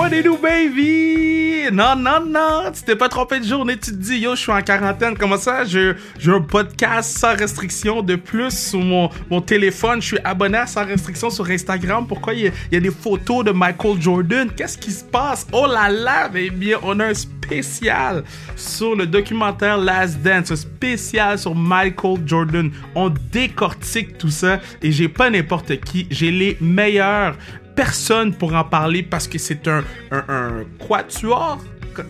What 0.00 0.22
do 0.22 0.38
baby? 0.38 1.68
Non, 1.70 1.94
non, 1.94 2.24
non, 2.24 2.72
tu 2.72 2.82
t'es 2.82 2.96
pas 2.96 3.10
trompé 3.10 3.38
de 3.38 3.44
journée, 3.44 3.76
tu 3.76 3.90
te 3.90 3.96
dis, 3.96 4.18
yo, 4.18 4.34
je 4.34 4.40
suis 4.40 4.50
en 4.50 4.62
quarantaine, 4.62 5.14
comment 5.14 5.36
ça? 5.36 5.64
J'ai 5.64 5.94
un 6.26 6.40
podcast 6.40 7.18
sans 7.18 7.36
restriction 7.36 8.00
de 8.00 8.16
plus 8.16 8.50
sur 8.50 8.80
mon, 8.80 9.10
mon 9.28 9.42
téléphone, 9.42 10.00
je 10.00 10.06
suis 10.06 10.18
abonné 10.24 10.56
à 10.56 10.66
sans 10.66 10.86
restriction 10.86 11.28
sur 11.28 11.48
Instagram, 11.50 12.06
pourquoi 12.08 12.32
il 12.32 12.50
y, 12.72 12.76
a, 12.76 12.80
des 12.80 12.90
photos 12.90 13.44
de 13.44 13.50
Michael 13.50 14.00
Jordan? 14.00 14.48
Qu'est-ce 14.56 14.78
qui 14.78 14.90
se 14.90 15.04
passe? 15.04 15.46
Oh 15.52 15.66
là 15.66 15.90
là, 15.90 16.30
eh 16.34 16.48
bien, 16.48 16.78
on 16.82 16.98
a 16.98 17.08
un 17.08 17.14
spécial 17.14 18.24
sur 18.56 18.96
le 18.96 19.06
documentaire 19.06 19.76
Last 19.76 20.22
Dance, 20.22 20.50
un 20.50 20.56
spécial 20.56 21.38
sur 21.38 21.54
Michael 21.54 22.20
Jordan. 22.24 22.70
On 22.94 23.12
décortique 23.32 24.16
tout 24.18 24.30
ça 24.30 24.60
et 24.82 24.92
j'ai 24.92 25.08
pas 25.08 25.30
n'importe 25.30 25.78
qui, 25.80 26.06
j'ai 26.10 26.30
les 26.30 26.56
meilleurs 26.60 27.36
personne 27.74 28.34
pour 28.34 28.54
en 28.54 28.64
parler 28.64 29.02
parce 29.02 29.26
que 29.26 29.38
c'est 29.38 29.66
un, 29.68 29.84
un, 30.10 30.64
quatuor? 30.78 31.62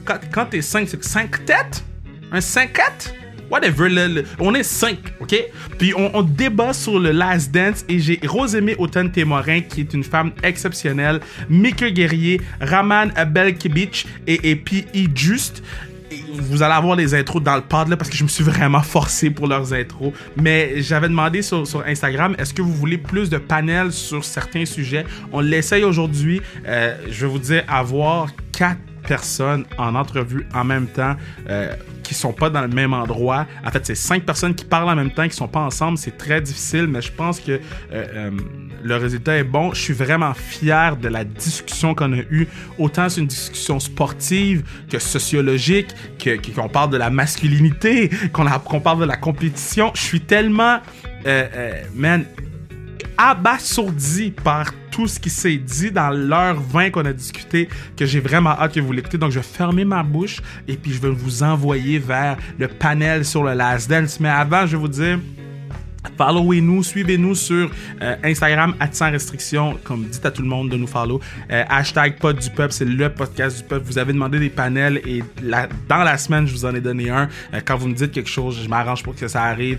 Quand, 0.05 0.21
quand 0.31 0.47
t'es 0.47 0.63
5, 0.63 0.89
c'est 0.89 1.03
5 1.03 1.45
têtes? 1.47 1.85
Un 2.33 2.41
5 2.41 2.73
4 2.73 3.15
Whatever, 3.51 4.23
on 4.39 4.55
est 4.55 4.63
5, 4.63 4.97
ok? 5.19 5.35
Puis 5.77 5.93
on, 5.97 6.23
débat 6.23 6.73
sur 6.73 7.01
le 7.01 7.11
Last 7.11 7.51
Dance 7.51 7.85
et 7.89 7.99
j'ai 7.99 8.21
Rosemée 8.25 8.77
Auton 8.77 9.09
Témorin 9.09 9.61
qui 9.63 9.81
est 9.81 9.93
une 9.93 10.05
femme 10.05 10.31
exceptionnelle, 10.45 11.19
Mika 11.49 11.91
Guerrier, 11.91 12.41
Raman 12.61 13.13
Belkibich 13.29 14.07
et, 14.29 14.51
et 14.51 14.55
puis 14.55 14.87
Just 15.17 15.65
vous 16.33 16.63
allez 16.63 16.75
avoir 16.75 16.97
les 16.97 17.15
intros 17.15 17.43
dans 17.43 17.57
le 17.57 17.63
pod 17.63 17.89
là, 17.89 17.97
parce 17.97 18.11
que 18.11 18.17
je 18.17 18.25
me 18.25 18.29
suis 18.29 18.45
vraiment 18.45 18.83
forcé 18.83 19.31
pour 19.31 19.47
leurs 19.47 19.73
intros. 19.73 20.13
Mais 20.37 20.83
j'avais 20.83 21.09
demandé 21.09 21.43
sur, 21.43 21.67
sur 21.67 21.85
Instagram, 21.87 22.35
est-ce 22.39 22.55
que 22.55 22.63
vous 22.63 22.75
voulez 22.75 22.99
plus 22.99 23.31
de 23.31 23.39
panels 23.39 23.93
sur 23.93 24.25
certains 24.25 24.65
sujets? 24.65 25.05
On 25.33 25.41
l'essaye 25.41 25.85
aujourd'hui. 25.85 26.41
Euh, 26.67 26.97
je 27.09 27.27
vais 27.27 27.33
vous 27.33 27.39
dire, 27.39 27.65
avoir 27.69 28.29
quatre 28.53 28.81
personnes 29.01 29.65
en 29.79 29.95
entrevue 29.95 30.47
en 30.55 30.65
même 30.65 30.87
temps 30.87 31.17
euh, 31.49 31.75
qui 32.03 32.15
sont 32.15 32.33
pas 32.33 32.51
dans 32.51 32.63
le 32.63 32.69
même 32.69 32.93
endroit. 32.93 33.47
En 33.65 33.71
fait, 33.71 33.87
c'est 33.87 33.95
cinq 33.95 34.25
personnes 34.25 34.55
qui 34.55 34.65
parlent 34.65 34.89
en 34.89 34.97
même 34.97 35.11
temps, 35.11 35.27
qui 35.29 35.37
sont 35.37 35.49
pas 35.49 35.61
ensemble. 35.61 35.99
C'est 35.99 36.17
très 36.17 36.41
difficile, 36.41 36.87
mais 36.87 37.01
je 37.03 37.13
pense 37.13 37.41
que 37.41 37.53
euh, 37.53 37.59
euh, 37.93 38.31
le 38.83 38.97
résultat 38.97 39.37
est 39.39 39.45
bon. 39.45 39.73
Je 39.75 39.81
suis 39.81 39.95
vraiment 39.95 40.35
fier 40.35 40.97
de 40.97 41.09
la 41.09 41.25
discussion 41.25 41.95
qu'on 41.95 42.13
a 42.13 42.23
eue. 42.31 42.49
Autant 42.79 43.09
c'est 43.09 43.21
une 43.21 43.27
discussion 43.27 43.79
sportive 43.81 44.63
que 44.91 44.99
sociologique, 44.99 45.89
que 46.19 46.37
qu'on 46.53 46.69
parle 46.69 46.91
de 46.91 46.97
la 46.97 47.11
masculinité, 47.11 48.11
qu'on 48.33 48.81
parle 48.81 49.01
de 49.01 49.05
la 49.05 49.17
compétition. 49.17 49.93
Je 49.95 50.01
suis 50.01 50.21
tellement, 50.21 50.81
man, 51.95 52.25
abasourdi 53.19 54.31
par 54.31 54.73
tout 54.91 55.07
ce 55.07 55.21
qui 55.21 55.31
s'est 55.31 55.57
dit 55.57 55.93
dans 55.93 56.11
l'heure 56.11 56.61
20 56.61 56.91
qu'on 56.91 57.05
a 57.05 57.13
discuté, 57.13 57.69
que 57.97 58.07
j'ai 58.07 58.19
vraiment 58.19 58.51
hâte 58.51 58.75
que 58.75 58.81
vous 58.81 58.93
l'écoutez. 58.93 59.19
Donc, 59.19 59.31
je 59.31 59.39
vais 59.39 59.45
fermer 59.45 59.85
ma 59.85 60.03
bouche 60.03 60.41
et 60.67 60.77
puis 60.77 60.93
je 60.93 61.01
vais 61.01 61.11
vous 61.11 61.43
envoyer 61.43 61.99
vers 61.99 62.37
le 62.59 62.67
panel 62.67 63.25
sur 63.25 63.45
le 63.45 63.53
Last 63.55 63.89
Dance. 63.89 64.19
Mais 64.19 64.31
avant, 64.31 64.67
je 64.67 64.73
vais 64.73 64.81
vous 64.81 64.89
dire, 64.89 65.21
Followez-nous, 66.17 66.83
suivez-nous 66.83 67.35
sur 67.35 67.71
euh, 68.03 68.17
Instagram 68.25 68.75
sans 68.93 69.11
restriction, 69.11 69.79
comme 69.85 70.05
dites 70.05 70.25
à 70.25 70.31
tout 70.31 70.43
le 70.43 70.49
monde 70.49 70.71
de 70.71 70.77
nous 70.77 70.87
follow. 70.87 71.21
Euh, 71.51 71.65
hashtag 71.69 72.19
pod 72.19 72.39
du 72.39 72.51
peuple, 72.51 72.73
c'est 72.73 72.85
le 72.85 73.09
podcast 73.11 73.59
du 73.59 73.65
peuple. 73.65 73.85
Vous 73.87 73.99
avez 73.99 74.13
demandé 74.13 74.39
des 74.39 74.51
panels 74.51 75.01
et 75.07 75.23
dans 75.89 76.03
la 76.03 76.19
semaine, 76.19 76.47
je 76.47 76.53
vous 76.53 76.65
en 76.65 76.75
ai 76.75 76.81
donné 76.81 77.11
un. 77.11 77.29
Euh, 77.53 77.61
quand 77.65 77.77
vous 77.77 77.89
me 77.89 77.95
dites 77.95 78.13
quelque 78.13 78.31
chose, 78.31 78.61
je 78.63 78.69
m'arrange 78.69 79.03
pour 79.03 79.15
que 79.15 79.29
ça 79.29 79.45
arrive. 79.45 79.79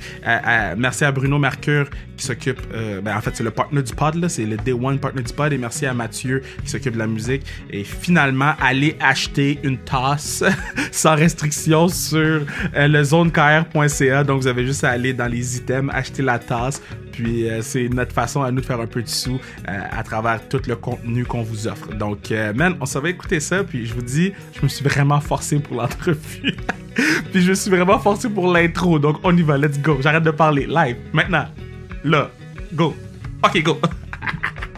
merci 0.77 1.05
à 1.05 1.11
Bruno 1.11 1.39
Mercure 1.39 1.89
qui 2.17 2.25
s'occupe, 2.25 2.61
ben, 3.03 3.17
en 3.17 3.21
fait 3.21 3.35
c'est 3.35 3.43
le 3.43 3.51
partner 3.51 3.81
du 3.81 3.93
pod, 3.93 4.27
c'est 4.27 4.45
le 4.45 4.57
Day 4.57 4.73
One 4.73 4.99
partner 4.99 5.23
du 5.23 5.33
pod. 5.33 5.51
Et 5.51 5.57
merci 5.57 5.85
à 5.85 5.93
Mathieu 5.93 6.43
qui 6.63 6.69
s'occupe 6.69 6.93
de 6.93 6.99
la 6.99 7.07
musique. 7.07 7.43
Et 7.71 7.83
finalement, 7.83 8.53
allez 8.59 8.95
acheter 8.99 9.59
une 9.63 9.77
tasse 9.79 10.43
sans 10.91 11.15
restriction 11.15 11.87
sur 11.87 12.41
le 12.75 13.03
zonekr.ca. 13.03 14.23
Donc 14.23 14.41
vous 14.41 14.47
avez 14.47 14.65
juste 14.65 14.83
à 14.83 14.91
aller 14.91 15.13
dans 15.13 15.27
les 15.27 15.57
items, 15.57 15.91
acheter 15.93 16.10
la 16.19 16.39
tasse. 16.39 16.81
Puis 17.11 17.49
euh, 17.49 17.61
c'est 17.61 17.89
notre 17.89 18.13
façon 18.13 18.41
à 18.41 18.51
nous 18.51 18.61
de 18.61 18.65
faire 18.65 18.79
un 18.79 18.87
peu 18.87 19.01
de 19.01 19.07
sous 19.07 19.39
euh, 19.67 19.79
à 19.91 20.03
travers 20.03 20.47
tout 20.47 20.61
le 20.67 20.75
contenu 20.75 21.25
qu'on 21.25 21.43
vous 21.43 21.67
offre. 21.67 21.93
Donc, 21.93 22.31
euh, 22.31 22.53
man, 22.53 22.75
on 22.79 22.85
savait 22.85 23.11
écouter 23.11 23.39
ça. 23.39 23.63
Puis 23.63 23.85
je 23.85 23.93
vous 23.93 24.01
dis, 24.01 24.33
je 24.53 24.61
me 24.63 24.67
suis 24.67 24.83
vraiment 24.83 25.19
forcé 25.19 25.59
pour 25.59 25.77
l'entrevue. 25.77 26.55
puis 27.31 27.41
je 27.41 27.49
me 27.49 27.55
suis 27.55 27.71
vraiment 27.71 27.99
forcé 27.99 28.29
pour 28.29 28.51
l'intro. 28.51 28.99
Donc 28.99 29.17
on 29.23 29.35
y 29.35 29.41
va, 29.41 29.57
let's 29.57 29.79
go. 29.79 29.97
J'arrête 30.01 30.23
de 30.23 30.31
parler. 30.31 30.67
Live, 30.67 30.97
maintenant. 31.13 31.45
Là, 32.03 32.31
go. 32.73 32.95
Ok, 33.43 33.61
go. 33.63 33.77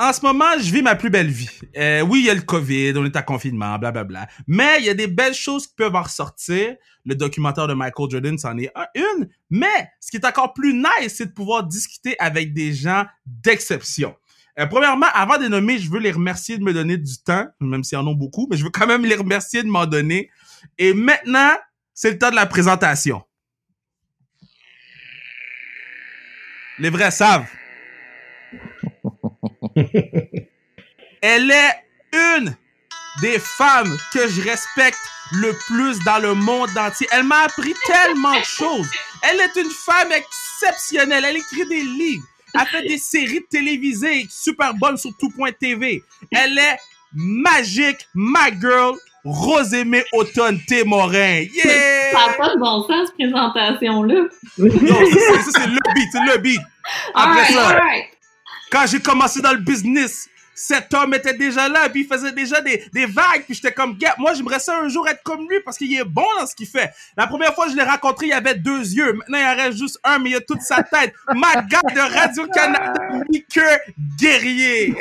en 0.00 0.14
ce 0.14 0.22
moment, 0.22 0.58
je 0.58 0.72
vis 0.72 0.80
ma 0.80 0.94
plus 0.94 1.10
belle 1.10 1.28
vie. 1.28 1.50
Euh, 1.76 2.00
oui, 2.00 2.20
il 2.20 2.26
y 2.26 2.30
a 2.30 2.34
le 2.34 2.40
COVID, 2.40 2.94
on 2.96 3.04
est 3.04 3.16
à 3.16 3.22
confinement, 3.22 3.78
blablabla. 3.78 4.28
Mais 4.46 4.78
il 4.78 4.86
y 4.86 4.88
a 4.88 4.94
des 4.94 5.06
belles 5.06 5.34
choses 5.34 5.66
qui 5.66 5.74
peuvent 5.74 5.94
en 5.94 6.02
ressortir. 6.02 6.74
Le 7.04 7.14
documentaire 7.14 7.66
de 7.66 7.74
Michael 7.74 8.10
Jordan, 8.10 8.38
c'en 8.38 8.56
est 8.56 8.72
une. 8.94 9.28
Mais 9.50 9.90
ce 10.00 10.10
qui 10.10 10.16
est 10.16 10.24
encore 10.24 10.54
plus 10.54 10.72
nice, 10.72 11.16
c'est 11.16 11.26
de 11.26 11.32
pouvoir 11.32 11.64
discuter 11.64 12.16
avec 12.18 12.54
des 12.54 12.72
gens 12.72 13.04
d'exception. 13.26 14.16
Euh, 14.58 14.64
premièrement, 14.64 15.08
avant 15.12 15.36
de 15.36 15.42
les 15.42 15.48
nommer, 15.50 15.78
je 15.78 15.90
veux 15.90 16.00
les 16.00 16.12
remercier 16.12 16.56
de 16.56 16.64
me 16.64 16.72
donner 16.72 16.96
du 16.96 17.18
temps, 17.22 17.46
même 17.60 17.84
s'ils 17.84 17.98
en 17.98 18.06
ont 18.06 18.14
beaucoup, 18.14 18.48
mais 18.50 18.56
je 18.56 18.64
veux 18.64 18.70
quand 18.70 18.86
même 18.86 19.04
les 19.04 19.16
remercier 19.16 19.62
de 19.62 19.68
m'en 19.68 19.84
donner. 19.84 20.30
Et 20.78 20.94
maintenant, 20.94 21.52
c'est 21.92 22.12
le 22.12 22.18
temps 22.18 22.30
de 22.30 22.36
la 22.36 22.46
présentation. 22.46 23.22
Les 26.78 26.88
vrais 26.88 27.10
savent. 27.10 27.46
Elle 31.22 31.50
est 31.50 31.84
une 32.12 32.56
des 33.20 33.38
femmes 33.38 33.96
que 34.12 34.28
je 34.28 34.40
respecte 34.42 34.98
le 35.32 35.52
plus 35.66 35.98
dans 36.04 36.18
le 36.18 36.34
monde 36.34 36.70
entier. 36.76 37.06
Elle 37.12 37.24
m'a 37.24 37.42
appris 37.42 37.74
tellement 37.86 38.38
de 38.38 38.44
choses. 38.44 38.88
Elle 39.22 39.40
est 39.40 39.56
une 39.60 39.70
femme 39.70 40.12
exceptionnelle. 40.12 41.24
Elle 41.26 41.36
écrit 41.36 41.66
des 41.66 41.82
livres. 41.82 42.24
Elle 42.54 42.66
fait 42.66 42.88
des 42.88 42.98
séries 42.98 43.44
télévisées 43.48 44.26
super 44.28 44.74
bonnes 44.74 44.96
sur 44.96 45.10
tout.tv. 45.18 46.02
Elle 46.32 46.58
est 46.58 46.78
magique, 47.12 48.08
ma 48.14 48.50
girl, 48.50 48.96
Rosemée 49.24 50.04
Automne 50.12 50.58
Témorin. 50.66 51.44
Yeah! 51.54 52.12
Ça 52.12 52.26
n'a 52.26 52.32
pas 52.34 52.54
de 52.54 52.58
bon 52.58 52.82
sens, 52.86 53.08
cette 53.08 53.16
présentation-là. 53.16 54.14
Non, 54.58 54.70
ça, 54.70 55.50
c'est 55.52 55.66
le 55.66 55.94
beat, 55.94 56.08
c'est 56.12 56.24
le 56.24 56.38
beat. 56.38 56.60
Après 57.14 57.52
ça, 57.52 57.80
quand 58.70 58.86
j'ai 58.86 59.00
commencé 59.00 59.40
dans 59.40 59.52
le 59.52 59.58
business, 59.58 60.28
cet 60.60 60.92
homme 60.92 61.14
était 61.14 61.32
déjà 61.32 61.70
là, 61.70 61.88
puis 61.88 62.02
il 62.02 62.06
faisait 62.06 62.32
déjà 62.32 62.60
des, 62.60 62.84
des 62.92 63.06
vagues, 63.06 63.44
puis 63.46 63.54
j'étais 63.54 63.72
comme, 63.72 63.96
gars, 63.96 64.14
moi 64.18 64.34
j'aimerais 64.34 64.58
ça 64.58 64.78
un 64.78 64.88
jour 64.88 65.08
être 65.08 65.22
comme 65.22 65.48
lui 65.48 65.60
parce 65.64 65.78
qu'il 65.78 65.92
est 65.94 66.04
bon 66.04 66.26
dans 66.38 66.46
ce 66.46 66.54
qu'il 66.54 66.66
fait. 66.66 66.92
La 67.16 67.26
première 67.26 67.54
fois 67.54 67.64
que 67.64 67.72
je 67.72 67.76
l'ai 67.76 67.82
rencontré, 67.82 68.26
il 68.26 68.32
avait 68.34 68.56
deux 68.56 68.80
yeux. 68.80 69.14
Maintenant, 69.14 69.38
il 69.38 69.46
en 69.46 69.56
reste 69.56 69.78
juste 69.78 69.98
un, 70.04 70.18
mais 70.18 70.30
il 70.30 70.36
a 70.36 70.40
toute 70.40 70.60
sa 70.60 70.82
tête. 70.82 71.14
Ma 71.34 71.62
gars 71.62 71.80
de 71.82 72.14
Radio-Canada, 72.14 72.92
que 73.52 73.90
guerrier. 74.18 74.94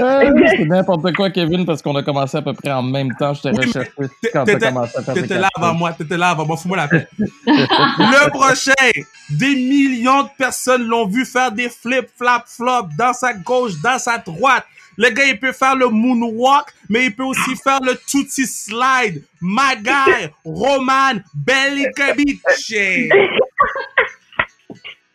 Euh, 0.00 0.32
c'est 0.56 0.64
n'importe 0.64 1.14
quoi, 1.14 1.30
Kevin, 1.30 1.64
parce 1.64 1.80
qu'on 1.80 1.94
a 1.94 2.02
commencé 2.02 2.36
à 2.36 2.42
peu 2.42 2.52
près 2.52 2.72
en 2.72 2.82
même 2.82 3.14
temps. 3.16 3.34
Je 3.34 3.42
t'ai 3.42 3.50
recherché 3.50 3.92
quand 4.32 4.44
t'as 4.44 4.58
commencé 4.58 4.98
à 4.98 5.02
faire 5.02 5.14
T'étais 5.14 5.38
là 5.38 5.48
avant 5.54 5.74
moi, 5.74 5.92
t'étais 5.92 6.16
là 6.16 6.30
avant 6.30 6.44
moi, 6.44 6.56
fous-moi 6.56 6.76
la 6.76 6.88
paix. 6.88 7.06
Le 7.46 8.30
prochain, 8.30 8.72
des 9.30 9.54
millions 9.54 10.24
de 10.24 10.28
personnes 10.36 10.82
l'ont 10.82 11.06
vu 11.06 11.24
faire 11.24 11.52
des 11.52 11.68
flips, 11.68 12.08
flap, 12.16 12.48
flop 12.48 12.88
dans 12.98 13.12
sa 13.12 13.32
gauche, 13.32 13.74
dans 13.80 14.00
sa 14.00 14.18
droite. 14.18 14.64
Le 14.96 15.10
gars, 15.10 15.26
il 15.26 15.38
peut 15.38 15.52
faire 15.52 15.76
le 15.76 15.88
moonwalk, 15.88 16.66
mais 16.88 17.06
il 17.06 17.14
peut 17.14 17.24
aussi 17.24 17.56
faire 17.62 17.80
le 17.82 17.94
tutti 18.06 18.46
slide. 18.46 19.22
My 19.40 19.76
guy, 19.82 20.28
Roman 20.44 21.20
Belikabic. 21.34 22.40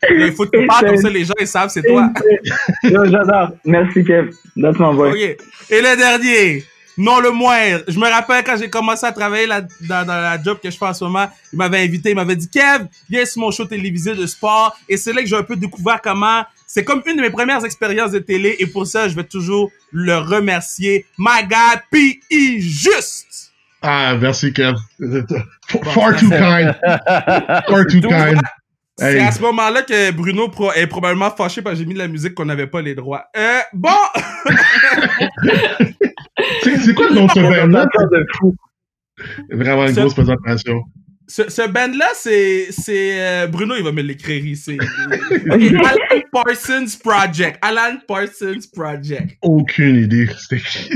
Il 0.10 0.32
faut 0.32 0.46
que 0.46 0.58
tu 0.58 0.66
parles 0.66 0.88
comme 0.88 0.98
ça, 0.98 1.10
les 1.10 1.26
gens, 1.26 1.34
ils 1.40 1.48
savent, 1.48 1.70
c'est 1.70 1.82
toi. 1.82 2.10
J'adore. 2.84 3.50
Merci, 3.66 4.04
Kev. 4.04 4.30
That's 4.56 4.80
my 4.80 4.96
boy. 4.96 5.36
Et 5.70 5.82
le 5.82 5.98
dernier, 5.98 6.64
non 6.98 7.20
le 7.20 7.32
moindre. 7.32 7.84
Je 7.88 8.00
me 8.00 8.10
rappelle 8.10 8.44
quand 8.44 8.58
j'ai 8.58 8.70
commencé 8.70 9.06
à 9.06 9.12
travailler 9.12 9.48
dans, 9.48 10.06
dans, 10.06 10.08
la 10.08 10.42
job 10.42 10.60
que 10.62 10.70
je 10.70 10.78
fais 10.78 10.86
en 10.86 10.94
ce 10.94 11.04
moment, 11.04 11.28
il 11.52 11.58
m'avait 11.58 11.80
invité, 11.84 12.12
il 12.12 12.16
m'avait 12.16 12.36
dit 12.36 12.50
Kev, 12.50 12.86
viens 13.10 13.26
sur 13.26 13.42
mon 13.42 13.52
show 13.52 13.66
télévisé 13.66 14.16
de 14.16 14.26
sport. 14.26 14.78
Et 14.88 14.98
c'est 14.98 15.12
là 15.12 15.22
que 15.22 15.28
j'ai 15.28 15.36
un 15.36 15.44
peu 15.44 15.56
découvert 15.56 16.02
comment 16.02 16.44
c'est 16.70 16.84
comme 16.84 17.02
une 17.08 17.18
de 17.18 17.22
mes 17.24 17.32
premières 17.32 17.66
expériences 17.66 18.12
de 18.12 18.20
télé 18.20 18.56
et 18.60 18.68
pour 18.68 18.86
ça, 18.86 19.08
je 19.08 19.16
vais 19.16 19.24
toujours 19.24 19.72
le 19.92 20.16
remercier. 20.18 21.08
My 21.18 21.42
God, 21.42 21.82
P.I. 21.92 22.62
Juste! 22.62 23.52
Ah, 23.82 24.16
merci, 24.22 24.54
Kev. 24.54 24.76
Far 25.84 26.16
too 26.16 26.30
kind. 26.30 26.76
Far 27.68 27.88
too 27.88 28.02
kind. 28.02 28.40
C'est 29.00 29.20
à 29.20 29.32
ce 29.32 29.42
moment-là 29.42 29.82
que 29.82 30.12
Bruno 30.12 30.52
est 30.76 30.86
probablement 30.86 31.32
fâché 31.32 31.64
parce 31.64 31.76
que 31.76 31.80
j'ai 31.80 31.88
mis 31.88 31.96
de 31.96 32.00
la 32.00 32.08
musique 32.08 32.36
qu'on 32.36 32.46
n'avait 32.46 32.68
pas 32.68 32.84
les 32.84 32.94
droits. 32.94 33.26
Euh, 33.36 33.62
bon! 33.74 33.90
c'est 36.62 36.94
quoi 36.94 37.10
le 37.10 37.16
nom 37.16 37.26
de 37.26 37.32
ce 37.32 37.40
Vraiment 39.56 39.88
une 39.88 39.96
grosse 39.96 40.14
présentation. 40.14 40.84
Ce, 41.28 41.50
ce 41.50 41.68
band-là, 41.68 42.10
c'est, 42.14 42.70
euh, 42.90 43.48
Bruno, 43.48 43.76
il 43.76 43.84
va 43.84 43.92
me 43.92 44.02
l'écrire 44.02 44.46
ici. 44.46 44.78
Alan 45.50 46.19
Parsons 46.32 46.98
Project. 47.04 47.58
Alan 47.62 47.98
Parsons 48.08 48.68
Project. 48.74 49.38
Aucune 49.42 49.98
idée. 49.98 50.28
C'était 50.38 50.62
qui? 50.64 50.90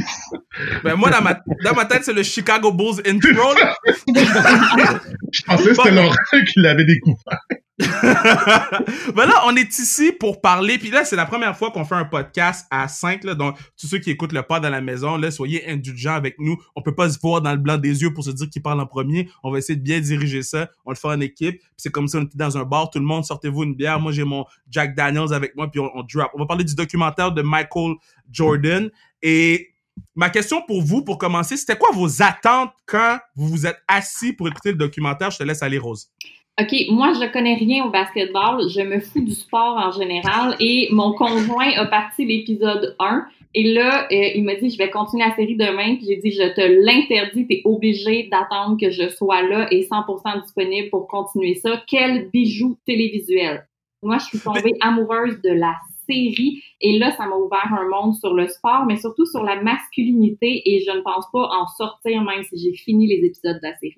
Ben 0.84 0.96
moi, 0.96 1.10
dans 1.10 1.22
ma, 1.22 1.40
dans 1.64 1.74
ma 1.74 1.86
tête, 1.86 2.04
c'est 2.04 2.14
le 2.14 2.24
Chicago 2.24 2.72
Bulls 2.72 3.02
intro. 3.06 3.54
là. 3.56 3.76
Je 5.32 5.42
pensais 5.46 5.64
que 5.70 5.74
c'était 5.76 5.92
Laurent 5.92 6.16
qui 6.32 6.60
l'avait 6.60 6.86
découvert. 6.86 7.40
ben 7.80 9.26
là, 9.26 9.42
on 9.46 9.56
est 9.56 9.80
ici 9.80 10.12
pour 10.12 10.42
parler. 10.42 10.78
Puis 10.78 10.92
là, 10.92 11.06
c'est 11.06 11.16
la 11.16 11.26
première 11.26 11.58
fois 11.58 11.72
qu'on 11.72 11.86
fait 11.86 11.96
un 11.96 12.06
podcast 12.06 12.68
à 12.70 12.88
5. 12.88 13.24
Là, 13.24 13.34
donc, 13.34 13.58
tous 13.80 13.88
ceux 13.88 13.98
qui 13.98 14.12
écoutent 14.12 14.32
le 14.32 14.44
pod 14.44 14.64
à 14.64 14.70
la 14.70 14.80
maison, 14.80 15.18
là, 15.18 15.32
soyez 15.32 15.68
indulgents 15.68 16.14
avec 16.14 16.36
nous. 16.38 16.56
On 16.76 16.84
peut 16.84 16.94
pas 16.94 17.10
se 17.10 17.18
voir 17.20 17.42
dans 17.42 17.52
le 17.52 17.58
blanc 17.58 17.78
des 17.78 18.04
yeux 18.04 18.14
pour 18.14 18.24
se 18.24 18.30
dire 18.30 18.48
qui 18.50 18.60
parle 18.60 18.80
en 18.80 18.86
premier. 18.86 19.28
On 19.44 19.52
va 19.52 19.58
essayer 19.58 19.76
de 19.76 19.84
bien 19.84 20.00
diriger 20.00 20.44
ça. 20.44 20.70
On 20.86 20.92
le 20.92 20.96
fait 20.96 21.08
en 21.08 21.20
équipe. 21.20 21.58
Puis 21.60 21.70
c'est 21.78 21.92
comme 21.92 22.08
si 22.08 22.16
on 22.16 22.22
était 22.22 22.38
dans 22.38 22.58
un 22.58 22.64
bar. 22.64 22.92
Tout 22.92 23.00
le 23.00 23.06
monde, 23.06 23.26
sortez-vous 23.26 23.64
une 23.64 23.74
bière. 23.74 24.00
Moi, 24.00 24.12
j'ai 24.12 24.24
mon 24.24 24.46
Jack 24.70 24.96
Daniels 24.96 25.34
avec 25.34 25.56
moi. 25.56 25.70
Puis 25.72 25.80
on, 25.80 25.90
on 25.96 26.04
drop. 26.04 26.30
On 26.36 26.40
va 26.40 26.46
parler 26.46 26.64
du 26.64 26.76
documentaire 26.76 27.32
de 27.32 27.42
Michael 27.42 27.96
Jordan. 28.32 28.92
Et 29.24 29.74
ma 30.16 30.30
question 30.30 30.62
pour 30.68 30.84
vous, 30.84 31.04
pour 31.04 31.18
commencer, 31.18 31.58
c'était 31.58 31.78
quoi 31.78 31.90
vos 31.92 32.22
attentes 32.22 32.72
quand 32.86 33.18
vous 33.36 33.48
vous 33.48 33.66
êtes 33.66 33.82
assis 33.88 34.32
pour 34.32 34.48
écouter 34.48 34.72
le 34.72 34.78
documentaire? 34.78 35.32
Je 35.32 35.40
te 35.40 35.44
laisse 35.44 35.64
aller, 35.64 35.80
Rose. 35.80 36.12
OK, 36.62 36.72
moi, 36.92 37.14
je 37.14 37.32
connais 37.32 37.56
rien 37.56 37.84
au 37.84 37.90
basketball. 37.90 38.70
Je 38.70 38.82
me 38.82 39.00
fous 39.00 39.24
du 39.24 39.32
sport 39.32 39.76
en 39.76 39.92
général. 39.92 40.56
Et 40.60 40.88
mon 40.92 41.14
conjoint 41.14 41.72
a 41.78 41.88
parti 41.88 42.26
l'épisode 42.26 42.96
1. 43.00 43.26
Et 43.56 43.74
là, 43.74 44.08
euh, 44.12 44.30
il 44.36 44.44
m'a 44.44 44.54
dit, 44.56 44.70
je 44.70 44.78
vais 44.78 44.92
continuer 44.92 45.26
la 45.26 45.36
série 45.36 45.56
demain. 45.56 45.96
Puis 45.96 46.06
j'ai 46.08 46.18
dit, 46.18 46.32
je 46.32 46.54
te 46.54 46.62
l'interdis. 46.62 47.48
T'es 47.48 47.62
obligé 47.66 48.30
d'attendre 48.32 48.78
que 48.80 48.92
je 48.92 49.10
sois 49.10 49.42
là 49.42 49.68
et 49.72 49.82
100% 49.82 50.44
disponible 50.44 50.90
pour 50.92 51.08
continuer 51.08 51.56
ça. 51.56 51.82
Quel 51.88 52.30
bijou 52.30 52.78
télévisuel. 52.86 53.68
Moi, 54.04 54.20
je 54.20 54.26
suis 54.26 54.40
tombée 54.40 54.74
amoureuse 54.82 55.42
de 55.42 55.52
la 55.52 55.74
série. 56.08 56.62
Et 56.82 57.00
là, 57.00 57.16
ça 57.18 57.26
m'a 57.26 57.36
ouvert 57.36 57.74
un 57.74 57.90
monde 57.90 58.14
sur 58.14 58.36
le 58.36 58.48
sport, 58.48 58.86
mais 58.86 58.98
surtout 58.98 59.26
sur 59.26 59.42
la 59.42 59.60
masculinité. 59.60 60.62
Et 60.66 60.84
je 60.86 60.92
ne 60.92 61.02
pense 61.02 61.26
pas 61.34 61.50
en 61.50 61.66
sortir 61.66 62.22
même 62.22 62.44
si 62.44 62.60
j'ai 62.60 62.74
fini 62.74 63.08
les 63.08 63.26
épisodes 63.26 63.58
de 63.58 63.68
la 63.68 63.76
série. 63.78 63.98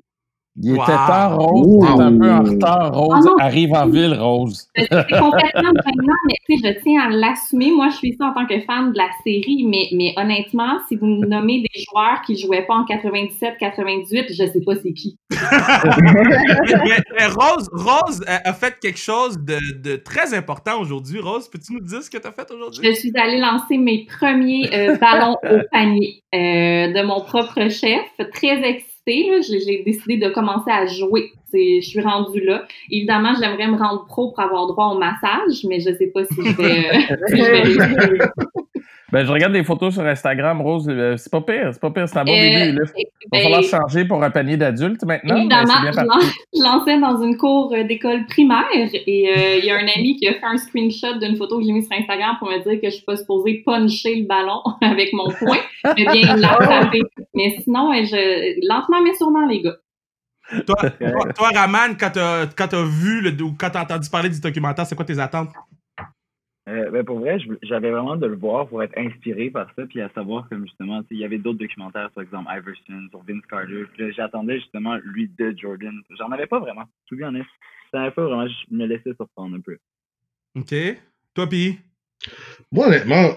Il 0.57 0.71
était 0.71 0.85
temps, 0.85 1.37
Rose. 1.37 1.85
T'es 1.97 2.01
un 2.01 2.17
peu 2.17 2.31
en 2.31 2.43
retard, 2.43 2.93
Rose. 2.93 3.27
Ah. 3.39 3.45
Arrive 3.45 3.73
en 3.73 3.87
ville, 3.87 4.13
Rose. 4.13 4.69
C'est 4.75 4.87
complètement 4.87 5.73
maintenant, 5.85 6.15
mais 6.27 6.35
tu 6.47 6.57
sais, 6.57 6.73
je 6.73 6.81
tiens 6.81 7.01
à 7.01 7.09
l'assumer. 7.09 7.71
Moi, 7.71 7.89
je 7.89 7.97
suis 7.97 8.15
ça 8.17 8.27
en 8.27 8.33
tant 8.33 8.45
que 8.45 8.61
fan 8.61 8.93
de 8.93 8.97
la 8.97 9.09
série, 9.25 9.65
mais, 9.67 9.89
mais 9.91 10.13
honnêtement, 10.15 10.79
si 10.87 10.95
vous 10.95 11.07
me 11.07 11.25
nommez 11.25 11.61
des 11.61 11.83
joueurs 11.83 12.21
qui 12.25 12.37
jouaient 12.37 12.65
pas 12.65 12.75
en 12.75 12.85
97, 12.85 13.57
98, 13.59 14.27
je 14.29 14.33
sais 14.33 14.61
pas 14.65 14.75
c'est 14.81 14.93
qui. 14.93 15.17
mais, 15.31 16.97
mais 17.19 17.27
Rose, 17.27 17.69
Rose 17.73 18.23
a 18.27 18.45
a 18.45 18.53
fait 18.53 18.77
quelque 18.79 18.99
chose 18.99 19.37
de, 19.39 19.57
de 19.81 19.95
très 19.95 20.33
important 20.33 20.79
aujourd'hui. 20.79 21.19
Rose, 21.19 21.49
peux-tu 21.49 21.73
nous 21.73 21.79
dire 21.79 22.03
ce 22.03 22.09
que 22.09 22.17
tu 22.17 22.27
as 22.27 22.31
fait 22.31 22.49
aujourd'hui? 22.51 22.81
Je 22.83 22.93
suis 22.93 23.11
allée 23.15 23.39
lancer 23.39 23.77
mes 23.77 24.05
premiers 24.05 24.69
euh, 24.71 24.97
ballons 24.97 25.35
au 25.43 25.59
panier 25.71 26.21
euh, 26.33 26.93
de 26.93 27.05
mon 27.05 27.21
propre 27.21 27.69
chef. 27.69 28.05
Très 28.33 28.61
excitée, 28.63 28.94
là. 29.07 29.41
j'ai 29.41 29.83
décidé 29.83 30.17
de 30.17 30.29
commencer 30.29 30.71
à 30.71 30.85
jouer. 30.85 31.31
Je 31.53 31.79
suis 31.81 32.01
rendue 32.01 32.41
là. 32.41 32.67
Évidemment, 32.91 33.33
j'aimerais 33.39 33.67
me 33.67 33.77
rendre 33.77 34.05
pro 34.05 34.31
pour 34.31 34.39
avoir 34.39 34.67
droit 34.67 34.87
au 34.87 34.97
massage, 34.97 35.63
mais 35.67 35.79
je 35.79 35.95
sais 35.95 36.07
pas 36.07 36.25
si 36.25 36.35
je 36.35 36.57
vais, 36.57 36.89
euh, 36.89 37.17
si 37.29 37.37
je 37.37 37.51
vais. 37.51 38.25
Ben, 39.11 39.23
je 39.23 39.31
regarde 39.31 39.53
des 39.53 39.63
photos 39.63 39.93
sur 39.93 40.03
Instagram, 40.03 40.61
Rose. 40.61 40.87
euh, 40.89 41.15
C'est 41.17 41.31
pas 41.31 41.41
pire, 41.41 41.69
c'est 41.71 41.79
pas 41.79 41.91
pire, 41.91 42.09
c'est 42.09 42.17
un 42.17 42.23
bon 42.23 42.31
Euh, 42.33 42.39
début. 42.39 42.79
Là. 42.79 42.85
Il 42.97 43.03
va 43.05 43.09
Ben, 43.31 43.43
falloir 43.43 43.63
changer 43.63 44.03
pour 44.05 44.23
un 44.23 44.31
panier 44.31 44.57
d'adultes 44.57 45.03
maintenant. 45.03 45.35
Évidemment, 45.37 45.81
bien 45.81 45.91
je, 45.91 45.95
parti. 45.95 46.09
lan- 46.09 46.31
je 46.55 46.63
lançais 46.63 46.99
dans 46.99 47.21
une 47.21 47.37
cour 47.37 47.71
euh, 47.73 47.83
d'école 47.83 48.25
primaire 48.25 48.63
et 48.73 49.29
euh, 49.29 49.57
il 49.59 49.65
y 49.65 49.69
a 49.69 49.75
un 49.75 49.87
ami 49.95 50.15
qui 50.17 50.27
a 50.27 50.33
fait 50.33 50.43
un 50.45 50.57
screenshot 50.57 51.19
d'une 51.21 51.35
photo 51.37 51.59
que 51.59 51.65
j'ai 51.65 51.71
mise 51.71 51.87
sur 51.87 51.95
Instagram 51.97 52.35
pour 52.39 52.49
me 52.49 52.57
dire 52.63 52.81
que 52.81 52.89
je 52.89 52.95
suis 52.95 53.05
pas 53.05 53.15
supposée 53.15 53.61
puncher 53.65 54.15
le 54.15 54.25
ballon 54.25 54.61
avec 54.81 55.13
mon 55.13 55.29
poing, 55.31 55.57
mais 55.97 56.05
bien 56.11 56.35
l'attraper. 56.35 57.01
Mais 57.35 57.57
sinon, 57.63 57.91
je, 57.93 58.67
lentement 58.67 59.01
mais 59.03 59.13
sûrement, 59.13 59.45
les 59.45 59.61
gars. 59.61 59.75
Toi, 60.65 60.75
toi, 60.99 61.33
toi, 61.35 61.49
Raman, 61.53 61.95
quand 61.99 62.11
t'as 62.13 62.45
quand 62.47 62.67
t'as 62.69 62.83
vu 62.83 63.19
le, 63.21 63.43
ou 63.43 63.53
quand 63.59 63.69
t'as 63.71 63.81
entendu 63.83 64.09
parler 64.09 64.29
du 64.29 64.39
documentaire, 64.39 64.85
c'est 64.85 64.95
quoi 64.95 65.03
tes 65.05 65.19
attentes? 65.19 65.49
Euh, 66.67 66.89
ben 66.89 67.05
pour 67.05 67.19
vrai, 67.19 67.37
j'avais 67.61 67.91
vraiment 67.91 68.15
de 68.15 68.25
le 68.25 68.35
voir 68.35 68.67
pour 68.67 68.81
être 68.81 68.97
inspiré 68.97 69.51
par 69.51 69.67
ça, 69.75 69.85
puis 69.85 70.01
à 70.01 70.09
savoir 70.09 70.49
comme 70.49 70.65
justement, 70.65 71.01
tu 71.03 71.09
sais, 71.09 71.15
il 71.15 71.19
y 71.19 71.25
avait 71.25 71.37
d'autres 71.37 71.59
documentaires, 71.59 72.09
par 72.11 72.23
exemple 72.23 72.49
Iverson, 72.51 73.07
sur 73.11 73.21
Vince 73.23 73.45
Carter, 73.47 73.83
puis 73.93 74.11
j'attendais 74.13 74.59
justement 74.59 74.95
lui 75.03 75.29
de 75.37 75.53
Jordan. 75.55 75.93
J'en 76.17 76.31
avais 76.31 76.47
pas 76.47 76.59
vraiment, 76.59 76.85
to 77.07 77.15
be 77.15 77.21
honest. 77.21 77.49
J'en 77.93 78.01
avais 78.01 78.11
pas 78.11 78.23
vraiment, 78.25 78.47
je 78.47 78.75
me 78.75 78.85
laissais 78.87 79.13
surprendre 79.15 79.55
un 79.55 79.61
peu. 79.61 79.77
OK. 80.55 80.73
Toi, 81.35 81.47
Pi? 81.47 81.77
Moi, 82.71 82.87
honnêtement, 82.87 83.29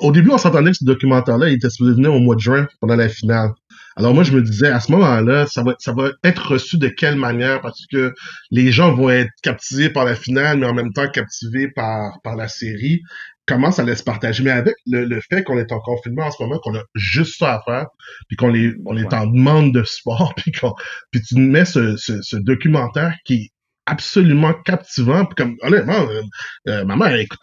au 0.00 0.10
début, 0.10 0.30
on 0.30 0.38
s'entendait 0.38 0.70
que 0.70 0.78
ce 0.78 0.84
documentaire-là, 0.84 1.48
il 1.48 1.54
était 1.54 1.70
supposé 1.70 1.94
venir 1.94 2.12
au 2.12 2.18
mois 2.18 2.34
de 2.34 2.40
juin, 2.40 2.66
pendant 2.80 2.96
la 2.96 3.08
finale. 3.08 3.50
Alors 3.98 4.14
moi, 4.14 4.22
je 4.22 4.30
me 4.30 4.40
disais, 4.42 4.68
à 4.68 4.78
ce 4.78 4.92
moment-là, 4.92 5.46
ça 5.46 5.64
va, 5.64 5.74
ça 5.80 5.92
va 5.92 6.10
être 6.22 6.52
reçu 6.52 6.78
de 6.78 6.86
quelle 6.86 7.16
manière? 7.16 7.60
Parce 7.60 7.84
que 7.90 8.14
les 8.52 8.70
gens 8.70 8.94
vont 8.94 9.10
être 9.10 9.32
captivés 9.42 9.90
par 9.90 10.04
la 10.04 10.14
finale, 10.14 10.58
mais 10.58 10.66
en 10.66 10.74
même 10.74 10.92
temps 10.92 11.08
captivés 11.10 11.68
par, 11.68 12.20
par 12.22 12.36
la 12.36 12.46
série. 12.46 13.02
Comment 13.46 13.72
ça 13.72 13.82
allait 13.82 13.96
se 13.96 14.04
partager? 14.04 14.44
Mais 14.44 14.52
avec 14.52 14.76
le, 14.86 15.04
le 15.04 15.20
fait 15.20 15.42
qu'on 15.42 15.58
est 15.58 15.72
en 15.72 15.80
confinement 15.80 16.26
en 16.26 16.30
ce 16.30 16.40
moment, 16.40 16.60
qu'on 16.60 16.76
a 16.76 16.82
juste 16.94 17.38
ça 17.40 17.54
à 17.54 17.62
faire, 17.64 17.86
puis 18.28 18.36
qu'on 18.36 18.54
est, 18.54 18.72
on 18.86 18.96
est 18.96 19.12
en 19.12 19.26
demande 19.26 19.74
de 19.74 19.82
sport, 19.82 20.32
puis 20.36 20.52
qu'on, 20.52 20.74
puis 21.10 21.20
tu 21.20 21.34
mets 21.36 21.64
ce, 21.64 21.96
ce, 21.96 22.22
ce 22.22 22.36
documentaire 22.36 23.16
qui 23.24 23.34
est 23.34 23.50
absolument 23.86 24.54
captivant, 24.64 25.24
puis 25.24 25.34
comme, 25.34 25.56
honnêtement, 25.62 26.06
euh, 26.08 26.22
euh, 26.68 26.84
ma 26.84 26.94
mère, 26.94 27.08
elle 27.08 27.22
écoute 27.22 27.40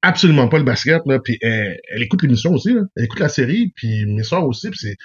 absolument 0.00 0.48
pas 0.48 0.58
le 0.58 0.64
basket, 0.64 1.02
là, 1.04 1.18
puis 1.18 1.36
elle, 1.42 1.76
elle 1.90 2.02
écoute 2.02 2.22
l'émission 2.22 2.54
aussi, 2.54 2.72
là. 2.72 2.82
elle 2.96 3.04
écoute 3.04 3.20
la 3.20 3.28
série, 3.28 3.72
puis 3.76 4.06
mes 4.06 4.22
soeurs 4.22 4.46
aussi, 4.46 4.70
puis 4.70 4.78
c'est 4.80 4.96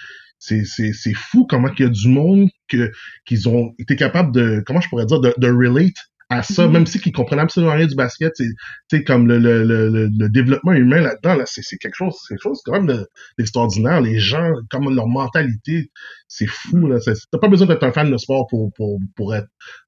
c'est 0.45 0.63
c'est 0.65 0.91
c'est 0.93 1.13
fou 1.13 1.45
comment 1.49 1.69
qu'il 1.69 1.85
y 1.85 1.87
a 1.87 1.91
du 1.91 2.07
monde 2.09 2.49
que 2.67 2.91
qu'ils 3.25 3.47
ont 3.49 3.73
été 3.79 3.95
capables 3.95 4.31
de 4.33 4.61
comment 4.65 4.81
je 4.81 4.89
pourrais 4.89 5.05
dire 5.05 5.19
de, 5.21 5.33
de 5.37 5.47
relate 5.47 5.93
à 6.29 6.41
ça, 6.41 6.67
même 6.67 6.85
si 6.87 6.99
qu'ils 6.99 7.11
comprennent 7.13 7.39
absolument 7.39 7.73
rien 7.73 7.85
du 7.85 7.95
basket, 7.95 8.31
c'est 8.35 8.45
tu 8.89 8.97
sais 8.97 9.03
comme 9.03 9.27
le, 9.27 9.37
le, 9.37 9.63
le, 9.63 9.89
le, 9.89 10.09
le 10.17 10.29
développement 10.29 10.71
humain 10.73 11.01
là-dedans 11.01 11.35
là, 11.35 11.43
c'est 11.45 11.61
c'est 11.63 11.77
quelque 11.77 11.95
chose, 11.95 12.15
c'est 12.27 12.33
quelque 12.35 12.43
chose 12.43 12.61
quand 12.65 12.71
même 12.73 12.87
de- 12.87 13.05
d'extraordinaire. 13.37 14.01
Les 14.01 14.17
gens, 14.19 14.49
comme 14.71 14.93
leur 14.95 15.07
mentalité, 15.07 15.91
c'est 16.27 16.47
fou 16.47 16.87
là. 16.87 16.99
C'est- 16.99 17.13
T'as 17.31 17.37
pas 17.39 17.49
besoin 17.49 17.67
d'être 17.67 17.83
un 17.83 17.91
fan 17.91 18.09
de 18.11 18.17
sport 18.17 18.47
pour 18.49 18.71
pour 18.75 18.99
pour 19.15 19.35
être 19.35 19.47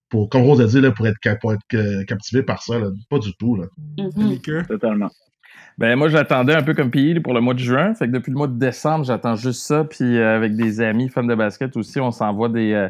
pour 0.10 0.30
comme 0.30 0.44
Rose 0.44 0.62
a 0.62 0.68
dit 0.68 0.82
là 0.82 0.92
pour 0.92 1.08
être 1.08 1.18
pour 1.42 1.54
être 1.54 1.62
euh, 1.74 2.04
captivé 2.06 2.44
par 2.44 2.62
ça 2.62 2.78
là, 2.80 2.90
pas 3.10 3.20
du 3.20 3.34
tout 3.40 3.56
là. 3.56 3.66
Mhm. 3.98 4.30
Liqueur? 4.30 4.68
Totalement. 4.68 5.10
Ben 5.78 5.98
moi 5.98 6.08
j'attendais 6.08 6.54
un 6.54 6.64
peu 6.64 6.74
comme 6.74 6.90
Pierre 6.90 7.22
pour 7.22 7.34
le 7.34 7.42
mois 7.42 7.54
de 7.54 7.60
juin. 7.60 7.94
Fait 7.96 8.08
que 8.08 8.12
depuis 8.12 8.32
le 8.32 8.38
mois 8.38 8.48
de 8.48 8.58
décembre, 8.58 9.06
j'attends 9.06 9.36
juste 9.36 9.62
ça. 9.62 9.84
Puis 9.84 10.18
euh, 10.18 10.36
avec 10.36 10.56
des 10.56 10.82
amis 10.82 11.10
fans 11.10 11.24
de 11.24 11.36
basket 11.36 11.76
aussi, 11.76 12.00
on 12.00 12.12
s'envoie 12.12 12.50
des, 12.50 12.74
euh, 12.74 12.90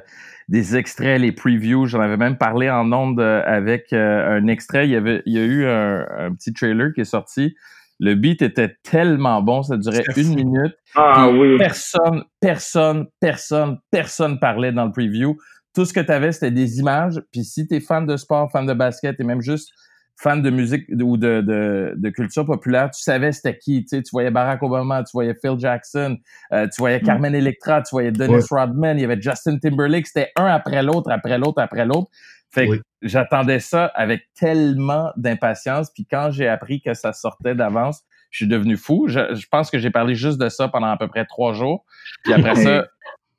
des 0.49 0.75
extraits, 0.75 1.19
les 1.19 1.31
previews. 1.31 1.87
J'en 1.87 1.99
avais 1.99 2.17
même 2.17 2.37
parlé 2.37 2.69
en 2.69 2.91
ondes 2.93 3.19
euh, 3.19 3.41
avec 3.45 3.91
euh, 3.93 4.37
un 4.37 4.47
extrait. 4.47 4.87
Il 4.87 4.91
y, 4.91 4.95
avait, 4.95 5.23
il 5.25 5.33
y 5.33 5.39
a 5.39 5.43
eu 5.43 5.65
un, 5.65 6.05
un 6.17 6.33
petit 6.33 6.53
trailer 6.53 6.93
qui 6.93 7.01
est 7.01 7.05
sorti. 7.05 7.55
Le 7.99 8.13
beat 8.13 8.41
était 8.41 8.75
tellement 8.83 9.41
bon, 9.41 9.63
ça 9.63 9.77
durait 9.77 10.03
une 10.17 10.35
minute. 10.35 10.75
Ah 10.95 11.29
oui. 11.29 11.57
Personne, 11.57 12.23
personne, 12.41 13.07
personne, 13.19 13.77
personne 13.89 14.37
parlait 14.39 14.73
dans 14.73 14.85
le 14.85 14.91
preview. 14.91 15.37
Tout 15.73 15.85
ce 15.85 15.93
que 15.93 16.01
tu 16.01 16.11
avais, 16.11 16.33
c'était 16.33 16.51
des 16.51 16.79
images. 16.79 17.21
Puis 17.31 17.45
si 17.45 17.67
tu 17.67 17.75
es 17.75 17.79
fan 17.79 18.05
de 18.05 18.17
sport, 18.17 18.51
fan 18.51 18.65
de 18.65 18.73
basket 18.73 19.19
et 19.19 19.23
même 19.23 19.41
juste 19.41 19.71
fan 20.17 20.41
de 20.41 20.49
musique 20.49 20.85
ou 21.01 21.17
de, 21.17 21.41
de, 21.41 21.93
de 21.97 22.09
culture 22.09 22.45
populaire, 22.45 22.89
tu 22.91 23.01
savais 23.01 23.31
c'était 23.31 23.57
qui. 23.57 23.83
Tu, 23.83 23.97
sais, 23.97 24.01
tu 24.01 24.09
voyais 24.11 24.31
Barack 24.31 24.63
Obama, 24.63 25.03
tu 25.03 25.11
voyais 25.13 25.35
Phil 25.41 25.55
Jackson, 25.57 26.17
euh, 26.53 26.67
tu 26.67 26.79
voyais 26.79 27.01
Carmen 27.01 27.35
Electra, 27.35 27.81
tu 27.81 27.89
voyais 27.91 28.11
Dennis 28.11 28.45
Rodman, 28.49 28.97
il 28.97 29.01
y 29.01 29.05
avait 29.05 29.21
Justin 29.21 29.57
Timberlake. 29.57 30.07
C'était 30.07 30.31
un 30.37 30.45
après 30.45 30.81
l'autre, 30.83 31.11
après 31.11 31.37
l'autre, 31.37 31.61
après 31.61 31.85
l'autre. 31.85 32.09
Fait 32.51 32.67
que 32.67 32.71
Oui. 32.71 32.81
j'attendais 33.01 33.59
ça 33.59 33.85
avec 33.87 34.23
tellement 34.39 35.11
d'impatience. 35.17 35.91
Puis 35.93 36.05
quand 36.09 36.31
j'ai 36.31 36.47
appris 36.47 36.81
que 36.81 36.93
ça 36.93 37.11
sortait 37.11 37.53
d'avance, 37.55 38.01
je 38.31 38.37
suis 38.37 38.47
devenu 38.47 38.77
fou. 38.77 39.07
Je, 39.09 39.35
je 39.35 39.47
pense 39.51 39.69
que 39.69 39.79
j'ai 39.79 39.91
parlé 39.91 40.15
juste 40.15 40.37
de 40.39 40.47
ça 40.47 40.69
pendant 40.69 40.87
à 40.87 40.97
peu 40.97 41.07
près 41.09 41.25
trois 41.25 41.53
jours. 41.53 41.83
Puis 42.23 42.33
après 42.33 42.55
ça, 42.55 42.85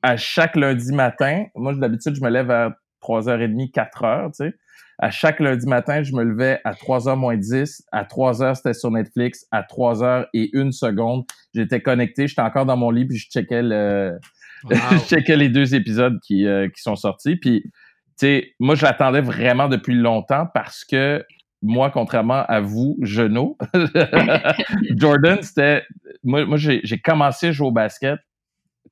à 0.02 0.16
chaque 0.18 0.56
lundi 0.56 0.92
matin, 0.92 1.46
moi 1.54 1.74
d'habitude, 1.74 2.14
je 2.14 2.20
me 2.22 2.28
lève 2.28 2.50
à 2.50 2.76
3h30, 3.02 3.70
4h, 3.72 4.26
tu 4.26 4.30
sais. 4.34 4.54
À 4.98 5.10
chaque 5.10 5.40
lundi 5.40 5.66
matin, 5.66 6.02
je 6.02 6.12
me 6.12 6.24
levais 6.24 6.60
à 6.64 6.72
3h 6.72 7.16
moins 7.16 7.36
10. 7.36 7.82
À 7.92 8.04
3h, 8.04 8.54
c'était 8.54 8.74
sur 8.74 8.90
Netflix. 8.90 9.46
À 9.50 9.62
3h 9.62 10.26
et 10.32 10.50
une 10.56 10.72
seconde, 10.72 11.24
j'étais 11.54 11.80
connecté. 11.80 12.28
J'étais 12.28 12.42
encore 12.42 12.64
dans 12.66 12.76
mon 12.76 12.90
lit, 12.90 13.04
puis 13.06 13.18
je 13.18 13.28
checkais 13.28 13.62
le, 13.62 14.18
Wow. 14.64 14.70
je 14.92 14.98
checkais 14.98 15.36
les 15.36 15.48
deux 15.48 15.74
épisodes 15.74 16.18
qui, 16.20 16.46
euh, 16.46 16.68
qui 16.68 16.82
sont 16.82 16.96
sortis. 16.96 17.36
Puis, 17.36 17.62
tu 17.62 17.70
sais, 18.16 18.54
moi, 18.58 18.74
je 18.74 18.84
l'attendais 18.84 19.20
vraiment 19.20 19.68
depuis 19.68 19.94
longtemps 19.94 20.46
parce 20.52 20.84
que 20.84 21.24
moi, 21.62 21.90
contrairement 21.90 22.44
à 22.46 22.60
vous, 22.60 22.96
Genoux, 23.02 23.56
Jordan, 24.96 25.38
c'était... 25.42 25.84
Moi, 26.22 26.44
moi 26.44 26.56
j'ai 26.56 26.80
j'ai 26.84 26.98
commencé 26.98 27.48
à 27.48 27.52
jouer 27.52 27.68
au 27.68 27.72
basket 27.72 28.18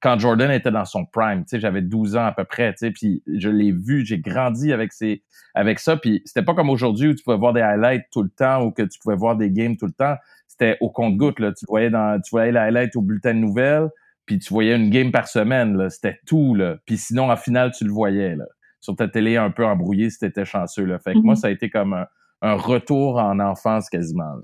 quand 0.05 0.19
Jordan 0.19 0.51
était 0.51 0.71
dans 0.71 0.85
son 0.85 1.07
prime. 1.07 1.41
Tu 1.45 1.57
sais, 1.57 1.61
j'avais 1.61 1.81
12 1.81 2.15
ans 2.17 2.27
à 2.27 2.33
peu 2.33 2.45
près, 2.45 2.73
tu 2.75 2.79
sais, 2.81 2.91
puis 2.91 3.23
je 3.27 3.49
l'ai 3.49 3.73
vu, 3.73 4.05
j'ai 4.05 4.19
grandi 4.19 4.71
avec 4.71 4.93
ces, 4.93 5.23
avec 5.55 5.79
ça, 5.79 5.97
puis 5.97 6.21
c'était 6.27 6.43
pas 6.43 6.53
comme 6.55 6.69
aujourd'hui 6.69 7.09
où 7.09 7.15
tu 7.15 7.25
pouvais 7.25 7.39
voir 7.39 7.55
des 7.55 7.63
highlights 7.63 8.05
tout 8.13 8.23
le 8.23 8.29
temps 8.29 8.63
ou 8.65 8.71
que 8.71 8.83
tu 8.83 8.99
pouvais 9.03 9.17
voir 9.17 9.35
des 9.35 9.51
games 9.51 9.79
tout 9.79 9.87
le 9.87 9.93
temps. 9.93 10.17
C'était 10.47 10.77
au 10.83 10.91
compte-goutte, 10.91 11.41
là. 11.41 11.53
Tu 11.53 11.65
voyais 11.67 11.89
dans, 11.89 12.21
tu 12.21 12.31
voyais 12.33 12.53
les 12.53 12.59
highlights 12.59 12.95
au 12.97 13.01
bulletin 13.01 13.33
de 13.33 13.39
nouvelles, 13.39 13.89
puis 14.27 14.39
tu 14.39 14.53
voyais 14.53 14.77
une 14.77 14.91
game 14.91 15.11
par 15.11 15.27
semaine, 15.27 15.77
là. 15.77 15.89
C'était 15.89 16.19
tout, 16.27 16.55
là. 16.55 16.77
Puis 16.85 16.99
sinon, 16.99 17.31
en 17.31 17.37
finale, 17.37 17.73
tu 17.73 17.85
le 17.85 17.91
voyais, 17.91 18.37
là. 18.37 18.45
Sur 18.81 18.95
ta 18.97 19.09
télé 19.09 19.39
un 19.39 19.51
peu 19.51 19.65
embrouillée 19.65 20.11
si 20.11 20.19
t'étais 20.19 20.45
chanceux, 20.45 20.85
là. 20.85 20.99
Fait 20.99 21.15
que 21.15 21.19
moi, 21.21 21.33
Mhm. 21.33 21.41
ça 21.41 21.47
a 21.47 21.51
été 21.51 21.71
comme 21.71 21.95
un, 21.95 22.07
un 22.43 22.55
retour 22.55 23.17
en 23.17 23.41
enfance 23.41 23.89
quasiment, 23.89 24.35
là. 24.35 24.43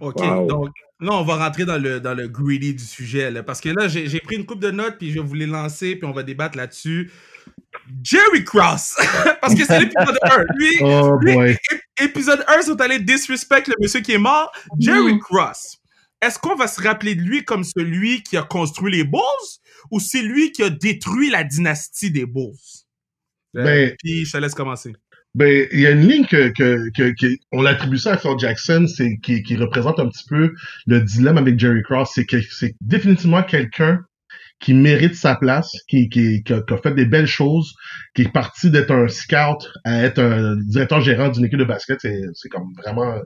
OK, 0.00 0.20
Wow. 0.20 0.46
donc 0.46 0.68
là, 1.00 1.12
on 1.12 1.24
va 1.24 1.36
rentrer 1.36 1.64
dans 1.64 1.78
le, 1.78 2.00
dans 2.00 2.14
le 2.14 2.28
greedy 2.28 2.74
du 2.74 2.84
sujet. 2.84 3.30
Là, 3.30 3.42
parce 3.42 3.60
que 3.60 3.68
là, 3.68 3.88
j'ai 3.88 4.08
j'ai 4.08 4.20
pris 4.20 4.36
une 4.36 4.46
coupe 4.46 4.60
de 4.60 4.70
notes, 4.70 4.96
puis 4.98 5.10
je 5.10 5.20
vais 5.20 5.26
vous 5.26 5.34
les 5.34 5.46
lancer, 5.46 5.96
puis 5.96 6.06
on 6.06 6.12
va 6.12 6.22
débattre 6.22 6.56
là-dessus. 6.56 7.10
Jerry 8.02 8.44
Cross, 8.44 8.94
parce 9.40 9.54
que 9.54 9.64
c'est 9.64 9.80
l'épisode 9.80 10.18
1. 10.22 10.44
Lui, 10.56 10.76
Oh 10.82 11.16
lui, 11.20 11.56
épisode 12.00 12.44
1, 12.48 12.62
sont 12.62 12.80
allés 12.80 13.00
disrespect 13.00 13.64
le 13.68 13.74
monsieur 13.80 14.00
qui 14.00 14.12
est 14.12 14.18
mort. 14.18 14.50
Jerry 14.78 15.14
Mhm. 15.14 15.20
Cross, 15.20 15.78
est-ce 16.22 16.38
qu'on 16.38 16.54
va 16.54 16.66
se 16.68 16.80
rappeler 16.80 17.14
de 17.14 17.20
lui 17.22 17.44
comme 17.44 17.64
celui 17.64 18.22
qui 18.22 18.36
a 18.36 18.42
construit 18.42 18.92
les 18.92 19.04
Bulls 19.04 19.20
ou 19.90 20.00
c'est 20.00 20.22
lui 20.22 20.52
qui 20.52 20.62
a 20.62 20.70
détruit 20.70 21.30
la 21.30 21.44
dynastie 21.44 22.10
des 22.10 22.24
Bulls? 22.26 22.54
Ben- 23.52 23.94
puis 23.98 24.24
je 24.24 24.32
te 24.32 24.36
laisse 24.38 24.54
commencer. 24.54 24.94
Ben, 25.34 25.66
il 25.72 25.80
y 25.80 25.86
a 25.86 25.90
une 25.90 26.06
ligne 26.06 26.26
que, 26.26 26.48
que, 26.50 26.90
que, 26.92 27.26
on 27.50 27.62
l'attribue 27.62 27.98
ça 27.98 28.12
à 28.12 28.16
Phil 28.16 28.38
Jackson, 28.38 28.86
c'est 28.86 29.18
qui, 29.18 29.42
qui 29.42 29.56
représente 29.56 29.98
un 29.98 30.08
petit 30.08 30.24
peu 30.28 30.54
le 30.86 31.00
dilemme 31.00 31.38
avec 31.38 31.58
Jerry 31.58 31.82
Cross, 31.82 32.12
c'est 32.14 32.24
que 32.24 32.40
c'est 32.40 32.76
définitivement 32.80 33.42
quelqu'un 33.42 34.00
qui 34.60 34.74
mérite 34.74 35.16
sa 35.16 35.34
place, 35.34 35.72
qui, 35.88 36.08
qui, 36.08 36.42
qui, 36.44 36.52
a, 36.52 36.62
qui 36.62 36.72
a 36.72 36.76
fait 36.78 36.94
des 36.94 37.04
belles 37.04 37.26
choses, 37.26 37.74
qui 38.14 38.22
est 38.22 38.32
parti 38.32 38.70
d'être 38.70 38.92
un 38.92 39.08
scout 39.08 39.70
à 39.84 40.04
être 40.04 40.20
un 40.20 40.56
directeur 40.56 41.00
gérant 41.00 41.28
d'une 41.28 41.44
équipe 41.44 41.58
de 41.58 41.64
basket, 41.64 42.00
c'est, 42.00 42.48
comme 42.50 42.72
vraiment 42.76 43.20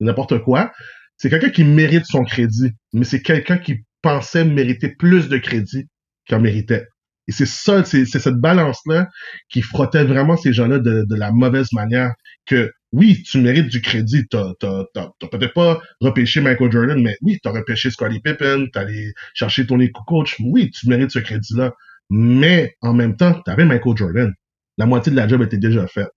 n'importe 0.00 0.38
quoi. 0.42 0.72
C'est 1.16 1.30
quelqu'un 1.30 1.48
qui 1.50 1.64
mérite 1.64 2.04
son 2.04 2.24
crédit, 2.24 2.72
mais 2.92 3.04
c'est 3.04 3.22
quelqu'un 3.22 3.56
qui 3.56 3.84
pensait 4.02 4.44
mériter 4.44 4.90
plus 4.90 5.28
de 5.28 5.38
crédit 5.38 5.86
qu'il 6.26 6.36
en 6.36 6.40
méritait. 6.40 6.86
Et 7.28 7.32
c'est 7.32 7.46
ça, 7.46 7.84
c'est, 7.84 8.04
cette 8.06 8.36
balance-là 8.36 9.08
qui 9.48 9.62
frottait 9.62 10.04
vraiment 10.04 10.36
ces 10.36 10.52
gens-là 10.52 10.78
de, 10.78 11.04
de 11.08 11.14
la 11.16 11.32
mauvaise 11.32 11.72
manière. 11.72 12.12
Que 12.46 12.72
oui, 12.92 13.22
tu 13.24 13.40
mérites 13.40 13.68
du 13.68 13.82
crédit. 13.82 14.26
T'as, 14.28 14.54
peut-être 14.60 15.54
pas 15.54 15.80
repêché 16.00 16.40
Michael 16.40 16.70
Jordan, 16.72 17.02
mais 17.02 17.16
oui, 17.22 17.38
t'as 17.42 17.50
repêché 17.50 17.90
Scottie 17.90 18.20
Pippen, 18.20 18.66
t'es 18.72 18.78
allé 18.78 19.12
chercher 19.34 19.66
ton 19.66 19.78
coach. 20.06 20.36
Oui, 20.40 20.70
tu 20.70 20.88
mérites 20.88 21.10
ce 21.10 21.18
crédit-là. 21.18 21.74
Mais 22.10 22.76
en 22.80 22.94
même 22.94 23.16
temps, 23.16 23.40
t'avais 23.44 23.64
Michael 23.64 23.96
Jordan. 23.96 24.32
La 24.78 24.86
moitié 24.86 25.10
de 25.10 25.16
la 25.16 25.26
job 25.26 25.42
était 25.42 25.58
déjà 25.58 25.86
faite. 25.86 26.10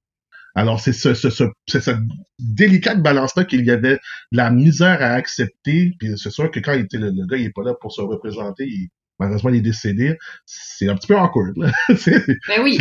Alors, 0.56 0.80
c'est 0.80 0.94
ce, 0.94 1.14
ce, 1.14 1.30
ce, 1.30 1.44
cette 1.68 1.98
délicate 2.40 3.02
balance-là 3.02 3.46
qu'il 3.46 3.66
y 3.66 3.72
avait 3.72 3.96
de 3.96 4.00
la 4.32 4.52
misère 4.52 5.02
à 5.02 5.14
accepter. 5.14 5.94
Puis 6.00 6.18
c'est 6.18 6.32
sûr 6.32 6.52
que 6.52 6.60
quand 6.60 6.74
il 6.74 6.82
était 6.82 6.98
le, 6.98 7.12
le 7.12 7.26
gars, 7.26 7.38
il 7.38 7.46
est 7.46 7.54
pas 7.54 7.64
là 7.64 7.74
pour 7.80 7.92
se 7.92 8.02
représenter. 8.02 8.90
Malheureusement, 9.20 9.50
il 9.52 9.58
est 9.58 9.62
décédé. 9.62 10.16
C'est 10.46 10.88
un 10.90 10.96
petit 10.96 11.08
peu 11.08 11.18
awkward. 11.18 11.56
Là. 11.58 11.72
Ben 11.90 12.62
oui. 12.64 12.78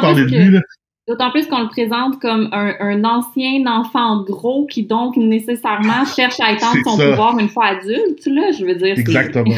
parler 0.00 0.22
de 0.22 0.26
plus 0.28 0.38
lui. 0.44 0.50
Là. 0.54 0.60
D'autant 1.08 1.30
plus 1.32 1.46
qu'on 1.48 1.62
le 1.62 1.68
présente 1.68 2.20
comme 2.20 2.48
un, 2.52 2.74
un 2.78 3.02
ancien 3.04 3.66
enfant 3.66 4.22
gros 4.22 4.66
qui 4.66 4.84
donc 4.84 5.16
nécessairement 5.16 6.04
cherche 6.04 6.38
à 6.40 6.52
étendre 6.52 6.76
son 6.84 6.96
ça. 6.96 7.10
pouvoir 7.10 7.38
une 7.38 7.48
fois 7.48 7.66
adulte, 7.66 8.24
là, 8.26 8.52
je 8.56 8.64
veux 8.64 8.74
dire. 8.76 8.94
c'est- 8.94 9.00
Exactement. 9.00 9.56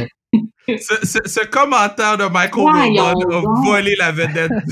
Ce, 0.69 0.95
ce, 1.07 1.19
ce 1.25 1.47
commentaire 1.47 2.17
de 2.19 2.25
Michael 2.33 2.95
Jordan 2.97 3.33
a 3.33 3.43
volé 3.65 3.95
la 3.99 4.13
vedette. 4.13 4.53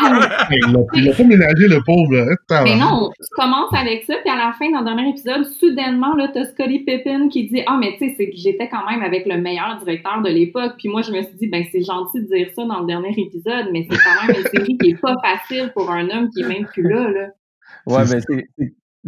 Ah, 0.00 0.48
Il 0.94 1.04
l'a 1.04 1.12
pas 1.14 1.24
ménagé, 1.24 1.68
le 1.68 1.80
pauvre. 1.84 2.14
Là. 2.14 2.62
Mais 2.64 2.76
non, 2.76 3.10
tu 3.18 3.26
commences 3.32 3.72
avec 3.74 4.04
ça, 4.04 4.14
puis 4.22 4.30
à 4.30 4.36
la 4.36 4.52
fin, 4.58 4.70
dans 4.70 4.78
le 4.80 4.84
dernier 4.84 5.10
épisode, 5.10 5.44
soudainement, 5.44 6.14
là, 6.14 6.28
t'as 6.32 6.44
Scottie 6.46 6.80
Pippen 6.80 7.28
qui 7.28 7.48
dit 7.48 7.62
Ah, 7.66 7.76
mais 7.80 7.96
tu 7.98 8.08
sais, 8.08 8.14
c'est 8.16 8.30
que 8.30 8.36
j'étais 8.36 8.68
quand 8.68 8.88
même 8.88 9.02
avec 9.02 9.26
le 9.26 9.38
meilleur 9.38 9.76
directeur 9.78 10.22
de 10.22 10.30
l'époque. 10.30 10.72
Puis 10.78 10.88
moi, 10.88 11.02
je 11.02 11.12
me 11.12 11.22
suis 11.22 11.34
dit, 11.36 11.46
ben, 11.48 11.64
c'est 11.70 11.82
gentil 11.82 12.20
de 12.22 12.26
dire 12.26 12.48
ça 12.54 12.64
dans 12.64 12.80
le 12.80 12.86
dernier 12.86 13.14
épisode, 13.16 13.66
mais 13.72 13.86
c'est 13.90 13.98
quand 13.98 14.26
même 14.26 14.36
une 14.36 14.46
série 14.48 14.78
qui 14.78 14.90
est 14.90 15.00
pas 15.00 15.14
facile 15.22 15.70
pour 15.74 15.90
un 15.90 16.08
homme 16.10 16.28
qui 16.30 16.42
est 16.42 16.48
même 16.48 16.66
plus 16.66 16.88
là, 16.88 17.08
là. 17.10 17.26
Ouais, 17.86 18.04
ben 18.10 18.20
c'est- 18.26 18.48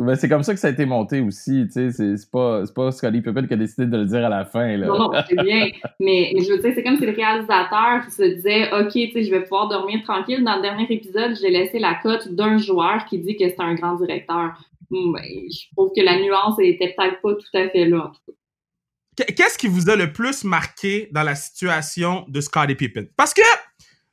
ben, 0.05 0.17
c'est 0.17 0.29
comme 0.29 0.43
ça 0.43 0.53
que 0.55 0.61
ça 0.61 0.69
a 0.69 0.71
été 0.71 0.85
monté 0.87 1.21
aussi, 1.21 1.65
tu 1.67 1.73
sais, 1.73 1.91
c'est 1.93 2.17
c'est 2.17 2.31
pas 2.31 2.65
c'est 2.67 2.75
pas 2.75 2.91
Scottie 2.93 3.21
Pippen 3.21 3.47
qui 3.47 3.55
a 3.55 3.57
décidé 3.57 3.87
de 3.87 3.97
le 3.97 4.05
dire 4.07 4.25
à 4.25 4.29
la 4.29 4.45
fin 4.45 4.77
là. 4.77 4.87
Non, 4.87 4.99
non, 4.99 5.11
c'est 5.29 5.35
bien. 5.43 5.71
Mais, 6.01 6.33
mais 6.35 6.43
je 6.43 6.53
veux 6.53 6.59
dire, 6.59 6.73
c'est 6.75 6.83
comme 6.83 6.97
si 6.99 7.07
le 7.07 7.13
réalisateur 7.13 8.05
se 8.11 8.23
disait 8.35 8.73
OK, 8.73 8.93
tu 8.93 9.13
sais, 9.13 9.25
je 9.25 9.31
vais 9.31 9.43
pouvoir 9.43 9.69
dormir 9.69 10.03
tranquille. 10.03 10.43
Dans 10.45 10.57
le 10.57 10.63
dernier 10.63 10.87
épisode, 10.91 11.37
j'ai 11.41 11.51
laissé 11.51 11.79
la 11.79 11.95
cote 12.03 12.29
d'un 12.33 12.59
joueur 12.59 13.05
qui 13.07 13.19
dit 13.19 13.37
que 13.37 13.49
c'est 13.49 13.61
un 13.61 13.75
grand 13.75 13.95
directeur. 13.97 14.55
Hum, 14.91 15.13
ben, 15.13 15.23
je 15.23 15.75
trouve 15.77 15.91
que 15.97 16.03
la 16.03 16.19
nuance 16.21 16.57
était 16.59 16.95
peut-être 16.97 17.21
pas 17.21 17.35
tout 17.35 17.57
à 17.57 17.69
fait 17.69 17.85
là, 17.85 18.07
en 18.07 18.09
tout 18.09 18.21
cas. 18.27 19.25
Qu- 19.25 19.35
Qu'est-ce 19.35 19.59
qui 19.59 19.69
vous 19.69 19.91
a 19.91 19.97
le 19.97 20.13
plus 20.13 20.45
marqué 20.45 21.09
dans 21.13 21.23
la 21.23 21.35
situation 21.35 22.25
de 22.29 22.41
Scottie 22.41 22.75
Pippen? 22.75 23.07
Parce 23.17 23.35
que 23.35 23.43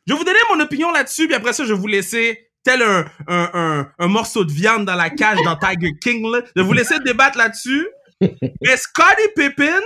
je 0.05 0.13
vais 0.13 0.17
vous 0.19 0.25
donner 0.25 0.39
mon 0.53 0.59
opinion 0.61 0.91
là-dessus, 0.91 1.25
puis 1.27 1.35
après 1.35 1.53
ça, 1.53 1.65
je 1.65 1.73
vais 1.73 1.79
vous 1.79 1.87
laisser 1.87 2.46
tel 2.67 2.81
un, 2.81 3.05
un, 3.27 3.49
un, 3.53 3.87
un 3.97 4.07
morceau 4.07 4.43
de 4.43 4.51
viande 4.51 4.83
dans 4.83 4.95
la 4.95 5.09
cage 5.09 5.37
dans 5.45 5.55
Tiger 5.55 5.93
King. 6.01 6.29
Là. 6.29 6.41
Je 6.53 6.61
vais 6.61 6.67
vous 6.67 6.73
laisser 6.73 6.95
débattre 7.05 7.37
là-dessus. 7.37 7.87
Mais 8.21 8.75
Scottie 8.75 9.29
Pippen, 9.37 9.81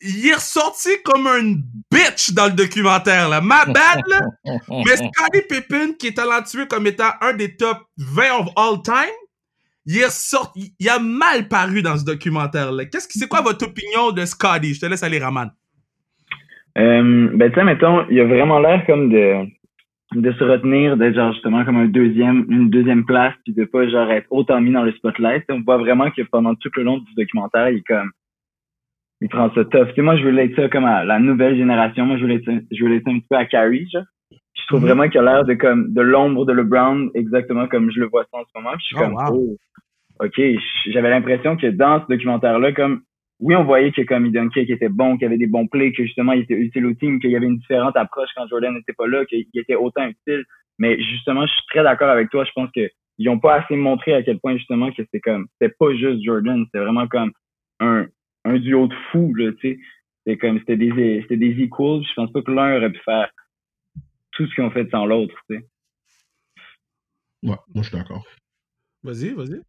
il 0.00 0.26
est 0.26 0.34
ressorti 0.34 0.90
comme 1.04 1.28
une 1.28 1.62
bitch 1.92 2.32
dans 2.32 2.46
le 2.46 2.52
documentaire. 2.52 3.28
Là. 3.28 3.40
Ma 3.40 3.64
bad, 3.64 4.02
là. 4.08 4.20
Mais 4.68 4.96
Scottie 4.96 5.42
Pippen, 5.48 5.94
qui 5.96 6.08
est 6.08 6.16
talentueux 6.16 6.66
comme 6.66 6.88
étant 6.88 7.12
un 7.20 7.32
des 7.32 7.56
top 7.56 7.78
20 7.98 8.22
of 8.40 8.48
all 8.56 8.82
time, 8.82 9.14
il 9.86 9.98
est 9.98 10.06
ressorti, 10.06 10.74
il 10.80 10.88
a 10.88 10.98
mal 10.98 11.46
paru 11.46 11.80
dans 11.80 11.96
ce 11.96 12.04
documentaire-là. 12.04 12.86
Qu'est-ce 12.86 13.06
que 13.06 13.14
c'est 13.14 13.28
quoi 13.28 13.40
votre 13.40 13.66
opinion 13.66 14.10
de 14.10 14.24
Scottie? 14.24 14.74
Je 14.74 14.80
te 14.80 14.86
laisse 14.86 15.04
aller, 15.04 15.18
Raman. 15.18 15.50
Euh, 16.76 17.30
ben, 17.34 17.50
tu 17.50 17.54
sais, 17.54 17.64
mettons, 17.64 18.04
il 18.10 18.20
a 18.20 18.24
vraiment 18.24 18.58
l'air 18.58 18.84
comme 18.86 19.10
de, 19.10 19.48
de 20.14 20.32
se 20.32 20.44
retenir, 20.44 20.96
d'être 20.96 21.14
genre 21.14 21.32
justement 21.32 21.64
comme 21.64 21.76
un 21.76 21.86
deuxième, 21.88 22.46
une 22.48 22.70
deuxième 22.70 23.04
place, 23.04 23.34
puis 23.44 23.52
de 23.52 23.64
pas 23.64 23.86
genre 23.88 24.10
être 24.10 24.26
autant 24.30 24.60
mis 24.60 24.72
dans 24.72 24.82
le 24.84 24.92
spotlight. 24.92 25.44
On 25.50 25.60
voit 25.60 25.76
vraiment 25.76 26.10
que 26.10 26.22
pendant 26.22 26.54
tout 26.54 26.70
le 26.76 26.82
long 26.82 26.98
du 26.98 27.14
documentaire, 27.14 27.68
il 27.70 27.78
est 27.78 27.86
comme, 27.86 28.10
il 29.20 29.28
prend 29.28 29.52
ça 29.54 29.64
tough. 29.66 29.88
Tu 29.88 29.94
sais, 29.96 30.02
moi, 30.02 30.16
je 30.16 30.22
veux 30.24 30.30
l'être 30.30 30.56
ça 30.56 30.68
comme 30.68 30.84
à 30.86 31.04
la 31.04 31.18
nouvelle 31.18 31.56
génération. 31.56 32.06
Moi, 32.06 32.16
je 32.16 32.22
veux 32.22 32.28
l'être, 32.28 32.50
je 32.70 32.82
veux 32.84 32.88
l'être 32.90 33.08
un 33.08 33.18
petit 33.18 33.26
peu 33.28 33.36
à 33.36 33.44
Carrie, 33.46 33.88
genre. 33.92 34.04
Je 34.30 34.66
trouve 34.68 34.80
Mhm. 34.80 34.86
vraiment 34.88 35.08
qu'il 35.08 35.20
a 35.20 35.22
l'air 35.24 35.44
de 35.44 35.54
comme, 35.54 35.92
de 35.92 36.00
l'ombre 36.00 36.44
de 36.46 36.52
LeBron, 36.52 37.10
exactement 37.14 37.66
comme 37.68 37.90
je 37.90 38.00
le 38.00 38.06
vois 38.06 38.24
ça 38.30 38.38
en 38.38 38.44
ce 38.44 38.50
moment. 38.58 38.70
Puis 38.76 38.80
je 38.82 38.86
suis 38.86 38.96
Oh, 38.96 39.00
comme, 39.00 39.14
wow. 39.14 39.56
oh, 40.20 40.24
ok, 40.24 40.40
j'avais 40.90 41.10
l'impression 41.10 41.56
que 41.56 41.66
dans 41.68 42.00
ce 42.02 42.06
documentaire-là, 42.08 42.72
comme, 42.72 43.02
oui, 43.40 43.54
on 43.54 43.64
voyait 43.64 43.92
que 43.92 44.02
comme 44.02 44.26
il 44.26 44.32
dunkait, 44.32 44.66
qu'il 44.66 44.74
était 44.74 44.88
bon, 44.88 45.16
qu'il 45.16 45.26
avait 45.26 45.38
des 45.38 45.46
bons 45.46 45.66
plays, 45.68 45.92
que 45.92 46.04
justement 46.04 46.32
il 46.32 46.42
était 46.42 46.54
utile 46.54 46.86
au 46.86 46.94
team, 46.94 47.20
qu'il 47.20 47.30
y 47.30 47.36
avait 47.36 47.46
une 47.46 47.58
différente 47.58 47.96
approche 47.96 48.30
quand 48.36 48.48
Jordan 48.48 48.74
n'était 48.74 48.92
pas 48.92 49.06
là, 49.06 49.24
qu'il 49.26 49.46
était 49.54 49.76
autant 49.76 50.06
utile. 50.06 50.44
Mais 50.78 51.00
justement, 51.00 51.46
je 51.46 51.52
suis 51.52 51.66
très 51.68 51.82
d'accord 51.82 52.10
avec 52.10 52.30
toi. 52.30 52.44
Je 52.44 52.52
pense 52.52 52.70
que 52.74 52.88
ils 53.18 53.28
ont 53.28 53.38
pas 53.38 53.60
assez 53.60 53.76
montré 53.76 54.14
à 54.14 54.22
quel 54.22 54.38
point 54.38 54.56
justement 54.56 54.90
que 54.90 55.02
c'était 55.02 55.20
comme, 55.20 55.48
c'était 55.52 55.74
pas 55.78 55.92
juste 55.94 56.22
Jordan, 56.24 56.64
c'était 56.66 56.84
vraiment 56.84 57.06
comme 57.08 57.32
un 57.80 58.06
un 58.44 58.58
duo 58.58 58.86
de 58.86 58.94
fous 59.10 59.34
là, 59.34 59.52
tu 59.52 59.74
sais. 59.74 59.78
C'était 60.24 60.38
comme 60.38 60.58
c'était 60.58 60.76
des 60.76 61.20
c'était 61.22 61.36
des 61.36 61.62
equals. 61.62 62.02
Je 62.08 62.14
pense 62.14 62.32
pas 62.32 62.42
que 62.42 62.50
l'un 62.50 62.76
aurait 62.76 62.92
pu 62.92 63.00
faire 63.04 63.30
tout 64.32 64.46
ce 64.46 64.54
qu'ils 64.54 64.64
ont 64.64 64.70
fait 64.70 64.88
sans 64.90 65.06
l'autre, 65.06 65.34
tu 65.48 65.56
sais. 65.56 65.64
Ouais, 67.42 67.56
moi, 67.72 67.82
je 67.82 67.88
suis 67.88 67.96
d'accord. 67.96 68.24
Vas-y, 69.04 69.30
vas-y. 69.30 69.60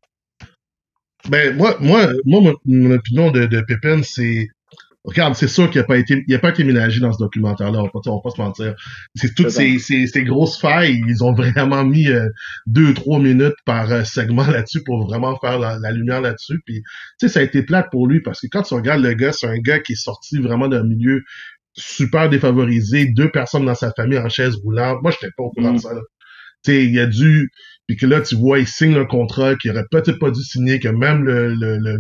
Ben, 1.28 1.56
moi, 1.58 1.78
moi, 1.80 2.08
moi 2.26 2.42
mon, 2.42 2.54
mon 2.66 2.92
opinion 2.92 3.32
de, 3.32 3.46
de 3.46 3.62
Pippen, 3.62 4.02
c'est. 4.04 4.48
Regarde, 5.06 5.34
c'est 5.34 5.48
sûr 5.48 5.70
qu'il 5.72 5.80
n'a 5.80 5.88
pas 5.88 5.98
été, 5.98 6.24
il 6.28 6.36
a 6.36 6.40
pas 6.40 6.50
été 6.50 6.64
ménagé 6.66 7.00
dans 7.00 7.14
ce 7.14 7.20
documentaire-là, 7.20 7.80
on 7.80 7.84
va 7.84 7.90
pas, 7.90 8.00
on 8.08 8.16
va 8.18 8.22
pas 8.22 8.30
se 8.32 8.42
mentir. 8.42 8.76
C'est 9.16 9.34
toutes 9.34 9.50
ces, 9.50 9.80
ces, 9.80 10.08
ces 10.08 10.24
grosses 10.24 10.60
failles, 10.60 11.02
ils 11.08 11.24
ont 11.24 11.34
vraiment 11.34 11.86
mis 11.86 12.10
euh, 12.10 12.28
deux, 12.68 12.94
trois 12.94 13.18
minutes 13.18 13.56
par 13.66 13.90
euh, 13.92 14.04
segment 14.04 14.46
là-dessus 14.52 14.84
pour 14.84 15.08
vraiment 15.08 15.38
faire 15.40 15.58
la, 15.58 15.80
la 15.80 15.92
lumière 15.92 16.20
là-dessus. 16.22 16.60
Puis, 16.66 16.82
tu 17.20 17.28
sais, 17.28 17.30
ça 17.30 17.40
a 17.40 17.44
été 17.44 17.64
plate 17.64 17.88
pour 17.92 18.08
lui 18.08 18.22
parce 18.22 18.42
que 18.42 18.48
quand 18.52 18.64
tu 18.64 18.74
regardes 18.74 19.02
le 19.02 19.14
gars, 19.14 19.32
c'est 19.32 19.48
un 19.48 19.58
gars 19.58 19.80
qui 19.80 19.94
est 19.94 20.04
sorti 20.04 20.38
vraiment 20.38 20.68
d'un 20.68 20.84
milieu 20.84 21.24
super 21.74 22.30
défavorisé, 22.30 23.06
deux 23.06 23.32
personnes 23.32 23.66
dans 23.66 23.76
sa 23.76 23.92
famille 23.96 24.20
en 24.20 24.30
chaise 24.30 24.56
roulante. 24.58 25.02
Moi, 25.02 25.12
j'étais 25.12 25.32
pas 25.38 25.44
au 25.44 25.50
courant 25.52 25.72
Mm. 25.72 25.76
de 25.78 25.82
ça. 25.82 25.94
Là. 25.94 26.02
Tu 26.66 26.72
sais, 26.72 26.86
il 26.86 27.00
a 27.00 27.06
dû 27.08 27.50
puis 27.90 27.98
que 27.98 28.06
là, 28.06 28.22
tu 28.22 28.36
vois, 28.36 28.60
il 28.60 28.68
signe 28.68 28.94
un 28.98 29.06
contrat 29.06 29.56
qu'il 29.56 29.72
aurait 29.72 29.88
peut-être 29.90 30.20
pas 30.20 30.30
dû 30.30 30.44
signer, 30.44 30.80
que 30.80 30.90
même 30.90 31.24
le, 31.24 31.56
le, 31.56 31.80
le, 31.80 31.98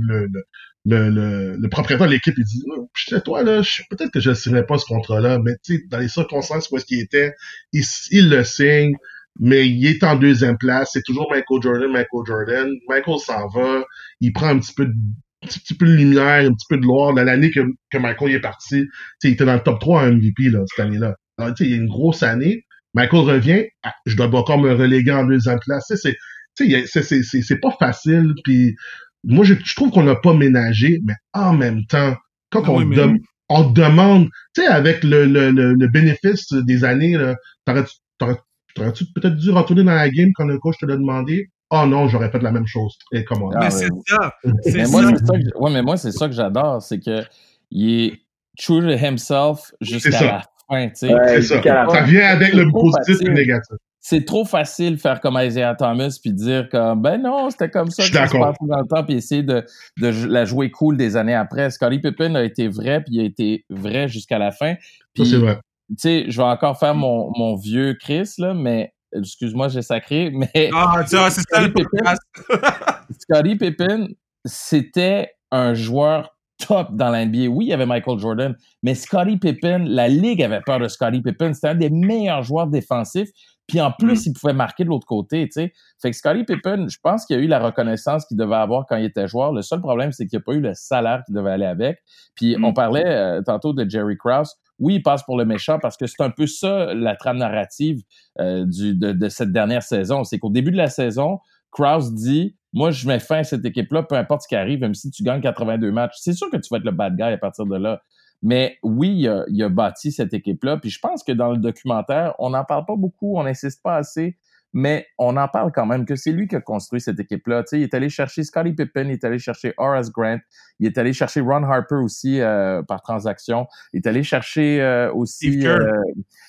le, 0.86 1.58
le, 1.58 1.67
propriétaire 1.69 2.05
de 2.05 2.12
l'équipe, 2.12 2.36
il 2.38 2.43
dit, 2.43 2.62
Oh, 2.67 2.88
toi, 3.25 3.41
là, 3.41 3.63
peut-être 3.89 4.12
que 4.12 4.19
je 4.19 4.29
ne 4.29 4.36
signerais 4.36 4.67
pas 4.67 4.77
ce 4.77 4.86
contrat-là, 4.86 5.39
mais 5.43 5.53
tu 5.63 5.77
sais, 5.77 5.84
dans 5.89 5.98
les 5.98 6.08
circonstances 6.08 6.69
où 6.69 6.77
est-ce 6.77 6.86
qu'il 6.86 7.00
était, 7.00 7.34
il, 7.74 7.84
il 8.12 8.29
le 8.29 8.43
signe, 8.43 8.98
mais 9.39 9.67
il 9.67 9.84
est 9.88 10.03
en 10.03 10.15
deuxième 10.15 10.60
place, 10.60 10.91
c'est 10.93 11.01
toujours 11.03 11.27
Michael 11.31 11.60
Jordan, 11.60 11.91
Michael 11.91 12.22
Jordan, 12.27 12.69
Michael 12.88 13.17
s'en 13.17 13.48
va, 13.48 13.84
il 14.22 14.31
prend 14.31 14.50
un 14.50 14.60
petit 14.60 14.75
peu 14.75 14.86
de 14.86 14.93
petit, 15.41 15.60
petit 15.60 15.74
peu 15.74 15.88
de 15.88 15.93
lumière, 15.93 16.46
un 16.46 16.53
petit 16.53 16.67
peu 16.69 16.77
de 16.77 16.81
gloire. 16.81 17.15
Dans 17.15 17.24
l'année 17.24 17.50
que, 17.50 17.62
que 17.89 17.98
Michael 17.98 18.36
est 18.36 18.41
parti, 18.41 18.86
il 19.24 19.31
était 19.31 19.46
dans 19.46 19.55
le 19.55 19.63
top 19.63 19.79
3 19.79 20.03
en 20.03 20.12
MVP 20.12 20.50
là, 20.51 20.60
cette 20.67 20.86
année-là. 20.86 21.15
Alors, 21.39 21.55
il 21.60 21.69
y 21.72 21.74
a 21.74 21.77
une 21.77 21.88
grosse 21.88 22.22
année. 22.22 22.65
Michael 22.93 23.19
revient, 23.22 23.63
ah, 23.84 23.93
je 24.05 24.15
dois 24.15 24.27
encore 24.34 24.58
me 24.60 24.74
reléguer 24.74 25.12
en 25.12 25.25
deuxième 25.25 25.60
place. 25.60 25.86
Tu 25.88 25.98
sais, 25.98 26.15
c'est, 26.55 26.86
c'est, 26.88 27.03
c'est, 27.03 27.24
c'est, 27.24 27.41
c'est 27.41 27.60
pas 27.60 27.72
facile. 27.79 28.34
Puis 28.43 28.75
moi, 29.24 29.46
je, 29.46 29.53
je 29.63 29.75
trouve 29.75 29.91
qu'on 29.91 30.03
n'a 30.03 30.15
pas 30.15 30.34
ménagé, 30.34 31.00
mais 31.05 31.13
en 31.34 31.53
même 31.53 31.86
temps, 31.86 32.15
quand 32.50 32.63
Ah 32.65 32.72
on, 32.72 32.77
oui, 32.77 32.86
mais 32.86 32.96
dem- 32.96 33.13
oui. 33.13 33.22
on 33.50 33.69
demande, 33.69 34.27
tu 34.55 34.62
sais, 34.62 34.67
avec 34.67 35.03
le, 35.03 35.25
le, 35.25 35.51
le, 35.51 35.74
le 35.74 35.88
bénéfice 35.88 36.51
des 36.53 36.84
années, 36.84 37.15
là, 37.17 37.36
t'aurais-tu, 37.65 37.93
t'aurais- 38.17 38.38
t'aurais-tu 38.75 39.05
peut-être 39.13 39.36
dû 39.36 39.51
retourner 39.51 39.84
dans 39.84 39.93
la 39.96 40.10
game 40.10 40.31
quand 40.36 40.46
le 40.46 40.58
coach 40.58 40.77
te 40.79 40.86
l'a 40.86 40.96
demandé? 40.98 41.50
Oh 41.72 41.86
non, 41.86 42.08
j'aurais 42.08 42.31
fait 42.31 42.41
la 42.41 42.51
même 42.51 42.65
chose. 42.65 42.98
Et 43.12 43.24
comment? 43.24 43.51
Ah, 43.55 43.65
mais 43.65 43.69
c'est 43.69 43.88
ça. 44.08 44.34
C'est 44.63 44.74
Mais 44.74 44.86
ça. 44.86 44.91
moi, 44.91 45.03
c'est 45.15 45.25
ça 45.25 45.34
que, 45.38 45.58
ouais, 45.60 45.72
mais 45.72 45.81
moi, 45.84 45.98
c'est 45.98 46.12
ça 46.12 46.27
que 46.27 46.34
j'adore, 46.34 46.81
c'est 46.81 47.00
que 47.00 47.24
il 47.69 48.05
est 48.05 48.22
true 48.58 48.81
to 48.81 48.89
himself 49.05 49.72
jusqu'à 49.79 50.12
ça. 50.12 50.25
la 50.25 50.43
fin, 50.69 50.88
tu 50.89 50.95
sais. 50.95 51.13
Ouais, 51.13 51.41
c'est 51.41 51.61
ça. 51.61 51.89
Ça 51.89 52.01
vient 52.03 52.27
avec 52.27 52.53
le 52.53 52.71
positif 52.71 53.21
et 53.21 53.25
le 53.25 53.33
négatif. 53.33 53.75
C'est 54.01 54.23
trop 54.25 54.45
facile 54.45 54.95
de 54.95 54.99
faire 55.01 55.19
comme 55.19 55.38
Isaiah 55.39 55.75
Thomas 55.75 56.17
puis 56.21 56.31
dire 56.31 56.69
comme 56.69 57.01
ben 57.01 57.21
non, 57.21 57.49
c'était 57.49 57.69
comme 57.69 57.91
ça 57.91 58.01
Je 58.03 58.11
que 58.11 58.17
suis 58.17 58.25
ça 58.25 58.27
se 58.27 58.33
d'accord. 58.33 58.55
dans 58.61 58.79
le 58.79 58.88
temps 58.88 59.03
puis 59.03 59.15
essayer 59.15 59.43
de, 59.43 59.65
de 59.99 60.27
la 60.27 60.45
jouer 60.45 60.71
cool 60.71 60.95
des 60.95 61.17
années 61.17 61.35
après. 61.35 61.69
Scottie 61.69 61.99
Pippen 61.99 62.33
a 62.35 62.43
été 62.43 62.69
vrai 62.69 63.03
puis 63.03 63.15
il 63.15 63.19
a 63.21 63.23
été 63.25 63.65
vrai 63.69 64.07
jusqu'à 64.07 64.39
la 64.39 64.51
fin. 64.51 64.75
Ça, 65.17 65.25
c'est 65.25 65.35
vrai. 65.35 65.57
tu 65.89 65.95
sais, 65.97 66.25
je 66.29 66.38
vais 66.38 66.47
encore 66.47 66.79
faire 66.79 66.95
mon, 66.95 67.29
mon 67.38 67.55
vieux 67.57 67.93
Chris 67.99 68.29
là, 68.38 68.53
mais 68.53 68.93
excuse-moi, 69.13 69.67
j'ai 69.67 69.81
sacré, 69.81 70.31
mais 70.33 70.69
Ah, 70.73 71.03
tu 71.07 71.17
vois, 71.17 71.29
c'est 71.29 71.41
ça 71.49 71.61
le 71.61 71.73
Pippen, 71.73 71.89
podcast. 71.91 72.21
Scottie 73.19 73.55
Pippen, 73.57 74.07
c'était 74.45 75.33
un 75.51 75.73
joueur 75.73 76.35
top 76.68 76.89
dans 76.92 77.10
la 77.10 77.25
NBA. 77.25 77.48
Oui, 77.48 77.66
il 77.66 77.70
y 77.70 77.74
avait 77.74 77.86
Michael 77.86 78.20
Jordan, 78.20 78.56
mais 78.84 78.96
Scottie 78.96 79.38
Pippen, 79.38 79.86
la 79.88 80.08
ligue 80.08 80.44
avait 80.44 80.62
peur 80.62 80.80
de 80.80 80.88
Scottie 80.88 81.22
Pippen. 81.22 81.54
C'était 81.54 81.70
un 81.70 81.75
des 81.75 81.89
meilleurs 81.89 82.44
joueurs 82.44 82.68
défensifs. 82.68 83.30
Puis 83.68 83.80
en 83.80 83.92
plus, 83.92 84.25
il 84.25 84.34
pouvait 84.34 84.54
marquer 84.54 84.84
de 84.84 84.89
l'autre 84.89 85.06
côté, 85.06 85.46
tu 85.46 85.51
sais. 85.51 85.74
Fait 86.01 86.10
que 86.10 86.18
Scottie 86.18 86.44
Pippen, 86.44 86.88
je 86.89 86.98
pense 87.04 87.25
qu'il 87.25 87.38
a 87.38 87.39
eu 87.39 87.46
la 87.46 87.60
reconnaissance 87.60 88.25
qu'il 88.25 88.36
devait 88.36 88.56
avoir 88.56 88.88
quand 88.88 88.96
il 88.98 89.06
était 89.06 89.28
joueur. 89.28 89.54
Le 89.54 89.62
seul 89.62 89.80
problème, 89.80 90.12
c'est 90.12 90.25
qu'il 90.25 90.39
n'a 90.39 90.44
pas 90.44 90.54
eu 90.54 90.60
le 90.60 90.74
salaire 90.74 91.22
qu'il 91.25 91.36
devait 91.36 91.51
aller 91.51 91.66
avec. 91.68 92.00
Puis 92.36 92.58
Mm. 92.58 92.66
on 92.66 92.74
parlait 92.74 93.06
euh, 93.06 93.42
tantôt 93.44 93.74
de 93.74 93.88
Jerry 93.88 94.18
Krause. 94.18 94.56
Oui, 94.80 94.96
il 94.96 95.04
passe 95.04 95.24
pour 95.24 95.38
le 95.38 95.46
méchant 95.46 95.78
parce 95.80 95.98
que 95.98 96.08
c'est 96.08 96.22
un 96.24 96.30
peu 96.32 96.48
ça 96.48 96.94
la 96.96 97.16
trame 97.16 97.38
narrative 97.38 98.01
euh, 98.39 98.66
du, 98.66 98.96
de, 98.96 99.12
de 99.12 99.30
cette 99.30 99.51
dernière 99.51 99.84
saison. 99.84 100.24
C'est 100.24 100.39
qu'au 100.39 100.50
début 100.50 100.72
de 100.72 100.78
la 100.78 100.89
saison, 100.89 101.39
Krause 101.71 102.13
dit 102.13 102.55
Moi, 102.73 102.91
je 102.91 103.07
mets 103.07 103.19
fin 103.19 103.39
à 103.39 103.43
cette 103.43 103.65
équipe-là, 103.65 104.03
peu 104.03 104.15
importe 104.15 104.43
ce 104.43 104.47
qui 104.47 104.55
arrive, 104.55 104.79
même 104.79 104.95
si 104.95 105.11
tu 105.11 105.23
gagnes 105.23 105.41
82 105.41 105.91
matchs. 105.91 106.15
C'est 106.19 106.33
sûr 106.33 106.49
que 106.49 106.57
tu 106.57 106.67
vas 106.71 106.77
être 106.77 106.85
le 106.85 106.91
bad 106.91 107.15
guy 107.15 107.23
à 107.23 107.38
partir 107.38 107.65
de 107.65 107.77
là. 107.77 108.01
Mais 108.41 108.77
oui, 108.83 109.13
il 109.17 109.27
a, 109.27 109.43
il 109.49 109.61
a 109.63 109.69
bâti 109.69 110.11
cette 110.11 110.33
équipe-là. 110.33 110.77
Puis 110.77 110.89
je 110.89 110.99
pense 110.99 111.23
que 111.23 111.31
dans 111.31 111.51
le 111.51 111.57
documentaire, 111.57 112.35
on 112.39 112.51
n'en 112.51 112.63
parle 112.63 112.85
pas 112.85 112.95
beaucoup, 112.95 113.38
on 113.38 113.43
n'insiste 113.43 113.83
pas 113.83 113.97
assez, 113.97 114.38
mais 114.73 115.07
on 115.17 115.35
en 115.38 115.47
parle 115.47 115.71
quand 115.73 115.85
même 115.85 116.05
que 116.05 116.15
c'est 116.15 116.31
lui 116.31 116.47
qui 116.47 116.55
a 116.55 116.61
construit 116.61 117.01
cette 117.01 117.19
équipe-là. 117.19 117.63
Tu 117.63 117.67
sais, 117.69 117.79
il 117.79 117.83
est 117.83 117.93
allé 117.93 118.09
chercher 118.09 118.43
Scottie 118.43 118.73
Pippen, 118.73 119.05
il 119.05 119.11
est 119.13 119.23
allé 119.23 119.39
chercher 119.39 119.73
Horace 119.77 120.11
Grant, 120.11 120.38
il 120.79 120.88
est 120.88 120.97
allé 120.97 121.11
chercher 121.13 121.41
Ron 121.41 121.63
Harper 121.63 121.95
aussi 121.95 122.39
euh, 122.41 122.81
par 122.83 123.01
transaction, 123.01 123.67
il 123.93 123.97
est 123.97 124.07
allé 124.07 124.23
chercher 124.23 124.81
euh, 124.81 125.11
aussi 125.13 125.47
Steve 125.51 125.61
Kerr. 125.63 125.79
euh, 125.81 126.01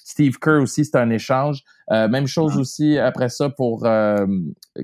Steve 0.04 0.38
Kerr 0.38 0.60
aussi, 0.62 0.84
c'est 0.84 0.96
un 0.98 1.10
échange. 1.10 1.62
Euh, 1.92 2.08
même 2.08 2.26
chose 2.26 2.52
Ah. 2.56 2.60
aussi 2.60 2.98
après 2.98 3.28
ça 3.28 3.48
pour 3.50 3.86
euh, 3.86 4.26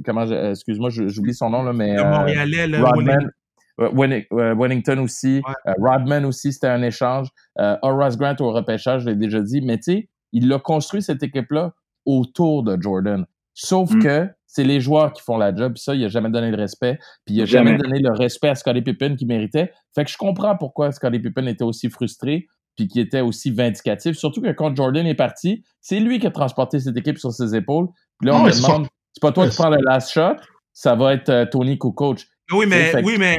comment 0.05 0.25
excuse-moi, 0.27 0.89
j'oublie 0.91 1.35
son 1.35 1.51
nom 1.51 1.63
là, 1.63 1.73
mais 1.73 1.95
Le 1.97 2.05
Montréalais, 2.05 2.67
le 2.67 2.83
Rodman, 2.83 3.31
Wennington 3.79 4.99
aussi, 4.99 5.43
Ouais. 5.47 5.75
Rodman 5.79 6.25
aussi, 6.25 6.53
c'était 6.53 6.69
un 6.69 6.83
échange. 6.83 7.29
Euh, 7.59 7.77
Horace 7.83 8.17
Grant 8.17 8.37
au 8.41 8.53
repêchage, 8.53 9.03
je 9.03 9.11
l'ai 9.11 9.17
déjà 9.17 9.41
dit, 9.41 9.61
mais 9.61 9.77
tu 9.77 9.83
sais, 9.93 10.09
il 10.33 10.53
a 10.53 10.59
construit 10.59 11.03
cette 11.03 11.23
équipe-là 11.23 11.75
autour 12.07 12.63
de 12.63 12.81
Jordan. 12.81 13.27
Sauf 13.55 13.91
Mm. 13.91 14.03
que 14.03 14.29
c'est 14.47 14.65
les 14.65 14.81
joueurs 14.81 15.13
qui 15.13 15.23
font 15.23 15.37
la 15.37 15.55
job, 15.55 15.75
puis 15.75 15.83
ça, 15.83 15.95
il 15.95 16.03
a 16.05 16.09
jamais 16.09 16.31
donné 16.31 16.51
le 16.51 16.57
respect, 16.57 16.99
puis 17.27 17.35
il 17.35 17.43
a 17.43 17.45
jamais, 17.45 17.73
Jamais. 17.73 17.83
donné 17.83 17.99
le 18.01 18.13
respect 18.13 18.49
à 18.49 18.55
Scottie 18.55 18.81
Pippen 18.83 19.17
qu'il 19.17 19.27
méritait. 19.29 19.73
Fait 19.95 20.05
que 20.05 20.11
je 20.11 20.17
comprends 20.17 20.57
pourquoi 20.57 20.93
Scottie 20.93 21.19
Pippen 21.19 21.47
était 21.47 21.65
aussi 21.65 21.91
frustré, 21.91 22.47
puis 22.77 22.89
qui 22.89 23.01
était 23.01 23.21
aussi 23.21 23.51
vindicatif. 23.51 24.17
Surtout 24.17 24.41
que 24.41 24.53
quand 24.53 24.75
Jordan 24.77 25.07
est 25.07 25.15
parti, 25.15 25.63
c'est 25.81 26.01
lui 26.01 26.19
qui 26.19 26.27
a 26.27 26.31
transporté 26.31 26.79
cette 26.81 26.97
équipe 26.97 27.19
sur 27.19 27.33
ses 27.33 27.55
épaules. 27.55 27.89
Puis 28.19 28.29
là, 28.29 28.37
on 28.37 28.45
me 28.45 28.51
c'est 28.51 28.63
demande, 28.63 28.87
c'est 29.13 29.21
pas 29.21 29.33
toi 29.33 29.49
qui 29.49 29.57
prends 29.57 29.71
le 29.71 29.79
last 29.83 30.11
shot, 30.13 30.37
ça 30.73 30.95
va 30.95 31.15
être 31.15 31.29
euh, 31.31 31.45
Tony 31.47 31.77
co-coach. 31.79 32.27
Oui, 32.53 32.67
mais, 32.69 32.85
Fait 32.93 33.01
que- 33.03 33.07
oui, 33.07 33.17
mais, 33.19 33.39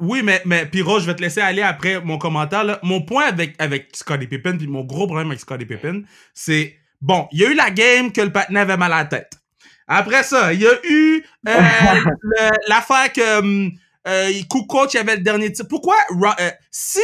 oui, 0.00 0.20
mais, 0.24 0.42
mais, 0.44 0.66
Piro, 0.66 0.98
je 0.98 1.06
vais 1.06 1.14
te 1.14 1.22
laisser 1.22 1.40
aller 1.40 1.62
après 1.62 2.00
mon 2.02 2.18
commentaire, 2.18 2.64
là. 2.64 2.78
Mon 2.82 3.02
point 3.02 3.24
avec, 3.26 3.54
avec 3.58 3.94
Scottie 3.94 4.26
Pippen, 4.26 4.56
puis 4.58 4.66
mon 4.66 4.84
gros 4.84 5.06
problème 5.06 5.28
avec 5.28 5.40
Scottie 5.40 5.66
Pippen, 5.66 6.02
c'est, 6.34 6.74
bon, 7.04 7.28
il 7.32 7.40
y 7.40 7.44
a 7.44 7.50
eu 7.50 7.54
la 7.54 7.70
game 7.70 8.10
que 8.12 8.20
le 8.22 8.32
patinet 8.32 8.60
avait 8.60 8.76
mal 8.76 8.92
à 8.92 8.98
la 8.98 9.04
tête. 9.04 9.32
Après 9.86 10.22
ça, 10.22 10.52
il 10.54 10.60
y 10.62 10.66
a 10.66 10.72
eu, 10.84 11.22
euh, 11.48 11.52
l'affaire 12.68 13.12
que, 13.12 13.38
hum, 13.40 13.70
euh, 14.08 14.32
Kukoc 14.50 14.94
avait 14.96 15.16
le 15.16 15.22
dernier 15.22 15.52
tir. 15.52 15.66
Pourquoi, 15.68 15.96
euh, 16.40 16.50
si, 16.70 17.00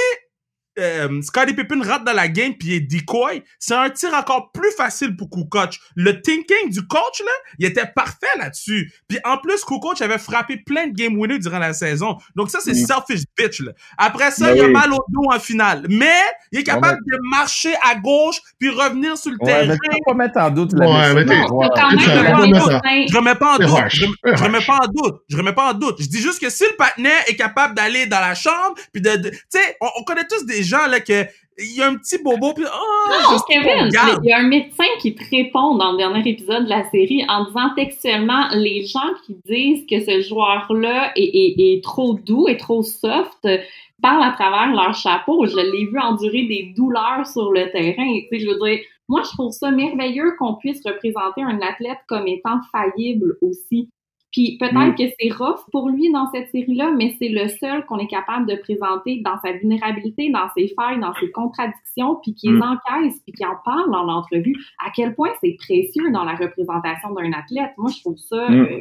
euh, 0.78 1.20
Scottie 1.20 1.52
Pippen 1.52 1.82
rentre 1.82 2.04
dans 2.04 2.12
la 2.14 2.28
game 2.28 2.54
puis 2.56 2.68
il 2.68 2.74
est 2.76 2.80
decoy, 2.80 3.42
c'est 3.58 3.74
un 3.74 3.90
tir 3.90 4.14
encore 4.14 4.50
plus 4.52 4.70
facile 4.76 5.14
pour 5.16 5.28
Kukoc. 5.28 5.78
Le 5.96 6.22
thinking 6.22 6.70
du 6.70 6.86
coach, 6.86 7.20
là, 7.20 7.32
il 7.58 7.66
était 7.66 7.86
parfait 7.86 8.26
là-dessus. 8.38 8.90
Puis 9.08 9.18
en 9.24 9.36
plus, 9.38 9.62
Kukoc 9.64 10.00
avait 10.00 10.18
frappé 10.18 10.56
plein 10.58 10.86
de 10.86 10.94
game 10.94 11.18
winners 11.18 11.38
durant 11.40 11.58
la 11.58 11.74
saison. 11.74 12.16
Donc 12.36 12.50
ça, 12.50 12.60
c'est 12.62 12.72
Mm. 12.72 12.86
selfish 12.86 13.22
bitch, 13.36 13.60
là. 13.60 13.72
Après 13.98 14.30
ça, 14.30 14.54
il 14.54 14.60
a 14.60 14.64
oui. 14.66 14.72
mal 14.72 14.92
au 14.92 15.04
dos 15.08 15.30
en 15.30 15.38
finale. 15.40 15.84
Mais 15.90 16.20
il 16.52 16.60
est 16.60 16.62
capable 16.64 16.98
de 17.06 17.16
marcher 17.30 17.72
à 17.82 17.94
gauche 17.94 18.40
puis 18.58 18.70
revenir 18.70 19.16
sur 19.16 19.30
le 19.30 19.36
Ouais, 19.40 19.46
terrain. 19.46 19.66
mais 19.66 19.74
tu 19.74 19.90
peux 19.90 19.96
pas 20.06 20.14
mettre 20.14 20.38
en 20.40 20.50
doute 20.50 20.72
la 20.72 20.86
Ouais, 20.88 21.14
mais 21.14 21.24
Non, 21.24 21.46
quand 21.74 21.90
même. 21.90 21.98
Je 22.00 23.16
remets 23.16 23.34
pas 23.34 23.54
en 23.54 23.58
doute. 23.58 23.84
Je, 23.90 24.06
je 24.34 24.42
remets 24.44 24.60
pas 24.64 24.78
en 24.82 24.86
doute. 24.92 25.20
Je 25.28 25.36
remets 25.36 25.52
pas 25.52 25.70
en 25.70 25.74
doute. 25.74 25.96
Je 26.00 26.06
dis 26.08 26.20
juste 26.20 26.40
que 26.40 26.50
si 26.50 26.64
le 26.64 26.76
patinet 26.76 27.12
est 27.28 27.36
capable 27.36 27.74
d'aller 27.74 28.06
dans 28.06 28.20
la 28.20 28.34
chambre, 28.34 28.74
puis 28.92 29.00
de, 29.02 29.16
de- 29.16 29.30
tu 29.30 29.38
sais, 29.50 29.76
on, 29.80 29.88
on 29.98 30.04
connaît 30.04 30.26
tous 30.26 30.44
des 30.46 30.62
gens 30.62 30.86
là 30.86 31.00
que 31.00 31.26
il 31.60 31.76
y 31.76 31.82
a 31.82 31.88
un 31.88 31.96
petit 31.96 32.22
bobo 32.22 32.52
puis 32.54 32.64
oh, 32.66 33.08
Non, 33.08 33.36
Kevin, 33.48 33.88
il 34.22 34.28
y 34.28 34.32
a 34.32 34.38
un 34.38 34.48
médecin 34.48 34.84
qui 35.00 35.14
te 35.14 35.22
répond 35.30 35.76
dans 35.76 35.92
le 35.92 35.98
dernier 35.98 36.28
épisode 36.28 36.64
de 36.64 36.68
la 36.70 36.88
série 36.90 37.24
en 37.28 37.44
disant 37.44 37.70
textuellement 37.76 38.48
les 38.54 38.84
gens 38.86 39.12
qui 39.26 39.36
disent 39.46 39.86
que 39.88 40.00
ce 40.00 40.20
joueur-là 40.28 41.12
est, 41.16 41.22
est- 41.22 41.54
est 41.76 41.84
trop 41.84 42.14
doux 42.14 42.48
et 42.48 42.56
trop 42.56 42.82
soft 42.82 43.38
euh, 43.44 43.58
parlent 44.02 44.22
à 44.22 44.32
travers 44.32 44.74
leur 44.74 44.94
chapeau. 44.94 45.46
Je 45.46 45.56
l'ai 45.56 45.86
vu 45.86 45.98
endurer 45.98 46.44
des 46.44 46.72
douleurs 46.76 47.26
sur 47.26 47.52
le 47.52 47.70
terrain. 47.70 48.18
Tu 48.20 48.28
sais, 48.30 48.38
je 48.44 48.48
veux 48.50 48.58
dire, 48.58 48.78
moi, 49.08 49.22
je 49.24 49.30
trouve 49.30 49.50
ça 49.52 49.70
merveilleux 49.70 50.36
qu'on 50.38 50.54
puisse 50.54 50.80
représenter 50.86 51.42
un 51.42 51.60
athlète 51.60 51.98
comme 52.08 52.26
étant 52.28 52.60
faillible 52.72 53.36
aussi. 53.42 53.90
Puis 54.32 54.56
peut-être 54.58 54.74
Mm. 54.74 54.94
que 54.94 55.02
c'est 55.18 55.32
rough 55.32 55.58
pour 55.72 55.88
lui 55.88 56.10
dans 56.12 56.30
cette 56.32 56.50
série-là, 56.50 56.92
mais 56.96 57.16
c'est 57.18 57.28
le 57.30 57.48
seul 57.48 57.84
qu'on 57.86 57.98
est 57.98 58.06
capable 58.06 58.46
de 58.46 58.54
présenter 58.56 59.20
dans 59.24 59.38
sa 59.44 59.52
vulnérabilité, 59.52 60.30
dans 60.30 60.48
ses 60.56 60.68
failles, 60.78 61.00
dans 61.00 61.12
ses 61.14 61.30
contradictions, 61.32 62.16
puis 62.22 62.34
qui 62.34 62.48
Mm. 62.50 62.62
encaisse, 62.62 63.20
puis 63.24 63.32
qui 63.32 63.44
en 63.44 63.56
parle 63.64 63.90
dans 63.90 64.04
l'entrevue. 64.04 64.54
À 64.84 64.90
quel 64.94 65.14
point 65.14 65.30
c'est 65.42 65.56
précieux 65.58 66.10
dans 66.12 66.24
la 66.24 66.34
représentation 66.36 67.10
d'un 67.14 67.32
athlète. 67.32 67.72
Moi, 67.76 67.90
je 67.94 68.00
trouve 68.00 68.18
ça 68.18 68.48
Mm. 68.48 68.60
euh, 68.60 68.78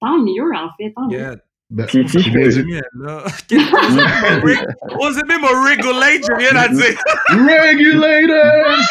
tant 0.00 0.18
mieux, 0.18 0.50
en 0.54 0.68
fait, 0.78 0.92
tant 0.92 1.06
mieux. 1.08 1.18
Yeah. 1.18 1.36
Ben, 1.68 1.84
Puis 1.86 2.08
si 2.08 2.20
je 2.20 2.38
Osez 2.38 2.62
bien, 2.62 2.80
là. 2.94 3.24
Osez 5.00 5.22
bien 5.26 5.38
me 5.38 5.50
regulate, 5.68 6.22
j'ai 6.24 6.34
rien 6.34 6.54
à 6.54 6.68
dire. 6.68 6.96
Regulators! 7.28 8.86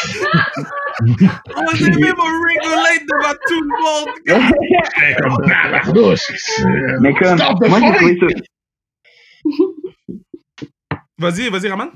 Osez 1.72 1.90
bien 1.90 2.12
me 2.12 2.26
regulate 2.44 3.04
devant 3.08 3.36
tout 3.48 3.62
le 3.62 3.68
monde. 3.82 4.10
Comme 5.22 5.36
tabarnouche, 5.46 6.26
Mais 7.00 7.14
comme, 7.14 7.38
moi, 7.70 7.80
j'ai 7.80 7.92
trouvé 7.96 8.18
ça, 8.20 8.26
Vas-y, 11.18 11.48
vas-y, 11.48 11.68
Raman. 11.70 11.88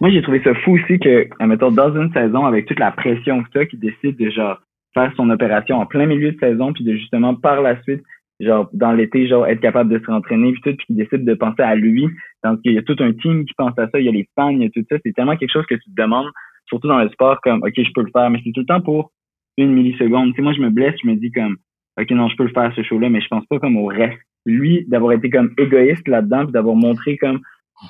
moi, 0.00 0.10
j'ai 0.10 0.20
trouvé 0.20 0.42
ça 0.44 0.54
fou 0.56 0.72
aussi 0.76 0.98
que, 0.98 1.28
admettons, 1.38 1.70
dans 1.70 1.94
une 1.96 2.12
saison, 2.12 2.44
avec 2.44 2.66
toute 2.66 2.78
la 2.78 2.90
pression 2.92 3.42
que 3.42 3.48
ça, 3.54 3.64
qu'il 3.64 3.80
décide 3.80 4.18
de, 4.18 4.28
genre, 4.28 4.60
faire 4.92 5.10
son 5.16 5.30
opération 5.30 5.76
en 5.76 5.86
plein 5.86 6.04
milieu 6.04 6.32
de 6.32 6.38
saison, 6.38 6.74
puis 6.74 6.84
de 6.84 6.94
justement, 6.94 7.34
par 7.34 7.62
la 7.62 7.80
suite, 7.84 8.02
genre, 8.40 8.68
dans 8.72 8.92
l'été, 8.92 9.28
genre, 9.28 9.46
être 9.46 9.60
capable 9.60 9.92
de 9.92 9.98
se 9.98 10.10
rentraîner, 10.10 10.52
puis 10.52 10.60
tout, 10.62 10.76
puis 10.76 10.86
qu'il 10.86 10.96
décide 10.96 11.24
de 11.24 11.34
penser 11.34 11.62
à 11.62 11.74
lui. 11.74 12.06
Donc, 12.44 12.60
il 12.64 12.72
y 12.72 12.78
a 12.78 12.82
tout 12.82 12.96
un 13.00 13.12
team 13.12 13.44
qui 13.44 13.54
pense 13.54 13.78
à 13.78 13.88
ça, 13.88 14.00
il 14.00 14.06
y 14.06 14.08
a 14.08 14.12
les 14.12 14.28
fans, 14.34 14.50
il 14.50 14.62
y 14.62 14.66
a 14.66 14.70
tout 14.70 14.84
ça. 14.90 14.96
C'est 15.04 15.12
tellement 15.12 15.36
quelque 15.36 15.52
chose 15.52 15.66
que 15.66 15.74
tu 15.74 15.90
te 15.90 16.00
demandes, 16.00 16.30
surtout 16.66 16.88
dans 16.88 16.98
le 16.98 17.08
sport, 17.10 17.40
comme, 17.42 17.62
OK, 17.62 17.74
je 17.76 17.92
peux 17.94 18.02
le 18.02 18.10
faire, 18.12 18.30
mais 18.30 18.40
c'est 18.44 18.52
tout 18.52 18.60
le 18.60 18.66
temps 18.66 18.80
pour 18.80 19.12
une 19.56 19.72
milliseconde. 19.72 20.30
Tu 20.30 20.36
sais, 20.36 20.42
moi, 20.42 20.52
je 20.54 20.60
me 20.60 20.70
blesse, 20.70 20.94
je 21.02 21.08
me 21.08 21.16
dis 21.16 21.30
comme, 21.30 21.56
OK, 22.00 22.10
non, 22.10 22.28
je 22.28 22.36
peux 22.36 22.44
le 22.44 22.52
faire, 22.52 22.72
ce 22.74 22.82
show-là, 22.82 23.10
mais 23.10 23.20
je 23.20 23.28
pense 23.28 23.44
pas 23.46 23.58
comme 23.58 23.76
au 23.76 23.86
reste. 23.86 24.18
Lui, 24.46 24.86
d'avoir 24.88 25.12
été 25.12 25.28
comme 25.28 25.52
égoïste 25.58 26.08
là-dedans, 26.08 26.44
puis 26.44 26.52
d'avoir 26.52 26.74
montré 26.74 27.18
comme, 27.18 27.40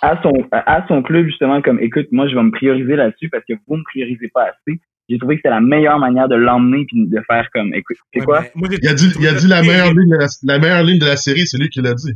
à 0.02 0.20
son, 0.22 0.32
à 0.52 0.86
son 0.88 1.02
club, 1.02 1.26
justement, 1.26 1.62
comme, 1.62 1.80
écoute, 1.80 2.08
moi, 2.10 2.28
je 2.28 2.34
vais 2.34 2.42
me 2.42 2.50
prioriser 2.50 2.96
là-dessus 2.96 3.28
parce 3.28 3.44
que 3.44 3.54
vous 3.66 3.76
me 3.76 3.84
priorisez 3.84 4.28
pas 4.32 4.44
assez. 4.44 4.80
J'ai 5.10 5.18
trouvé 5.18 5.34
que 5.34 5.40
c'était 5.40 5.50
la 5.50 5.60
meilleure 5.60 5.98
manière 5.98 6.28
de 6.28 6.36
l'emmener 6.36 6.84
puis 6.86 7.06
de 7.06 7.20
faire 7.26 7.48
comme, 7.52 7.74
écoute, 7.74 7.96
c'est 8.14 8.20
Ouais, 8.20 8.24
quoi? 8.26 8.44
moi, 8.54 8.68
Il 8.80 8.88
a 8.88 8.94
dit, 8.94 9.12
il 9.18 9.26
a 9.26 9.32
dit 9.34 9.48
la 9.48 9.60
meilleure 9.62 9.92
ligne 9.92 10.08
de 10.10 10.16
la, 10.16 10.26
la 10.44 10.58
meilleure 10.60 10.82
ligne 10.84 11.00
de 11.00 11.06
la 11.06 11.16
série, 11.16 11.46
c'est 11.46 11.58
lui 11.58 11.68
qui 11.68 11.82
l'a 11.82 11.94
dit. 11.94 12.12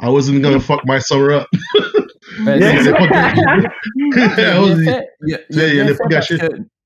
I 0.00 0.06
wasn't 0.08 0.40
gonna 0.40 0.60
fuck 0.60 0.82
my 0.86 1.00
summer 1.00 1.30
up. 1.40 1.46
Ben, 2.44 2.60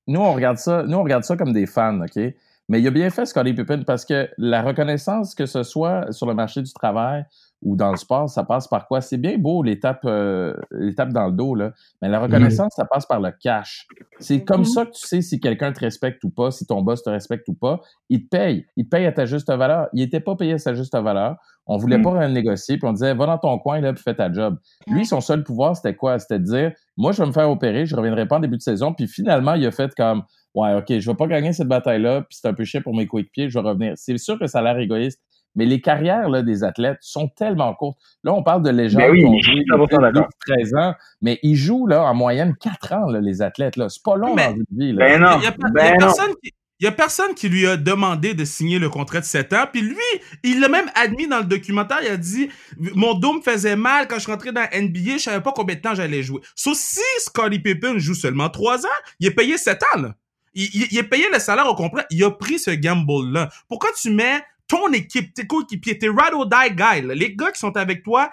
Nous, 0.07 0.19
on 0.19 0.33
regarde 0.33 0.57
ça, 0.57 0.83
nous, 0.83 0.97
on 0.97 1.03
regarde 1.03 1.23
ça 1.23 1.37
comme 1.37 1.53
des 1.53 1.65
fans, 1.65 2.01
OK? 2.01 2.21
Mais 2.69 2.79
il 2.81 2.87
a 2.87 2.91
bien 2.91 3.09
fait 3.09 3.25
Scottie 3.25 3.53
Pippen 3.53 3.83
parce 3.85 4.05
que 4.05 4.29
la 4.37 4.61
reconnaissance, 4.61 5.35
que 5.35 5.45
ce 5.45 5.63
soit 5.63 6.11
sur 6.11 6.25
le 6.27 6.33
marché 6.33 6.61
du 6.61 6.71
travail 6.73 7.25
ou 7.63 7.75
dans 7.75 7.91
le 7.91 7.97
sport, 7.97 8.29
ça 8.29 8.43
passe 8.43 8.67
par 8.67 8.87
quoi? 8.87 9.01
C'est 9.01 9.17
bien 9.17 9.37
beau 9.37 9.63
l'étape 9.63 10.01
euh, 10.05 10.53
l'étape 10.71 11.09
dans 11.13 11.25
le 11.27 11.31
dos, 11.31 11.55
là, 11.55 11.71
mais 12.01 12.09
la 12.09 12.19
reconnaissance, 12.19 12.73
ça 12.75 12.85
passe 12.85 13.05
par 13.05 13.19
le 13.19 13.31
cash. 13.31 13.87
C'est 14.19 14.43
comme 14.43 14.61
Mhm. 14.61 14.65
ça 14.65 14.85
que 14.85 14.91
tu 14.91 15.07
sais 15.07 15.21
si 15.21 15.39
quelqu'un 15.39 15.71
te 15.71 15.79
respecte 15.79 16.23
ou 16.23 16.29
pas, 16.29 16.51
si 16.51 16.65
ton 16.65 16.81
boss 16.81 17.01
te 17.03 17.09
respecte 17.09 17.47
ou 17.47 17.53
pas. 17.53 17.79
Il 18.09 18.23
te 18.25 18.29
paye. 18.29 18.65
Il 18.75 18.85
te 18.85 18.89
paye 18.89 19.05
à 19.05 19.11
ta 19.11 19.25
juste 19.25 19.51
valeur. 19.51 19.87
Il 19.93 20.01
était 20.01 20.19
pas 20.19 20.35
payé 20.35 20.53
à 20.53 20.57
sa 20.57 20.73
juste 20.73 20.95
valeur. 20.97 21.37
On 21.65 21.77
voulait 21.77 21.97
Mhm. 21.97 22.03
pas 22.03 22.27
négocier, 22.27 22.77
puis 22.77 22.85
on 22.87 22.91
disait, 22.91 23.13
va 23.13 23.25
dans 23.25 23.37
ton 23.37 23.57
coin, 23.57 23.79
là, 23.79 23.93
puis 23.93 24.03
fais 24.03 24.13
ta 24.15 24.31
job. 24.31 24.57
Lui, 24.87 25.05
son 25.05 25.21
seul 25.21 25.43
pouvoir, 25.43 25.77
c'était 25.77 25.95
quoi? 25.95 26.19
C'était 26.19 26.39
de 26.39 26.43
dire, 26.43 26.71
moi, 26.97 27.13
je 27.13 27.21
vais 27.21 27.27
me 27.27 27.31
faire 27.31 27.49
opérer, 27.49 27.85
je 27.85 27.95
reviendrai 27.95 28.27
pas 28.27 28.35
en 28.35 28.39
début 28.41 28.57
de 28.57 28.61
saison. 28.61 28.93
Puis 28.93 29.07
finalement, 29.07 29.53
il 29.53 29.65
a 29.65 29.71
fait 29.71 29.95
comme, 29.95 30.23
ouais, 30.55 30.73
OK, 30.75 30.99
je 30.99 31.09
vais 31.09 31.15
pas 31.15 31.25
gagner 31.27 31.53
cette 31.53 31.69
bataille-là, 31.69 32.23
puis 32.23 32.37
c'est 32.41 32.47
un 32.49 32.53
peu 32.53 32.65
chiant 32.65 32.81
pour 32.81 32.93
mes 32.93 33.07
coéquipiers, 33.07 33.49
je 33.49 33.57
vais 33.57 33.65
revenir. 33.65 33.93
C'est 33.95 34.17
sûr 34.17 34.37
que 34.37 34.45
ça 34.47 34.59
a 34.59 34.61
l'air 34.61 34.77
égoïste, 34.77 35.21
mais 35.55 35.65
les 35.65 35.81
carrières 35.81 36.29
là, 36.29 36.41
des 36.41 36.63
athlètes 36.63 36.97
sont 37.01 37.27
tellement 37.27 37.73
courtes. 37.73 37.97
Là, 38.23 38.33
on 38.33 38.43
parle 38.43 38.63
de 38.63 38.69
légendes 38.69 39.01
Ben 39.01 39.11
oui, 39.11 39.19
qui 39.19 39.25
ont 39.25 39.37
je 39.41 39.43
suis 39.49 39.57
joué 39.57 39.63
100% 39.65 39.81
depuis 39.81 39.97
d'accord. 40.13 40.29
13 40.47 40.73
ans, 40.75 40.93
mais 41.21 41.39
ils 41.43 41.55
jouent 41.55 41.87
là, 41.87 42.03
en 42.03 42.13
moyenne 42.13 42.55
4 42.59 42.93
ans, 42.93 43.05
là, 43.09 43.19
les 43.21 43.41
athlètes. 43.41 43.75
Là. 43.77 43.89
C'est 43.89 44.03
pas 44.03 44.15
long 44.15 44.35
Mais- 44.35 44.47
dans 44.49 44.55
une 44.55 44.65
vie. 44.77 44.93
Là. 44.93 45.05
Ben 45.07 45.21
non, 45.21 45.37
Il 45.39 45.43
y 45.43 45.47
a, 45.47 45.49
a 45.49 45.69
ben 45.73 45.91
non. 45.93 45.97
personne 45.99 46.33
qui, 46.43 46.51
il 46.79 46.85
y 46.85 46.87
a 46.87 46.91
personne 46.91 47.33
qui 47.33 47.47
lui 47.47 47.65
a 47.65 47.77
demandé 47.77 48.33
de 48.33 48.43
signer 48.43 48.77
le 48.77 48.89
contrat 48.89 49.19
de 49.21 49.25
7 49.25 49.53
ans. 49.53 49.65
Puis 49.71 49.81
lui, 49.81 49.95
il 50.43 50.59
l'a 50.59 50.67
même 50.67 50.89
admis 50.95 51.27
dans 51.27 51.37
le 51.37 51.45
documentaire. 51.45 51.99
Il 52.03 52.09
a 52.09 52.17
dit 52.17 52.49
Mon 52.95 53.13
dos 53.13 53.33
me 53.33 53.41
faisait 53.41 53.77
mal 53.77 54.07
quand 54.09 54.19
je 54.19 54.27
rentrais 54.27 54.51
dans 54.51 54.61
la 54.69 54.81
NBA. 54.81 55.13
Je 55.17 55.23
savais 55.23 55.39
pas 55.41 55.53
combien 55.55 55.75
de 55.75 55.81
temps 55.81 55.95
j'allais 55.95 56.23
jouer. 56.23 56.41
Sauf 56.55 56.75
si 56.75 56.99
Scottie 57.19 57.59
Pippen 57.59 57.99
joue 57.99 58.15
seulement 58.15 58.49
3 58.49 58.85
ans, 58.85 58.89
il 59.19 59.27
est 59.27 59.31
payé 59.31 59.57
7 59.57 59.81
ans. 59.95 60.01
Là. 60.01 60.15
Il, 60.55 60.65
il, 60.73 60.87
il 60.91 60.97
est 60.97 61.03
payé 61.03 61.25
le 61.31 61.39
salaire 61.39 61.67
au 61.67 61.75
complet. 61.75 62.03
Il 62.09 62.21
a 62.25 62.31
pris 62.31 62.59
ce 62.59 62.71
gamble-là. 62.71 63.49
Pourquoi 63.69 63.89
tu 64.01 64.09
mets 64.09 64.41
ton 64.73 64.91
équipe, 64.91 65.35
tes 65.35 65.45
coéquipiers, 65.45 65.99
tes 65.99 66.09
ride 66.09 66.33
or 66.33 66.47
die 66.47 66.71
guys, 66.71 67.03
les 67.03 67.35
gars 67.35 67.51
qui 67.51 67.59
sont 67.59 67.77
avec 67.77 68.01
toi 68.01 68.31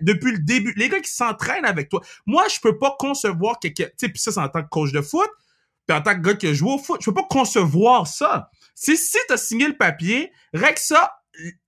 depuis 0.00 0.32
le 0.32 0.38
début, 0.38 0.72
les 0.74 0.88
gars 0.88 1.00
qui 1.00 1.10
s'entraînent 1.10 1.66
avec 1.66 1.90
toi. 1.90 2.00
Moi, 2.24 2.44
je 2.48 2.58
peux 2.60 2.78
pas 2.78 2.96
concevoir 2.98 3.58
quelqu'un, 3.58 3.84
tu 3.84 3.92
sais, 3.98 4.08
puis 4.08 4.22
ça, 4.22 4.32
c'est 4.32 4.40
en 4.40 4.48
tant 4.48 4.62
que 4.62 4.70
coach 4.70 4.90
de 4.92 5.02
foot, 5.02 5.28
puis 5.86 5.94
en 5.94 6.00
tant 6.00 6.14
que 6.14 6.20
gars 6.20 6.34
qui 6.34 6.46
a 6.46 6.54
joué 6.54 6.72
au 6.72 6.78
foot, 6.78 7.02
je 7.02 7.10
peux 7.10 7.14
pas 7.14 7.26
concevoir 7.28 8.06
ça. 8.06 8.48
Si, 8.74 8.96
si 8.96 9.18
t'as 9.28 9.36
signé 9.36 9.68
le 9.68 9.76
papier, 9.76 10.32
règle 10.54 10.78
ça, 10.78 11.18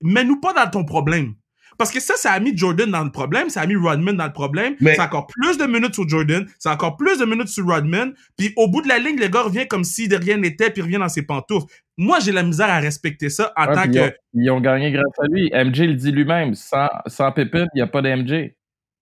mets-nous 0.01 0.39
pas 0.39 0.53
dans 0.53 0.67
ton 0.71 0.85
problème. 0.85 1.35
Parce 1.77 1.91
que 1.91 1.99
ça, 1.99 2.15
ça 2.15 2.31
a 2.31 2.39
mis 2.39 2.55
Jordan 2.57 2.89
dans 2.91 3.03
le 3.03 3.11
problème, 3.11 3.49
ça 3.49 3.61
a 3.61 3.65
mis 3.67 3.75
Rodman 3.75 4.15
dans 4.15 4.25
le 4.25 4.33
problème. 4.33 4.75
Mais- 4.79 4.95
C'est 4.95 5.01
encore 5.01 5.27
plus 5.27 5.57
de 5.57 5.65
minutes 5.65 5.93
sur 5.95 6.07
Jordan, 6.07 6.45
c'est 6.59 6.69
encore 6.69 6.97
plus 6.97 7.17
de 7.19 7.25
minutes 7.25 7.47
sur 7.47 7.65
Rodman. 7.65 8.13
Puis 8.37 8.53
au 8.57 8.67
bout 8.67 8.81
de 8.81 8.87
la 8.87 8.99
ligne, 8.99 9.19
le 9.19 9.27
gars 9.27 9.41
revient 9.43 9.67
comme 9.67 9.83
si 9.83 10.07
de 10.07 10.15
rien 10.15 10.37
n'était, 10.37 10.69
puis 10.69 10.81
revient 10.81 10.97
dans 10.99 11.09
ses 11.09 11.23
pantoufles. 11.23 11.67
Moi, 11.97 12.19
j'ai 12.19 12.31
la 12.31 12.43
misère 12.43 12.69
à 12.69 12.79
respecter 12.79 13.29
ça 13.29 13.53
en 13.55 13.67
Ouais, 13.67 13.75
tant 13.75 13.83
que... 13.83 13.89
ils, 13.91 13.99
ont, 14.01 14.11
ils 14.33 14.51
ont 14.51 14.61
gagné 14.61 14.91
grâce 14.91 15.19
à 15.19 15.27
lui. 15.27 15.51
MJ 15.53 15.79
le 15.81 15.93
dit 15.93 16.11
lui-même. 16.11 16.55
Sans, 16.55 16.87
sans 17.07 17.31
Pippen, 17.31 17.67
il 17.73 17.77
n'y 17.77 17.81
a 17.81 17.87
pas 17.87 18.01
d'MJ. 18.01 18.51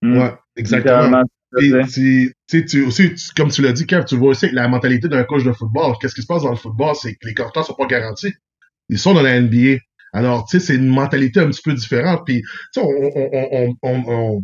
Mm. 0.01 0.17
Ouais, 0.17 0.33
exactement. 0.55 1.17
À 1.19 1.23
Puis, 1.57 1.69
fait. 1.71 1.85
tu 2.49 2.65
tu 2.65 2.83
aussi, 2.85 3.13
tu- 3.13 3.29
comme 3.35 3.49
tu 3.51 3.61
l'as 3.61 3.71
dit, 3.73 3.85
Kev, 3.85 4.05
tu 4.05 4.15
vois 4.15 4.29
aussi 4.29 4.49
la 4.51 4.67
mentalité 4.67 5.07
d'un 5.09 5.23
coach 5.23 5.43
de 5.43 5.51
football. 5.51 5.93
Qu'est-ce 6.01 6.15
qui 6.15 6.21
se 6.21 6.27
passe 6.27 6.43
dans 6.43 6.49
le 6.51 6.55
football? 6.55 6.95
C'est 6.95 7.13
que 7.15 7.27
les 7.27 7.33
cartons 7.33 7.63
sont 7.63 7.73
pas 7.75 7.85
garantis. 7.87 8.33
Ils 8.89 8.97
sont 8.99 9.13
dans 9.13 9.21
la 9.21 9.39
NBA. 9.39 9.77
Alors, 10.13 10.45
tu 10.45 10.59
sais, 10.59 10.65
c'est 10.65 10.75
une 10.75 10.87
mentalité 10.87 11.39
un 11.39 11.47
petit 11.49 11.61
peu 11.63 11.73
différente. 11.73 12.21
Puis, 12.25 12.41
tu 12.41 12.47
sais, 12.73 12.81
on, 12.81 12.89
on, 12.89 13.29
on, 13.33 13.75
on, 13.83 14.03
on, 14.07 14.43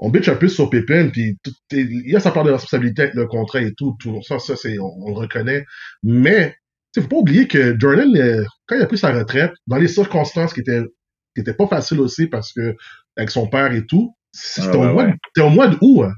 on 0.00 0.10
bitch 0.10 0.28
un 0.28 0.34
peu 0.36 0.48
sur 0.48 0.70
Pippen, 0.70 1.10
puis 1.10 1.36
il 1.72 2.10
y 2.10 2.16
a 2.16 2.20
sa 2.20 2.30
part 2.32 2.44
de 2.44 2.50
responsabilité 2.50 3.02
avec 3.02 3.14
le 3.14 3.26
contrat 3.26 3.60
et 3.62 3.72
tout. 3.74 3.96
tout 4.00 4.20
ça, 4.22 4.38
ça 4.38 4.56
c'est, 4.56 4.78
on, 4.78 4.92
on 5.06 5.08
le 5.10 5.14
reconnaît. 5.16 5.64
Mais, 6.02 6.50
tu 6.92 7.00
sais, 7.00 7.02
faut 7.02 7.08
pas 7.08 7.16
oublier 7.16 7.46
que 7.48 7.76
Jordan, 7.78 8.14
euh, 8.16 8.44
quand 8.66 8.76
il 8.76 8.82
a 8.82 8.86
pris 8.86 8.98
sa 8.98 9.12
retraite, 9.12 9.52
dans 9.66 9.76
les 9.76 9.88
circonstances 9.88 10.52
qui 10.52 10.60
étaient, 10.60 10.82
qui 11.34 11.40
étaient 11.42 11.54
pas 11.54 11.66
faciles 11.68 12.00
aussi 12.00 12.26
parce 12.26 12.52
que, 12.52 12.74
avec 13.16 13.30
son 13.30 13.46
père 13.48 13.72
et 13.72 13.86
tout, 13.86 14.14
c'était 14.32 14.68
Ah, 14.72 14.76
au, 14.78 14.92
mois 14.92 15.04
de- 15.04 15.08
ouais. 15.10 15.14
c'était 15.28 15.46
au 15.46 15.50
mois 15.50 15.68
d'août. 15.68 16.02
hein. 16.04 16.12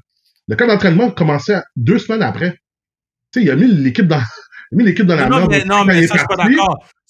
Le 0.48 0.56
camp 0.56 0.66
d'entraînement 0.68 1.10
commençait 1.10 1.60
deux 1.76 1.98
semaines 1.98 2.22
après. 2.22 2.52
Tu 3.32 3.40
sais, 3.40 3.42
il 3.46 3.50
a 3.50 3.56
mis 3.56 3.66
l'équipe 3.66 4.06
dans, 4.06 4.20
il 4.72 4.74
a 4.74 4.82
mis 4.82 4.84
l'équipe 4.88 5.06
dans 5.06 5.16
la 5.16 5.28
non, 5.28 5.36
merde. 5.38 5.50
mais, 5.50 5.64
non, 5.64 5.76
quand 5.78 5.84
mais 5.86 5.98
il 5.98 6.04
est 6.04 6.06
ça, 6.06 6.14
je 6.14 6.18
suis 6.20 6.26
pas 6.28 6.36
parti. 6.36 6.52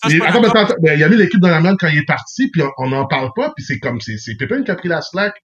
Il- 0.09 1.03
a 1.03 1.09
mis 1.09 1.17
l'équipe 1.17 1.41
dans 1.41 1.49
la 1.51 1.61
merde 1.61 1.77
quand 1.79 1.89
il 1.89 1.99
est 1.99 2.07
parti, 2.07 2.51
puis 2.51 2.63
on- 2.79 2.89
n'en 2.89 3.07
parle 3.07 3.31
pas, 3.35 3.53
puis 3.57 3.65
c'est 3.65 3.79
comme, 3.79 4.01
c'est, 4.01 4.17
Pépin 4.39 4.63
qui 4.63 4.71
a 4.71 4.75
pris 4.75 4.89
la 4.89 5.01
slack. 5.01 5.35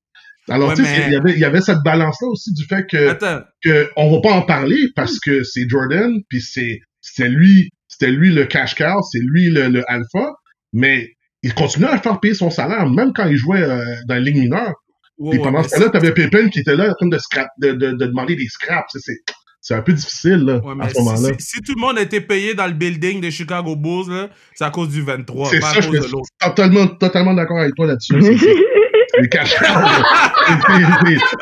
Alors, 0.48 0.70
Ouais, 0.70 0.74
tu 0.74 0.84
sais, 0.84 0.90
mais- 0.98 1.04
il 1.06 1.12
y 1.12 1.16
avait, 1.16 1.32
il 1.32 1.38
y 1.38 1.44
avait 1.44 1.60
cette 1.60 1.82
balance-là 1.84 2.28
aussi 2.28 2.52
du 2.52 2.64
fait 2.64 2.84
que, 2.90 3.08
Attends. 3.10 3.42
que 3.62 3.90
on 3.96 4.10
va 4.12 4.20
pas 4.20 4.32
en 4.34 4.42
parler 4.42 4.88
parce 4.96 5.20
que 5.20 5.44
c'est 5.44 5.68
Jordan, 5.68 6.12
puis 6.28 6.40
c'est, 6.40 6.80
lui, 7.28 7.70
c'était 7.88 8.10
lui 8.10 8.32
le 8.34 8.44
cash 8.46 8.74
cow, 8.74 9.02
c'est 9.02 9.20
lui 9.20 9.50
le, 9.50 9.68
le 9.68 9.84
alpha, 9.88 10.32
mais 10.72 11.10
il 11.44 11.54
continuait 11.54 11.88
à 11.90 11.98
faire 11.98 12.18
payer 12.20 12.34
son 12.34 12.50
salaire, 12.50 12.88
même 12.88 13.12
quand 13.12 13.26
il 13.26 13.36
jouait 13.36 13.62
euh, 13.62 13.84
dans 14.06 14.14
la 14.14 14.20
ligue 14.20 14.36
mineure. 14.38 14.74
Ouais, 15.18 15.36
ouais, 15.36 15.42
pendant 15.44 15.60
mais 15.62 15.68
ce 15.68 15.76
temps-là, 15.76 15.90
t'avais 15.90 16.12
Pépin 16.12 16.48
qui 16.48 16.60
était 16.60 16.74
là 16.74 16.90
en 16.90 16.94
train 16.94 17.08
de, 17.08 17.18
scrap, 17.18 17.48
de, 17.60 17.72
de, 17.72 17.92
de 17.92 18.06
demander 18.06 18.34
des 18.34 18.46
scraps. 18.48 18.88
C'est, 18.98 19.14
c'est, 19.62 19.74
un 19.74 19.80
peu 19.82 19.92
difficile, 19.94 20.44
là, 20.44 20.56
Ouais, 20.58 20.74
à 20.84 20.88
ce 20.88 20.94
si, 20.96 21.00
moment-là. 21.02 21.28
si- 21.38 21.46
si 21.46 21.60
tout 21.62 21.72
le 21.76 21.80
monde 21.80 21.98
était 21.98 22.20
payé 22.20 22.52
dans 22.54 22.66
le 22.66 22.72
building 22.72 23.20
de 23.20 23.30
Chicago 23.30 23.76
Bulls, 23.76 24.10
là, 24.12 24.28
c'est 24.54 24.64
à 24.64 24.70
cause 24.70 24.88
du 24.88 25.00
23, 25.02 25.48
C'est 25.50 25.60
pas 25.60 25.70
à 25.70 25.74
ça, 25.74 25.80
je 25.80 25.88
cause 25.88 25.96
de 25.98 26.02
suis 26.02 26.12
l'autre. 26.12 26.28
totalement, 26.40 26.86
totalement 26.88 27.32
d'accord 27.34 27.60
avec 27.60 27.74
toi 27.76 27.86
là-dessus. 27.86 28.14
C'est, 28.20 28.36
c'est, 28.36 28.54
c'est 29.14 29.20
les 29.22 29.28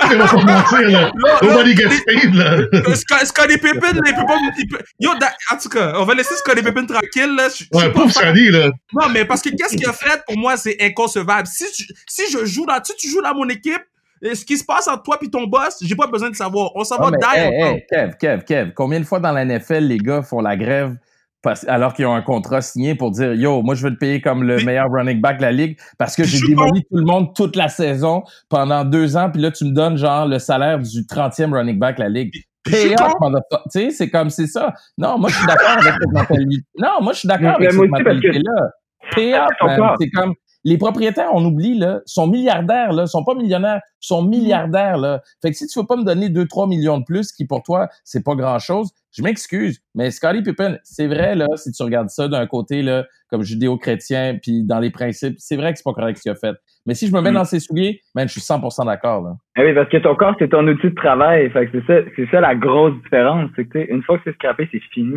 On 0.02 0.18
va 0.18 0.18
pas 0.18 0.28
se 0.28 0.34
mentir, 0.34 0.90
là. 0.90 1.12
Nobody 1.42 1.76
gets 1.76 1.88
paid, 2.06 2.34
là. 2.34 2.52
Euh, 2.54 2.94
Sc- 2.94 3.26
Scottie 3.26 3.58
Pippen, 3.58 3.92
là, 3.94 4.00
il 4.06 4.14
peut 4.14 4.26
pas. 4.26 4.78
Yo, 4.98 5.10
da- 5.18 5.32
en 5.52 5.56
tout 5.56 5.68
cas, 5.68 5.92
on 5.96 6.04
va 6.04 6.14
laisser 6.14 6.34
Scottie 6.36 6.62
Pippen 6.62 6.86
tranquille. 6.86 7.34
Là. 7.36 7.48
Ouais, 7.72 7.92
pauvre 7.92 8.10
Sally, 8.12 8.50
là. 8.50 8.70
Non, 8.92 9.08
mais 9.12 9.24
parce 9.24 9.40
que 9.42 9.50
qu'est-ce 9.50 9.76
qu'il 9.76 9.86
a 9.88 9.92
fait 9.92 10.20
pour 10.26 10.36
moi, 10.38 10.56
c'est 10.56 10.76
inconcevable. 10.80 11.46
Si, 11.46 11.64
tu- 11.72 11.86
si 12.08 12.22
je 12.30 12.44
joue 12.44 12.66
dans, 12.66 12.82
si 12.82 12.94
tu 12.96 13.08
joues 13.08 13.22
dans 13.22 13.34
mon 13.34 13.48
équipe, 13.48 13.82
ce 14.22 14.44
qui 14.44 14.56
se 14.56 14.64
passe 14.64 14.86
entre 14.88 15.02
toi 15.02 15.18
et 15.22 15.28
ton 15.30 15.46
boss, 15.46 15.78
j'ai 15.82 15.96
pas 15.96 16.06
besoin 16.06 16.30
de 16.30 16.36
savoir. 16.36 16.70
On 16.74 16.84
s'en 16.84 16.96
va 16.98 17.10
hey, 17.34 17.50
hey, 17.54 17.84
Kev, 17.90 18.14
Kev, 18.20 18.44
Kev, 18.44 18.72
combien 18.74 19.00
de 19.00 19.04
fois 19.04 19.20
dans 19.20 19.32
la 19.32 19.44
NFL, 19.44 19.84
les 19.84 19.98
gars 19.98 20.22
font 20.22 20.40
la 20.40 20.56
grève 20.56 20.96
parce- 21.42 21.66
alors 21.68 21.94
qu'ils 21.94 22.04
ont 22.04 22.14
un 22.14 22.20
contrat 22.20 22.60
signé 22.60 22.94
pour 22.94 23.12
dire 23.12 23.32
Yo, 23.32 23.62
moi, 23.62 23.74
je 23.74 23.82
veux 23.84 23.94
te 23.94 23.98
payer 23.98 24.20
comme 24.20 24.42
le 24.42 24.56
Mais- 24.56 24.64
meilleur 24.64 24.90
running 24.90 25.20
back 25.22 25.38
de 25.38 25.42
la 25.42 25.52
ligue 25.52 25.78
parce 25.98 26.14
que 26.14 26.22
Je 26.24 26.36
j'ai 26.36 26.48
démoli 26.48 26.82
tout 26.82 26.96
le 26.98 27.04
monde 27.04 27.34
toute 27.34 27.56
la 27.56 27.68
saison 27.68 28.22
pendant 28.50 28.84
deux 28.84 29.16
ans, 29.16 29.30
puis 29.30 29.40
là, 29.40 29.50
tu 29.50 29.64
me 29.64 29.70
donnes 29.72 29.96
genre 29.96 30.26
le 30.26 30.38
salaire 30.38 30.78
du 30.78 31.06
30e 31.06 31.54
running 31.54 31.78
back 31.78 31.96
de 31.96 32.02
la 32.02 32.08
ligue. 32.10 32.34
Pay 32.62 32.90
motherfucker. 33.20 33.62
Tu 33.72 33.80
sais, 33.80 33.90
c'est 33.90 34.10
comme 34.10 34.28
c'est 34.28 34.46
ça. 34.46 34.74
Non, 34.98 35.16
moi, 35.18 35.30
je 35.30 35.36
suis 35.36 35.46
d'accord 35.46 35.70
avec 35.70 35.94
cette 35.94 36.12
mentalité. 36.12 36.62
Non, 36.76 36.98
moi, 37.00 37.14
je 37.14 37.18
suis 37.20 37.28
d'accord 37.28 37.54
avec 37.54 37.70
cette 37.72 37.80
que- 37.80 37.86
mentalité-là. 37.86 38.70
Pay 39.14 39.32
corps. 39.78 39.96
C'est 39.98 40.10
comme 40.10 40.34
les 40.64 40.78
propriétaires, 40.78 41.30
on 41.32 41.44
oublie, 41.44 41.78
là, 41.78 42.00
sont 42.06 42.26
milliardaires, 42.26 42.92
là, 42.92 43.06
sont 43.06 43.24
pas 43.24 43.34
millionnaires, 43.34 43.80
sont 43.98 44.22
milliardaires, 44.22 44.98
là. 44.98 45.22
Fait 45.40 45.50
que 45.50 45.56
si 45.56 45.66
tu 45.66 45.78
veux 45.78 45.86
pas 45.86 45.96
me 45.96 46.04
donner 46.04 46.28
2-3 46.28 46.68
millions 46.68 46.98
de 46.98 47.04
plus, 47.04 47.32
qui 47.32 47.46
pour 47.46 47.62
toi, 47.62 47.88
c'est 48.04 48.24
pas 48.24 48.34
grand 48.34 48.58
chose, 48.58 48.90
je 49.12 49.22
m'excuse. 49.22 49.80
Mais 49.94 50.10
Scottie 50.10 50.42
Pippen, 50.42 50.78
c'est 50.84 51.06
vrai, 51.06 51.34
là, 51.34 51.46
si 51.56 51.72
tu 51.72 51.82
regardes 51.82 52.10
ça 52.10 52.28
d'un 52.28 52.46
côté, 52.46 52.82
là, 52.82 53.06
comme 53.28 53.42
judéo-chrétien, 53.42 54.38
puis 54.42 54.64
dans 54.64 54.80
les 54.80 54.90
principes, 54.90 55.36
c'est 55.38 55.56
vrai 55.56 55.72
que 55.72 55.78
c'est 55.78 55.84
pas 55.84 55.92
correct 55.92 56.16
ce 56.18 56.22
qu'il 56.22 56.32
a 56.32 56.34
fait. 56.34 56.56
Mais 56.86 56.94
si 56.94 57.06
je 57.06 57.12
me 57.12 57.20
mets 57.20 57.30
Mm. 57.30 57.34
dans 57.34 57.44
ses 57.44 57.60
souliers, 57.60 58.00
man, 58.14 58.28
je 58.28 58.32
suis 58.32 58.40
100% 58.40 58.84
d'accord, 58.86 59.22
là. 59.22 59.32
Ah 59.56 59.62
oui, 59.64 59.74
parce 59.74 59.88
que 59.88 59.96
ton 59.98 60.14
corps, 60.14 60.34
c'est 60.38 60.48
ton 60.48 60.66
outil 60.66 60.90
de 60.90 60.94
travail. 60.94 61.50
Fait 61.50 61.66
que 61.66 61.80
c'est 61.80 61.86
ça, 61.86 62.08
c'est 62.16 62.30
ça 62.30 62.40
la 62.40 62.54
grosse 62.54 62.94
différence. 63.02 63.50
C'est 63.56 63.66
que, 63.66 63.78
une 63.90 64.02
fois 64.02 64.18
que 64.18 64.24
c'est 64.26 64.34
scrappé, 64.34 64.68
c'est 64.72 64.80
fini. 64.92 65.16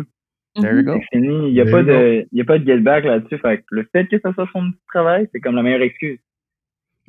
There 0.56 0.76
you 0.76 0.82
go. 0.82 0.94
C'est 1.12 1.18
fini. 1.18 1.48
Il 1.48 1.52
n'y 1.54 1.60
a, 1.60 1.64
pas 1.64 1.82
de, 1.82 2.26
il 2.30 2.38
y 2.38 2.40
a 2.40 2.44
pas 2.44 2.58
de 2.58 2.64
get 2.66 2.78
back 2.78 3.04
là-dessus. 3.04 3.38
Fait 3.38 3.58
que 3.58 3.64
le 3.70 3.88
fait 3.90 4.06
que 4.06 4.18
ça 4.20 4.32
soit 4.34 4.48
son 4.52 4.62
de 4.64 4.72
travail, 4.92 5.28
c'est 5.32 5.40
comme 5.40 5.56
la 5.56 5.62
meilleure 5.62 5.82
excuse. 5.82 6.18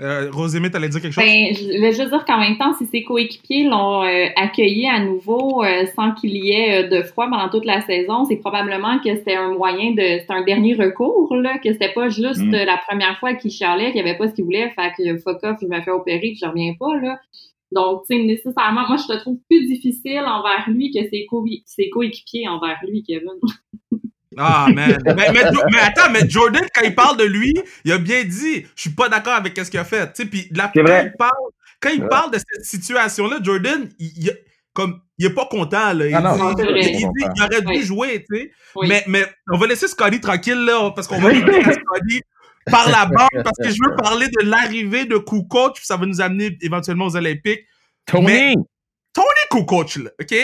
Euh, 0.01 0.29
Rosemée, 0.29 0.69
t'allais 0.69 0.89
dire 0.89 1.01
quelque 1.01 1.13
chose? 1.13 1.23
Ben, 1.23 1.53
je 1.55 1.79
vais 1.79 1.93
juste 1.93 2.09
dire 2.09 2.25
qu'en 2.25 2.37
même 2.37 2.57
temps, 2.57 2.73
si 2.73 2.85
ses 2.85 3.03
coéquipiers 3.03 3.63
l'ont 3.63 4.03
euh, 4.03 4.25
accueilli 4.35 4.87
à 4.87 4.99
nouveau 4.99 5.63
euh, 5.63 5.85
sans 5.95 6.11
qu'il 6.11 6.35
y 6.35 6.51
ait 6.51 6.83
euh, 6.83 6.87
de 6.89 7.01
froid 7.03 7.29
pendant 7.29 7.47
toute 7.47 7.63
la 7.63 7.79
saison, 7.79 8.25
c'est 8.25 8.35
probablement 8.35 8.99
que 8.99 9.15
c'était 9.15 9.37
un 9.37 9.53
moyen 9.53 9.91
de, 9.91 10.19
c'était 10.19 10.33
un 10.33 10.43
dernier 10.43 10.73
recours 10.73 11.33
là, 11.37 11.59
que 11.59 11.71
c'était 11.71 11.93
pas 11.93 12.09
juste 12.09 12.41
Mm. 12.41 12.51
la 12.51 12.77
première 12.85 13.17
fois 13.19 13.35
qu'il 13.35 13.51
chialait, 13.51 13.93
qu'il 13.93 14.01
avait 14.01 14.17
pas 14.17 14.27
ce 14.27 14.33
qu'il 14.33 14.43
voulait, 14.43 14.69
fait 14.71 14.91
que 14.97 15.17
fuck 15.19 15.41
off, 15.43 15.57
je 15.61 15.67
me 15.67 15.79
fais 15.79 15.91
opérer 15.91 16.19
puis 16.19 16.39
je 16.41 16.45
reviens 16.45 16.73
pas 16.77 16.99
là. 17.01 17.17
Donc, 17.71 18.03
tu 18.09 18.15
sais, 18.15 18.23
nécessairement, 18.23 18.87
moi, 18.87 18.97
je 18.97 19.13
te 19.13 19.19
trouve 19.19 19.37
plus 19.49 19.67
difficile 19.67 20.23
envers 20.25 20.65
lui 20.67 20.91
que 20.91 20.99
ses, 21.09 21.25
co- 21.29 21.45
ses 21.65 21.89
coéquipiers 21.89 22.47
envers 22.47 22.77
lui, 22.87 23.03
Kevin. 23.03 23.29
Ah, 24.37 24.67
man. 24.73 24.97
mais, 25.05 25.13
mais, 25.15 25.31
mais 25.71 25.79
attends, 25.79 26.11
mais 26.11 26.29
Jordan, 26.29 26.65
quand 26.73 26.81
il 26.83 26.93
parle 26.93 27.15
de 27.17 27.23
lui, 27.23 27.53
il 27.85 27.91
a 27.93 27.97
bien 27.97 28.21
dit, 28.25 28.65
je 28.75 28.81
suis 28.81 28.89
pas 28.89 29.07
d'accord 29.07 29.31
avec 29.33 29.57
ce 29.57 29.71
qu'il 29.71 29.79
a 29.79 29.85
fait. 29.85 30.07
Tu 30.11 30.23
sais, 30.23 30.25
puis 30.29 30.47
la- 30.53 30.69
quand 30.75 30.83
vrai. 30.83 31.05
il 31.13 31.17
parle, 31.17 31.31
quand 31.79 31.89
il 31.93 32.01
Ouais. 32.01 32.09
parle 32.09 32.31
de 32.31 32.37
cette 32.39 32.65
situation-là, 32.65 33.39
Jordan, 33.41 33.87
il, 33.97 34.07
il 34.17 34.37
comme, 34.73 34.99
il 35.17 35.27
est 35.27 35.33
pas 35.33 35.45
content, 35.45 35.93
là. 35.93 36.05
Il, 36.05 36.13
Ah 36.13 36.19
non, 36.19 36.51
dit- 36.53 36.63
il 36.67 36.83
dit- 36.97 37.05
il 37.33 37.41
aurait 37.43 37.61
dû 37.61 37.67
Oui. 37.67 37.81
jouer, 37.83 38.25
tu 38.29 38.35
sais. 38.37 38.51
Oui. 38.75 38.87
Mais, 38.89 39.05
mais 39.07 39.23
on 39.53 39.57
va 39.57 39.67
laisser 39.67 39.87
Scotty 39.87 40.19
tranquille, 40.19 40.65
là, 40.65 40.91
parce 40.93 41.07
qu'on 41.07 41.19
va 41.21 41.31
écouter 41.31 41.61
Scotty 41.61 42.19
par 42.71 42.89
la 42.89 43.05
bande, 43.05 43.43
parce 43.43 43.57
que 43.61 43.69
je 43.69 43.77
veux 43.87 43.95
parler 43.95 44.27
de 44.27 44.45
l'arrivée 44.45 45.05
de 45.05 45.17
Kukoc, 45.17 45.75
puis 45.75 45.85
ça 45.85 45.97
va 45.97 46.05
nous 46.05 46.21
amener 46.21 46.57
éventuellement 46.61 47.05
aux 47.05 47.15
Olympiques. 47.15 47.61
Tony! 48.05 48.25
Mais- 48.25 48.53
Tony 49.13 49.27
Kukoc, 49.51 49.95
là, 49.97 50.09
OK? 50.21 50.35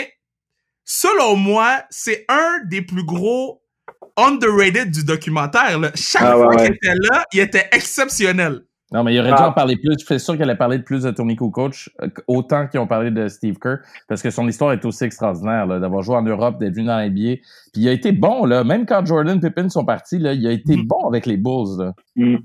Selon 0.84 1.36
moi, 1.36 1.82
c'est 1.90 2.24
un 2.28 2.60
des 2.66 2.82
plus 2.82 3.04
gros 3.04 3.62
underrated 4.16 4.90
du 4.90 5.04
documentaire, 5.04 5.78
là. 5.78 5.90
Chaque 5.94 6.22
Ah, 6.22 6.32
fois 6.34 6.48
ouais. 6.48 6.56
qu'il 6.66 6.74
était 6.74 6.94
là, 6.94 7.24
il 7.32 7.40
était 7.40 7.68
exceptionnel. 7.72 8.62
Non, 8.92 9.02
mais 9.04 9.14
il 9.14 9.20
aurait 9.20 9.30
dû 9.30 9.36
Ah. 9.38 9.48
en 9.48 9.52
parler 9.52 9.76
plus. 9.76 9.94
Je 9.98 10.04
suis 10.04 10.20
sûr 10.20 10.36
qu'elle 10.36 10.50
a 10.50 10.54
parlé 10.54 10.78
de 10.78 10.82
plus 10.82 11.02
de 11.04 11.10
Tony 11.10 11.34
Kukoc, 11.36 11.88
euh, 12.02 12.08
autant 12.26 12.66
qu'ils 12.66 12.78
ont 12.80 12.86
parlé 12.86 13.10
de 13.10 13.28
Steve 13.28 13.56
Kerr, 13.58 13.78
parce 14.08 14.20
que 14.22 14.30
son 14.30 14.46
histoire 14.48 14.72
est 14.72 14.84
aussi 14.84 15.04
extraordinaire, 15.04 15.66
d'avoir 15.80 16.02
joué 16.02 16.16
en 16.16 16.22
Europe, 16.22 16.58
d'être 16.58 16.74
venu 16.74 16.86
dans 16.86 16.98
l'NBA. 16.98 17.36
Puis 17.72 17.82
il 17.82 17.88
a 17.88 17.92
été 17.92 18.12
bon, 18.12 18.44
là. 18.44 18.64
Même 18.64 18.84
quand 18.86 19.04
Jordan 19.06 19.40
Pippen 19.40 19.68
sont 19.70 19.84
partis, 19.84 20.18
là, 20.18 20.32
il 20.34 20.46
a 20.46 20.52
été 20.52 20.76
Mhm. 20.76 20.86
bon 20.86 21.08
avec 21.08 21.26
les 21.26 21.36
Bulls, 21.36 21.78
là. 21.78 21.92
Mm. 22.16 22.36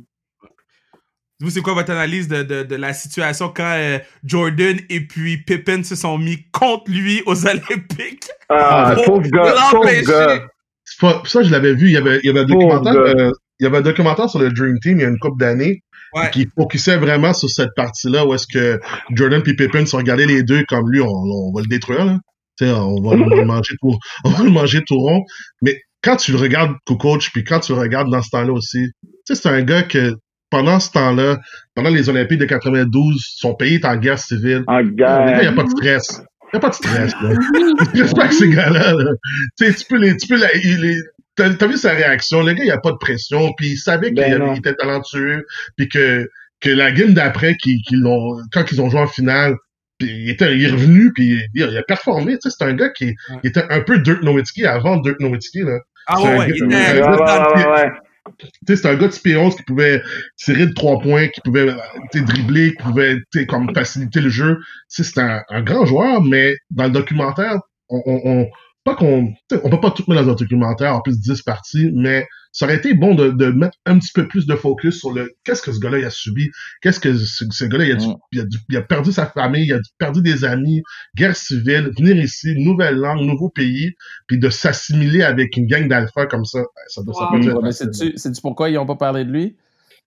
Vous, 1.39 1.51
c'est 1.51 1.62
quoi 1.62 1.73
votre 1.75 1.91
analyse 1.91 2.27
de, 2.27 2.41
de, 2.41 2.63
de 2.63 2.75
la 2.75 2.93
situation 2.93 3.51
quand 3.55 3.75
euh, 3.77 3.99
Jordan 4.23 4.75
et 4.89 5.01
puis 5.05 5.38
Pippen 5.38 5.83
se 5.83 5.95
sont 5.95 6.17
mis 6.17 6.49
contre 6.51 6.89
lui 6.89 7.21
aux 7.27 7.45
Olympiques? 7.45 8.27
Ah, 8.49 8.93
Pour 8.95 9.05
pauvre 9.05 9.21
gars, 9.29 9.53
pauvre 9.69 9.83
l'empêcher. 9.83 10.03
gars. 10.05 10.39
C'est 10.83 10.99
pas- 10.99 11.21
ça, 11.25 11.43
je 11.43 11.51
l'avais 11.51 11.75
vu. 11.75 11.88
Il 11.88 11.91
y 11.91 11.97
avait, 11.97 12.19
il 12.23 12.27
y 12.27 12.29
avait 12.29 12.39
un 12.39 12.45
documentaire, 12.45 12.93
euh, 12.95 13.31
il 13.60 13.63
y 13.63 13.67
avait 13.67 13.77
un 13.77 13.81
documentaire 13.81 14.29
sur 14.29 14.39
le 14.39 14.49
Dream 14.51 14.79
Team 14.79 14.97
il 14.97 15.01
y 15.01 15.05
a 15.05 15.10
une 15.10 15.19
couple 15.19 15.39
d'années. 15.39 15.83
Ouais. 16.13 16.30
Qui 16.32 16.48
focusait 16.58 16.98
vraiment 16.98 17.34
sur 17.34 17.50
cette 17.50 17.72
partie-là 17.76 18.26
où 18.26 18.34
est-ce 18.34 18.48
que 18.52 18.80
Jordan 19.13 19.41
et 19.46 19.54
Pippen 19.54 19.86
se 19.86 19.96
regardaient 19.96 20.26
les 20.26 20.43
deux 20.43 20.63
comme 20.67 20.89
lui, 20.91 21.02
on, 21.02 21.08
on 21.08 21.52
va 21.54 21.62
le 21.62 21.67
détruire, 21.67 22.06
là. 22.06 22.17
Tu 22.60 22.65
sais, 22.65 22.72
on 22.72 22.96
va, 23.02 23.10
on 23.12 23.30
va 23.30 23.36
le 23.36 23.46
manger 23.46 23.76
tout, 23.82 23.96
on 24.24 24.30
va 24.30 24.43
le 24.43 24.50
manger 24.50 24.82
tout 24.88 24.98
rond. 24.98 25.24
Mais 25.62 25.76
quand 26.02 26.15
tu 26.15 26.32
le 26.32 26.38
regardes 26.38 26.72
coach 27.00 27.32
puis 27.32 27.43
quand 27.43 27.60
tu 27.60 27.74
le 27.74 27.80
regardes 27.80 28.10
dans 28.10 28.22
ce 28.22 28.30
temps-là 28.32 28.52
aussi, 28.54 28.88
c'est 29.26 29.46
un 29.48 29.62
gars 29.62 29.84
que 29.84 30.13
pendant 30.50 30.80
ce 30.80 30.91
temps-là, 30.91 31.38
pendant 31.76 31.89
les 31.89 32.08
Olympiques 32.10 32.39
de 32.39 32.46
92, 32.46 33.15
son 33.36 33.54
pays 33.54 33.76
est 33.76 33.86
en 33.86 33.98
guerre 33.98 34.17
civile. 34.20 34.63
En 34.67 34.80
Il 34.80 34.93
n'y 34.96 35.04
a 35.04 35.39
guerre. 35.41 35.56
pas 35.56 35.63
de 35.63 35.70
stress. 35.70 36.22
Il 36.54 36.56
n'y 36.56 36.58
a 36.58 36.60
pas 36.62 36.70
de 36.70 36.74
stress, 36.76 37.12
là. 37.22 37.30
Tu 37.93 38.02
respectes 38.02 38.34
ces 38.34 38.50
gars-là, 38.50 38.93
là. 38.93 39.12
Tu 39.60 39.74
peux 39.89 39.98
les, 39.98 40.15
tu 40.15 40.28
peux 40.28 40.39
il 40.63 40.82
les- 40.82 41.02
t'as, 41.38 41.54
t'as 41.54 41.67
vu 41.67 41.78
sa 41.78 41.91
réaction? 41.93 42.43
Le 42.43 42.54
gars, 42.54 42.63
il 42.65 42.71
a 42.71 42.78
pas 42.80 42.91
de 42.91 42.97
pression, 42.97 43.54
puis 43.56 43.69
il 43.69 43.78
savait 43.78 44.08
qu'il 44.13 44.15
Ben 44.17 44.56
était 44.56 44.73
talentueux, 44.76 45.45
puis 45.78 45.88
que, 45.88 46.30
que 46.60 46.69
la 46.69 46.91
game 46.91 47.13
d'après, 47.13 47.56
qu'ils, 47.56 47.82
qu'ils 47.84 48.02
l'ont, 48.02 48.38
quand 48.52 48.69
ils 48.71 48.82
ont 48.82 48.89
joué 48.89 49.00
en 49.00 49.08
finale, 49.08 49.56
puis 50.00 50.10
il 50.10 50.30
était, 50.30 50.54
il 50.56 50.63
est 50.65 50.69
revenu, 50.71 51.12
puis 51.13 51.39
il, 51.54 51.62
il 51.69 51.78
a 51.78 51.84
performé. 51.84 52.34
Tu 52.38 52.50
sais, 52.50 52.56
c'est 52.60 52.65
un 52.65 52.73
gars 52.73 52.89
qui 52.89 53.15
il 53.43 53.47
était 53.50 53.63
un 53.69 53.82
peu 53.82 54.00
Dirk 54.00 54.21
Nowitzki 54.21 54.65
avant 54.65 54.97
Dirk 54.97 55.19
Nowitzki, 55.19 55.62
là. 55.62 55.80
Ah 56.08 56.15
C'est 56.17 56.23
ouais, 56.28 56.30
un 56.34 56.38
ouais, 56.39 56.47
gars- 56.47 56.54
il 56.56 56.63
Ouais, 56.63 56.82
était 56.82 57.02
Ouais, 57.02 57.10
ouais, 57.10 57.17
dans 57.17 57.50
le 57.56 57.56
ouais, 57.56 57.65
ouais, 57.65 57.71
ouais. 57.86 57.91
Tu 58.39 58.47
sais, 58.67 58.76
c'est 58.76 58.88
un 58.89 58.95
gars 58.95 59.08
de 59.08 59.13
P11 59.13 59.56
qui 59.56 59.63
pouvait 59.63 60.02
tirer 60.36 60.67
de 60.67 60.73
trois 60.73 61.00
points, 61.00 61.28
qui 61.30 61.39
pouvait 61.41 61.67
tu 62.12 62.19
sais, 62.19 62.26
dribbler, 62.26 62.71
qui 62.76 62.84
pouvait 62.84 63.15
tu 63.32 63.39
sais, 63.39 63.45
comme 63.45 63.73
faciliter 63.73 64.19
le 64.19 64.30
jeu. 64.30 64.58
Tu 64.93 65.04
sais, 65.04 65.12
c'est 65.12 65.21
un, 65.21 65.41
un 65.50 65.62
grand 65.63 65.86
joueur, 65.86 66.21
mais 66.21 66.56
dans 66.71 66.84
le 66.84 66.89
documentaire, 66.91 67.56
on, 67.89 68.02
on, 68.06 68.21
on- 68.26 68.47
pas 68.88 68.95
qu'on, 68.95 69.34
on 69.63 69.69
peut 69.69 69.80
pas 69.80 69.91
tout 69.91 70.04
mettre 70.08 70.23
dans 70.23 70.32
un 70.32 70.36
documentaire 70.36 70.95
en 70.95 71.02
plus 71.02 71.17
de 71.17 71.21
10 71.34 71.41
parties, 71.43 71.91
mais 71.93 72.26
ça 72.54 72.65
aurait 72.65 72.78
été 72.78 72.93
bon 72.95 73.13
de, 73.13 73.30
de 73.30 73.47
mettre 73.52 73.78
un 73.86 74.00
petit 74.00 74.12
peu 74.13 74.28
plus 74.28 74.47
de 74.47 74.56
focus 74.56 74.97
sur 75.00 75.12
le 75.12 75.30
qu'est-ce 75.43 75.62
que 75.62 75.71
ce 75.71 75.80
gars-là 75.80 76.00
il 76.00 76.06
a 76.06 76.10
subi, 76.10 76.50
qu'est-ce 76.82 77.00
que 77.00 77.15
ce, 77.15 77.45
ce 77.52 77.65
gars-là 77.65 77.86
il 77.86 77.91
a, 77.91 77.95
dû- 77.95 78.08
Mm. 78.08 78.15
il 78.32 78.39
a, 78.39 78.43
dû- 78.45 78.58
il 78.69 78.78
a 78.78 78.82
perdu 78.82 79.12
sa 79.12 79.26
famille, 79.28 79.65
il 79.67 79.73
a 79.73 79.80
perdu 79.97 80.21
des 80.21 80.43
amis, 80.45 80.82
guerre 81.15 81.36
civile, 81.36 81.91
venir 81.97 82.15
ici, 82.23 82.56
nouvelle 82.58 82.95
langue, 82.95 83.21
nouveau 83.21 83.50
pays, 83.50 83.91
puis 84.28 84.39
de 84.39 84.50
s'assimiler 84.50 85.21
avec 85.21 85.56
une 85.58 85.67
gang 85.67 85.88
d'alpha 85.88 86.26
comme 86.26 86.45
ça, 86.45 86.63
ça 86.88 87.04
doit, 87.04 87.13
ça 87.13 87.26
Wow. 87.26 87.32
peut 87.32 87.38
être 87.41 87.47
Ouais, 87.58 87.62
mais 87.63 87.69
facile. 87.71 87.93
sais-tu 87.93 88.17
sais-tu 88.17 88.41
pourquoi 88.41 88.69
ils 88.69 88.76
n'ont 88.76 88.86
pas 88.88 88.95
parlé 88.95 89.23
de 89.26 89.32
lui? 89.32 89.56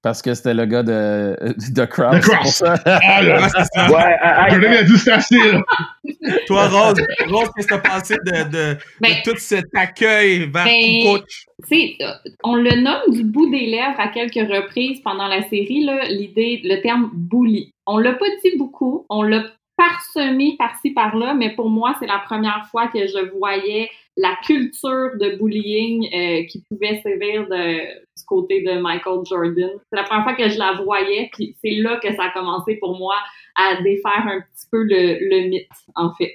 Parce 0.03 0.23
que 0.23 0.33
c'était 0.33 0.55
le 0.55 0.65
gars 0.65 0.83
de, 0.83 1.37
de 1.73 1.85
Cross. 1.85 2.15
De 2.15 2.21
Cross. 2.21 2.55
c'est 2.57 2.65
pour 2.65 2.75
ça. 2.75 2.75
Ah, 2.87 3.23
là, 3.23 3.41
Ouais, 3.41 3.49
c'est 3.49 3.65
ça. 3.75 3.91
Ouais, 3.91 4.51
Jordan, 4.51 4.73
il 4.73 4.77
a 4.77 4.83
dit 4.83 5.37
là. 5.37 5.63
Toi, 6.47 6.69
Rose, 6.69 7.03
Rose, 7.29 7.51
qu'est-ce 7.55 7.67
que 7.67 7.75
t'as 7.75 7.79
pensé 7.79 8.15
de, 8.25 8.51
de, 8.51 8.79
Ben, 9.01 9.11
de 9.11 9.31
tout 9.31 9.37
cet 9.39 9.67
accueil 9.75 10.51
vers 10.51 10.65
Ben, 10.65 11.21
tu 11.69 11.69
sais, 11.69 11.97
euh, 12.01 12.13
on 12.43 12.57
le 12.57 12.81
nomme 12.81 13.15
du 13.15 13.25
bout 13.25 13.51
des 13.51 13.67
lèvres 13.67 13.99
à 13.99 14.09
quelques 14.09 14.35
reprises 14.35 15.01
pendant 15.03 15.29
la 15.29 15.43
série, 15.49 15.85
là, 15.85 16.07
l'idée, 16.09 16.61
le 16.65 16.81
terme 16.81 17.11
bully. 17.13 17.73
On 17.87 17.99
l'a 17.99 18.15
pas 18.15 18.27
dit 18.43 18.57
beaucoup, 18.57 19.05
on 19.11 19.23
l'a 19.23 19.45
parsemé 19.77 20.57
par-ci 20.59 20.91
par-là, 20.91 21.35
mais 21.35 21.55
pour 21.55 21.71
moi, 21.71 21.95
c'est 21.99 22.07
la 22.07 22.19
première 22.19 22.67
fois 22.71 22.89
que 22.89 23.07
je 23.07 23.31
voyais 23.37 23.91
la 24.17 24.37
culture 24.45 25.17
de 25.19 25.37
bullying 25.37 26.07
euh, 26.07 26.45
qui 26.47 26.63
pouvait 26.69 27.01
sévir 27.03 27.49
de, 27.49 27.81
côté 28.31 28.63
de 28.63 28.81
Michael 28.81 29.21
Jordan. 29.29 29.71
C'est 29.91 29.97
la 29.97 30.05
première 30.05 30.25
fois 30.25 30.35
que 30.35 30.49
je 30.49 30.59
la 30.59 30.81
voyais, 30.83 31.29
puis 31.35 31.57
c'est 31.61 31.77
là 31.83 31.99
que 32.03 32.15
ça 32.15 32.25
a 32.25 32.31
commencé 32.31 32.77
pour 32.77 32.97
moi 32.97 33.17
à 33.57 33.83
défaire 33.83 34.25
un 34.27 34.41
petit 34.41 34.67
peu 34.71 34.83
le, 34.85 35.19
le 35.29 35.49
mythe, 35.49 35.69
en 35.97 36.15
fait. 36.15 36.33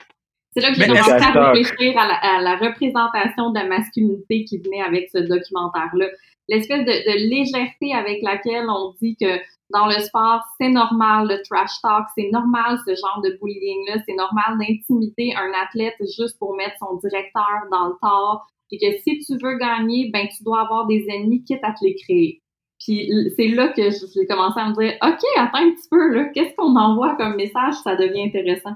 C'est 0.53 0.61
là 0.61 0.69
que 0.69 0.75
j'ai 0.75 0.87
Mais 0.87 0.99
commencé 0.99 1.11
à 1.11 1.31
réfléchir 1.31 1.97
à 1.97 2.07
la, 2.07 2.15
à 2.15 2.41
la 2.41 2.55
représentation 2.57 3.49
de 3.49 3.59
la 3.59 3.65
masculinité 3.65 4.45
qui 4.45 4.59
venait 4.59 4.81
avec 4.81 5.09
ce 5.09 5.19
documentaire-là. 5.19 6.07
L'espèce 6.47 6.85
de, 6.85 6.91
de 6.91 7.29
légèreté 7.29 7.93
avec 7.93 8.21
laquelle 8.21 8.67
on 8.69 8.93
dit 9.01 9.17
que 9.19 9.39
dans 9.71 9.87
le 9.87 9.97
sport, 9.99 10.41
c'est 10.59 10.69
normal 10.69 11.27
le 11.27 11.41
trash 11.43 11.81
talk, 11.81 12.05
c'est 12.15 12.29
normal 12.31 12.77
ce 12.85 12.93
genre 12.93 13.21
de 13.23 13.37
bullying-là, 13.41 13.95
c'est 14.05 14.13
normal 14.15 14.59
d'intimider 14.59 15.33
un 15.35 15.51
athlète 15.59 15.95
juste 16.17 16.37
pour 16.37 16.55
mettre 16.55 16.75
son 16.79 16.97
directeur 16.97 17.65
dans 17.71 17.87
le 17.87 17.95
tort, 17.99 18.45
et 18.71 18.77
que 18.77 18.97
si 18.99 19.19
tu 19.25 19.33
veux 19.43 19.57
gagner, 19.57 20.09
ben 20.11 20.27
tu 20.35 20.43
dois 20.43 20.61
avoir 20.61 20.87
des 20.87 21.05
ennemis 21.09 21.43
quitte 21.43 21.63
à 21.63 21.71
te 21.71 21.83
les 21.85 21.95
créer. 21.95 22.41
Puis 22.79 23.09
c'est 23.37 23.47
là 23.47 23.69
que 23.69 23.83
je- 23.89 24.05
j'ai 24.13 24.25
commencé 24.27 24.59
à 24.59 24.69
me 24.69 24.73
dire, 24.75 24.93
OK, 25.01 25.19
attends 25.37 25.59
un 25.65 25.71
petit 25.71 25.87
peu, 25.89 26.13
là, 26.15 26.25
qu'est-ce 26.33 26.53
qu'on 26.55 26.75
envoie 26.75 27.15
comme 27.15 27.35
message? 27.35 27.75
Ça 27.83 27.95
devient 27.95 28.23
intéressant. 28.23 28.75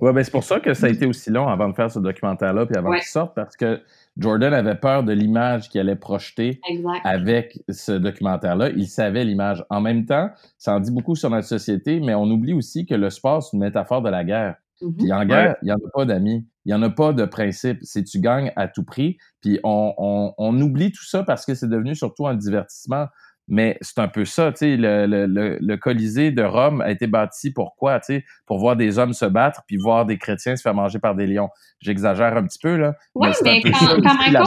Ouais, 0.00 0.12
ben 0.12 0.22
c'est 0.22 0.30
pour 0.30 0.44
ça 0.44 0.60
que 0.60 0.74
ça 0.74 0.86
a 0.86 0.90
été 0.90 1.06
aussi 1.06 1.30
long 1.30 1.48
avant 1.48 1.70
de 1.70 1.74
faire 1.74 1.90
ce 1.90 1.98
documentaire-là, 1.98 2.66
puis 2.66 2.76
avant 2.76 2.90
Ouais. 2.90 2.98
qu'il 2.98 3.06
sorte, 3.08 3.34
parce 3.34 3.56
que 3.56 3.80
Jordan 4.18 4.52
avait 4.52 4.74
peur 4.74 5.02
de 5.04 5.12
l'image 5.12 5.70
qu'il 5.70 5.80
allait 5.80 5.96
projeter 5.96 6.60
Exact. 6.68 7.00
avec 7.04 7.58
ce 7.70 7.92
documentaire-là. 7.92 8.70
Il 8.76 8.86
savait 8.88 9.24
l'image. 9.24 9.64
En 9.70 9.80
même 9.80 10.04
temps, 10.04 10.28
ça 10.58 10.74
en 10.76 10.80
dit 10.80 10.90
beaucoup 10.92 11.14
sur 11.16 11.30
notre 11.30 11.46
société, 11.46 12.00
mais 12.00 12.14
on 12.14 12.24
oublie 12.24 12.52
aussi 12.52 12.84
que 12.84 12.94
le 12.94 13.08
sport, 13.08 13.42
c'est 13.42 13.56
une 13.56 13.62
métaphore 13.62 14.02
de 14.02 14.10
la 14.10 14.22
guerre. 14.24 14.56
Mhm. 14.82 14.96
Puis 14.96 15.12
en 15.12 15.24
guerre, 15.24 15.56
il 15.62 15.66
n'y 15.66 15.72
en 15.72 15.76
a 15.76 15.90
pas 15.94 16.04
d'amis. 16.04 16.46
Il 16.64 16.68
n'y 16.68 16.74
en 16.74 16.82
a 16.82 16.90
pas 16.90 17.12
de 17.12 17.24
principe. 17.24 17.78
C'est 17.82 18.04
tu 18.04 18.20
gagnes 18.20 18.52
à 18.56 18.68
tout 18.68 18.84
prix. 18.84 19.16
Puis 19.40 19.58
on, 19.64 19.94
on, 19.98 20.34
on 20.38 20.60
oublie 20.60 20.92
tout 20.92 21.04
ça 21.04 21.22
parce 21.22 21.46
que 21.46 21.54
c'est 21.54 21.68
devenu 21.68 21.94
surtout 21.94 22.26
un 22.26 22.34
divertissement. 22.34 23.06
Mais 23.48 23.78
c'est 23.80 24.00
un 24.00 24.08
peu 24.08 24.24
ça, 24.24 24.50
tu 24.50 24.58
sais, 24.58 24.76
le, 24.76 25.06
le, 25.06 25.26
le, 25.26 25.56
le 25.60 25.76
Colisée 25.76 26.32
de 26.32 26.42
Rome 26.42 26.80
a 26.80 26.90
été 26.90 27.06
bâti 27.06 27.52
pour 27.52 27.76
quoi, 27.76 28.00
tu 28.00 28.06
sais, 28.14 28.24
pour 28.44 28.58
voir 28.58 28.74
des 28.74 28.98
hommes 28.98 29.12
se 29.12 29.24
battre 29.24 29.62
puis 29.68 29.76
voir 29.76 30.04
des 30.04 30.18
chrétiens 30.18 30.56
se 30.56 30.62
faire 30.62 30.74
manger 30.74 30.98
par 30.98 31.14
des 31.14 31.28
lions. 31.28 31.48
J'exagère 31.80 32.36
un 32.36 32.44
petit 32.44 32.58
peu, 32.58 32.76
là. 32.76 32.94
Oui, 33.14 33.28
mais 33.44 33.60
quand, 33.62 33.70
quand 33.70 34.18
même 34.18 34.42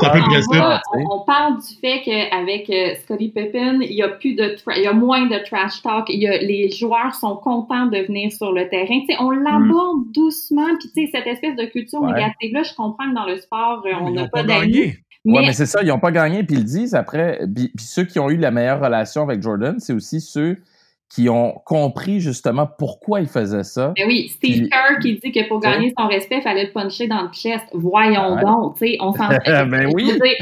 on, 1.10 1.24
parle 1.26 1.58
du 1.58 1.76
fait 1.80 2.02
qu'avec 2.04 2.70
euh, 2.70 2.96
Scottie 3.04 3.30
Pippen, 3.30 3.80
il 3.82 3.94
y 3.94 4.02
a 4.02 4.10
plus 4.10 4.36
de 4.36 4.56
tra- 4.56 4.74
il 4.76 4.84
y 4.84 4.88
a 4.88 4.94
moins 4.94 5.28
de 5.28 5.38
trash 5.46 5.82
talk. 5.82 6.06
Il 6.10 6.20
y 6.22 6.28
a, 6.28 6.38
les 6.38 6.70
joueurs 6.72 7.14
sont 7.16 7.38
contents 7.38 7.86
de 7.86 8.00
venir 8.00 8.32
sur 8.32 8.52
le 8.52 8.68
terrain. 8.68 9.00
Tu 9.08 9.14
sais, 9.14 9.22
on 9.22 9.30
l'aborde 9.30 10.12
doucement. 10.14 10.68
Puis 10.80 10.90
tu 10.94 11.06
sais, 11.06 11.12
cette 11.14 11.28
espèce 11.28 11.56
de 11.56 11.66
culture 11.66 12.02
Ouais. 12.02 12.14
négative-là, 12.14 12.64
je 12.64 12.74
comprends 12.74 13.10
que 13.10 13.16
dans 13.16 13.26
le 13.26 13.38
sport, 13.38 13.84
euh, 13.86 13.92
on 14.02 14.12
n'a 14.12 14.28
pas 14.28 14.44
d'amis. 14.44 14.96
Gagné. 15.26 15.38
Ouais, 15.38 15.42
Mais, 15.42 15.48
mais 15.48 15.54
c'est 15.54 15.66
ça, 15.66 15.82
ils 15.82 15.88
n'ont 15.88 16.00
pas 16.00 16.12
gagné, 16.12 16.44
puis 16.44 16.56
ils 16.56 16.60
le 16.60 16.66
disent 16.66 16.96
après. 16.96 17.40
Puis, 17.54 17.70
puis 17.70 17.86
ceux 17.86 18.04
qui 18.06 18.20
ont 18.20 18.30
eu 18.30 18.38
la 18.38 18.52
meilleure 18.52 18.80
relation 18.82 19.24
avec 19.24 19.42
Jordan, 19.42 19.80
c'est 19.80 19.94
aussi 19.94 20.22
ceux 20.22 20.58
qui 21.10 21.28
ont 21.28 21.54
compris 21.66 22.20
justement 22.20 22.68
pourquoi 22.78 23.20
il 23.20 23.28
faisait 23.28 23.64
ça. 23.64 23.94
mais 23.98 24.06
oui, 24.06 24.30
Steve 24.30 24.60
Puis- 24.62 24.70
Kerr 24.70 25.00
qui 25.02 25.16
dit 25.16 25.32
que 25.32 25.48
pour 25.48 25.60
gagner 25.60 25.92
son 25.98 26.06
respect, 26.08 26.38
il 26.38 26.42
fallait 26.44 26.66
le 26.66 26.72
puncher 26.72 27.08
dans 27.08 27.24
le 27.24 27.30
chest. 27.34 27.66
Voyons 27.74 28.36
Ouais. 28.36 28.42
donc, 28.44 28.76
tu 28.78 28.88
sais, 28.88 28.98
on 29.00 29.12
s'en 29.14 29.28
Ben 29.70 29.90
oui. 29.96 30.12
mais 30.22 30.38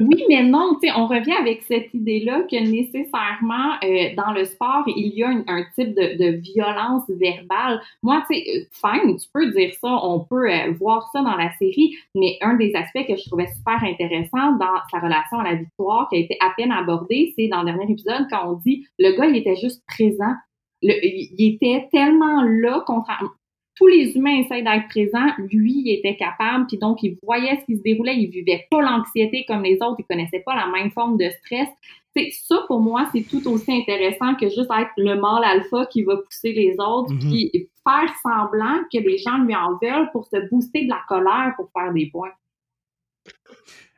oui, 0.00 0.24
mais 0.28 0.42
non, 0.44 0.76
tu 0.80 0.88
sais, 0.88 0.94
on 0.96 1.06
revient 1.08 1.34
avec 1.40 1.62
cette 1.62 1.92
idée-là 1.92 2.42
que 2.50 2.56
nécessairement 2.56 3.74
euh, 3.84 4.14
dans 4.16 4.32
le 4.32 4.44
sport, 4.44 4.84
il 4.86 5.12
y 5.14 5.24
a 5.24 5.30
une- 5.30 5.44
un 5.48 5.64
type 5.74 5.94
de, 5.94 6.16
de 6.16 6.36
violence 6.36 7.02
verbale. 7.08 7.80
Moi, 8.02 8.22
tu 8.30 8.36
sais, 8.36 8.44
euh, 8.48 8.64
fine, 8.72 9.16
tu 9.16 9.26
peux 9.32 9.50
dire 9.52 9.72
ça, 9.80 9.88
on 10.04 10.20
peut 10.20 10.50
euh, 10.50 10.72
voir 10.78 11.08
ça 11.12 11.22
dans 11.22 11.36
la 11.36 11.50
série, 11.58 11.94
mais 12.14 12.36
un 12.42 12.54
des 12.54 12.72
aspects 12.74 13.06
que 13.06 13.16
je 13.16 13.24
trouvais 13.28 13.48
super 13.48 13.82
intéressant 13.82 14.52
dans 14.58 14.76
sa 14.90 14.98
relation 14.98 15.38
à 15.40 15.44
la 15.44 15.54
victoire, 15.56 16.08
qui 16.10 16.16
a 16.16 16.20
été 16.20 16.36
à 16.40 16.50
peine 16.56 16.72
abordé, 16.72 17.32
c'est 17.36 17.48
dans 17.48 17.60
le 17.62 17.66
dernier 17.66 17.90
épisode 17.92 18.26
quand 18.30 18.48
on 18.48 18.52
dit 18.54 18.86
le 18.98 19.16
gars, 19.16 19.26
il 19.26 19.36
était 19.36 19.56
juste 19.56 19.82
présent. 19.96 20.34
Le- 20.82 20.94
il 21.04 21.54
était 21.54 21.88
tellement 21.90 22.42
là, 22.42 22.82
contrairement 22.86 23.30
tous 23.78 23.88
les 23.88 24.16
humains 24.16 24.38
essayent 24.38 24.64
d'être 24.64 24.88
présents. 24.88 25.28
Lui, 25.52 25.82
il 25.84 25.92
était 25.98 26.16
capable, 26.16 26.66
puis 26.66 26.78
donc 26.78 27.02
il 27.02 27.18
voyait 27.22 27.58
ce 27.60 27.64
qui 27.66 27.76
se 27.76 27.82
déroulait. 27.82 28.16
Il 28.16 28.30
vivait 28.30 28.64
pas 28.70 28.80
l'anxiété 28.80 29.44
comme 29.46 29.62
les 29.64 29.74
autres. 29.82 29.96
Il 29.98 30.06
connaissait 30.06 30.42
pas 30.46 30.54
la 30.56 30.66
même 30.68 30.90
forme 30.92 31.18
de 31.18 31.28
stress. 31.28 31.68
C'est 32.16 32.30
ça 32.32 32.64
pour 32.68 32.80
moi, 32.80 33.06
c'est 33.12 33.20
tout 33.28 33.46
aussi 33.46 33.70
intéressant 33.70 34.34
que 34.34 34.46
juste 34.48 34.70
être 34.80 34.92
le 34.96 35.20
mâle 35.20 35.44
alpha 35.44 35.84
qui 35.92 36.04
va 36.04 36.16
pousser 36.16 36.54
les 36.54 36.74
autres, 36.78 37.12
Mhm. 37.12 37.18
puis 37.20 37.68
faire 37.86 38.10
semblant 38.22 38.78
que 38.90 38.96
les 38.98 39.18
gens 39.18 39.36
lui 39.44 39.54
en 39.54 39.72
veulent 39.82 40.10
pour 40.10 40.24
se 40.24 40.48
booster 40.48 40.84
de 40.86 40.88
la 40.88 41.00
colère 41.06 41.52
pour 41.56 41.68
faire 41.78 41.92
des 41.92 42.06
points. 42.06 42.32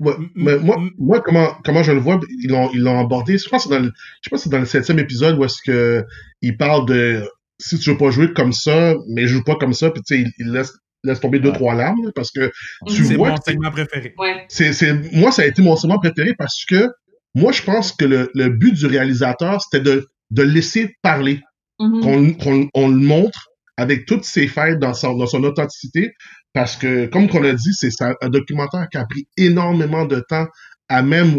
Ouais, 0.01 0.15
mais 0.37 0.57
moi, 0.59 0.77
moi 0.97 1.21
comment, 1.21 1.49
comment 1.65 1.83
je 1.83 1.91
le 1.93 1.99
vois, 1.99 2.21
ils 2.43 2.51
l'ont, 2.51 2.71
ils 2.73 2.81
l'ont 2.81 3.01
abordé. 3.01 3.37
Je 3.37 3.49
pense 3.49 3.65
que 3.65 3.71
dans 3.71 3.81
le, 3.81 3.91
je 4.23 4.29
pense 4.31 4.41
que 4.41 4.45
c'est 4.45 4.51
dans 4.51 4.61
le 4.61 4.65
septième 4.67 4.99
épisode 5.01 5.37
où 5.39 5.45
est-ce 5.45 5.61
que 5.65 6.05
il 6.41 6.57
parle 6.57 6.87
de 6.87 7.29
si 7.61 7.79
tu 7.81 7.91
veux 7.91 7.97
pas 7.97 8.11
jouer 8.11 8.33
comme 8.33 8.53
ça, 8.53 8.95
mais 9.09 9.27
joue 9.27 9.43
pas 9.43 9.57
comme 9.57 9.73
ça, 9.73 9.91
puis 9.91 10.01
tu 10.07 10.15
sais, 10.15 10.21
il, 10.23 10.31
il 10.39 10.53
laisse, 10.53 10.73
laisse 11.03 11.19
tomber 11.19 11.41
deux, 11.41 11.49
Ouais. 11.49 11.55
trois 11.57 11.75
larmes, 11.75 12.13
parce 12.15 12.31
que 12.31 12.53
tu 12.87 13.05
C'est 13.05 13.17
vois 13.17 13.31
mon 13.31 13.35
que 13.35 13.41
c'est- 13.45 13.51
segment 13.51 13.71
préféré. 13.73 14.15
Ouais. 14.17 14.45
c'est, 14.49 14.73
c'est, 14.73 14.93
moi, 15.13 15.33
ça 15.33 15.43
a 15.43 15.47
été 15.47 15.61
mon 15.63 15.75
segment 15.75 15.99
préféré 15.99 16.35
parce 16.39 16.65
que 16.65 16.89
moi, 17.35 17.51
je 17.51 17.63
pense 17.63 17.91
que 17.91 18.05
le, 18.05 18.31
le 18.35 18.51
but 18.51 18.73
du 18.75 18.87
réalisateur, 18.87 19.61
c'était 19.61 19.83
de, 19.83 20.07
de 20.31 20.43
laisser 20.43 20.95
parler, 21.03 21.41
Mhm. 21.81 22.01
qu'on, 22.03 22.33
qu'on 22.35 22.69
on 22.75 22.89
le 22.89 22.97
montre 22.97 23.49
avec 23.77 24.07
toutes 24.07 24.25
ses 24.25 24.47
failles 24.49 24.79
dans 24.79 24.95
son, 24.95 25.17
dans 25.17 25.27
son 25.27 25.43
authenticité, 25.45 26.13
parce 26.59 26.75
que, 26.75 27.07
comme 27.07 27.29
qu'on 27.29 27.45
a 27.45 27.53
dit, 27.53 27.73
c'est 27.73 27.89
un 28.03 28.29
documentaire 28.31 28.89
qui 28.91 28.99
a 28.99 29.05
pris 29.07 29.29
énormément 29.37 30.07
de 30.07 30.19
temps 30.29 30.49
à 30.89 31.05
même 31.05 31.39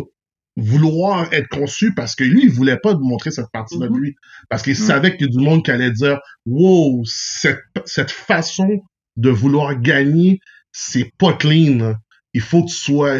vouloir 0.55 1.27
être 1.33 1.49
conçu 1.49 1.93
parce 1.93 2.15
que 2.15 2.23
lui, 2.23 2.43
il 2.43 2.49
voulait 2.49 2.77
pas 2.81 2.93
montrer 2.95 3.29
cette 3.29 3.51
partie-là 3.51 3.87
de 3.87 3.91
Mhm. 3.91 3.99
lui. 3.99 4.15
Parce 4.49 4.63
qu'il 4.63 4.79
Mhm. 4.79 4.85
savait 4.87 5.17
qu'il 5.17 5.27
y 5.27 5.29
a 5.29 5.37
du 5.37 5.43
monde 5.43 5.65
qui 5.65 5.71
allait 5.71 5.91
dire, 5.91 6.19
wow, 6.45 7.03
cette, 7.03 7.59
cette 7.83 8.11
façon 8.11 8.69
de 9.17 9.29
vouloir 9.29 9.77
gagner, 9.81 10.39
c'est 10.71 11.11
pas 11.17 11.33
clean. 11.33 11.95
Il 12.33 12.39
faut 12.39 12.63
que 12.63 12.69
tu 12.69 12.75
sois, 12.77 13.17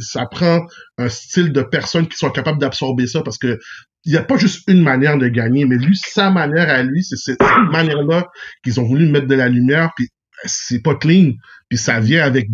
ça 0.00 0.26
prend 0.30 0.60
un 0.98 1.08
style 1.08 1.50
de 1.50 1.62
personnes 1.62 2.08
qui 2.08 2.18
sont 2.18 2.28
capables 2.28 2.58
d'absorber 2.58 3.06
ça 3.06 3.22
parce 3.22 3.38
que 3.38 3.58
il 4.04 4.12
y 4.12 4.18
a 4.18 4.22
pas 4.22 4.36
juste 4.36 4.64
une 4.68 4.82
manière 4.82 5.16
de 5.16 5.28
gagner, 5.28 5.64
mais 5.64 5.76
lui, 5.76 5.96
sa 5.96 6.28
manière 6.30 6.68
à 6.68 6.82
lui, 6.82 7.02
c'est 7.02 7.16
cette, 7.16 7.38
cette 7.42 7.48
manière-là 7.72 8.26
qu'ils 8.62 8.78
ont 8.80 8.84
voulu 8.84 9.06
mettre 9.08 9.26
de 9.28 9.34
la 9.34 9.48
lumière, 9.48 9.92
puis 9.96 10.08
c'est 10.44 10.82
pas 10.82 10.94
clean, 10.94 11.32
puis 11.68 11.78
ça 11.78 12.00
vient 12.00 12.22
avec 12.24 12.48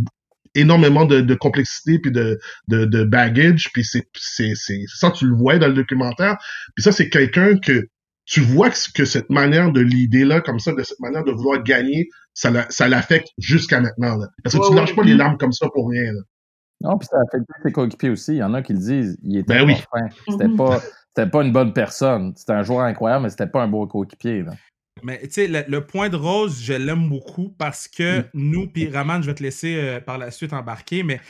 énormément 0.54 1.04
de, 1.04 1.20
de 1.20 1.34
complexité 1.34 1.98
puis 1.98 2.12
de, 2.12 2.38
de, 2.68 2.84
de 2.84 3.04
baggage, 3.04 3.70
puis 3.72 3.84
c'est, 3.84 4.08
c'est, 4.14 4.52
c'est, 4.54 4.82
ça 4.86 5.10
tu 5.10 5.26
le 5.26 5.34
vois 5.34 5.58
dans 5.58 5.66
le 5.68 5.74
documentaire, 5.74 6.36
puis 6.76 6.82
ça 6.84 6.92
c'est 6.92 7.08
quelqu'un 7.08 7.56
que 7.58 7.88
tu 8.26 8.40
vois 8.40 8.70
que, 8.70 8.76
que 8.94 9.04
cette 9.04 9.28
manière 9.30 9.72
de 9.72 9.80
l'idée 9.80 10.24
là 10.24 10.40
comme 10.40 10.58
ça, 10.60 10.72
de 10.72 10.82
cette 10.82 11.00
manière 11.00 11.24
de 11.24 11.32
vouloir 11.32 11.62
gagner, 11.62 12.08
ça, 12.34 12.50
la- 12.50 12.66
ça 12.70 12.88
l'affecte 12.88 13.28
jusqu'à 13.38 13.80
maintenant 13.80 14.16
là. 14.16 14.28
Parce 14.42 14.54
que 14.54 14.60
Ouais, 14.60 14.66
tu 14.68 14.74
ouais. 14.74 14.80
lâches 14.80 14.96
pas 14.96 15.02
les 15.02 15.14
larmes 15.14 15.36
comme 15.38 15.52
ça 15.52 15.66
pour 15.74 15.90
rien 15.90 16.12
là. 16.12 16.20
Non, 16.80 16.98
puis 16.98 17.08
ça 17.10 17.16
affecte 17.26 17.46
ses 17.64 17.72
coéquipiers 17.72 18.10
aussi. 18.10 18.32
Il 18.32 18.38
y 18.38 18.42
en 18.42 18.52
a 18.54 18.62
qui 18.62 18.72
le 18.74 18.78
disent. 18.78 19.16
Il 19.22 19.38
était 19.38 19.54
Ben 19.54 19.66
oui. 19.66 19.74
pas 19.90 19.98
fin. 20.00 20.06
C'était 20.30 20.48
pas, 20.56 20.80
c'était 21.14 21.30
pas 21.30 21.42
une 21.42 21.52
bonne 21.52 21.72
personne. 21.72 22.32
C'était 22.36 22.52
un 22.52 22.62
joueur 22.62 22.80
incroyable, 22.84 23.24
mais 23.24 23.30
c'était 23.30 23.46
pas 23.46 23.62
un 23.62 23.68
beau 23.68 23.86
coéquipier. 23.86 24.42
là. 24.42 24.52
Mais 25.02 25.20
tu 25.22 25.32
sais, 25.32 25.46
le, 25.48 25.64
le 25.66 25.86
point 25.86 26.08
de 26.08 26.16
Rose, 26.16 26.62
je 26.62 26.72
l'aime 26.72 27.08
beaucoup 27.08 27.54
parce 27.58 27.88
que 27.88 28.20
Mm. 28.20 28.24
nous, 28.34 28.66
puis 28.68 28.88
Raman, 28.88 29.22
je 29.22 29.26
vais 29.26 29.34
te 29.34 29.42
laisser 29.42 29.76
euh, 29.76 30.00
par 30.00 30.18
la 30.18 30.30
suite 30.30 30.52
embarquer, 30.52 31.02
mais 31.02 31.20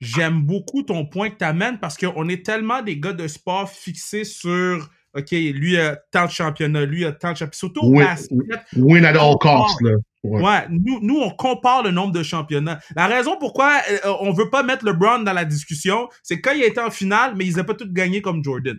j'aime 0.00 0.42
beaucoup 0.42 0.82
ton 0.82 1.04
point 1.06 1.28
que 1.30 1.36
tu 1.36 1.44
amènes 1.44 1.78
parce 1.80 1.96
qu'on 1.98 2.28
est 2.28 2.44
tellement 2.46 2.82
des 2.82 2.98
gars 2.98 3.12
de 3.12 3.26
sport 3.28 3.68
fixés 3.68 4.24
sur, 4.24 4.88
OK, 5.14 5.30
lui 5.32 5.76
a 5.78 5.96
tant 6.12 6.26
de 6.26 6.30
championnats, 6.30 6.84
lui 6.86 7.04
a 7.04 7.12
tant 7.12 7.32
de 7.32 7.36
championnats. 7.38 7.52
Surtout 7.52 7.92
basket, 7.92 8.38
Win 8.76 9.04
at 9.04 9.18
all 9.18 9.36
costs 9.40 9.80
là. 9.82 9.92
Ouais. 10.22 10.42
Ouais, 10.42 10.66
nous, 10.68 11.00
nous, 11.00 11.18
on 11.18 11.30
compare 11.30 11.82
le 11.82 11.90
nombre 11.90 12.12
de 12.12 12.22
championnats. 12.22 12.78
La 12.94 13.06
raison 13.06 13.38
pourquoi 13.38 13.80
euh, 13.90 14.12
on 14.20 14.32
veut 14.32 14.50
pas 14.50 14.62
mettre 14.62 14.84
LeBron 14.84 15.20
dans 15.20 15.32
la 15.32 15.46
discussion, 15.46 16.08
c'est 16.22 16.40
quand 16.42 16.52
il 16.52 16.62
était 16.62 16.80
en 16.80 16.90
finale, 16.90 17.34
mais 17.36 17.46
ils 17.46 17.56
n'ont 17.56 17.64
pas 17.64 17.72
tous 17.74 17.90
gagné 17.90 18.20
comme 18.22 18.44
Jordan. 18.44 18.78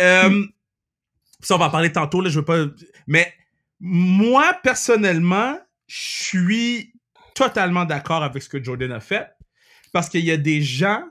Euh, 0.00 0.42
Ça, 1.40 1.56
on 1.56 1.58
va 1.58 1.66
en 1.66 1.70
parler 1.70 1.92
tantôt, 1.92 2.20
là, 2.22 2.30
je 2.30 2.38
veux 2.38 2.44
pas... 2.44 2.64
Mais 3.06 3.32
moi, 3.84 4.54
personnellement, 4.62 5.58
je 5.88 6.22
suis 6.24 6.94
totalement 7.34 7.84
d'accord 7.84 8.22
avec 8.22 8.40
ce 8.40 8.48
que 8.48 8.62
Jordan 8.62 8.92
a 8.92 9.00
fait, 9.00 9.28
parce 9.92 10.08
qu'il 10.08 10.24
y 10.24 10.30
a 10.30 10.36
des 10.36 10.62
gens 10.62 11.02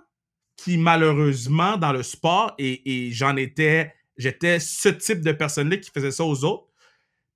qui, 0.55 0.77
malheureusement, 0.77 1.75
dans 1.77 1.91
le 1.91 2.01
sport, 2.01 2.55
et, 2.57 3.09
j'en 3.11 3.35
étais... 3.35 3.93
J'étais 4.17 4.59
ce 4.59 4.89
type 4.89 5.21
de 5.21 5.31
personne-là 5.31 5.77
qui 5.77 5.89
faisait 5.89 6.11
ça 6.11 6.23
aux 6.23 6.43
autres, 6.43 6.67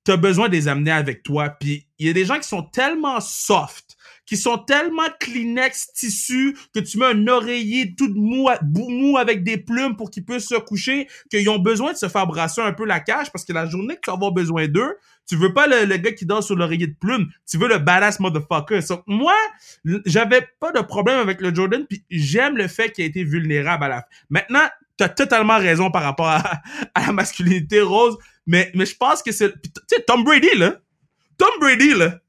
tu 0.04 0.16
besoin 0.16 0.48
de 0.48 0.52
les 0.52 0.68
amener 0.68 0.92
avec 0.92 1.24
toi. 1.24 1.50
Puis 1.50 1.88
il 1.98 2.06
y 2.06 2.10
a 2.10 2.12
des 2.12 2.24
gens 2.24 2.38
qui 2.38 2.46
sont 2.46 2.62
tellement 2.62 3.20
soft, 3.20 3.95
qui 4.26 4.36
sont 4.36 4.58
tellement 4.58 5.06
Kleenex 5.20 5.92
tissu 5.92 6.56
que 6.74 6.80
tu 6.80 6.98
mets 6.98 7.06
un 7.06 7.26
oreiller 7.28 7.94
tout 7.94 8.12
mou, 8.14 8.48
mou 8.62 9.16
avec 9.16 9.44
des 9.44 9.56
plumes 9.56 9.96
pour 9.96 10.10
qu'ils 10.10 10.24
puissent 10.24 10.48
se 10.48 10.56
coucher, 10.56 11.08
qu'ils 11.30 11.48
ont 11.48 11.58
besoin 11.58 11.92
de 11.92 11.96
se 11.96 12.08
faire 12.08 12.26
brasser 12.26 12.60
un 12.60 12.72
peu 12.72 12.84
la 12.84 13.00
cage 13.00 13.30
parce 13.32 13.44
que 13.44 13.52
la 13.52 13.66
journée 13.66 13.94
que 13.94 14.00
tu 14.02 14.10
vas 14.10 14.16
avoir 14.16 14.32
besoin 14.32 14.66
d'eux, 14.68 14.96
tu 15.28 15.36
veux 15.36 15.52
pas 15.52 15.66
le, 15.66 15.84
le 15.84 15.96
gars 15.96 16.12
qui 16.12 16.26
dort 16.26 16.42
sur 16.42 16.54
l'oreiller 16.54 16.86
de 16.86 16.94
plume, 16.94 17.28
tu 17.48 17.58
veux 17.58 17.68
le 17.68 17.78
badass 17.78 18.20
motherfucker. 18.20 18.80
So, 18.80 19.02
moi, 19.06 19.34
j'avais 20.04 20.46
pas 20.60 20.72
de 20.72 20.80
problème 20.80 21.18
avec 21.18 21.40
le 21.40 21.54
Jordan, 21.54 21.84
puis 21.86 22.04
j'aime 22.10 22.56
le 22.56 22.68
fait 22.68 22.92
qu'il 22.92 23.04
ait 23.04 23.08
été 23.08 23.24
vulnérable 23.24 23.84
à 23.84 23.88
la 23.88 23.96
fin. 24.02 24.08
Maintenant, 24.30 24.68
t'as 24.96 25.08
totalement 25.08 25.58
raison 25.58 25.90
par 25.90 26.02
rapport 26.02 26.28
à, 26.28 26.62
à 26.94 27.06
la 27.06 27.12
masculinité 27.12 27.80
rose, 27.80 28.16
mais, 28.46 28.70
mais 28.74 28.86
je 28.86 28.96
pense 28.96 29.22
que 29.22 29.32
c'est... 29.32 29.52
Tu 29.60 29.70
sais, 29.88 30.02
Tom 30.06 30.22
Brady, 30.22 30.56
là, 30.56 30.76
Tom 31.38 31.50
Brady, 31.60 31.94
là, 31.94 32.20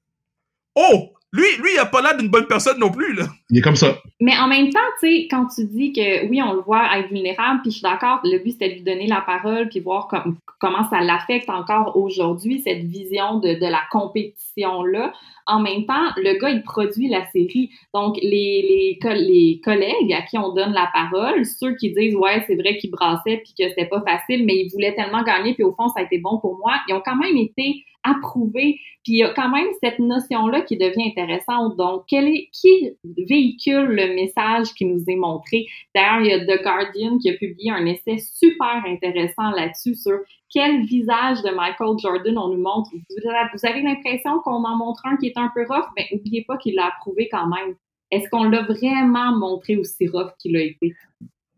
oh, 0.75 1.13
lui, 1.37 1.45
lui, 1.61 1.69
il 1.75 1.79
a 1.79 1.85
pas 1.85 2.01
l'air 2.01 2.17
d'une 2.17 2.29
bonne 2.29 2.47
personne 2.47 2.79
non 2.79 2.89
plus, 2.89 3.13
là. 3.13 3.25
Il 3.49 3.59
est 3.59 3.61
comme 3.61 3.75
ça. 3.75 3.95
Mais 4.19 4.35
en 4.37 4.47
même 4.47 4.69
temps, 4.69 4.79
tu 4.99 5.07
sais, 5.07 5.27
quand 5.29 5.45
tu 5.53 5.63
dis 5.65 5.93
que 5.93 6.27
oui, 6.27 6.41
on 6.41 6.53
le 6.53 6.61
voit 6.61 6.97
être 6.97 7.09
vulnérable, 7.09 7.61
puis 7.61 7.71
je 7.71 7.77
suis 7.77 7.83
d'accord, 7.83 8.19
le 8.23 8.39
but 8.39 8.51
c'était 8.51 8.69
de 8.69 8.73
lui 8.73 8.81
donner 8.81 9.07
la 9.07 9.21
parole, 9.21 9.69
puis 9.69 9.79
voir 9.79 10.07
comme, 10.07 10.37
comment 10.59 10.89
ça 10.89 11.01
l'affecte 11.01 11.49
encore 11.49 11.95
aujourd'hui, 11.95 12.61
cette 12.65 12.83
vision 12.83 13.39
de, 13.39 13.53
de 13.53 13.65
la 13.65 13.81
compétition-là. 13.91 15.13
En 15.45 15.61
même 15.61 15.85
temps, 15.85 16.11
le 16.17 16.37
gars, 16.41 16.49
il 16.49 16.61
produit 16.63 17.07
la 17.07 17.25
série. 17.31 17.69
Donc, 17.93 18.17
les, 18.21 18.65
les, 18.67 18.99
co- 19.01 19.13
les 19.13 19.61
collègues 19.63 20.11
à 20.11 20.23
qui 20.23 20.37
on 20.37 20.53
donne 20.53 20.73
la 20.73 20.89
parole, 20.91 21.45
ceux 21.45 21.75
qui 21.75 21.93
disent, 21.93 22.15
ouais, 22.15 22.43
c'est 22.47 22.55
vrai 22.55 22.77
qu'il 22.77 22.91
brassait, 22.91 23.41
puis 23.43 23.53
que 23.57 23.69
c'était 23.69 23.85
pas 23.85 24.01
facile, 24.05 24.45
mais 24.45 24.55
il 24.55 24.69
voulait 24.73 24.95
tellement 24.95 25.23
gagner, 25.23 25.53
puis 25.53 25.63
au 25.63 25.71
fond, 25.71 25.87
ça 25.89 26.01
a 26.01 26.03
été 26.03 26.17
bon 26.17 26.39
pour 26.39 26.57
moi, 26.57 26.73
ils 26.89 26.93
ont 26.95 27.01
quand 27.05 27.15
même 27.15 27.37
été 27.37 27.83
approuvés. 28.09 28.79
Puis 29.03 29.13
il 29.13 29.17
y 29.17 29.23
a 29.23 29.33
quand 29.33 29.49
même 29.49 29.67
cette 29.81 29.99
notion-là 29.99 30.61
qui 30.61 30.77
devient 30.77 31.11
intéressante. 31.11 31.77
Donc, 31.77 32.03
quel 32.07 32.27
est, 32.27 32.49
qui 32.51 32.91
véhicule 33.03 33.87
le 33.87 34.15
message 34.15 34.73
qui 34.73 34.85
nous 34.85 35.03
est 35.07 35.15
montré? 35.15 35.65
D'ailleurs, 35.95 36.21
il 36.21 36.27
y 36.27 36.33
a 36.33 36.45
The 36.45 36.61
Guardian 36.61 37.17
qui 37.17 37.29
a 37.29 37.33
publié 37.33 37.71
un 37.71 37.85
essai 37.85 38.17
super 38.17 38.83
intéressant 38.85 39.51
là-dessus 39.51 39.95
sur 39.95 40.19
quel 40.49 40.85
visage 40.85 41.41
de 41.43 41.53
Michael 41.55 41.97
Jordan 41.99 42.37
on 42.37 42.49
nous 42.49 42.61
montre. 42.61 42.89
Vous 42.93 43.65
avez, 43.65 43.81
l'impression 43.81 44.39
qu'on 44.43 44.63
en 44.63 44.75
montre 44.75 45.01
un 45.05 45.17
qui 45.17 45.27
est 45.27 45.37
un 45.37 45.51
peu 45.53 45.65
rough, 45.67 45.87
mais 45.95 46.07
n'oubliez 46.11 46.45
pas 46.47 46.57
qu'il 46.57 46.75
l'a 46.75 46.87
approuvé 46.87 47.27
quand 47.29 47.47
même. 47.47 47.75
Est-ce 48.11 48.29
qu'on 48.29 48.45
l'a 48.45 48.63
vraiment 48.63 49.37
montré 49.37 49.75
aussi 49.75 50.07
rough 50.07 50.31
qu'il 50.39 50.55
a 50.55 50.61
été? 50.61 50.93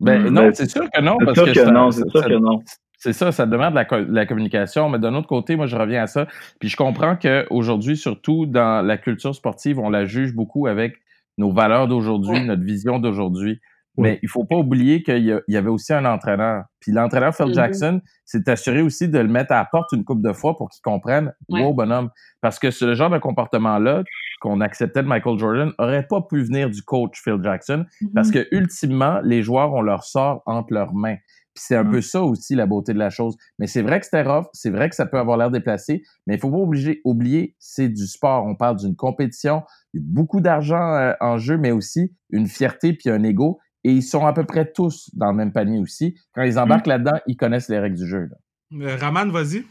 Ben, 0.00 0.20
Hmm, 0.22 0.28
non, 0.28 0.42
ben, 0.42 0.54
c'est 0.54 0.70
sûr 0.70 0.90
que 0.90 1.00
non. 1.00 1.16
C'est 1.20 1.24
parce 1.26 1.38
sûr 1.38 1.52
que 1.52 1.70
non, 1.70 1.90
c'est 1.90 2.10
sûr 2.10 2.24
que 2.24 2.38
non. 2.38 2.62
C'est 3.02 3.14
ça, 3.14 3.32
ça 3.32 3.46
demande 3.46 3.70
de 3.70 3.76
la, 3.76 3.84
co- 3.86 4.04
la 4.08 4.26
communication, 4.26 4.88
mais 4.90 4.98
d'un 4.98 5.14
autre 5.14 5.26
côté, 5.26 5.56
moi, 5.56 5.66
je 5.66 5.74
reviens 5.74 6.02
à 6.02 6.06
ça. 6.06 6.26
Puis 6.60 6.68
je 6.68 6.76
comprends 6.76 7.16
qu'aujourd'hui, 7.16 7.96
surtout 7.96 8.44
dans 8.46 8.84
la 8.86 8.98
culture 8.98 9.34
sportive, 9.34 9.78
on 9.78 9.88
la 9.88 10.04
juge 10.04 10.34
beaucoup 10.34 10.66
avec 10.66 10.96
nos 11.38 11.50
valeurs 11.50 11.88
d'aujourd'hui, 11.88 12.44
notre 12.44 12.62
vision 12.62 12.98
d'aujourd'hui. 12.98 13.60
Mais 13.96 14.18
il 14.22 14.28
faut 14.28 14.44
pas 14.44 14.56
oublier 14.56 15.02
qu'il 15.02 15.42
y, 15.48 15.56
avait 15.56 15.68
aussi 15.68 15.92
un 15.92 16.04
entraîneur. 16.04 16.64
Puis 16.80 16.92
l'entraîneur 16.92 17.34
Phil 17.34 17.46
Mhm. 17.46 17.54
Jackson 17.54 18.00
s'est 18.24 18.48
assuré 18.48 18.80
aussi 18.82 19.08
de 19.08 19.18
le 19.18 19.28
mettre 19.28 19.52
à 19.52 19.56
la 19.56 19.64
porte 19.64 19.92
une 19.92 20.04
couple 20.04 20.22
de 20.22 20.32
fois 20.32 20.56
pour 20.56 20.70
qu'il 20.70 20.80
comprenne, 20.82 21.34
Ouais. 21.48 21.62
wow, 21.62 21.74
bonhomme. 21.74 22.08
Parce 22.40 22.58
que 22.58 22.70
ce 22.70 22.94
genre 22.94 23.10
de 23.10 23.18
comportement-là 23.18 24.04
qu'on 24.40 24.60
acceptait 24.60 25.02
de 25.02 25.08
Michael 25.08 25.38
Jordan 25.38 25.72
aurait 25.78 26.06
pas 26.06 26.22
pu 26.22 26.42
venir 26.42 26.70
du 26.70 26.82
coach 26.82 27.20
Phil 27.22 27.38
Jackson 27.42 27.84
parce 28.14 28.30
que 28.30 28.46
ultimement, 28.52 29.20
les 29.22 29.42
joueurs 29.42 29.72
ont 29.74 29.82
leur 29.82 30.04
sort 30.04 30.42
entre 30.46 30.72
leurs 30.72 30.94
mains. 30.94 31.16
Puis 31.54 31.64
c'est 31.66 31.76
un 31.76 31.84
Mm. 31.84 31.90
peu 31.90 32.00
ça 32.00 32.22
aussi 32.22 32.54
la 32.54 32.66
beauté 32.66 32.92
de 32.92 32.98
la 32.98 33.10
chose. 33.10 33.36
Mais 33.58 33.66
c'est 33.66 33.82
vrai 33.82 33.98
que 34.00 34.04
c'était 34.06 34.22
rough, 34.22 34.46
c'est 34.52 34.70
vrai 34.70 34.88
que 34.88 34.94
ça 34.94 35.06
peut 35.06 35.18
avoir 35.18 35.36
l'air 35.36 35.50
déplacé, 35.50 36.02
mais 36.26 36.34
il 36.34 36.40
faut 36.40 36.50
pas 36.50 36.56
obliger, 36.58 37.00
oublier, 37.04 37.54
c'est 37.58 37.88
du 37.88 38.06
sport. 38.06 38.44
On 38.46 38.54
parle 38.54 38.76
d'une 38.76 38.94
compétition, 38.96 39.62
il 39.92 40.00
y 40.00 40.04
a 40.04 40.06
beaucoup 40.06 40.40
d'argent 40.40 40.94
euh, 40.94 41.12
en 41.20 41.38
jeu, 41.38 41.56
mais 41.58 41.72
aussi 41.72 42.12
une 42.30 42.46
fierté 42.46 42.92
puis 42.92 43.10
un 43.10 43.22
ego. 43.24 43.58
Et 43.82 43.92
ils 43.92 44.02
sont 44.02 44.26
à 44.26 44.32
peu 44.32 44.44
près 44.44 44.70
tous 44.70 45.10
dans 45.14 45.30
le 45.30 45.36
même 45.36 45.52
panier 45.52 45.78
aussi. 45.80 46.14
Quand 46.34 46.42
ils 46.42 46.58
embarquent 46.58 46.86
là-dedans, 46.86 47.18
ils 47.26 47.36
connaissent 47.36 47.68
les 47.70 47.78
règles 47.78 47.96
du 47.96 48.06
jeu. 48.06 48.28
là. 48.30 48.36
Euh, 48.86 48.96
Raman, 49.00 49.30
vas-y. 49.30 49.64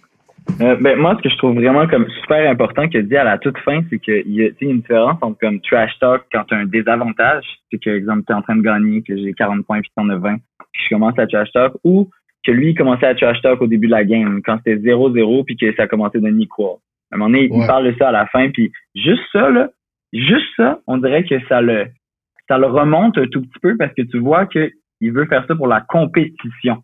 Euh, 0.61 0.75
ben, 0.81 0.97
moi, 0.97 1.15
ce 1.17 1.21
que 1.21 1.29
je 1.29 1.37
trouve 1.37 1.53
vraiment 1.55 1.87
comme 1.87 2.07
super 2.21 2.49
important 2.49 2.81
a 2.83 3.01
dit 3.01 3.15
à 3.15 3.23
la 3.23 3.37
toute 3.37 3.57
fin, 3.59 3.81
c'est 3.89 3.99
qu'il 3.99 4.31
y 4.31 4.43
a 4.43 4.49
tu 4.49 4.55
sais, 4.59 4.65
une 4.65 4.81
différence 4.81 5.17
entre 5.21 5.37
comme 5.39 5.61
trash 5.61 5.91
talk 5.99 6.23
quand 6.31 6.43
tu 6.45 6.55
as 6.55 6.57
un 6.57 6.65
désavantage, 6.65 7.45
c'est 7.71 7.77
que, 7.77 7.89
exemple, 7.91 8.23
tu 8.25 8.33
es 8.33 8.35
en 8.35 8.41
train 8.41 8.55
de 8.55 8.61
gagner, 8.63 9.03
que 9.03 9.15
j'ai 9.15 9.33
40 9.33 9.63
points 9.65 9.81
puis 9.81 9.91
t'en 9.95 10.09
as 10.09 10.17
20, 10.17 10.37
puis 10.71 10.83
je 10.83 10.89
commence 10.95 11.17
à 11.19 11.27
trash 11.27 11.51
talk, 11.51 11.73
ou 11.83 12.09
que 12.45 12.51
lui, 12.51 12.69
il 12.71 12.75
commençait 12.75 13.05
à 13.07 13.15
trash 13.15 13.41
talk 13.41 13.61
au 13.61 13.67
début 13.67 13.87
de 13.87 13.91
la 13.91 14.03
game, 14.05 14.41
quand 14.45 14.57
c'était 14.57 14.77
0-0 14.77 15.43
puis 15.43 15.57
que 15.57 15.73
ça 15.75 15.87
commençait 15.87 16.19
d'un 16.19 16.37
equal. 16.39 16.77
À 17.11 17.15
un 17.15 17.17
moment 17.17 17.29
donné, 17.31 17.45
il 17.45 17.51
Ouais. 17.51 17.67
parle 17.67 17.91
de 17.91 17.95
ça 17.97 18.09
à 18.09 18.11
la 18.11 18.27
fin, 18.27 18.49
puis 18.49 18.71
juste 18.95 19.23
ça, 19.31 19.49
là, 19.49 19.69
juste 20.13 20.47
ça, 20.55 20.79
on 20.87 20.97
dirait 20.97 21.23
que 21.23 21.35
ça 21.47 21.61
le, 21.61 21.87
ça 22.47 22.57
le 22.57 22.67
remonte 22.67 23.17
un 23.17 23.27
tout 23.27 23.41
petit 23.41 23.59
peu 23.61 23.75
parce 23.77 23.93
que 23.93 24.03
tu 24.03 24.19
vois 24.19 24.45
que 24.45 24.71
il 25.01 25.11
veut 25.13 25.25
faire 25.25 25.45
ça 25.47 25.55
pour 25.55 25.67
la 25.67 25.81
compétition. 25.81 26.83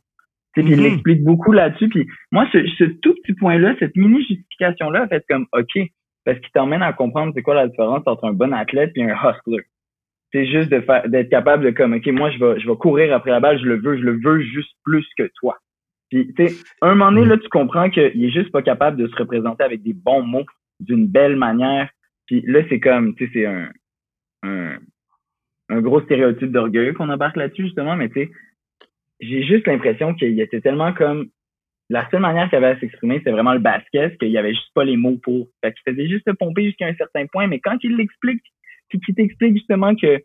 Tu 0.53 0.61
sais, 0.61 0.63
puis 0.63 0.73
il 0.73 0.77
Mhm. 0.77 0.83
l'explique 0.83 1.23
beaucoup 1.23 1.51
là-dessus. 1.51 1.89
Puis 1.89 2.07
moi, 2.31 2.47
ce, 2.53 2.65
ce 2.77 2.85
tout 2.85 3.13
petit 3.23 3.33
point-là, 3.33 3.75
cette 3.79 3.95
mini 3.97 4.19
justification-là, 4.25 5.07
fait 5.09 5.23
comme 5.29 5.45
OK, 5.53 5.79
parce 6.23 6.39
qu'il 6.39 6.49
t'emmène 6.53 6.81
à 6.81 6.93
comprendre 6.93 7.33
c'est 7.35 7.41
quoi 7.41 7.55
la 7.55 7.67
différence 7.67 8.03
entre 8.05 8.23
un 8.25 8.33
bon 8.33 8.53
athlète 8.53 8.91
et 8.95 9.03
un 9.03 9.13
hustler. 9.15 9.63
C'est 10.35 10.47
juste 10.47 10.69
de 10.69 10.81
faire, 10.81 11.07
d'être 11.07 11.29
capable 11.29 11.63
de 11.63 11.69
comme 11.69 11.93
OK, 11.93 12.05
moi 12.07 12.29
je 12.29 12.37
vais, 12.37 12.59
je 12.59 12.67
vais 12.67 12.75
courir 12.75 13.15
après 13.15 13.31
la 13.31 13.39
balle, 13.39 13.57
je 13.57 13.63
le 13.63 13.77
veux, 13.77 13.95
je 13.95 14.03
le 14.03 14.19
veux 14.21 14.41
juste 14.41 14.75
plus 14.83 15.07
que 15.17 15.29
toi. 15.39 15.57
Puis 16.09 16.33
tu 16.33 16.45
sais, 16.45 16.55
un 16.81 16.93
moment 16.93 17.09
donné 17.09 17.25
là, 17.25 17.37
tu 17.37 17.47
comprends 17.47 17.89
qu'il 17.89 18.21
est 18.21 18.31
juste 18.31 18.51
pas 18.51 18.61
capable 18.61 18.97
de 18.97 19.07
se 19.07 19.15
représenter 19.15 19.63
avec 19.63 19.81
des 19.81 19.93
bons 19.93 20.23
mots, 20.23 20.43
d'une 20.81 21.07
belle 21.07 21.37
manière. 21.37 21.89
Puis 22.25 22.41
là, 22.47 22.59
c'est 22.67 22.81
comme, 22.81 23.15
tu 23.15 23.27
sais, 23.27 23.31
c'est 23.33 23.45
un, 23.45 23.69
un, 24.43 24.77
un 25.69 25.79
gros 25.79 26.01
stéréotype 26.01 26.51
d'orgueil 26.51 26.93
qu'on 26.93 27.07
embarque 27.07 27.37
là-dessus 27.37 27.63
justement, 27.63 27.95
mais 27.95 28.09
tu 28.09 28.25
sais, 28.25 28.31
j'ai 29.21 29.41
juste 29.43 29.67
l'impression 29.67 30.15
qu'il 30.15 30.37
était 30.41 30.59
tellement 30.59 30.91
comme 30.91 31.29
la 31.89 32.09
seule 32.09 32.19
manière 32.19 32.49
qu'il 32.49 32.57
avait 32.57 32.75
à 32.75 32.79
s'exprimer, 32.81 33.19
c'était 33.19 33.31
vraiment 33.31 33.53
le 33.53 33.59
basket, 33.59 34.17
qu'il 34.17 34.31
y 34.31 34.37
avait 34.37 34.53
juste 34.53 34.73
pas 34.73 34.83
les 34.83 34.97
mots 34.97 35.17
pour. 35.23 35.47
Fait 35.63 35.71
qu'il 35.71 35.93
faisait 35.93 36.09
juste 36.09 36.27
se 36.27 36.33
pomper 36.33 36.65
jusqu'à 36.65 36.87
un 36.87 36.95
certain 36.95 37.25
point, 37.27 37.47
mais 37.47 37.61
quand 37.61 37.77
il 37.83 37.95
l'explique, 37.95 38.43
puis 38.89 38.99
qu'il 38.99 39.15
t'explique 39.15 39.53
justement 39.57 39.95
que 39.95 40.21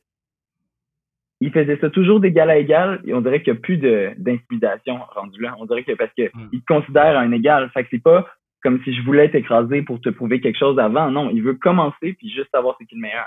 il 1.43 1.51
faisait 1.53 1.79
ça 1.81 1.89
toujours 1.89 2.21
d'égal 2.21 2.51
à 2.51 2.59
égal, 2.59 3.01
et 3.07 3.15
on 3.15 3.23
dirait 3.23 3.43
qu'il 3.43 3.53
n'y 3.55 3.59
a 3.59 3.63
plus 3.63 3.79
de 3.79 4.13
d'intimidation 4.19 4.99
rendu 5.15 5.41
là. 5.41 5.55
On 5.59 5.65
dirait 5.67 5.85
que 5.85 5.93
parce 5.93 6.13
que 6.17 6.25
Mm. 6.35 6.49
il 6.53 6.61
te 6.61 6.67
considère 6.67 7.19
un 7.19 7.33
égal. 7.33 7.71
Fait 7.73 7.83
que 7.85 7.89
c'est 7.91 8.03
pas 8.03 8.27
comme 8.63 8.83
si 8.85 8.95
je 8.95 9.01
voulais 9.03 9.31
t'écraser 9.31 9.81
pour 9.83 10.01
te 10.03 10.11
prouver 10.11 10.41
quelque 10.43 10.59
chose 10.59 10.79
avant. 10.79 11.11
Non, 11.11 11.31
il 11.31 11.43
veut 11.43 11.55
commencer 11.55 12.13
puis 12.13 12.31
juste 12.31 12.51
savoir 12.53 12.77
c'est 12.79 12.85
qui 12.87 12.95
le 12.97 13.01
meilleur. 13.01 13.27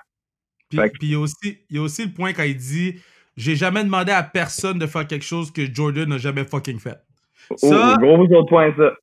Puis, 0.70 0.78
Fait 0.80 0.90
que- 0.92 0.98
puis 1.00 1.08
il, 1.08 1.14
y 1.14 1.16
a 1.16 1.20
aussi, 1.20 1.58
il 1.72 1.76
y 1.76 1.80
a 1.80 1.82
aussi 1.82 2.06
le 2.06 2.14
point 2.14 2.34
quand 2.34 2.44
il 2.44 2.56
dit 2.56 3.02
J'ai 3.36 3.56
jamais 3.56 3.84
demandé 3.84 4.12
à 4.12 4.22
personne 4.22 4.78
de 4.78 4.86
faire 4.86 5.08
quelque 5.08 5.26
chose 5.26 5.52
que 5.52 5.62
Jordan 5.74 6.08
n'a 6.08 6.20
jamais 6.20 6.44
fucking 6.44 6.78
fait. 6.80 6.98
Oh, 7.50 7.56
Ça- 7.58 7.96
gros 8.00 8.20
autre 8.20 8.44
point 8.48 8.72
ça. 8.78 8.94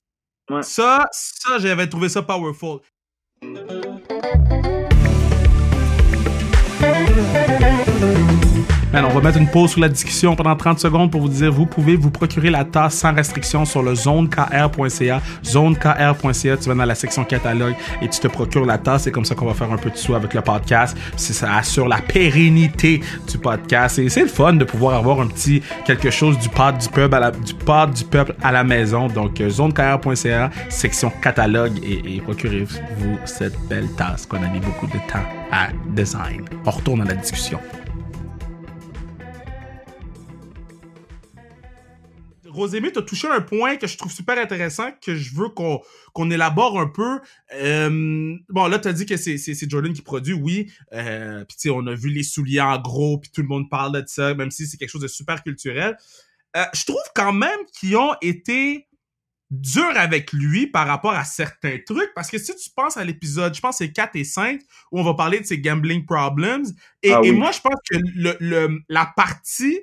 Ouais. 0.49 0.63
Ça, 0.63 1.05
ça, 1.11 1.59
j'avais 1.59 1.89
trouvé 1.89 2.09
ça 2.09 2.23
powerful. 2.23 2.79
On 9.05 9.15
va 9.15 9.21
mettre 9.21 9.39
une 9.39 9.49
pause 9.49 9.71
sur 9.71 9.81
la 9.81 9.89
discussion 9.89 10.35
pendant 10.37 10.57
30 10.57 10.79
secondes 10.79 11.11
pour 11.11 11.21
vous 11.21 11.29
dire 11.29 11.53
vous 11.53 11.67
pouvez 11.67 11.97
vous 11.97 12.11
procurer 12.11 12.51
la 12.51 12.65
tasse 12.65 12.95
sans 12.95 13.15
restriction 13.15 13.65
sur 13.65 13.83
le 13.83 13.95
zonekr.ca. 13.95 15.21
Zonekr.ca, 15.45 16.57
tu 16.57 16.69
vas 16.69 16.75
dans 16.75 16.85
la 16.85 16.95
section 16.95 17.25
catalogue 17.25 17.75
et 18.03 18.09
tu 18.09 18.21
te 18.21 18.29
procures 18.29 18.67
la 18.67 18.79
tasse. 18.79 19.05
C'est 19.05 19.13
comme 19.13 19.25
ça 19.25 19.35
qu'on 19.35 19.47
va 19.47 19.55
faire 19.55 19.73
un 19.73 19.77
peu 19.77 19.91
de 19.91 19.97
sous 19.97 20.15
avec 20.15 20.35
le 20.35 20.43
podcast. 20.43 20.97
Ça 21.17 21.57
assure 21.57 21.89
la 21.89 21.99
pérennité 21.99 23.01
du 23.31 23.39
podcast. 23.39 23.99
Et 23.99 24.09
c'est 24.09 24.23
le 24.23 24.29
fun 24.29 24.55
de 24.55 24.65
pouvoir 24.65 24.97
avoir 24.97 25.21
un 25.21 25.27
petit 25.27 25.63
quelque 25.85 26.11
chose 26.11 26.39
du 26.39 26.49
pod 26.49 26.79
du 26.79 26.89
peuple 26.89 27.15
à 27.15 27.21
la, 27.21 27.31
du 27.31 28.05
peuple 28.05 28.35
à 28.43 28.53
la 28.53 28.65
maison. 28.65 29.07
Donc, 29.07 29.41
euh, 29.41 29.49
zonekr.ca, 29.49 30.51
section 30.69 31.13
catalogue 31.23 31.79
et, 31.83 32.17
et 32.17 32.21
procurez-vous 32.21 33.19
cette 33.25 33.59
belle 33.69 33.89
tasse 33.97 34.27
qu'on 34.27 34.43
a 34.43 34.49
mis 34.49 34.61
beaucoup 34.61 34.87
de 34.87 34.99
temps 35.11 35.25
à 35.53 35.69
design. 35.89 36.45
On 36.67 36.71
retourne 36.71 37.03
à 37.03 37.05
la 37.05 37.15
discussion. 37.15 37.61
Rosémie, 42.61 42.93
tu 42.93 42.99
as 42.99 43.03
touché 43.03 43.29
un 43.29 43.41
point 43.41 43.77
que 43.77 43.87
je 43.87 43.97
trouve 43.97 44.13
super 44.13 44.39
intéressant, 44.39 44.91
que 45.01 45.15
je 45.17 45.35
veux 45.35 45.49
qu'on 45.49 45.81
qu'on 46.13 46.31
élabore 46.31 46.79
un 46.81 46.87
peu. 46.89 47.21
Euh, 47.55 48.37
bon, 48.49 48.67
là, 48.69 48.79
tu 48.79 48.89
as 48.89 48.93
dit 48.93 49.07
que 49.07 49.17
c'est 49.17 49.71
Jordan 49.71 49.93
qui 49.93 50.03
produit, 50.03 50.35
oui. 50.35 50.71
Euh, 50.93 51.45
puis, 51.45 51.57
tu 51.57 51.63
sais, 51.63 51.71
on 51.71 51.87
a 51.87 51.95
vu 51.95 52.09
les 52.11 52.23
souliers 52.23 52.61
en 52.61 52.79
gros, 52.81 53.19
puis 53.19 53.31
tout 53.33 53.43
le 53.43 53.49
monde 53.49 53.69
parle 53.69 54.01
de 54.01 54.07
ça, 54.07 54.35
même 54.35 54.51
si 54.51 54.67
c'est 54.67 54.77
quelque 54.77 54.91
chose 54.91 55.03
de 55.03 55.09
super 55.09 55.43
culturel. 55.43 55.97
Euh, 56.57 56.65
je 56.75 56.85
trouve 56.85 57.03
quand 57.15 57.33
même 57.33 57.59
qu'ils 57.79 57.97
ont 57.97 58.15
été 58.23 58.87
durs 59.51 59.97
avec 59.97 60.33
lui 60.33 60.69
par 60.69 60.87
rapport 60.87 61.11
à 61.13 61.25
certains 61.25 61.79
trucs, 61.85 62.13
parce 62.15 62.31
que 62.31 62.39
si 62.39 62.55
tu 62.55 62.71
penses 62.71 62.97
à 62.97 63.05
l'épisode, 63.05 63.53
je 63.55 63.61
pense 63.61 63.79
c'est 63.79 63.91
4 63.93 64.15
et 64.15 64.23
5, 64.25 64.61
où 64.93 65.01
on 65.01 65.03
va 65.03 65.15
parler 65.15 65.41
de 65.41 65.45
ses 65.47 65.59
gambling 65.59 66.05
problems, 66.07 66.67
et, 67.03 67.13
Ah 67.13 67.21
et 67.25 67.33
moi, 67.33 67.51
je 67.51 67.61
pense 67.61 67.75
que 67.91 67.97
le, 68.15 68.37
le- 68.39 68.81
la 68.89 69.13
partie 69.17 69.81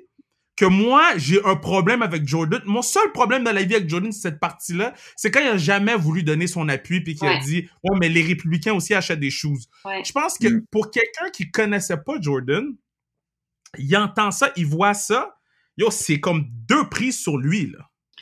que 0.58 0.64
moi, 0.66 1.04
j'ai 1.16 1.38
un 1.44 1.54
problème 1.56 2.02
avec 2.02 2.26
Jordan. 2.26 2.60
Mon 2.66 2.82
seul 2.82 3.12
problème 3.12 3.44
dans 3.44 3.52
la 3.52 3.62
vie 3.62 3.76
avec 3.76 3.88
Jordan, 3.88 4.10
c'est 4.12 4.22
cette 4.28 4.40
partie-là. 4.40 4.92
C'est 5.16 5.30
quand 5.30 5.40
il 5.40 5.46
a 5.48 5.56
jamais 5.56 5.94
voulu 5.94 6.22
donner 6.22 6.46
son 6.48 6.68
appui 6.68 7.00
puis 7.00 7.14
qu'il 7.14 7.28
a 7.28 7.38
dit, 7.38 7.68
ouais, 7.84 7.96
mais 8.00 8.08
les 8.08 8.22
républicains 8.22 8.74
aussi 8.74 8.92
achètent 8.94 9.20
des 9.20 9.30
choses. 9.30 9.68
Ouais. 9.84 10.02
Je 10.04 10.12
pense 10.12 10.36
que 10.38 10.48
Mm. 10.48 10.64
pour 10.70 10.90
quelqu'un 10.90 11.30
qui 11.32 11.50
connaissait 11.50 11.96
pas 11.96 12.14
Jordan, 12.20 12.74
il 13.78 13.96
entend 13.96 14.30
ça, 14.30 14.50
il 14.56 14.66
voit 14.66 14.94
ça. 14.94 15.36
Yo, 15.76 15.90
c'est 15.90 16.18
comme 16.20 16.46
deux 16.68 16.88
prises 16.88 17.20
sur 17.20 17.36
lui, 17.36 17.70
là. 17.70 17.78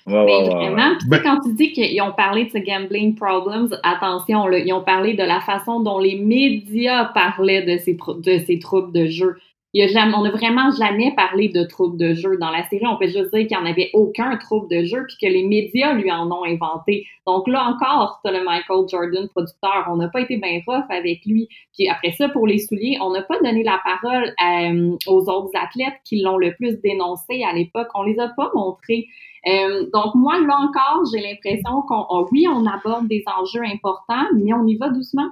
Ouais, 0.07 0.13
Mais 0.25 0.37
ouais, 0.37 0.43
ouais, 0.43 0.55
ouais. 0.55 0.71
vraiment, 0.71 0.91
puis 0.91 0.99
tu 0.99 1.05
sais, 1.05 1.09
Ben- 1.11 1.23
quand 1.23 1.41
tu 1.41 1.55
dis 1.55 1.73
qu'ils 1.73 2.01
ont 2.03 2.13
parlé 2.13 2.45
de 2.45 2.51
ce 2.51 2.59
gambling 2.59 3.15
problems, 3.17 3.77
attention, 3.83 4.47
là, 4.47 4.59
ils 4.59 4.73
ont 4.73 4.85
parlé 4.85 5.15
de 5.15 5.23
la 5.25 5.41
façon 5.41 5.81
dont 5.81 5.99
les 5.99 6.17
médias 6.21 7.07
parlaient 7.07 7.63
de 7.63 7.83
ces, 7.83 7.95
de 7.97 8.39
ces 8.47 8.59
troubles 8.61 8.93
de 8.93 9.07
jeu. 9.07 9.37
Il 9.77 9.81
y 9.81 9.83
a 9.83 9.89
jamais, 9.89 10.15
on 10.17 10.23
n'a 10.23 10.31
vraiment 10.31 10.71
jamais 10.71 11.15
parlé 11.15 11.51
de 11.51 11.63
troubles 11.63 11.99
de 11.99 12.15
jeu 12.15 12.39
dans 12.41 12.49
la 12.49 12.67
série. 12.71 12.87
On 12.87 12.97
peut 12.97 13.09
juste 13.09 13.31
dire 13.35 13.47
qu'il 13.47 13.49
n'y 13.49 13.57
en 13.59 13.67
avait 13.67 13.91
aucun 13.93 14.35
trouble 14.39 14.75
de 14.75 14.85
jeu 14.87 15.05
puis 15.07 15.19
que 15.21 15.31
les 15.31 15.47
médias 15.47 15.93
lui 15.93 16.11
en 16.11 16.31
ont 16.33 16.45
inventé. 16.45 17.07
Donc 17.27 17.47
là 17.47 17.63
encore, 17.69 18.19
tu 18.25 18.33
le 18.33 18.43
Michael 18.43 18.89
Jordan 18.89 19.29
producteur. 19.29 19.87
On 19.91 19.97
n'a 19.97 20.09
pas 20.09 20.23
été 20.23 20.39
bien 20.39 20.63
rough 20.67 20.87
avec 20.89 21.27
lui. 21.27 21.51
Puis 21.77 21.91
après 21.91 22.13
ça, 22.13 22.31
pour 22.31 22.47
les 22.47 22.59
souliers, 22.59 22.97
on 23.03 23.11
n'a 23.11 23.21
pas 23.21 23.39
donné 23.45 23.63
la 23.65 23.79
parole 23.85 24.33
euh, 24.49 24.97
aux 25.09 25.29
autres 25.29 25.51
athlètes 25.55 26.01
qui 26.07 26.23
l'ont 26.23 26.39
le 26.39 26.55
plus 26.55 26.81
dénoncé 26.81 27.45
à 27.45 27.53
l'époque. 27.53 27.89
On 27.95 28.05
les 28.05 28.19
a 28.19 28.29
pas 28.29 28.51
montrés. 28.55 29.09
Euh, 29.47 29.91
donc 29.93 30.15
moi, 30.15 30.41
là 30.41 30.57
encore, 30.57 31.03
j'ai 31.13 31.21
l'impression 31.21 31.83
qu'on, 31.87 32.07
on- 32.09 32.27
oui, 32.33 32.47
on 32.51 32.65
aborde 32.65 33.09
des 33.09 33.23
enjeux 33.39 33.63
importants, 33.71 34.25
mais 34.35 34.55
on 34.55 34.67
y 34.67 34.77
va 34.79 34.89
doucement. 34.89 35.29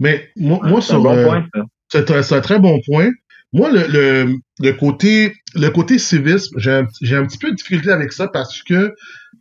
Mais 0.00 0.30
moi, 0.34 0.58
moi 0.64 0.80
C'est 0.80 0.94
un 0.94 0.96
sur, 0.96 1.02
bon 1.04 1.16
euh, 1.16 1.24
point, 1.24 1.46
ça. 1.54 1.62
C'est 1.88 2.10
un, 2.10 2.22
c'est 2.22 2.34
un 2.34 2.40
très 2.40 2.58
bon 2.58 2.80
point. 2.84 3.10
Moi, 3.52 3.70
le, 3.70 3.86
le, 3.88 4.34
le 4.60 4.72
côté 4.72 5.32
le 5.54 5.68
côté 5.70 5.98
civisme, 5.98 6.58
j'ai 6.58 6.72
un, 6.72 6.82
un 6.82 7.26
petit 7.26 7.38
peu 7.38 7.50
de 7.50 7.56
difficulté 7.56 7.90
avec 7.90 8.12
ça 8.12 8.28
parce 8.28 8.62
que 8.62 8.92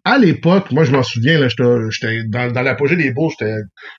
à 0.05 0.17
l'époque, 0.19 0.71
moi 0.71 0.83
je 0.83 0.91
m'en 0.91 1.03
souviens, 1.03 1.39
là, 1.39 1.47
j'étais, 1.49 2.23
dans, 2.27 2.51
dans 2.51 2.61
l'apogée 2.61 2.95
des 2.95 3.11
beaux, 3.11 3.29
j'étais 3.31 3.55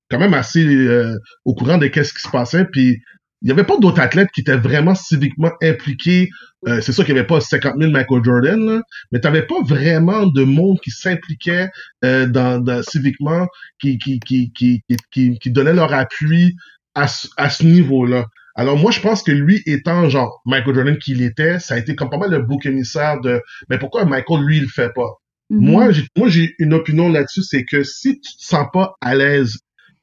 quand 0.08 0.18
même 0.18 0.34
assez 0.34 0.64
euh, 0.64 1.16
au 1.44 1.54
courant 1.54 1.78
de 1.78 1.88
qu'est-ce 1.88 2.14
qui 2.14 2.20
se 2.22 2.30
passait. 2.30 2.64
Puis 2.72 2.98
il 3.42 3.46
n'y 3.46 3.50
avait 3.50 3.64
pas 3.64 3.76
d'autres 3.78 4.00
athlètes 4.00 4.30
qui 4.34 4.40
étaient 4.40 4.56
vraiment 4.56 4.94
civiquement 4.94 5.50
impliqués. 5.62 6.28
Euh, 6.68 6.80
c'est 6.80 6.92
sûr 6.92 7.04
qu'il 7.04 7.14
n'y 7.14 7.20
avait 7.20 7.26
pas 7.26 7.40
50 7.40 7.74
000 7.78 7.90
Michael 7.92 8.24
Jordan, 8.24 8.58
là, 8.66 8.80
mais 9.12 9.20
tu 9.20 9.26
n'avais 9.26 9.42
pas 9.46 9.60
vraiment 9.62 10.26
de 10.26 10.44
monde 10.44 10.78
qui 10.82 10.90
s'impliquait 10.90 11.68
euh, 12.04 12.26
dans, 12.26 12.60
dans- 12.60 12.82
civiquement, 12.82 13.46
qui, 13.78 13.98
qui, 13.98 14.20
qui, 14.20 14.52
qui, 14.52 14.80
qui, 14.88 14.96
qui, 15.12 15.38
qui 15.38 15.50
donnait 15.50 15.74
leur 15.74 15.92
appui 15.92 16.54
à, 16.94 17.06
à 17.36 17.50
ce 17.50 17.64
niveau-là. 17.64 18.24
Alors 18.58 18.76
moi, 18.78 18.90
je 18.90 19.00
pense 19.00 19.22
que 19.22 19.30
lui 19.32 19.62
étant 19.66 20.08
genre 20.08 20.40
Michael 20.46 20.74
Jordan 20.74 20.98
qu'il 20.98 21.22
était, 21.22 21.58
ça 21.60 21.74
a 21.74 21.78
été 21.78 21.94
comme 21.94 22.08
pas 22.10 22.16
mal 22.18 22.30
le 22.30 22.40
bouc 22.42 22.64
émissaire 22.66 23.20
de 23.20 23.42
mais 23.68 23.78
pourquoi 23.78 24.04
Michael, 24.06 24.40
lui, 24.44 24.56
il 24.56 24.62
le 24.62 24.68
fait 24.68 24.92
pas? 24.94 25.10
Mhm. 25.50 25.60
Moi, 25.60 25.92
j'ai 25.92 26.04
moi 26.16 26.28
j'ai 26.28 26.54
une 26.58 26.72
opinion 26.74 27.08
là-dessus, 27.10 27.42
c'est 27.42 27.64
que 27.64 27.82
si 27.84 28.18
tu 28.20 28.36
te 28.36 28.42
sens 28.44 28.66
pas 28.72 28.94
à 29.00 29.14
l'aise, 29.14 29.58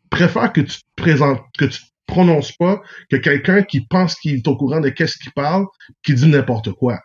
préfère 0.09 0.53
que 0.53 0.61
tu 0.61 0.77
te 0.77 0.83
présentes, 0.95 1.41
que 1.57 1.65
tu 1.65 1.79
te 1.79 1.85
prononces 2.05 2.51
pas, 2.53 2.81
que 3.09 3.15
quelqu'un 3.17 3.63
qui 3.63 3.81
pense 3.87 4.15
qu'il 4.15 4.35
est 4.35 4.47
au 4.47 4.55
courant 4.55 4.79
de 4.81 4.89
qu'est-ce 4.89 5.17
qu'il 5.17 5.31
parle, 5.33 5.65
qui 6.03 6.13
dit 6.13 6.27
n'importe 6.27 6.71
quoi. 6.73 6.99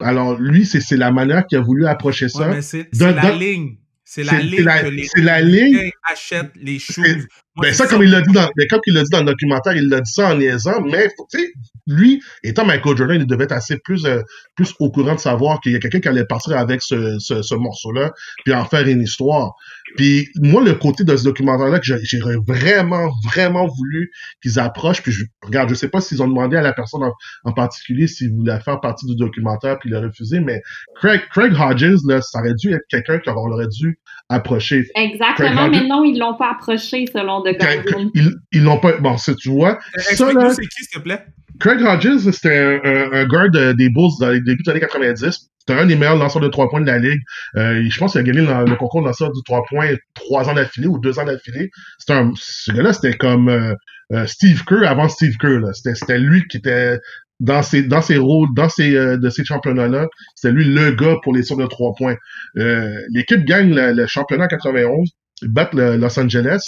Alors 0.00 0.38
lui, 0.38 0.64
c'est 0.66 0.80
c'est 0.80 0.96
la 0.96 1.10
manière 1.10 1.44
qu'il 1.46 1.58
a 1.58 1.62
voulu 1.62 1.86
approcher 1.86 2.28
ça. 2.28 2.48
Ouais, 2.48 2.54
mais 2.56 2.62
c'est 2.62 2.88
la 2.92 3.32
ligne. 3.34 3.76
C'est 4.04 4.24
la 4.24 4.32
C'est- 4.32 4.42
ligne 4.42 4.56
c'est 4.58 4.62
la- 4.64 4.82
que 4.82 4.88
les 4.88 5.04
c'est 5.04 5.20
la 5.22 5.40
ligne. 5.40 5.56
Républicains 5.76 5.90
achètent 6.10 6.56
les 6.56 6.78
choses. 6.78 7.26
Ben 7.60 7.74
ça, 7.74 7.86
comme 7.86 8.02
il 8.02 8.10
l'a 8.10 8.22
dit 8.22 8.32
dans, 8.32 8.48
ben, 8.56 8.66
comme 8.70 8.80
il 8.86 8.94
l'a 8.94 9.02
dit 9.02 9.10
dans 9.10 9.18
le 9.18 9.26
documentaire, 9.26 9.74
il 9.76 9.88
l'a 9.90 10.00
dit 10.00 10.10
ça 10.10 10.30
en 10.32 10.36
niaisant, 10.38 10.80
mais 10.80 11.10
faut- 11.16 11.26
tu 11.30 11.38
sais, 11.38 11.52
lui, 11.86 12.22
étant 12.42 12.64
Michael 12.64 12.96
Jordan, 12.96 13.20
il 13.20 13.26
devait 13.26 13.44
être 13.44 13.52
assez 13.52 13.76
plus, 13.84 14.06
euh, 14.06 14.22
plus 14.56 14.72
au 14.78 14.90
courant 14.90 15.14
de 15.16 15.20
savoir 15.20 15.60
qu'il 15.60 15.72
y 15.72 15.74
a 15.76 15.78
quelqu'un 15.78 16.00
qui 16.00 16.08
allait 16.08 16.24
partir 16.24 16.56
avec 16.56 16.80
ce, 16.80 17.18
ce, 17.18 17.42
ce 17.42 17.54
morceau-là, 17.54 18.10
puis 18.44 18.54
en 18.54 18.64
faire 18.64 18.86
une 18.88 19.02
histoire. 19.02 19.52
Puis 19.96 20.28
moi, 20.40 20.62
le 20.64 20.72
côté 20.74 21.04
de 21.04 21.14
ce 21.14 21.24
documentaire-là 21.24 21.78
que 21.80 21.84
j'aurais 21.84 22.36
vraiment, 22.46 23.10
vraiment 23.26 23.66
voulu 23.66 24.10
qu'ils 24.42 24.58
approchent, 24.58 25.02
puis 25.02 25.12
je, 25.12 25.24
regarde, 25.42 25.68
je 25.68 25.74
sais 25.74 25.88
pas 25.88 26.00
s'ils 26.00 26.22
ont 26.22 26.28
demandé 26.28 26.56
à 26.56 26.62
la 26.62 26.72
personne 26.72 27.02
en, 27.02 27.12
en 27.44 27.52
particulier 27.52 28.06
s'il 28.06 28.32
voulait 28.32 28.60
faire 28.60 28.80
partie 28.80 29.04
du 29.04 29.14
documentaire, 29.16 29.78
puis 29.78 29.90
il 29.90 29.94
a 29.94 30.00
refusé, 30.00 30.40
mais 30.40 30.62
Craig, 30.96 31.20
Craig 31.30 31.52
Hodges, 31.52 32.00
là, 32.08 32.22
ça 32.22 32.38
aurait 32.40 32.54
dû 32.54 32.72
être 32.72 32.84
quelqu'un 32.88 33.18
qu'on 33.18 33.52
aurait 33.52 33.68
dû 33.68 33.98
approcher. 34.34 34.84
Exactement, 34.94 35.68
Craig 35.68 35.70
mais 35.82 35.86
non, 35.88 36.04
ils 36.04 36.18
l'ont 36.18 36.36
pas 36.36 36.52
approché 36.52 37.06
selon 37.12 37.42
The 37.42 37.56
Guardian. 37.58 38.10
Ils, 38.14 38.32
ils 38.52 38.62
l'ont 38.62 38.78
pas, 38.78 38.98
bon, 38.98 39.16
ça, 39.16 39.34
tu 39.34 39.50
vois. 39.50 39.78
Là, 39.96 40.50
c'est 40.50 40.62
qui, 40.62 40.84
s'il 40.84 40.98
te 40.98 40.98
plaît. 41.00 41.24
Craig 41.60 41.80
Hodges, 41.82 42.30
c'était 42.32 42.56
un, 42.56 42.80
un, 42.84 43.12
un 43.12 43.24
guard 43.26 43.50
de- 43.50 43.72
des 43.72 43.88
Bulls 43.88 44.10
dans 44.20 44.30
les 44.30 44.40
débuts 44.40 44.62
des 44.64 44.70
années 44.70 44.80
90. 44.80 45.48
C'était 45.58 45.78
un 45.78 45.86
des 45.86 45.94
meilleurs 45.94 46.16
lanceurs 46.16 46.42
de 46.42 46.48
trois 46.48 46.68
points 46.68 46.80
de 46.80 46.86
la 46.86 46.98
ligue. 46.98 47.20
Euh, 47.56 47.84
je 47.88 47.98
pense 47.98 48.12
qu'il 48.12 48.20
a 48.20 48.24
gagné 48.24 48.40
le, 48.40 48.64
le 48.68 48.74
concours 48.76 49.02
de 49.02 49.06
lanceur 49.06 49.28
de 49.28 49.40
trois 49.44 49.62
points 49.68 49.90
trois 50.14 50.48
ans 50.48 50.54
d'affilée 50.54 50.88
ou 50.88 50.98
deux 50.98 51.18
ans 51.20 51.24
d'affilée. 51.24 51.70
C'était 51.98 52.14
un, 52.14 52.32
ce 52.34 52.72
gars-là, 52.72 52.92
c'était 52.92 53.16
comme 53.16 53.48
euh, 53.48 53.74
euh, 54.12 54.26
Steve 54.26 54.64
Kerr 54.64 54.82
avant 54.88 55.08
Steve 55.08 55.36
Kerr. 55.36 55.60
c'était 55.72 56.18
lui 56.18 56.42
qui 56.48 56.56
était 56.56 56.98
dans 57.42 57.62
ses 57.62 57.82
dans 57.82 58.00
ses 58.00 58.18
rôles, 58.18 58.48
dans 58.54 58.68
ces 58.68 58.96
euh, 58.96 59.16
de 59.16 59.28
ces 59.28 59.44
championnats-là, 59.44 60.06
c'était 60.36 60.54
lui 60.54 60.64
le 60.64 60.92
gars 60.92 61.16
pour 61.22 61.34
les 61.34 61.42
tirs 61.42 61.56
de 61.56 61.66
trois 61.66 61.92
points. 61.98 62.16
Euh, 62.56 62.88
L'équipe 63.10 63.44
gagne 63.44 63.74
le, 63.74 64.06
championnat 64.06 64.44
en 64.44 64.48
91, 64.48 65.10
ils 65.42 65.48
battent 65.48 65.74
le 65.74 65.96
Los 65.96 66.18
Angeles, 66.18 66.62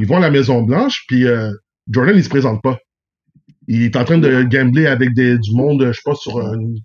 ils 0.00 0.06
vont 0.06 0.16
à 0.16 0.20
la 0.20 0.30
Maison 0.30 0.62
Blanche, 0.62 1.04
puis 1.06 1.26
euh, 1.26 1.50
Jordan 1.90 2.16
il 2.16 2.24
se 2.24 2.28
présente 2.28 2.60
pas. 2.60 2.76
Il 3.68 3.82
est 3.82 3.96
en 3.96 4.04
train 4.04 4.18
de 4.18 4.42
gambler 4.42 4.86
avec 4.86 5.14
des, 5.14 5.38
du 5.38 5.54
monde, 5.54 5.84
je 5.86 5.92
sais 5.92 6.02
pas, 6.04 6.14
sur 6.14 6.40
une, 6.40 6.76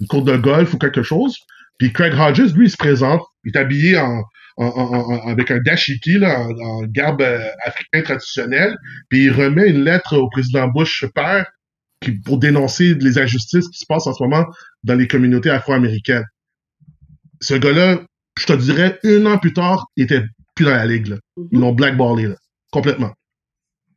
une 0.00 0.06
cour 0.08 0.22
de 0.24 0.36
golf 0.36 0.74
ou 0.74 0.78
quelque 0.78 1.02
chose. 1.02 1.36
Puis 1.78 1.92
Craig 1.92 2.12
Hodges, 2.14 2.54
lui, 2.54 2.66
il 2.66 2.70
se 2.70 2.76
présente. 2.76 3.22
Il 3.44 3.52
est 3.54 3.58
habillé 3.58 3.98
en, 3.98 4.22
en, 4.56 5.28
avec 5.28 5.50
un 5.50 5.58
dashiki, 5.58 6.18
là, 6.18 6.40
en, 6.40 6.50
en 6.50 6.82
garbe 6.86 7.22
euh, 7.22 7.48
africain 7.64 8.02
traditionnel. 8.02 8.76
Puis 9.08 9.24
il 9.24 9.32
remet 9.32 9.68
une 9.70 9.84
lettre 9.84 10.16
au 10.16 10.28
président 10.28 10.68
Bush 10.68 11.04
père 11.14 11.46
qui, 12.00 12.12
pour 12.12 12.38
dénoncer 12.38 12.94
les 12.94 13.18
injustices 13.18 13.68
qui 13.68 13.78
se 13.78 13.86
passent 13.86 14.06
en 14.06 14.14
ce 14.14 14.22
moment 14.22 14.44
dans 14.84 14.94
les 14.94 15.06
communautés 15.06 15.50
afro-américaines. 15.50 16.24
Ce 17.40 17.54
gars-là, 17.54 18.02
je 18.38 18.46
te 18.46 18.52
dirais, 18.52 18.98
un 19.04 19.26
an 19.26 19.38
plus 19.38 19.52
tard, 19.52 19.86
il 19.96 20.04
était 20.04 20.22
plus 20.54 20.64
dans 20.64 20.72
la 20.72 20.86
ligue. 20.86 21.08
Là. 21.08 21.16
Ils 21.52 21.58
l'ont 21.58 21.72
blackballé, 21.72 22.26
là, 22.26 22.36
complètement. 22.70 23.12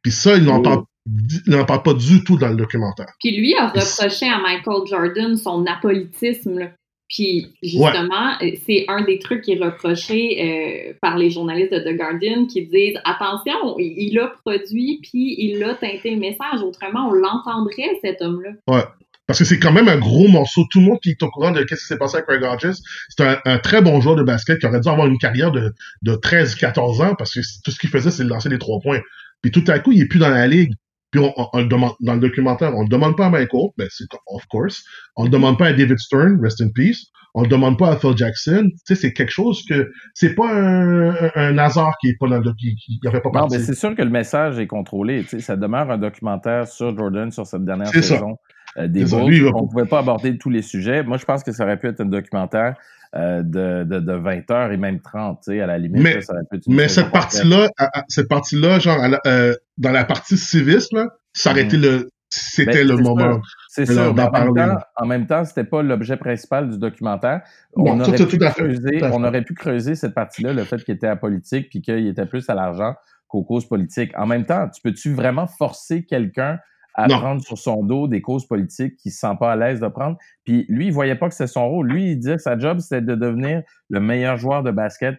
Puis 0.01 0.12
ça, 0.12 0.36
il 0.36 0.43
n'en 0.43 0.62
parle 0.62 0.84
il 1.06 1.41
n'en 1.47 1.66
parle 1.66 1.84
pas 1.84 1.93
du 1.93 2.24
tout 2.24 2.38
dans 2.38 2.47
le 2.47 2.56
documentaire. 2.56 3.14
Puis 3.20 3.36
lui 3.36 3.54
a 3.56 3.68
reproché 3.68 4.26
à 4.26 4.39
Michael 4.39 4.88
Jordan 4.88 5.36
son 5.36 5.66
apolitisme. 5.66 6.60
Là. 6.60 6.72
Puis 7.14 7.53
justement, 7.61 8.39
ouais. 8.41 8.59
c'est 8.66 8.86
un 8.88 9.03
des 9.03 9.20
trucs 9.20 9.43
qui 9.43 9.51
est 9.53 9.64
reproché 9.64 10.89
euh, 10.89 10.93
par 10.99 11.16
les 11.16 11.30
journalistes 11.30 11.72
de 11.72 11.80
The 11.80 11.95
Guardian 11.95 12.47
qui 12.47 12.66
disent 12.66 12.97
attention, 13.05 13.78
il 13.78 14.18
a 14.18 14.34
produit 14.43 14.99
puis 15.03 15.36
il 15.38 15.64
a 15.64 15.76
teinté 15.76 16.09
le 16.09 16.20
message. 16.20 16.64
Autrement, 16.64 17.09
on 17.09 17.11
l'entendrait 17.11 17.99
cet 18.03 18.24
homme-là. 18.24 18.51
Ouais. 18.68 18.84
Parce 19.28 19.39
que 19.39 19.45
c'est 19.45 19.59
quand 19.59 19.72
même 19.72 19.88
un 19.88 19.99
gros 19.99 20.28
morceau. 20.28 20.64
Tout 20.72 20.80
le 20.80 20.88
monde 20.88 20.99
qui 21.01 21.11
est 21.11 21.22
au 21.22 21.30
courant 21.30 21.51
de 21.51 21.59
ce 21.59 21.76
qui 21.76 21.76
s'est 21.76 21.99
passé 21.99 22.18
avec 22.18 22.26
Craig 22.26 22.43
Hodges, 22.43 22.78
c'est 23.09 23.24
un, 23.24 23.38
un, 23.45 23.59
très 23.59 23.82
bon 23.84 24.01
joueur 24.01 24.16
de 24.16 24.24
basket 24.24 24.59
qui 24.59 24.66
aurait 24.66 24.82
dû 24.82 24.89
avoir 24.89 25.05
une 25.05 25.20
carrière 25.20 25.51
de, 25.51 25.72
de 26.01 26.14
13-14 26.14 27.03
ans 27.03 27.16
parce 27.16 27.32
que 27.32 27.39
tout 27.64 27.70
ce 27.70 27.80
qu'il 27.80 27.91
faisait, 27.91 28.09
c'est 28.09 28.24
de 28.24 28.30
lancer 28.30 28.49
des 28.49 28.59
trois 28.59 28.80
points. 28.80 29.01
Puis 29.43 29.51
tout 29.51 29.64
à 29.68 29.78
coup, 29.78 29.91
il 29.91 30.01
est 30.01 30.07
plus 30.07 30.20
dans 30.20 30.30
la 30.30 30.47
ligue. 30.47 30.74
Puis 31.14 31.22
on, 31.22 31.32
on, 31.38 31.47
on, 31.53 31.59
le 31.59 31.68
demande 31.68 31.93
dans 31.99 32.16
le 32.16 32.20
documentaire, 32.20 32.76
on 32.76 32.82
le 32.82 32.89
demande 32.89 33.16
pas 33.16 33.28
à 33.28 33.30
Michael, 33.30 33.70
ben 33.78 33.88
c'est 33.91 34.05
of 34.26 34.45
course. 34.47 34.84
On 35.16 35.26
le 35.26 35.30
demande 35.30 35.59
pas 35.59 35.68
à 35.68 35.74
David 35.74 35.99
Stern, 35.99 36.39
rest 36.41 36.59
in 36.59 36.70
peace. 36.74 37.05
On 37.36 37.43
le 37.43 37.47
demande 37.47 37.78
pas 37.78 37.91
à 37.91 37.97
Phil 37.97 38.18
Jackson. 38.18 38.70
Tu 38.72 38.80
sais, 38.86 38.95
c'est 38.95 39.14
quelque 39.14 39.32
chose 39.32 39.64
que 39.70 39.91
c'est 40.16 40.34
pas 40.34 40.51
un, 40.51 41.14
un, 41.36 41.57
hasard 41.59 41.93
qui 42.01 42.09
est 42.09 42.18
pas 42.20 42.28
dans 42.28 42.39
le 42.39 42.53
qui, 42.53 42.76
qui, 42.76 42.99
fait 43.03 43.22
pas 43.22 43.30
partie. 43.30 43.53
Non, 43.53 43.59
mais 43.59 43.64
c'est 43.64 43.76
sûr 43.76 43.95
que 43.95 44.01
le 44.01 44.09
message 44.09 44.57
est 44.57 44.68
contrôlé. 44.68 45.22
Tu 45.22 45.30
sais, 45.30 45.39
ça 45.39 45.55
demeure 45.55 45.89
un 45.91 45.99
documentaire 45.99 46.68
sur 46.68 46.95
Jordan 46.95 47.32
sur 47.32 47.45
cette 47.45 47.66
dernière 47.66 47.89
saison 47.89 48.38
euh, 48.78 48.88
des 48.88 49.05
Bulls. 49.05 49.51
On 49.53 49.68
pouvait 49.68 49.86
pas 49.86 49.99
aborder 49.99 50.38
tous 50.39 50.49
les 50.49 50.64
sujets. 50.64 51.03
Moi, 51.03 51.18
je 51.18 51.26
pense 51.26 51.43
que 51.43 51.51
ça 51.51 51.64
aurait 51.64 51.78
pu 51.78 51.88
être 51.88 52.01
un 52.01 52.05
documentaire 52.05 52.76
euh, 53.16 53.43
de, 53.43 53.84
de, 53.84 53.99
de 53.99 54.14
20 54.14 54.49
heures 54.49 54.72
et 54.72 54.78
même 54.78 54.99
30, 54.99 55.39
tu 55.43 55.51
sais, 55.51 55.61
à 55.61 55.68
la 55.68 55.78
limite. 55.78 56.01
Mais, 56.01 56.16
là, 56.16 56.22
ça 56.22 56.34
mais 56.68 56.88
cette 56.88 57.11
partie-là, 57.11 57.70
cette 58.07 58.28
partie-là, 58.28 58.80
genre, 58.80 59.07
la, 59.07 59.20
euh, 59.28 59.55
dans 59.78 59.91
la 59.91 60.03
partie 60.03 60.38
civiste, 60.38 60.93
là, 60.93 61.09
ça 61.32 61.51
aurait 61.51 61.64
été 61.64 61.78
le, 61.78 62.09
c'était 62.30 62.84
le 62.84 62.97
moment. 62.97 63.39
C'est 63.70 63.86
sûr, 63.86 64.14
mais 64.16 64.24
en 64.24 64.32
même, 64.32 64.55
temps, 64.55 64.78
en 64.95 65.05
même 65.05 65.28
temps, 65.28 65.45
c'était 65.45 65.64
pas 65.64 65.84
l'objet 65.84 66.18
principal 66.18 66.70
du 66.70 66.78
documentaire. 66.78 67.41
On, 67.76 67.99
aurait, 67.99 68.18
tout, 68.18 68.28
pu 68.28 68.38
tout 68.38 68.45
creuser, 68.45 69.03
on 69.03 69.24
aurait 69.24 69.43
pu 69.43 69.53
creuser 69.53 69.95
cette 69.95 70.14
partie-là, 70.14 70.53
le 70.53 70.64
fait 70.64 70.84
qu'il 70.84 70.95
était 70.95 71.07
apolitique 71.07 71.70
puis 71.70 71.82
qu'il 71.82 72.07
était 72.07 72.26
plus 72.26 72.49
à 72.49 72.55
l'argent 72.55 72.95
qu'aux 73.28 73.43
causes 73.43 73.68
politiques. 73.68 74.11
En 74.18 74.26
même 74.26 74.45
temps, 74.45 74.70
tu 74.70 74.82
peux-tu 74.82 75.14
vraiment 75.14 75.47
forcer 75.47 76.05
quelqu'un 76.05 76.59
à 76.93 77.07
non. 77.07 77.19
prendre 77.19 77.41
sur 77.41 77.57
son 77.57 77.83
dos 77.83 78.07
des 78.07 78.21
causes 78.21 78.47
politiques 78.47 78.97
qu'il 78.97 79.11
se 79.11 79.19
sent 79.19 79.35
pas 79.39 79.51
à 79.51 79.55
l'aise 79.55 79.79
de 79.79 79.87
prendre. 79.87 80.17
Puis 80.43 80.65
lui, 80.69 80.87
il 80.87 80.93
voyait 80.93 81.15
pas 81.15 81.27
que 81.27 81.33
c'était 81.33 81.47
son 81.47 81.67
rôle. 81.67 81.87
Lui, 81.87 82.11
il 82.11 82.17
disait 82.17 82.35
que 82.35 82.41
sa 82.41 82.57
job, 82.57 82.79
c'était 82.79 83.01
de 83.01 83.15
devenir 83.15 83.63
le 83.89 83.99
meilleur 83.99 84.37
joueur 84.37 84.63
de 84.63 84.71
basket 84.71 85.17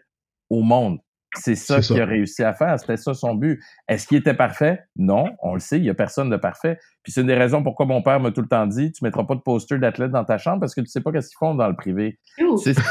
au 0.50 0.62
monde. 0.62 0.98
C'est 1.36 1.56
ça 1.56 1.80
qu'il 1.80 2.00
a 2.00 2.06
réussi 2.06 2.44
à 2.44 2.54
faire. 2.54 2.78
C'était 2.78 2.96
ça 2.96 3.12
son 3.12 3.34
but. 3.34 3.60
Est-ce 3.88 4.06
qu'il 4.06 4.18
était 4.18 4.34
parfait? 4.34 4.84
Non, 4.96 5.26
on 5.42 5.54
le 5.54 5.60
sait, 5.60 5.78
il 5.78 5.84
y 5.84 5.90
a 5.90 5.94
personne 5.94 6.30
de 6.30 6.36
parfait. 6.36 6.78
Puis 7.02 7.12
c'est 7.12 7.22
une 7.22 7.26
des 7.26 7.34
raisons 7.34 7.62
pourquoi 7.62 7.86
mon 7.86 8.02
père 8.02 8.20
m'a 8.20 8.30
tout 8.30 8.40
le 8.40 8.46
temps 8.46 8.66
dit, 8.66 8.92
tu 8.92 9.04
mettras 9.04 9.24
pas 9.24 9.34
de 9.34 9.40
poster 9.40 9.78
d'athlète 9.78 10.12
dans 10.12 10.24
ta 10.24 10.38
chambre 10.38 10.60
parce 10.60 10.74
que 10.74 10.80
tu 10.80 10.86
sais 10.86 11.00
pas 11.00 11.10
qu'est-ce 11.10 11.30
qu'ils 11.30 11.38
font 11.38 11.54
dans 11.54 11.68
le 11.68 11.74
privé. 11.74 12.18
C'est 12.62 12.74
ça, 12.74 12.82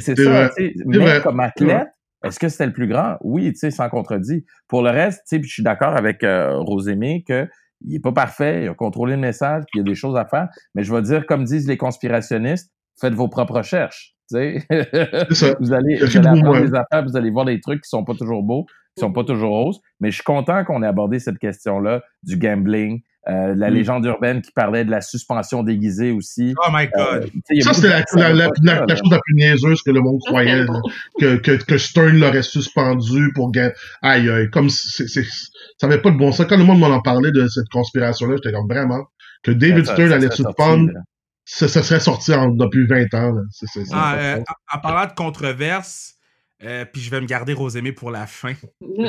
c'est 0.00 0.16
ça. 0.16 0.50
Mais 0.86 1.20
comme 1.22 1.40
athlète, 1.40 1.88
est-ce 2.24 2.38
que 2.38 2.48
c'était 2.48 2.66
le 2.66 2.72
plus 2.72 2.88
grand? 2.88 3.16
Oui, 3.20 3.52
tu 3.52 3.58
sais, 3.58 3.70
sans 3.70 3.88
contredit. 3.88 4.44
Pour 4.68 4.82
le 4.82 4.90
reste, 4.90 5.20
tu 5.20 5.36
sais, 5.36 5.38
puis 5.38 5.48
je 5.48 5.54
suis 5.54 5.62
d'accord 5.62 5.96
avec 5.96 6.24
euh, 6.24 6.58
Rosémé 6.58 7.24
que 7.26 7.48
il 7.86 7.96
est 7.96 8.00
pas 8.00 8.12
parfait, 8.12 8.62
il 8.64 8.68
a 8.68 8.74
contrôlé 8.74 9.14
le 9.14 9.20
message, 9.20 9.64
puis 9.70 9.80
il 9.80 9.86
y 9.86 9.88
a 9.88 9.90
des 9.90 9.94
choses 9.94 10.16
à 10.16 10.24
faire. 10.24 10.48
Mais 10.74 10.82
je 10.82 10.94
vais 10.94 11.02
dire, 11.02 11.26
comme 11.26 11.44
disent 11.44 11.68
les 11.68 11.76
conspirationnistes, 11.76 12.72
faites 13.00 13.14
vos 13.14 13.28
propres 13.28 13.58
recherches. 13.58 14.14
Tu 14.30 14.36
sais. 14.36 14.66
vous 15.60 15.72
allez, 15.72 15.96
vous 15.96 16.16
allez 16.16 16.28
apprendre 16.28 16.60
des 16.60 16.74
affaires, 16.74 17.04
vous 17.04 17.16
allez 17.16 17.30
voir 17.30 17.44
des 17.44 17.60
trucs 17.60 17.82
qui 17.82 17.88
sont 17.88 18.04
pas 18.04 18.14
toujours 18.14 18.42
beaux, 18.42 18.64
qui 18.96 19.00
sont 19.00 19.12
pas 19.12 19.24
toujours 19.24 19.50
roses. 19.50 19.80
Mais 20.00 20.10
je 20.10 20.16
suis 20.16 20.24
content 20.24 20.64
qu'on 20.64 20.82
ait 20.82 20.86
abordé 20.86 21.18
cette 21.18 21.38
question-là 21.38 22.02
du 22.22 22.38
gambling, 22.38 23.02
euh, 23.28 23.54
la 23.56 23.70
mm. 23.70 23.74
légende 23.74 24.04
urbaine 24.04 24.42
qui 24.42 24.52
parlait 24.52 24.84
de 24.84 24.90
la 24.90 25.00
suspension 25.00 25.62
déguisée 25.62 26.12
aussi. 26.12 26.54
Oh 26.58 26.70
my 26.70 26.88
God! 26.94 27.30
Euh, 27.50 27.60
ça, 27.60 27.72
c'était 27.72 27.88
la, 27.88 28.32
la, 28.34 28.48
la, 28.62 28.84
la, 28.86 28.96
chose 28.96 29.10
la 29.10 29.18
plus 29.18 29.34
niaiseuse 29.34 29.82
que 29.82 29.90
le 29.90 30.00
monde 30.00 30.20
croyait, 30.26 30.66
que, 31.18 31.36
que, 31.36 31.52
que 31.52 31.78
Stern 31.78 32.18
l'aurait 32.18 32.42
suspendu 32.42 33.32
pour 33.34 33.50
gagner. 33.50 33.72
Aïe, 34.02 34.28
aïe, 34.28 34.50
comme 34.50 34.68
c'est, 34.68 35.08
c'est, 35.08 35.24
ça 35.78 35.86
n'avait 35.86 36.02
pas 36.02 36.10
de 36.10 36.18
bon 36.18 36.32
sens. 36.32 36.46
Quand 36.46 36.58
le 36.58 36.64
monde 36.64 36.80
m'en 36.80 36.88
en 36.88 37.00
parlait 37.00 37.32
de 37.32 37.48
cette 37.48 37.68
conspiration-là, 37.70 38.36
j'étais 38.36 38.52
comme 38.52 38.68
vraiment 38.68 39.06
que 39.42 39.52
David 39.52 39.86
ça, 39.86 39.94
Stern 39.94 40.08
ça 40.10 40.14
allait 40.16 40.30
suspendre. 40.30 40.90
Ça, 41.46 41.68
ça, 41.68 41.82
serait 41.82 42.00
sorti 42.00 42.32
en, 42.32 42.48
depuis 42.48 42.86
20 42.86 43.12
ans. 43.14 43.32
Là. 43.32 43.42
C'est, 43.50 43.66
c'est, 43.66 43.82
ah, 43.92 44.16
euh, 44.16 44.40
en 44.72 44.78
parlant 44.78 45.06
de 45.06 45.12
controverse, 45.12 46.13
euh, 46.64 46.84
puis 46.90 47.02
je 47.02 47.10
vais 47.10 47.20
me 47.20 47.26
garder 47.26 47.52
Rosémé 47.52 47.92
pour 47.92 48.10
la 48.10 48.26
fin. 48.26 48.52
Mais 48.80 49.08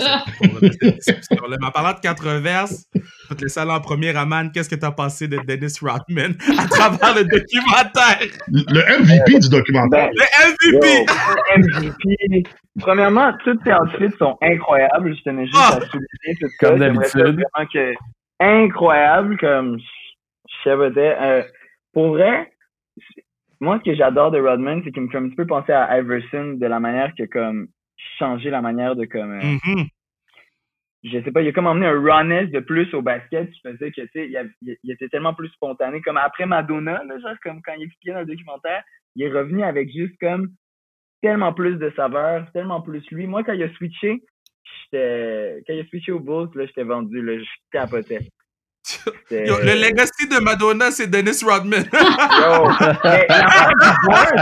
en 1.65 1.71
parlant 1.71 1.93
de 1.93 2.07
controverse, 2.07 2.85
je 2.93 2.99
vais 3.29 3.35
te 3.35 3.41
laisser 3.43 3.59
aller 3.59 3.71
en 3.71 3.79
premier, 3.79 4.15
Aman. 4.15 4.51
Qu'est-ce 4.51 4.69
que 4.69 4.75
tu 4.75 4.85
as 4.85 4.91
pensé 4.91 5.27
de 5.27 5.37
Dennis 5.37 5.77
Rodman 5.81 6.35
à 6.57 6.67
travers 6.67 7.15
le 7.15 7.23
documentaire? 7.23 8.19
Le 8.47 9.03
MVP 9.03 9.39
du 9.39 9.49
documentaire. 9.49 10.09
Le 10.13 10.25
MVP! 10.51 11.05
Yo, 11.05 11.05
MVP. 11.57 12.43
Premièrement, 12.79 13.31
toutes 13.43 13.63
tes 13.63 13.73
outfits 13.73 14.15
sont 14.17 14.37
incroyables. 14.41 15.15
Je 15.15 15.21
tenais 15.23 15.45
juste 15.45 15.57
oh! 15.57 15.77
à 15.77 15.81
souligner 15.85 16.37
tout 16.41 16.47
Comme 16.59 16.79
d'habitude. 16.79 17.43
Que... 17.71 17.93
Incroyable, 18.39 19.37
comme 19.37 19.79
je 19.79 20.69
savais. 20.69 20.91
Euh, 21.21 21.43
pour 21.93 22.09
vrai, 22.09 22.51
moi, 23.59 23.79
ce 23.79 23.89
que 23.89 23.95
j'adore 23.95 24.31
de 24.31 24.39
Rodman, 24.39 24.81
c'est 24.83 24.91
qu'il 24.91 25.03
me 25.03 25.09
fait 25.09 25.17
un 25.17 25.27
petit 25.27 25.35
peu 25.35 25.47
penser 25.47 25.71
à 25.71 25.97
Iverson 25.99 26.53
de 26.59 26.65
la 26.65 26.79
manière 26.79 27.13
que, 27.15 27.23
comme, 27.23 27.67
changer 28.17 28.49
la 28.49 28.61
manière 28.61 28.95
de, 28.95 29.05
comme, 29.05 29.35
mm 29.37 29.57
-hmm. 29.57 29.87
je 31.03 31.21
sais 31.23 31.31
pas, 31.31 31.41
il 31.41 31.47
a 31.47 31.51
comme 31.51 31.67
emmené 31.67 31.87
un 31.87 32.01
rawness 32.01 32.49
de 32.51 32.59
plus 32.59 32.93
au 32.93 33.01
basket 33.01 33.49
qui 33.51 33.61
faisait 33.61 33.91
que, 33.91 34.01
tu 34.01 34.07
sais, 34.13 34.27
il, 34.27 34.51
il, 34.61 34.77
il, 34.83 34.91
était 34.91 35.09
tellement 35.09 35.33
plus 35.33 35.49
spontané. 35.49 36.01
Comme 36.01 36.17
après 36.17 36.45
Madonna, 36.45 37.03
là, 37.03 37.19
genre, 37.19 37.39
comme 37.43 37.61
quand 37.61 37.73
il 37.77 37.83
expliquait 37.83 38.13
dans 38.13 38.25
le 38.27 38.33
documentaire, 38.33 38.83
il 39.15 39.23
est 39.23 39.31
revenu 39.31 39.63
avec 39.63 39.89
juste, 39.91 40.17
comme, 40.19 40.49
tellement 41.21 41.53
plus 41.53 41.77
de 41.77 41.89
saveur, 41.95 42.51
tellement 42.51 42.81
plus 42.81 43.03
lui. 43.11 43.27
Moi, 43.27 43.43
quand 43.43 43.53
il 43.53 43.63
a 43.63 43.73
switché, 43.75 44.21
j'étais, 44.63 45.63
quand 45.65 45.73
il 45.73 45.81
a 45.81 45.85
switché 45.85 46.11
au 46.11 46.19
Bulls, 46.19 46.49
là, 46.55 46.65
j'étais 46.65 46.83
vendu, 46.83 47.21
là, 47.21 47.39
je 47.39 47.49
capotais. 47.71 48.27
Yo, 49.31 49.57
le 49.63 49.81
legacy 49.81 50.27
de 50.27 50.43
Madonna, 50.43 50.91
c'est 50.91 51.07
Dennis 51.07 51.43
Rodman. 51.43 51.83
Yo, 51.91 52.67
la 53.03 53.23
part 53.27 53.69
du 53.69 53.89
board, 54.05 54.41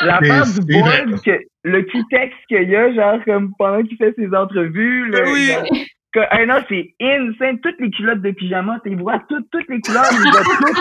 la 0.00 0.20
part 0.20 0.46
du 0.46 0.60
board, 0.60 1.22
que, 1.22 1.38
le 1.64 1.84
petit 1.84 2.04
texte 2.10 2.38
qu'il 2.48 2.68
y 2.68 2.76
a, 2.76 2.92
genre, 2.92 3.24
comme 3.24 3.52
pendant 3.58 3.82
qu'il 3.82 3.96
fait 3.96 4.14
ses 4.16 4.34
entrevues, 4.34 5.10
là, 5.10 5.20
oui. 5.24 5.46
genre, 5.46 5.64
que, 6.12 6.20
hey, 6.30 6.46
non, 6.46 6.62
c'est 6.68 6.94
insane. 7.00 7.58
Toutes 7.60 7.80
les 7.80 7.90
culottes 7.90 8.20
de 8.20 8.32
pyjama, 8.32 8.78
tu 8.84 8.94
vois 8.96 9.18
toutes, 9.28 9.50
toutes 9.50 9.68
les 9.68 9.80
couleurs, 9.80 10.04
il 10.12 10.30
voit 10.30 10.42
toutes. 10.42 10.76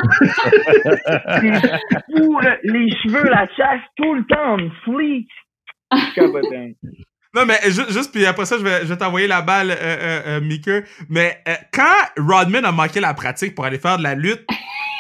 c'est 1.42 2.18
fou. 2.18 2.40
Les 2.64 2.92
cheveux, 2.98 3.30
la 3.30 3.48
chasse, 3.56 3.82
tout 3.96 4.14
le 4.14 4.26
temps, 4.26 4.58
fleek. 4.84 5.28
Capotin. 6.16 6.72
Non, 7.34 7.46
mais 7.46 7.60
juste, 7.66 7.92
juste, 7.94 8.12
puis 8.12 8.26
après 8.26 8.46
ça, 8.46 8.58
je 8.58 8.64
vais, 8.64 8.82
je 8.82 8.88
vais 8.88 8.98
t'envoyer 8.98 9.26
la 9.26 9.42
balle, 9.42 9.72
euh, 9.72 9.76
euh, 9.80 10.22
euh 10.28 10.42
Mickey. 10.42 10.84
Mais 11.08 11.42
euh, 11.48 11.56
quand 11.72 11.96
Rodman 12.18 12.66
a 12.66 12.74
manqué 12.74 13.00
la 13.00 13.14
pratique 13.14 13.56
pour 13.56 13.64
aller 13.64 13.80
faire 13.80 13.98
de 13.98 14.04
la 14.04 14.16
lutte, 14.16 14.46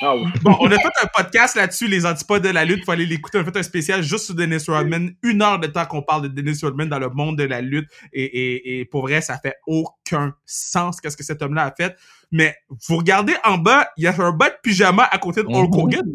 oh. 0.03 0.23
bon, 0.41 0.55
on 0.61 0.71
a 0.71 0.77
fait 0.77 0.93
un 1.03 1.07
podcast 1.13 1.57
là-dessus, 1.57 1.89
les 1.89 2.05
antipodes 2.05 2.41
de 2.41 2.49
la 2.49 2.63
lutte, 2.63 2.85
faut 2.85 2.91
aller 2.91 3.05
l'écouter. 3.05 3.37
On 3.39 3.41
a 3.41 3.43
fait 3.43 3.57
un 3.57 3.63
spécial 3.63 4.01
juste 4.01 4.27
sur 4.27 4.35
Dennis 4.35 4.63
Rodman. 4.65 5.11
Une 5.23 5.41
heure 5.41 5.59
de 5.59 5.67
temps 5.67 5.85
qu'on 5.85 6.03
parle 6.03 6.21
de 6.21 6.27
Dennis 6.29 6.59
Rodman 6.63 6.87
dans 6.87 6.99
le 6.99 7.09
monde 7.09 7.37
de 7.37 7.43
la 7.43 7.59
lutte. 7.59 7.89
Et, 8.13 8.23
et, 8.23 8.79
et 8.79 8.85
pour 8.85 9.01
vrai, 9.01 9.19
ça 9.19 9.37
fait 9.37 9.55
aucun 9.67 10.33
sens 10.45 11.01
qu'est-ce 11.01 11.17
que 11.17 11.25
cet 11.25 11.41
homme-là 11.41 11.65
a 11.65 11.71
fait. 11.75 11.97
Mais 12.31 12.55
vous 12.87 12.95
regardez 12.95 13.33
en 13.43 13.57
bas, 13.57 13.89
il 13.97 14.05
y 14.05 14.07
a 14.07 14.15
un 14.17 14.31
bas 14.31 14.49
de 14.49 14.55
pyjama 14.63 15.03
à 15.03 15.17
côté 15.17 15.43
de 15.43 15.47
Hulk 15.49 15.75
Hogan. 15.75 16.05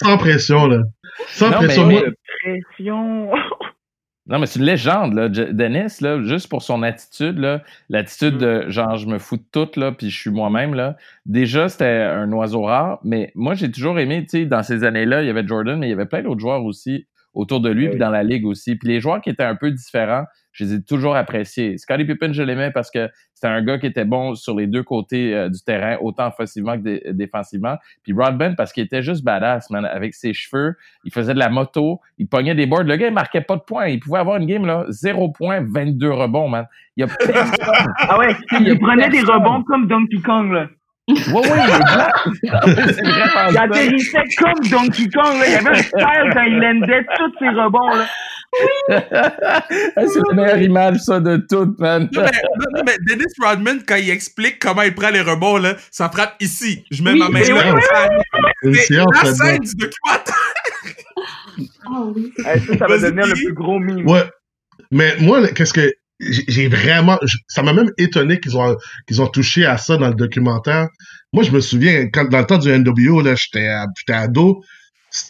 Sans 0.00 0.16
pression, 0.16 0.66
là. 0.68 0.78
Sans 1.28 1.50
Non, 1.50 1.58
pression. 1.58 1.86
mais- 1.86 2.00
Moi, 2.00 2.12
pression. 2.42 3.30
Non, 4.26 4.38
mais 4.38 4.46
c'est 4.46 4.58
une 4.58 4.64
légende, 4.64 5.12
là. 5.12 5.28
Dennis, 5.28 6.00
là, 6.00 6.22
juste 6.22 6.48
pour 6.48 6.62
son 6.62 6.82
attitude, 6.82 7.38
là, 7.38 7.62
l'attitude 7.90 8.36
Mm. 8.36 8.38
de 8.38 8.64
genre, 8.70 8.96
je 8.96 9.06
me 9.06 9.18
fous 9.18 9.36
de 9.36 9.44
tout, 9.52 9.68
là, 9.78 9.92
puis 9.92 10.08
je 10.08 10.18
suis 10.18 10.30
moi-même, 10.30 10.72
là. 10.74 10.96
Déjà, 11.26 11.68
c'était 11.68 11.84
un 11.84 12.32
oiseau 12.32 12.62
rare, 12.62 13.00
mais 13.04 13.32
moi, 13.34 13.54
j'ai 13.54 13.70
toujours 13.70 13.98
aimé, 13.98 14.22
tu 14.22 14.38
sais, 14.40 14.44
dans 14.46 14.62
ces 14.62 14.82
années-là, 14.84 15.22
il 15.22 15.26
y 15.26 15.30
avait 15.30 15.46
Jordan, 15.46 15.78
mais 15.78 15.88
il 15.88 15.90
y 15.90 15.92
avait 15.92 16.06
plein 16.06 16.22
d'autres 16.22 16.40
joueurs 16.40 16.64
aussi 16.64 17.06
autour 17.34 17.60
de 17.60 17.68
lui, 17.68 17.84
Oui. 17.84 17.90
puis 17.90 17.98
dans 17.98 18.10
la 18.10 18.22
ligue 18.22 18.46
aussi. 18.46 18.76
Puis 18.76 18.88
les 18.88 19.00
joueurs 19.00 19.20
qui 19.20 19.28
étaient 19.28 19.42
un 19.42 19.56
peu 19.56 19.70
différents, 19.70 20.24
je 20.54 20.64
les 20.64 20.74
ai 20.74 20.82
toujours 20.82 21.14
appréciés. 21.16 21.76
Scottie 21.76 22.04
Pippen, 22.04 22.32
je 22.32 22.42
l'aimais 22.42 22.70
parce 22.70 22.90
que 22.90 23.10
c'était 23.34 23.48
un 23.48 23.60
gars 23.62 23.78
qui 23.78 23.86
était 23.86 24.04
bon 24.04 24.34
sur 24.36 24.56
les 24.56 24.66
deux 24.66 24.82
côtés 24.84 25.34
euh, 25.34 25.48
du 25.50 25.60
terrain, 25.62 25.98
autant 26.00 26.28
offensivement 26.28 26.76
que 26.78 26.82
dé- 26.82 27.02
défensivement. 27.12 27.76
Puis 28.04 28.12
Rodman, 28.12 28.54
parce 28.56 28.72
qu'il 28.72 28.84
était 28.84 29.02
juste 29.02 29.24
badass, 29.24 29.68
man, 29.70 29.84
avec 29.84 30.14
ses 30.14 30.32
cheveux, 30.32 30.76
il 31.04 31.12
faisait 31.12 31.34
de 31.34 31.38
la 31.40 31.48
moto, 31.50 32.00
il 32.18 32.28
pognait 32.28 32.54
des 32.54 32.66
boards. 32.66 32.84
Le 32.84 32.96
gars, 32.96 33.08
il 33.08 33.12
marquait 33.12 33.40
pas 33.42 33.56
de 33.56 33.62
points. 33.62 33.88
Il 33.88 33.98
pouvait 34.00 34.20
avoir 34.20 34.36
une 34.36 34.46
game, 34.46 34.64
là, 34.64 34.84
0 34.88 35.30
points, 35.32 35.60
22 35.60 36.10
rebonds, 36.10 36.48
man. 36.48 36.66
Il 36.96 37.00
y 37.00 37.02
a 37.04 37.06
personne. 37.18 37.50
Ah 38.08 38.16
ouais, 38.18 38.34
Il 38.60 38.78
prenait 38.78 39.08
des 39.10 39.20
rebonds 39.22 39.62
comme 39.64 39.88
Donkey 39.88 40.18
Kong, 40.24 40.52
là. 40.52 40.68
Ouais, 41.06 41.16
ouais, 41.34 41.58
il 43.50 43.58
atterrissait 43.58 44.18
comme 44.38 44.68
Donkey 44.70 45.08
Kong, 45.10 45.38
là. 45.38 45.46
Il 45.46 45.52
y 45.52 45.56
avait 45.56 45.68
un 45.70 45.74
style 45.82 46.30
quand 46.32 46.42
il 46.44 46.58
landait 46.58 47.04
tous 47.16 47.32
ses 47.38 47.48
rebonds, 47.50 47.90
là. 47.94 48.06
C'est 49.96 50.20
la 50.28 50.34
meilleure 50.34 50.62
image, 50.62 50.98
ça, 51.00 51.20
de 51.20 51.36
tout, 51.36 51.74
man. 51.78 52.08
Non, 52.12 52.22
mais, 52.22 52.30
non, 52.30 52.66
non, 52.78 52.82
mais 52.86 52.96
Dennis 53.06 53.32
Rodman, 53.38 53.82
quand 53.86 53.96
il 53.96 54.08
explique 54.10 54.58
comment 54.60 54.82
il 54.82 54.94
prend 54.94 55.10
les 55.10 55.20
rebonds, 55.20 55.58
là, 55.58 55.74
ça 55.90 56.08
frappe 56.08 56.36
ici. 56.40 56.84
Je 56.90 57.02
mets 57.02 57.12
Oui, 57.12 57.18
ma 57.18 57.28
main 57.28 57.40
oui, 57.42 57.48
là. 57.50 58.08
oui, 58.62 58.74
C'est 58.76 58.94
la 58.94 59.34
scène 59.34 59.58
du 59.58 59.74
documentaire. 59.74 60.34
Ah 61.86 62.02
oui. 62.14 62.32
Ça, 62.38 62.54
ça 62.78 62.86
va 62.86 62.96
devenir 62.98 63.26
le 63.26 63.34
plus 63.34 63.52
gros 63.52 63.78
meme. 63.78 64.06
Ouais. 64.08 64.24
Mais 64.90 65.16
moi, 65.20 65.46
qu'est-ce 65.48 65.74
que 65.74 65.92
j'ai 66.48 66.68
vraiment, 66.68 67.18
ça 67.48 67.62
m'a 67.62 67.72
même 67.72 67.90
étonné 67.98 68.40
qu'ils 68.40 68.56
ont 68.56 68.76
qu'ils 69.06 69.20
ont 69.22 69.26
touché 69.26 69.64
à 69.64 69.76
ça 69.78 69.96
dans 69.96 70.08
le 70.08 70.14
documentaire. 70.14 70.88
Moi, 71.32 71.42
je 71.44 71.50
me 71.50 71.60
souviens 71.60 72.08
quand 72.12 72.28
dans 72.28 72.38
le 72.38 72.46
temps 72.46 72.58
du 72.58 72.68
NWO 72.70 73.20
là, 73.22 73.34
j'étais 73.34 73.68
j'étais 73.98 74.12
ado. 74.18 74.62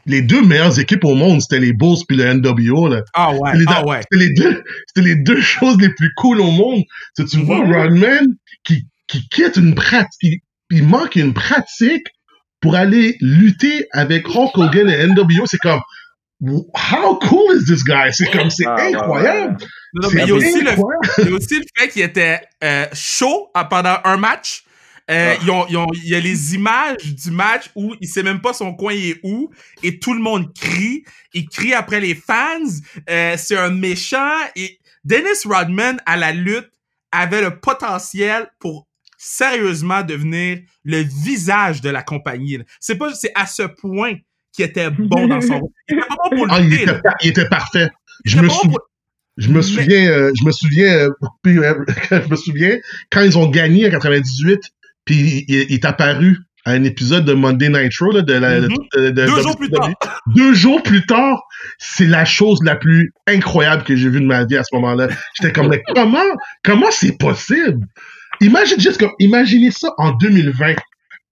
Les 0.07 0.23
deux 0.23 0.41
meilleures 0.43 0.79
équipes 0.79 1.05
au 1.05 1.15
monde, 1.15 1.43
c'était 1.43 1.61
les 1.61 1.75
Bulls 1.75 1.99
puis 2.09 2.17
le 2.17 2.25
NWO 2.35 2.89
là. 2.89 3.03
Ah 3.13 3.33
ouais, 3.35 3.57
Les- 3.57 3.65
ah 3.69 3.85
ouais. 3.87 4.01
C'était 4.11 4.25
les 4.25 4.33
deux, 4.33 4.63
c'était 4.87 5.07
les 5.07 5.17
deux 5.17 5.41
choses 5.43 5.77
les 5.79 5.91
plus 5.91 6.11
cool 6.17 6.41
au 6.41 6.51
monde. 6.51 6.83
C'est 7.17 7.27
tu 7.27 7.39
vois 7.41 7.59
Rodman 7.67 8.27
qui 8.65 8.87
qui 9.07 9.29
quitte 9.29 9.57
une 9.57 9.75
pratique, 9.75 10.43
il 10.71 10.85
manque 10.85 11.17
une 11.17 11.35
pratique 11.35 12.07
pour 12.61 12.77
aller 12.77 13.17
lutter 13.21 13.87
avec 13.93 14.27
Hulk 14.27 14.57
Hogan 14.57 14.89
et 14.89 15.07
NWO. 15.07 15.45
C'est 15.47 15.59
comme 15.59 15.81
How 16.75 17.19
cool 17.19 17.57
is 17.57 17.65
this 17.67 17.85
guy? 17.85 18.11
C'est 18.13 18.31
comme 18.31 18.51
c'est 18.51 18.67
Ah, 18.67 18.77
ouais, 18.77 18.95
incroyable. 18.95 19.57
Non, 19.95 20.09
mais 20.13 20.23
il 20.23 20.29
y 20.29 20.31
a 20.31 20.35
aussi 20.35 20.61
le, 20.61 20.71
incroyable. 20.71 21.09
il 21.19 21.25
y 21.29 21.33
a 21.33 21.35
aussi 21.37 21.59
le 21.59 21.65
fait 21.77 21.89
qu'il 21.89 22.03
était 22.03 22.41
euh, 22.63 22.87
chaud 22.93 23.51
à- 23.55 23.65
pendant 23.65 23.97
un 24.05 24.17
match. 24.17 24.65
Euh, 25.11 25.35
ils 25.43 25.51
ont- 25.51 25.67
ils 25.69 25.77
ont- 25.77 25.87
il 26.03 26.09
y 26.09 26.15
a 26.15 26.21
les 26.21 26.55
images 26.55 26.97
du 27.05 27.31
match 27.31 27.65
où 27.75 27.95
il 28.01 28.09
sait 28.09 28.23
même 28.23 28.41
pas 28.41 28.55
son 28.55 28.73
coin 28.75 28.95
est 28.95 29.21
où 29.23 29.51
et 29.83 29.99
tout 29.99 30.15
le 30.15 30.21
monde 30.21 30.53
crie. 30.55 31.05
Il 31.35 31.47
crie 31.49 31.75
après 31.75 32.01
les 32.01 32.15
fans. 32.15 32.59
Euh, 33.11 33.37
c'est 33.37 33.57
un 33.57 33.71
méchant. 33.71 34.39
Et 34.57 34.79
Dennis 35.05 35.45
Rodman 35.45 36.01
à 36.07 36.17
la 36.17 36.33
lutte 36.33 36.71
avait 37.13 37.43
le 37.43 37.61
potentiel 37.61 38.49
pour 38.59 38.87
sérieusement 39.19 40.03
devenir 40.03 40.59
le 40.85 40.99
visage 41.03 41.81
de 41.83 41.91
la 41.91 42.03
compagnie. 42.03 42.59
C'est 42.81 42.97
pas, 42.97 43.13
c'est 43.15 43.33
à 43.35 43.47
ce 43.47 43.63
point 43.63 44.15
qu'il 44.55 44.65
était 44.65 44.91
bon 44.91 45.27
dans 45.29 45.41
son 45.41 45.59
rôle. 45.61 45.71
Il 45.89 45.95
était 45.97 46.07
pas 46.07 46.15
bon 46.31 46.37
pour 46.37 46.47
Ah, 46.51 46.61
il 46.61 46.65
lutter. 46.69 46.83
était, 46.83 46.93
là. 46.93 47.01
par- 47.03 47.15
il 47.23 47.29
était 47.31 47.49
parfait. 47.49 47.89
Je 48.25 48.39
me, 48.41 48.49
sou- 48.49 48.69
pour- 48.69 48.81
je 49.37 49.49
me 49.49 49.55
Mais- 49.57 49.63
souviens, 49.63 50.07
euh, 50.11 50.33
je 50.39 50.45
me 50.45 50.53
souviens, 50.53 50.93
euh, 50.95 51.11
euh, 51.47 51.85
je 52.11 52.31
me 52.31 52.37
souviens 52.37 52.77
quand 53.11 53.23
ils 53.23 53.37
ont 53.39 53.49
gagné 53.49 53.87
en 53.87 53.91
98, 53.91 54.61
puis 55.05 55.45
il, 55.49 55.55
il 55.69 55.73
est 55.75 55.85
apparu 55.85 56.39
à 56.67 56.71
un 56.71 56.85
épisode 56.85 57.27
de 57.27 57.35
Monday 57.35 57.69
Nitro 57.69 58.11
là, 58.13 58.23
de 58.23 58.33
la 58.33 58.61
Mhm. 58.61 58.69
de- 58.97 59.01
de- 59.01 59.11
Deux 59.11 59.37
de- 59.37 59.43
jours 59.43 59.57
plus 59.59 59.69
tard. 59.71 59.91
Deux 60.35 60.55
jours 60.55 60.83
plus 60.83 61.05
tard, 61.05 61.43
c'est 61.79 62.07
la 62.07 62.25
chose 62.25 62.59
la 62.65 62.75
plus 62.77 63.13
incroyable 63.27 63.83
que 63.85 63.95
j'ai 63.97 64.09
vue 64.09 64.21
de 64.21 64.27
ma 64.27 64.45
vie 64.45 64.57
à 64.57 64.65
ce 64.65 64.75
moment-là. 64.77 65.09
J'étais 65.39 65.53
comme, 65.53 65.69
mais 65.69 65.83
comment, 65.95 66.23
comment 66.63 66.91
c'est 66.91 67.19
possible? 67.19 67.85
Imagine 68.41 68.81
juste 68.81 68.99
comme, 68.99 69.13
imaginez 69.19 69.71
ça 69.73 69.91
en 69.99 70.13
2020. 70.13 70.75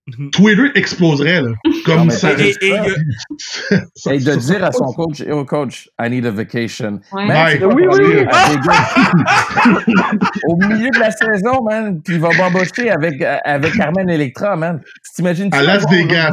Mhm. 0.08 0.30
Twitter 0.32 0.70
exploserait, 0.74 1.42
là. 1.42 1.50
Comme 1.84 2.06
Non, 2.06 2.10
ça. 2.10 2.32
Et, 2.32 2.56
Et 2.60 2.72
de 4.18 4.20
ça- 4.20 4.36
dire 4.36 4.64
à 4.64 4.72
son 4.72 4.86
coach, 4.92 5.20
yo 5.20 5.44
coach, 5.44 5.88
I 6.00 6.10
need 6.10 6.26
a 6.26 6.32
vacation. 6.32 6.98
Ouais. 7.12 7.24
Man, 7.26 7.46
Ouais. 7.46 7.56
tu 7.58 7.64
vas 7.64 7.68
Oui, 7.68 7.84
oui, 7.88 7.98
oui. 8.02 8.26
Au 10.48 10.56
milieu 10.56 10.90
de 10.90 10.98
la 10.98 11.10
saison, 11.12 11.62
man, 11.62 12.00
puis 12.02 12.14
il 12.16 12.20
va 12.20 12.30
m'embaucher 12.36 12.90
avec, 12.90 13.22
avec 13.44 13.74
Carmen 13.74 14.10
Electra, 14.10 14.56
man. 14.56 14.80
Tu 14.84 15.12
t'imagines 15.16 15.50
À 15.52 15.62
Las 15.62 15.88
Vegas. 15.88 16.32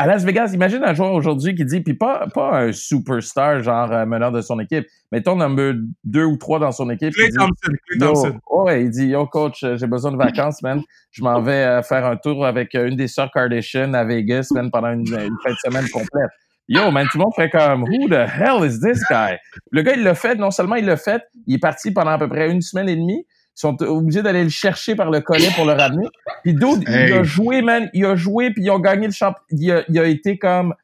À 0.00 0.06
Las 0.06 0.24
Vegas, 0.24 0.52
imagine 0.54 0.82
un 0.82 0.94
joueur 0.94 1.12
aujourd'hui 1.12 1.54
qui 1.54 1.62
dit, 1.62 1.82
puis 1.82 1.92
pas, 1.92 2.26
pas 2.32 2.58
un 2.62 2.72
superstar, 2.72 3.62
genre 3.62 3.92
euh, 3.92 4.06
meneur 4.06 4.32
de 4.32 4.40
son 4.40 4.58
équipe, 4.58 4.86
mettons 5.12 5.36
number 5.36 5.74
deux 6.04 6.24
ou 6.24 6.38
trois 6.38 6.58
dans 6.58 6.72
son 6.72 6.88
équipe. 6.88 7.12
Clay 7.12 7.28
Thompson, 7.28 7.72
Clay 7.86 7.98
Thompson. 7.98 8.40
ouais, 8.50 8.84
il 8.84 8.88
dit, 8.88 9.08
yo, 9.08 9.26
coach, 9.26 9.62
euh, 9.62 9.76
j'ai 9.76 9.86
besoin 9.86 10.10
de 10.10 10.16
vacances, 10.16 10.62
man. 10.62 10.80
Je 11.10 11.22
m'en 11.22 11.42
vais 11.42 11.52
euh, 11.52 11.82
faire 11.82 12.06
un 12.06 12.16
tour 12.16 12.46
avec 12.46 12.74
euh, 12.74 12.88
une 12.88 12.96
des 12.96 13.08
sœurs 13.08 13.30
Kardashian 13.30 13.92
à 13.92 14.04
Vegas, 14.04 14.48
man, 14.52 14.70
pendant 14.70 14.88
une, 14.88 15.00
une 15.00 15.36
fin 15.44 15.50
de 15.50 15.58
semaine 15.62 15.86
complète. 15.90 16.30
Yo, 16.66 16.90
man, 16.90 17.06
tout 17.12 17.18
le 17.18 17.24
monde 17.24 17.34
ferait 17.36 17.50
comme, 17.50 17.82
who 17.82 18.08
the 18.08 18.26
hell 18.26 18.64
is 18.64 18.80
this 18.80 19.02
guy? 19.10 19.36
Le 19.70 19.82
gars, 19.82 19.92
il 19.96 20.02
l'a 20.02 20.14
fait, 20.14 20.34
non 20.34 20.50
seulement 20.50 20.76
il 20.76 20.86
l'a 20.86 20.96
fait, 20.96 21.22
il 21.46 21.56
est 21.56 21.58
parti 21.58 21.90
pendant 21.90 22.12
à 22.12 22.18
peu 22.18 22.28
près 22.28 22.50
une 22.50 22.62
semaine 22.62 22.88
et 22.88 22.96
demie. 22.96 23.26
Ils 23.56 23.60
sont 23.60 23.82
obligés 23.82 24.22
d'aller 24.22 24.44
le 24.44 24.48
chercher 24.50 24.94
par 24.94 25.10
le 25.10 25.20
collet 25.20 25.48
pour 25.54 25.64
le 25.66 25.72
ramener. 25.72 26.06
Puis 26.42 26.54
d'autres, 26.54 26.82
il 26.86 27.12
a 27.12 27.22
joué, 27.22 27.62
man, 27.62 27.90
il 27.92 28.04
a 28.06 28.16
joué, 28.16 28.50
puis 28.50 28.62
ils 28.64 28.70
ont 28.70 28.78
gagné 28.78 29.06
le 29.06 29.12
champ. 29.12 29.34
Il 29.50 29.70
a, 29.70 29.82
il 29.88 29.98
a 29.98 30.04
été 30.06 30.38
comme 30.38 30.74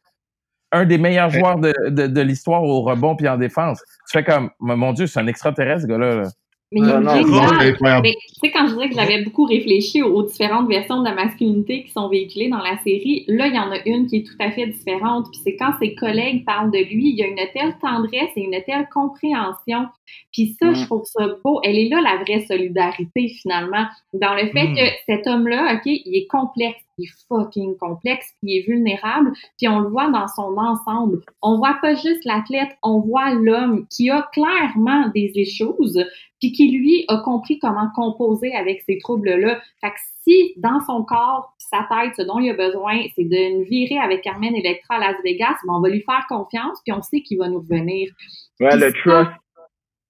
un 0.72 0.84
des 0.84 0.98
meilleurs 0.98 1.32
Hey. 1.32 1.40
joueurs 1.40 1.58
de, 1.58 1.72
de, 1.88 2.06
de 2.06 2.20
l'histoire 2.20 2.62
au 2.62 2.82
rebond 2.82 3.16
puis 3.16 3.28
en 3.28 3.38
défense. 3.38 3.80
Tu 4.10 4.18
fais 4.18 4.24
comme, 4.24 4.50
mon 4.60 4.92
Dieu, 4.92 5.06
c'est 5.06 5.20
un 5.20 5.26
extraterrestre, 5.26 5.82
ce 5.82 5.86
gars-là. 5.86 6.16
là. 6.16 6.28
Mais 6.72 6.80
il. 6.80 6.86
Mais 8.02 8.12
tu 8.12 8.34
sais, 8.40 8.50
quand 8.50 8.66
je 8.66 8.74
disais 8.74 8.88
que 8.88 8.94
j'avais 8.96 9.22
beaucoup 9.22 9.44
réfléchi 9.44 10.02
aux, 10.02 10.12
aux 10.12 10.22
différentes 10.24 10.68
versions 10.68 10.98
de 11.00 11.04
la 11.08 11.14
masculinité 11.14 11.84
qui 11.84 11.92
sont 11.92 12.08
véhiculées 12.08 12.48
dans 12.48 12.58
la 12.62 12.76
série, 12.82 13.24
là, 13.28 13.46
il 13.46 13.54
y 13.54 13.58
en 13.58 13.70
a 13.70 13.78
une 13.86 14.08
qui 14.08 14.16
est 14.16 14.26
tout 14.26 14.34
à 14.40 14.50
fait 14.50 14.66
différente. 14.66 15.26
Puis 15.30 15.40
c'est 15.44 15.54
quand 15.56 15.74
ses 15.80 15.94
collègues 15.94 16.44
parlent 16.44 16.72
de 16.72 16.78
lui, 16.78 17.10
il 17.10 17.16
y 17.16 17.22
a 17.22 17.28
une 17.28 17.36
telle 17.54 17.78
tendresse 17.80 18.30
et 18.34 18.40
une 18.40 18.60
telle 18.66 18.88
compréhension. 18.92 19.86
Puis 20.32 20.56
ça, 20.60 20.70
Mm. 20.70 20.74
je 20.74 20.84
trouve 20.84 21.04
ça 21.04 21.26
beau. 21.44 21.60
Elle 21.62 21.78
est 21.78 21.88
là, 21.88 22.00
la 22.00 22.16
vraie 22.22 22.44
solidarité, 22.46 23.28
finalement, 23.40 23.86
dans 24.12 24.34
le 24.34 24.46
fait 24.50 24.68
Mm. 24.68 24.74
que 24.76 24.82
cet 25.06 25.26
homme-là, 25.26 25.74
OK, 25.74 25.82
il 25.86 26.16
est 26.16 26.26
complexe, 26.26 26.80
il 26.98 27.04
est 27.04 27.12
fucking 27.28 27.76
complexe, 27.76 28.32
il 28.42 28.58
est 28.58 28.66
vulnérable, 28.66 29.32
puis 29.58 29.68
on 29.68 29.80
le 29.80 29.88
voit 29.88 30.10
dans 30.10 30.28
son 30.28 30.56
ensemble. 30.56 31.20
On 31.42 31.58
voit 31.58 31.78
pas 31.82 31.94
juste 31.94 32.24
l'athlète, 32.24 32.70
on 32.82 33.00
voit 33.00 33.34
l'homme 33.34 33.86
qui 33.90 34.08
a 34.10 34.22
clairement 34.32 35.08
des 35.14 35.32
issues, 35.34 35.64
puis 36.40 36.52
qui 36.52 36.70
lui 36.70 37.04
a 37.08 37.18
compris 37.18 37.58
comment 37.58 37.88
composer 37.94 38.54
avec 38.54 38.82
ces 38.82 38.98
troubles-là. 38.98 39.58
Fait 39.80 39.88
que 39.90 39.96
si 40.22 40.52
dans 40.56 40.80
son 40.80 41.02
corps, 41.04 41.54
sa 41.58 41.86
tête, 41.90 42.14
ce 42.16 42.22
dont 42.22 42.38
il 42.38 42.50
a 42.50 42.54
besoin, 42.54 43.02
c'est 43.14 43.24
de 43.24 43.58
nous 43.58 43.64
virer 43.64 43.98
avec 43.98 44.22
Carmen 44.22 44.54
Electra 44.54 44.96
à 44.96 44.98
Las 45.00 45.16
Vegas, 45.24 45.56
ben 45.66 45.74
on 45.74 45.80
va 45.80 45.88
lui 45.88 46.02
faire 46.02 46.24
confiance, 46.28 46.78
puis 46.84 46.92
on 46.92 47.02
sait 47.02 47.20
qu'il 47.22 47.38
va 47.38 47.48
nous 47.48 47.60
revenir. 47.60 48.10
Ouais, 48.60 48.76
le 48.76 48.92
trust. 48.92 49.30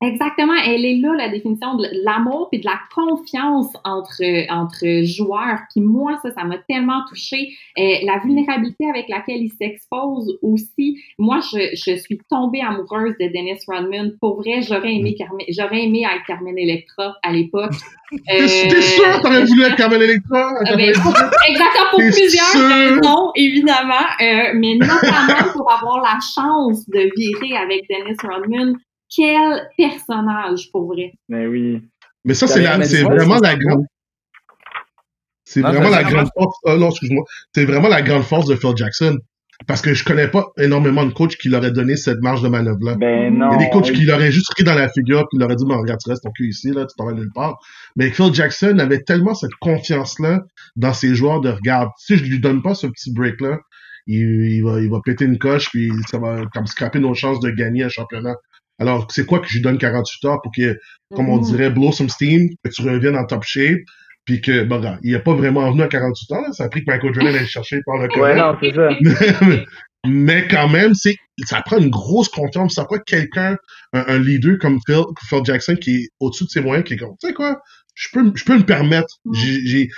Exactement, 0.03 0.53
elle 0.67 0.85
est 0.85 0.97
là 0.97 1.15
la 1.17 1.31
définition 1.31 1.75
de 1.75 1.87
l'amour 2.05 2.49
puis 2.51 2.61
de 2.61 2.67
la 2.67 2.79
confiance 2.95 3.73
entre 3.83 4.21
entre 4.53 5.05
joueurs. 5.05 5.61
Puis 5.71 5.81
moi 5.81 6.19
ça 6.23 6.31
ça 6.35 6.45
m'a 6.45 6.59
tellement 6.69 7.01
touchée 7.09 7.55
Euh, 7.79 7.97
la 8.05 8.19
vulnérabilité 8.19 8.89
avec 8.89 9.09
laquelle 9.09 9.43
il 9.43 9.51
s'expose 9.51 10.39
aussi. 10.43 10.99
Moi 11.19 11.41
je, 11.41 11.75
je 11.75 11.97
suis 11.97 12.19
tombée 12.29 12.61
amoureuse 12.61 13.15
de 13.19 13.27
Dennis 13.33 13.61
Rodman. 13.67 14.13
Pour 14.21 14.37
vrai, 14.37 14.61
j'aurais 14.61 14.95
aimé 14.97 15.15
Carmen 15.15 15.47
j'aurais 15.49 15.85
aimé 15.85 16.03
être 16.05 16.27
Carmen 16.27 16.59
Electra 16.59 17.17
à 17.23 17.33
l'époque. 17.33 17.73
T'es 18.27 18.69
t'es 18.69 18.83
sûr 18.83 19.05
que 19.05 19.23
t'aurais 19.23 19.45
voulu 19.45 19.63
être 19.63 19.77
Carmen 19.77 20.03
Electra? 20.03 20.53
Euh, 20.61 20.65
ben, 20.77 20.89
exactement 20.89 21.91
pour 21.91 22.01
plusieurs 22.01 22.45
sûr? 22.47 22.69
raisons, 22.69 23.33
évidemment, 23.35 24.07
euh, 24.21 24.53
mais 24.55 24.75
notamment 24.75 25.53
pour 25.55 25.73
avoir 25.73 26.03
la 26.03 26.19
chance 26.35 26.87
de 26.89 27.11
virer 27.17 27.57
avec 27.57 27.89
Dennis 27.89 28.17
Rodman. 28.23 28.77
Quel 29.15 29.69
personnage 29.77 30.71
pour 30.73 30.87
vrai? 30.93 31.13
Mais 31.29 31.47
oui. 31.47 31.83
Mais 32.25 32.35
ça, 32.35 32.47
c'est 32.47 32.63
vraiment 33.03 33.39
la 33.39 33.57
grande. 33.57 33.85
C'est 35.45 35.61
vraiment 35.61 35.91
la 35.91 36.03
grande 36.03 36.29
force. 36.37 36.57
ah 36.67 36.77
non, 36.77 36.91
excuse-moi. 36.91 37.25
C'est 37.55 37.65
vraiment 37.65 37.89
la 37.89 38.03
grande 38.03 38.25
force 38.25 38.47
de 38.47 38.57
Phil 38.57 38.77
Jackson. 38.77 39.17
Parce 39.67 39.81
que 39.81 39.95
je 39.95 40.05
connais 40.05 40.29
pas 40.29 40.49
énormément 40.59 41.07
de 41.07 41.13
coachs 41.13 41.37
qui 41.37 41.49
l'auraient 41.49 41.73
donné 41.73 41.97
cette 41.97 42.21
marge 42.21 42.43
de 42.43 42.49
manœuvre-là. 42.49 42.97
Ben 42.97 43.09
Il 43.09 43.23
y 43.23 43.27
a 43.27 43.31
non. 43.31 43.51
Il 43.53 43.53
y 43.53 43.65
a 43.65 43.67
des 43.67 43.71
coachs 43.71 43.91
qui 43.91 44.05
l'auraient 44.05 44.31
juste 44.31 44.51
pris 44.51 44.65
dans 44.65 44.75
la 44.75 44.89
figure 44.91 45.27
puis 45.31 45.39
l'auraient 45.39 45.57
dit, 45.57 45.65
bon, 45.65 45.79
regarde, 45.79 45.99
tu 46.05 46.11
restes 46.11 46.25
ton 46.25 46.31
cul 46.31 46.49
ici, 46.49 46.73
là, 46.73 46.85
tu 46.85 46.95
t'en 46.99 47.07
vas 47.07 47.13
nulle 47.13 47.33
part. 47.35 47.59
Mais 47.97 48.11
Phil 48.11 48.35
Jackson 48.35 48.79
avait 48.79 49.03
tellement 49.03 49.35
cette 49.35 49.55
confiance-là 49.61 50.43
dans 50.77 50.93
ses 50.93 51.15
joueurs 51.15 51.41
de 51.41 51.49
regarde, 51.49 51.89
si 51.97 52.19
je 52.19 52.25
lui 52.25 52.39
donne 52.39 52.61
pas 52.63 52.75
ce 52.75 52.87
petit 52.87 53.13
break-là, 53.15 53.61
il, 54.07 54.53
il 54.53 54.63
va, 54.63 54.79
il 54.81 54.91
va 54.91 55.01
péter 55.03 55.25
une 55.25 55.39
coche 55.39 55.71
puis 55.71 55.91
ça 56.11 56.19
va 56.19 56.43
comme 56.53 56.67
scraper 56.67 56.99
nos 56.99 57.15
chances 57.15 57.41
de 57.41 57.49
gagner 57.51 57.83
un 57.83 57.89
championnat. 57.89 58.35
Alors, 58.79 59.07
c'est 59.11 59.25
quoi 59.27 59.41
que 59.41 59.49
je 59.49 59.55
lui 59.55 59.63
donne 59.63 59.79
48 59.79 60.25
heures 60.29 60.43
pour 60.43 60.53
que, 60.55 60.79
comme 61.15 61.29
on 61.29 61.37
Mhm. 61.39 61.45
dirait, 61.45 61.71
blow 61.71 61.93
some 61.93 62.09
steam, 62.09 62.51
que 62.65 62.71
tu 62.71 62.83
reviennes 62.83 63.17
en 63.17 63.25
top 63.25 63.43
shape, 63.45 63.79
puis 64.25 64.41
que, 64.41 64.65
bon, 64.65 64.79
regarde, 64.79 64.99
il 65.03 65.15
est 65.15 65.21
pas 65.21 65.35
vraiment 65.35 65.71
venu 65.71 65.83
à 65.83 65.89
48 65.89 66.33
heures, 66.33 66.43
là. 66.43 66.53
ça 66.53 66.65
a 66.65 66.69
pris 66.69 66.85
que 66.85 66.91
Michael 66.91 67.15
Jordan 67.15 67.29
allait 67.35 67.41
le 67.41 67.47
chercher 67.47 67.81
par 67.87 67.97
le 67.99 68.09
Ouais, 68.21 68.37
non, 68.37 68.57
c'est 68.61 68.75
ça. 68.75 68.89
Mais 70.09 70.47
quand 70.49 70.69
même, 70.69 70.95
c'est, 70.95 71.17
ça 71.47 71.63
prend 71.63 71.79
une 71.79 71.91
grosse 71.91 72.29
confiance. 72.29 72.75
Ça 72.75 72.85
prend 72.85 72.99
quelqu'un, 72.99 73.57
un, 73.93 74.05
un 74.07 74.19
leader 74.19 74.57
comme 74.61 74.79
Phil, 74.87 75.03
Phil 75.29 75.41
Jackson 75.45 75.75
qui 75.81 75.97
est 75.97 76.09
au-dessus 76.21 76.45
de 76.45 76.49
ses 76.51 76.61
moyens, 76.61 76.87
qui 76.87 76.95
est 76.95 76.97
comme, 76.97 77.17
tu 77.21 77.27
sais 77.29 77.35
quoi, 77.35 77.61
je 77.95 78.09
peux, 78.13 78.31
je 78.35 78.45
peux 78.45 78.57
me 78.57 78.65
permettre. 78.65 79.17
Mm. 79.25 79.35
J'ai, 79.35 79.89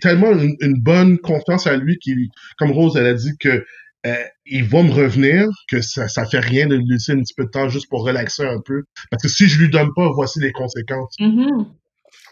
tellement 0.00 0.32
une, 0.32 0.54
une 0.60 0.80
bonne 0.80 1.18
confiance 1.18 1.66
à 1.66 1.76
lui 1.76 1.98
qui, 1.98 2.14
comme 2.58 2.70
Rose, 2.70 2.96
elle 2.96 3.06
a 3.06 3.14
dit 3.14 3.32
que 3.40 3.64
euh, 4.06 4.14
il 4.46 4.64
va 4.64 4.82
me 4.82 4.92
revenir, 4.92 5.46
que 5.70 5.80
ça, 5.80 6.08
ça 6.08 6.24
fait 6.24 6.38
rien 6.40 6.66
de 6.66 6.76
lui 6.76 6.84
laisser 6.88 7.12
un 7.12 7.20
petit 7.20 7.34
peu 7.34 7.44
de 7.44 7.50
temps 7.50 7.68
juste 7.68 7.88
pour 7.88 8.04
relaxer 8.04 8.44
un 8.44 8.60
peu. 8.64 8.84
Parce 9.10 9.22
que 9.22 9.28
si 9.28 9.48
je 9.48 9.58
lui 9.60 9.68
donne 9.70 9.90
pas, 9.94 10.08
voici 10.14 10.40
les 10.40 10.52
conséquences. 10.52 11.14
Mhm. 11.20 11.66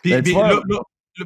Puis, 0.03 0.13
Ben, 0.13 0.23
puis 0.23 0.33
vois- 0.33 0.61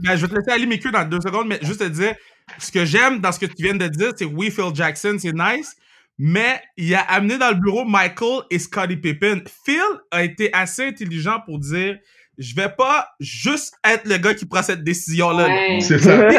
ben, 0.03 0.17
je 0.17 0.23
vais 0.27 0.29
te 0.29 0.35
laisser 0.39 0.51
aller, 0.51 0.67
Miku, 0.67 0.91
dans 0.91 1.05
deux 1.09 1.21
secondes, 1.21 1.49
mais 1.49 1.59
juste 1.63 1.81
te 1.81 1.89
dire, 1.89 2.15
ce 2.59 2.71
que 2.73 2.85
j'aime 2.85 3.21
dans 3.21 3.33
ce 3.33 3.39
que 3.39 3.47
tu 3.47 3.63
viens 3.63 3.75
de 3.75 3.87
dire, 3.89 4.13
c'est 4.17 4.25
oui, 4.25 4.51
Phil 4.51 4.75
Jackson, 4.75 5.17
c'est 5.19 5.33
nice, 5.33 5.77
mais 6.19 6.61
il 6.77 6.95
a 6.95 7.01
amené 7.01 7.39
dans 7.39 7.51
le 7.51 7.57
bureau 7.61 7.85
Michael 7.85 8.43
et 8.51 8.59
Scottie 8.59 8.97
Pippen. 8.97 9.43
Phil 9.65 9.81
a 10.11 10.23
été 10.25 10.53
assez 10.55 10.85
intelligent 10.87 11.41
pour 11.45 11.59
dire, 11.59 11.97
je 12.39 12.55
vais 12.55 12.71
pas 12.77 13.09
juste 13.21 13.75
être 13.85 14.07
le 14.07 14.17
gars 14.17 14.33
qui 14.35 14.47
prend 14.47 14.63
cette 14.63 14.83
décision-là. 14.85 15.47
Ouais. 15.47 15.79
C'est 15.81 15.99
ça. 15.99 16.19
Ouais. 16.19 16.35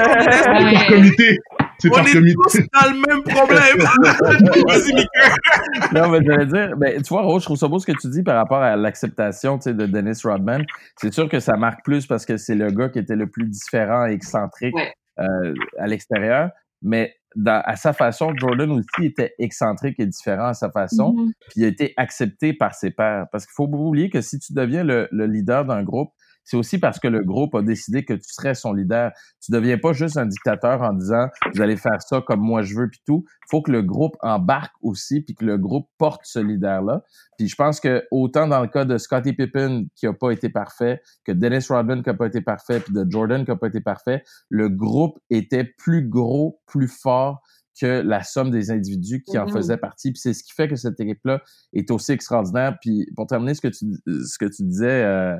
par 0.73 0.87
comité. 0.87 1.37
C'est 1.81 1.89
On 1.89 1.95
par 1.95 2.07
est 2.07 2.11
comité. 2.13 2.35
tous 2.35 2.57
dans 2.57 2.89
le 2.91 3.07
même 3.07 3.23
problème. 3.23 3.77
Vas-y, 4.67 4.93
Miku. 4.93 5.93
Non, 5.93 6.09
mais 6.09 6.19
j'allais 6.25 6.45
dire, 6.45 6.77
ben, 6.77 7.01
tu 7.01 7.09
vois, 7.09 7.23
Rose, 7.23 7.41
je 7.41 7.45
trouve 7.47 7.57
ça 7.57 7.67
beau 7.67 7.79
ce 7.79 7.85
que 7.85 7.97
tu 7.99 8.09
dis 8.09 8.23
par 8.23 8.35
rapport 8.35 8.61
à 8.61 8.75
l'acceptation 8.75 9.57
de 9.57 9.85
Dennis 9.85 10.21
Rodman. 10.23 10.63
C'est 10.97 11.13
sûr 11.13 11.27
que 11.29 11.39
ça 11.39 11.55
marque 11.57 11.83
plus 11.83 12.05
parce 12.05 12.25
que 12.25 12.37
c'est 12.37 12.55
le 12.55 12.69
gars 12.71 12.89
qui 12.89 12.99
était 12.99 13.15
le 13.15 13.29
plus 13.29 13.47
différent 13.47 14.05
et 14.07 14.13
excentrique 14.13 14.75
Ouais. 14.75 14.93
euh, 15.19 15.53
à 15.79 15.87
l'extérieur. 15.87 16.51
Mais 16.83 17.13
dans- 17.35 17.61
à 17.65 17.75
sa 17.75 17.93
façon, 17.93 18.33
Jordan 18.35 18.71
aussi 18.71 19.05
était 19.05 19.33
excentrique 19.39 19.99
et 19.99 20.05
différent 20.05 20.47
à 20.47 20.53
sa 20.53 20.69
façon. 20.71 21.13
Mhm. 21.13 21.31
puis 21.49 21.61
il 21.61 21.65
a 21.65 21.67
été 21.67 21.93
accepté 21.97 22.53
par 22.53 22.73
ses 22.73 22.91
pairs. 22.91 23.25
Parce 23.31 23.45
qu'il 23.45 23.53
faut 23.55 23.67
pas 23.67 23.77
oublier 23.77 24.09
que 24.09 24.21
si 24.21 24.39
tu 24.39 24.53
deviens 24.53 24.83
le, 24.83 25.07
le 25.11 25.25
leader 25.27 25.65
d'un 25.65 25.83
groupe, 25.83 26.11
c'est 26.43 26.57
aussi 26.57 26.79
parce 26.79 26.99
que 26.99 27.07
le 27.07 27.23
groupe 27.23 27.53
a 27.55 27.61
décidé 27.61 28.03
que 28.03 28.13
tu 28.13 28.33
serais 28.33 28.55
son 28.55 28.73
leader. 28.73 29.11
Tu 29.43 29.51
deviens 29.51 29.77
pas 29.77 29.93
juste 29.93 30.17
un 30.17 30.25
dictateur 30.25 30.81
en 30.81 30.93
disant 30.93 31.27
vous 31.53 31.61
allez 31.61 31.77
faire 31.77 32.01
ça 32.01 32.21
comme 32.21 32.41
moi 32.41 32.61
je 32.61 32.75
veux 32.75 32.89
puis 32.89 33.01
tout. 33.05 33.23
faut 33.49 33.61
que 33.61 33.71
le 33.71 33.81
groupe 33.83 34.15
embarque 34.21 34.73
aussi 34.81 35.21
puis 35.21 35.35
que 35.35 35.43
le 35.45 35.57
groupe 35.57 35.87
porte 35.97 36.21
ce 36.23 36.39
leader-là. 36.39 37.03
Puis 37.37 37.47
je 37.47 37.55
pense 37.55 37.79
que 37.79 38.03
autant 38.11 38.47
dans 38.47 38.61
le 38.61 38.67
cas 38.67 38.85
de 38.85 38.97
Scottie 38.97 39.33
Pippen 39.33 39.85
qui 39.95 40.07
a 40.07 40.13
pas 40.13 40.31
été 40.31 40.49
parfait, 40.49 41.01
que 41.25 41.31
Dennis 41.31 41.65
Rodman 41.69 42.01
qui 42.03 42.09
a 42.09 42.13
pas 42.13 42.27
été 42.27 42.41
parfait, 42.41 42.79
puis 42.79 42.93
de 42.93 43.05
Jordan 43.09 43.43
qui 43.45 43.51
a 43.51 43.55
pas 43.55 43.67
été 43.67 43.81
parfait, 43.81 44.23
le 44.49 44.69
groupe 44.69 45.19
était 45.29 45.65
plus 45.77 46.07
gros, 46.07 46.61
plus 46.65 46.87
fort 46.87 47.41
que 47.79 48.01
la 48.01 48.23
somme 48.23 48.51
des 48.51 48.69
individus 48.69 49.23
qui 49.23 49.37
en 49.37 49.45
Mhm. 49.45 49.53
faisaient 49.53 49.77
partie. 49.77 50.11
Puis 50.11 50.19
c'est 50.19 50.33
ce 50.33 50.43
qui 50.43 50.51
fait 50.53 50.67
que 50.67 50.75
cette 50.75 50.99
équipe-là 50.99 51.41
est 51.73 51.89
aussi 51.91 52.11
extraordinaire. 52.11 52.77
Puis 52.81 53.07
pour 53.15 53.27
terminer 53.27 53.53
ce 53.53 53.61
que 53.61 53.69
tu, 53.69 53.85
ce 54.05 54.37
que 54.37 54.45
tu 54.45 54.63
disais, 54.63 55.03
euh, 55.03 55.35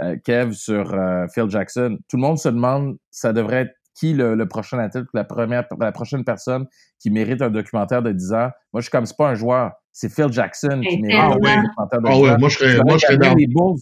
euh, 0.00 0.16
Kev, 0.24 0.52
sur 0.52 0.94
euh, 0.94 1.26
Phil 1.34 1.48
Jackson, 1.48 1.98
tout 2.08 2.16
le 2.16 2.22
monde 2.22 2.38
se 2.38 2.48
demande, 2.48 2.96
ça 3.10 3.32
devrait 3.32 3.62
être 3.62 3.72
qui 3.94 4.14
le, 4.14 4.34
le 4.34 4.48
prochain 4.48 4.78
athlète, 4.78 5.04
la 5.12 5.24
première, 5.24 5.64
la 5.78 5.92
prochaine 5.92 6.24
personne 6.24 6.66
qui 6.98 7.10
mérite 7.10 7.42
un 7.42 7.50
documentaire 7.50 8.02
de 8.02 8.10
10 8.10 8.32
ans. 8.32 8.48
Moi, 8.72 8.80
je 8.80 8.82
suis 8.82 8.90
comme, 8.90 9.04
c'est 9.04 9.16
pas 9.18 9.28
un 9.28 9.34
joueur, 9.34 9.72
c'est 9.92 10.10
Phil 10.10 10.32
Jackson 10.32 10.80
qui 10.88 10.98
mérite 11.02 11.20
un 11.20 11.38
tellement. 11.38 11.62
documentaire 11.62 12.00
de 12.00 12.08
Ah 12.08 12.12
10 12.14 12.20
ouais, 12.22 12.30
ans. 12.30 12.36
moi 12.38 12.48
je 12.48 12.56
serais, 12.58 12.78
moi 12.82 12.94
je 12.96 13.06
serais 13.06 13.18
down. 13.18 13.36
les 13.36 13.46
Bulls. 13.48 13.76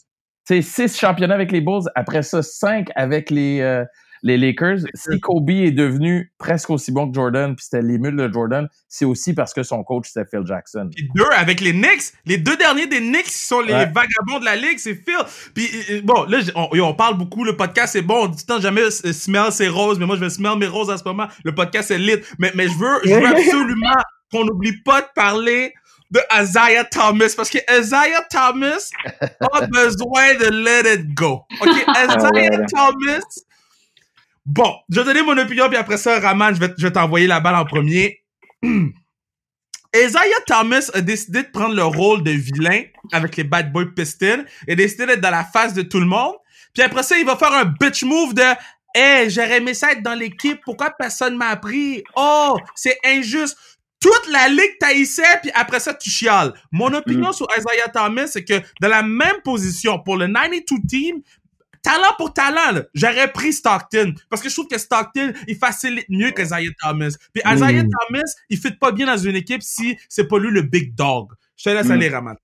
Tu 0.48 0.62
sais, 0.62 0.88
six 0.88 0.98
championnats 0.98 1.34
avec 1.36 1.52
les 1.52 1.60
Bulls, 1.60 1.84
après 1.94 2.22
ça, 2.22 2.42
cinq 2.42 2.88
avec 2.96 3.30
les, 3.30 3.60
euh, 3.60 3.84
les 4.22 4.36
Lakers. 4.36 4.78
Si 4.94 5.20
Kobe 5.20 5.50
est 5.50 5.70
devenu 5.70 6.32
presque 6.38 6.70
aussi 6.70 6.92
bon 6.92 7.10
que 7.10 7.14
Jordan, 7.14 7.54
puis 7.54 7.64
c'était 7.64 7.82
l'émule 7.82 8.16
de 8.16 8.30
Jordan, 8.32 8.68
c'est 8.88 9.04
aussi 9.04 9.34
parce 9.34 9.54
que 9.54 9.62
son 9.62 9.82
coach, 9.82 10.08
c'était 10.08 10.28
Phil 10.28 10.46
Jackson. 10.46 10.90
Puis 10.94 11.08
deux 11.14 11.24
avec 11.36 11.60
les 11.60 11.72
Knicks. 11.72 12.12
Les 12.26 12.38
deux 12.38 12.56
derniers 12.56 12.86
des 12.86 13.00
Knicks 13.00 13.28
sont 13.28 13.60
les 13.60 13.72
Ouais. 13.72 13.86
vagabonds 13.86 14.40
de 14.40 14.44
la 14.44 14.56
ligue, 14.56 14.78
c'est 14.78 14.94
Phil. 14.94 15.16
Puis 15.54 15.68
euh, 15.90 16.00
bon, 16.02 16.24
là, 16.24 16.38
on, 16.54 16.94
parle 16.94 17.16
beaucoup, 17.16 17.44
le 17.44 17.56
podcast 17.56 17.92
c'est 17.92 18.02
bon, 18.02 18.24
on 18.24 18.28
dit 18.28 18.44
tant 18.44 18.60
jamais 18.60 18.82
euh, 18.82 19.12
smell 19.12 19.50
c'est 19.50 19.68
roses, 19.68 19.98
mais 19.98 20.06
moi 20.06 20.16
je 20.16 20.20
vais 20.20 20.30
smell 20.30 20.58
mes 20.58 20.66
roses 20.66 20.90
en 20.90 20.98
ce 20.98 21.04
moment. 21.04 21.28
Le 21.44 21.54
podcast 21.54 21.90
est 21.90 21.98
lit. 21.98 22.16
Mais, 22.38 22.52
mais 22.54 22.68
je 22.68 22.74
veux, 22.74 23.00
je 23.04 23.14
veux 23.14 23.26
absolument 23.26 23.94
qu'on 24.30 24.44
n'oublie 24.44 24.76
pas 24.82 25.02
de 25.02 25.06
parler 25.14 25.72
de 26.10 26.20
Isaiah 26.42 26.84
Thomas 26.84 27.32
parce 27.36 27.50
que 27.50 27.58
Isaiah 27.70 28.22
Thomas 28.30 28.90
a 29.20 29.66
besoin 29.66 30.34
de 30.34 30.50
let 30.50 30.94
it 30.94 31.14
go. 31.14 31.44
OK? 31.60 31.68
Isaiah 31.68 32.32
ouais. 32.32 32.66
Thomas. 32.66 33.20
Bon, 34.52 34.74
je 34.88 34.98
vais 34.98 35.04
donner 35.04 35.22
mon 35.22 35.38
opinion, 35.38 35.68
puis 35.68 35.76
après 35.76 35.96
ça, 35.96 36.18
Raman, 36.18 36.52
je 36.52 36.58
vais, 36.58 36.74
je 36.76 36.84
vais 36.84 36.92
t'envoyer 36.92 37.28
la 37.28 37.38
balle 37.38 37.54
en 37.54 37.64
premier. 37.64 38.24
Isaiah 39.94 40.40
Thomas 40.44 40.90
a 40.92 41.00
décidé 41.02 41.44
de 41.44 41.48
prendre 41.52 41.76
le 41.76 41.84
rôle 41.84 42.24
de 42.24 42.32
vilain 42.32 42.82
avec 43.12 43.36
les 43.36 43.44
Bad 43.44 43.72
Boy 43.72 43.94
Pistons 43.94 44.44
et 44.66 44.74
décidé 44.74 45.06
d'être 45.06 45.20
dans 45.20 45.30
la 45.30 45.44
face 45.44 45.72
de 45.72 45.82
tout 45.82 46.00
le 46.00 46.06
monde. 46.06 46.34
Puis 46.74 46.82
après 46.82 47.04
ça, 47.04 47.16
il 47.16 47.24
va 47.24 47.36
faire 47.36 47.52
un 47.52 47.64
bitch 47.64 48.02
move 48.02 48.34
de 48.34 48.42
Hey, 48.92 49.30
j'aurais 49.30 49.58
aimé 49.58 49.72
ça 49.72 49.92
être 49.92 50.02
dans 50.02 50.14
l'équipe, 50.14 50.58
pourquoi 50.64 50.90
personne 50.90 51.36
m'a 51.36 51.50
appris? 51.50 52.02
Oh, 52.16 52.56
c'est 52.74 52.98
injuste. 53.04 53.56
Toute 54.00 54.32
la 54.32 54.48
ligue 54.48 54.78
t'haïssait, 54.80 55.38
puis 55.42 55.52
après 55.54 55.78
ça, 55.78 55.94
tu 55.94 56.10
chiales. 56.10 56.54
Mon 56.72 56.92
opinion 56.92 57.32
sur 57.32 57.46
Isaiah 57.56 57.88
Thomas, 57.88 58.26
c'est 58.26 58.44
que 58.44 58.54
dans 58.80 58.88
la 58.88 59.04
même 59.04 59.42
position 59.44 60.00
pour 60.00 60.16
le 60.16 60.26
92 60.26 60.80
team, 60.88 61.22
talent 61.82 62.14
pour 62.18 62.32
talent, 62.32 62.72
là, 62.74 62.82
j'aurais 62.94 63.30
pris 63.32 63.52
Stockton. 63.52 64.14
Parce 64.28 64.42
que 64.42 64.48
je 64.48 64.54
trouve 64.54 64.68
que 64.68 64.78
Stockton, 64.78 65.32
il 65.48 65.56
facilite 65.56 66.06
mieux 66.08 66.30
qu'Isaiah 66.30 66.70
Thomas. 66.82 67.16
Puis 67.32 67.42
Isaiah 67.46 67.82
Mm. 67.84 67.88
Thomas, 68.08 68.22
il 68.48 68.56
fit 68.58 68.72
pas 68.72 68.92
bien 68.92 69.06
dans 69.06 69.16
une 69.16 69.36
équipe 69.36 69.62
si 69.62 69.96
c'est 70.08 70.28
pas 70.28 70.38
lui 70.38 70.50
le 70.50 70.62
big 70.62 70.94
dog. 70.94 71.28
Je 71.56 71.64
te 71.64 71.74
laisse 71.74 71.88
Mm. 71.88 71.92
aller, 71.92 72.08
Raman. 72.08 72.36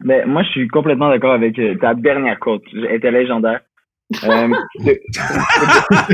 Ben, 0.00 0.26
moi, 0.28 0.42
je 0.42 0.48
suis 0.50 0.68
complètement 0.68 1.08
d'accord 1.08 1.32
avec 1.34 1.58
euh, 1.58 1.76
ta 1.80 1.94
dernière 1.94 2.38
quote. 2.40 2.62
Elle 2.72 2.96
était 2.96 3.10
légendaire. 3.10 3.60
Euh, 4.24 4.48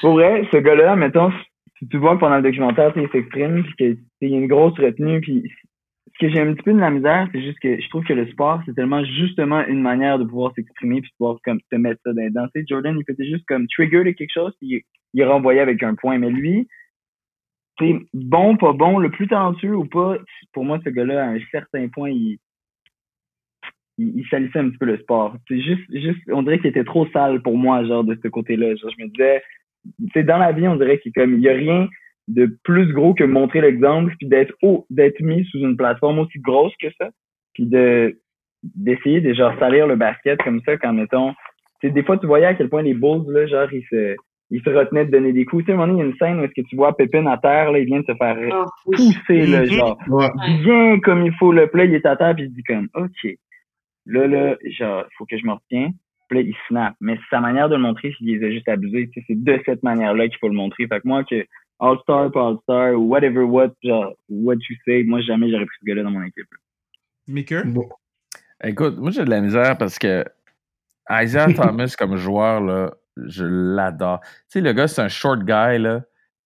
pour 0.00 0.12
vrai, 0.14 0.46
ce 0.52 0.56
gars-là, 0.58 0.96
mettons, 0.96 1.30
si 1.78 1.88
tu 1.88 1.98
vois 1.98 2.14
que 2.14 2.20
pendant 2.20 2.36
le 2.36 2.42
documentaire, 2.42 2.92
il 2.96 3.08
s'exprime, 3.10 3.64
puis 3.64 3.72
que 3.78 3.84
tu 3.92 3.94
sais, 3.96 4.00
il 4.22 4.30
y 4.30 4.34
a 4.34 4.38
une 4.38 4.46
grosse 4.46 4.78
retenue, 4.78 5.20
puis 5.20 5.50
que 6.20 6.28
j'ai 6.28 6.40
un 6.40 6.52
petit 6.52 6.62
peu 6.62 6.72
de 6.72 6.78
la 6.78 6.90
misère, 6.90 7.28
c'est 7.32 7.42
juste 7.42 7.58
que 7.60 7.80
je 7.80 7.88
trouve 7.88 8.04
que 8.04 8.12
le 8.12 8.26
sport, 8.28 8.60
c'est 8.66 8.74
tellement 8.74 9.02
justement 9.04 9.66
une 9.66 9.80
manière 9.80 10.18
de 10.18 10.24
pouvoir 10.24 10.52
s'exprimer, 10.54 11.00
puis 11.00 11.10
de 11.10 11.16
pouvoir 11.16 11.38
comme 11.44 11.60
te 11.70 11.76
mettre 11.76 12.00
ça 12.04 12.12
dans 12.12 12.22
les 12.22 12.30
dents. 12.30 12.46
Tu 12.54 12.60
sais, 12.60 12.66
Jordan, 12.68 12.96
il 12.98 13.04
faisait 13.04 13.28
juste 13.28 13.46
comme 13.46 13.66
trigger 13.68 14.14
quelque 14.14 14.32
chose, 14.32 14.52
puis 14.60 14.84
il, 15.14 15.24
renvoyait 15.24 15.60
avec 15.60 15.82
un 15.82 15.94
point. 15.94 16.18
Mais 16.18 16.30
lui, 16.30 16.68
c'est 17.78 17.96
bon, 18.12 18.56
pas 18.58 18.74
bon, 18.74 18.98
le 18.98 19.10
plus 19.10 19.28
talentueux 19.28 19.74
ou 19.74 19.86
pas, 19.86 20.18
pour 20.52 20.64
moi, 20.64 20.78
ce 20.84 20.90
gars-là, 20.90 21.24
à 21.24 21.28
un 21.30 21.38
certain 21.50 21.88
point, 21.88 22.10
il, 22.10 22.38
il, 23.96 24.18
il 24.18 24.26
salissait 24.28 24.58
un 24.58 24.68
petit 24.68 24.78
peu 24.78 24.86
le 24.86 24.98
sport. 24.98 25.34
C'est 25.48 25.60
juste, 25.62 25.84
juste, 25.90 26.20
on 26.28 26.42
dirait 26.42 26.58
qu'il 26.58 26.70
était 26.70 26.84
trop 26.84 27.06
sale 27.08 27.40
pour 27.40 27.56
moi, 27.56 27.82
genre, 27.86 28.04
de 28.04 28.18
ce 28.22 28.28
côté-là. 28.28 28.76
Genre, 28.76 28.90
je 28.96 29.04
me 29.04 29.08
disais, 29.08 29.42
tu 29.98 30.10
sais, 30.12 30.22
dans 30.22 30.38
la 30.38 30.52
vie, 30.52 30.68
on 30.68 30.76
dirait 30.76 30.98
qu'il 30.98 31.12
comme, 31.12 31.34
il 31.34 31.40
y 31.40 31.48
a 31.48 31.54
rien 31.54 31.88
de 32.34 32.56
plus 32.64 32.92
gros 32.92 33.14
que 33.14 33.24
montrer 33.24 33.60
l'exemple, 33.60 34.14
puis 34.18 34.28
d'être 34.28 34.54
haut, 34.62 34.86
d'être 34.90 35.20
mis 35.20 35.44
sous 35.46 35.58
une 35.58 35.76
plateforme 35.76 36.18
aussi 36.20 36.38
grosse 36.38 36.74
que 36.80 36.88
ça, 36.98 37.10
puis 37.54 37.66
de, 37.66 38.18
d'essayer 38.62 39.20
de, 39.20 39.32
genre, 39.34 39.52
salir 39.58 39.86
le 39.86 39.96
basket 39.96 40.40
comme 40.42 40.60
ça, 40.64 40.76
quand, 40.76 40.92
mettons, 40.92 41.32
tu 41.80 41.88
sais, 41.88 41.90
des 41.90 42.02
fois, 42.02 42.18
tu 42.18 42.26
voyais 42.26 42.46
à 42.46 42.54
quel 42.54 42.68
point 42.68 42.82
les 42.82 42.94
Bulls, 42.94 43.24
là, 43.28 43.46
genre, 43.46 43.72
ils 43.72 43.84
se, 43.90 44.14
ils 44.50 44.62
se 44.62 44.70
retenaient 44.70 45.06
de 45.06 45.10
donner 45.10 45.32
des 45.32 45.44
coups. 45.44 45.64
Tu 45.64 45.66
sais, 45.66 45.72
à 45.72 45.74
un 45.74 45.78
moment 45.78 45.92
donné, 45.92 46.02
il 46.02 46.06
y 46.06 46.08
a 46.08 46.10
une 46.12 46.18
scène 46.18 46.40
où 46.40 46.44
est-ce 46.44 46.60
que 46.60 46.66
tu 46.68 46.76
vois 46.76 46.96
Pépin 46.96 47.24
à 47.26 47.38
terre, 47.38 47.72
là, 47.72 47.78
il 47.78 47.86
vient 47.86 48.00
de 48.00 48.04
se 48.06 48.14
faire 48.14 48.36
oui. 48.86 48.96
pousser, 48.96 49.46
là, 49.46 49.60
Mhm. 49.62 49.66
genre, 49.66 49.98
Ouais. 50.08 50.28
Bien 50.62 51.00
comme 51.00 51.24
il 51.24 51.32
faut. 51.38 51.52
Le 51.52 51.68
play, 51.68 51.86
il 51.86 51.94
est 51.94 52.06
à 52.06 52.16
terre, 52.16 52.34
puis 52.34 52.44
il 52.44 52.50
se 52.50 52.54
dit 52.54 52.62
comme, 52.64 52.88
OK, 52.94 53.34
là, 54.06 54.26
là, 54.26 54.56
genre, 54.78 55.04
faut 55.16 55.24
que 55.24 55.38
je 55.38 55.46
me 55.46 55.52
retiens. 55.52 55.90
Puis 56.28 56.38
là, 56.38 56.44
il 56.48 56.54
snap. 56.68 56.94
Mais 57.00 57.18
sa 57.28 57.40
manière 57.40 57.68
de 57.68 57.74
le 57.74 57.82
montrer, 57.82 58.10
c'est 58.10 58.16
qu'il 58.18 58.38
les 58.38 58.46
a 58.46 58.50
juste 58.50 58.68
abusés. 58.68 59.08
Tu 59.12 59.20
sais, 59.20 59.26
c'est 59.28 59.42
de 59.42 59.60
cette 59.64 59.82
manière-là 59.82 60.28
qu'il 60.28 60.38
faut 60.38 60.48
le 60.48 60.54
montrer. 60.54 60.86
Fait 60.86 61.00
que 61.00 61.08
moi, 61.08 61.24
que 61.24 61.44
All-Star, 61.80 62.30
pas 62.30 62.46
All-Star, 62.48 62.94
whatever 62.98 63.44
what, 63.44 63.70
genre, 63.82 64.12
what 64.28 64.56
you 64.68 64.76
say, 64.86 65.02
moi, 65.04 65.20
jamais 65.22 65.50
j'aurais 65.50 65.66
pris 65.66 65.76
ce 65.80 65.86
gars-là 65.86 66.02
dans 66.02 66.10
mon 66.10 66.22
équipe. 66.22 66.46
Maker? 67.26 67.64
Bon. 67.66 67.88
Écoute, 68.62 68.98
moi 68.98 69.10
j'ai 69.10 69.24
de 69.24 69.30
la 69.30 69.40
misère 69.40 69.78
parce 69.78 69.98
que 69.98 70.24
Isaiah 71.10 71.46
Thomas 71.56 71.94
comme 71.98 72.16
joueur, 72.16 72.60
là, 72.60 72.92
je 73.16 73.44
l'adore. 73.44 74.20
Tu 74.20 74.28
sais, 74.48 74.60
le 74.60 74.72
gars, 74.72 74.88
c'est 74.88 75.00
un 75.02 75.08
short 75.08 75.40
guy, 75.40 75.78
là, 75.78 76.02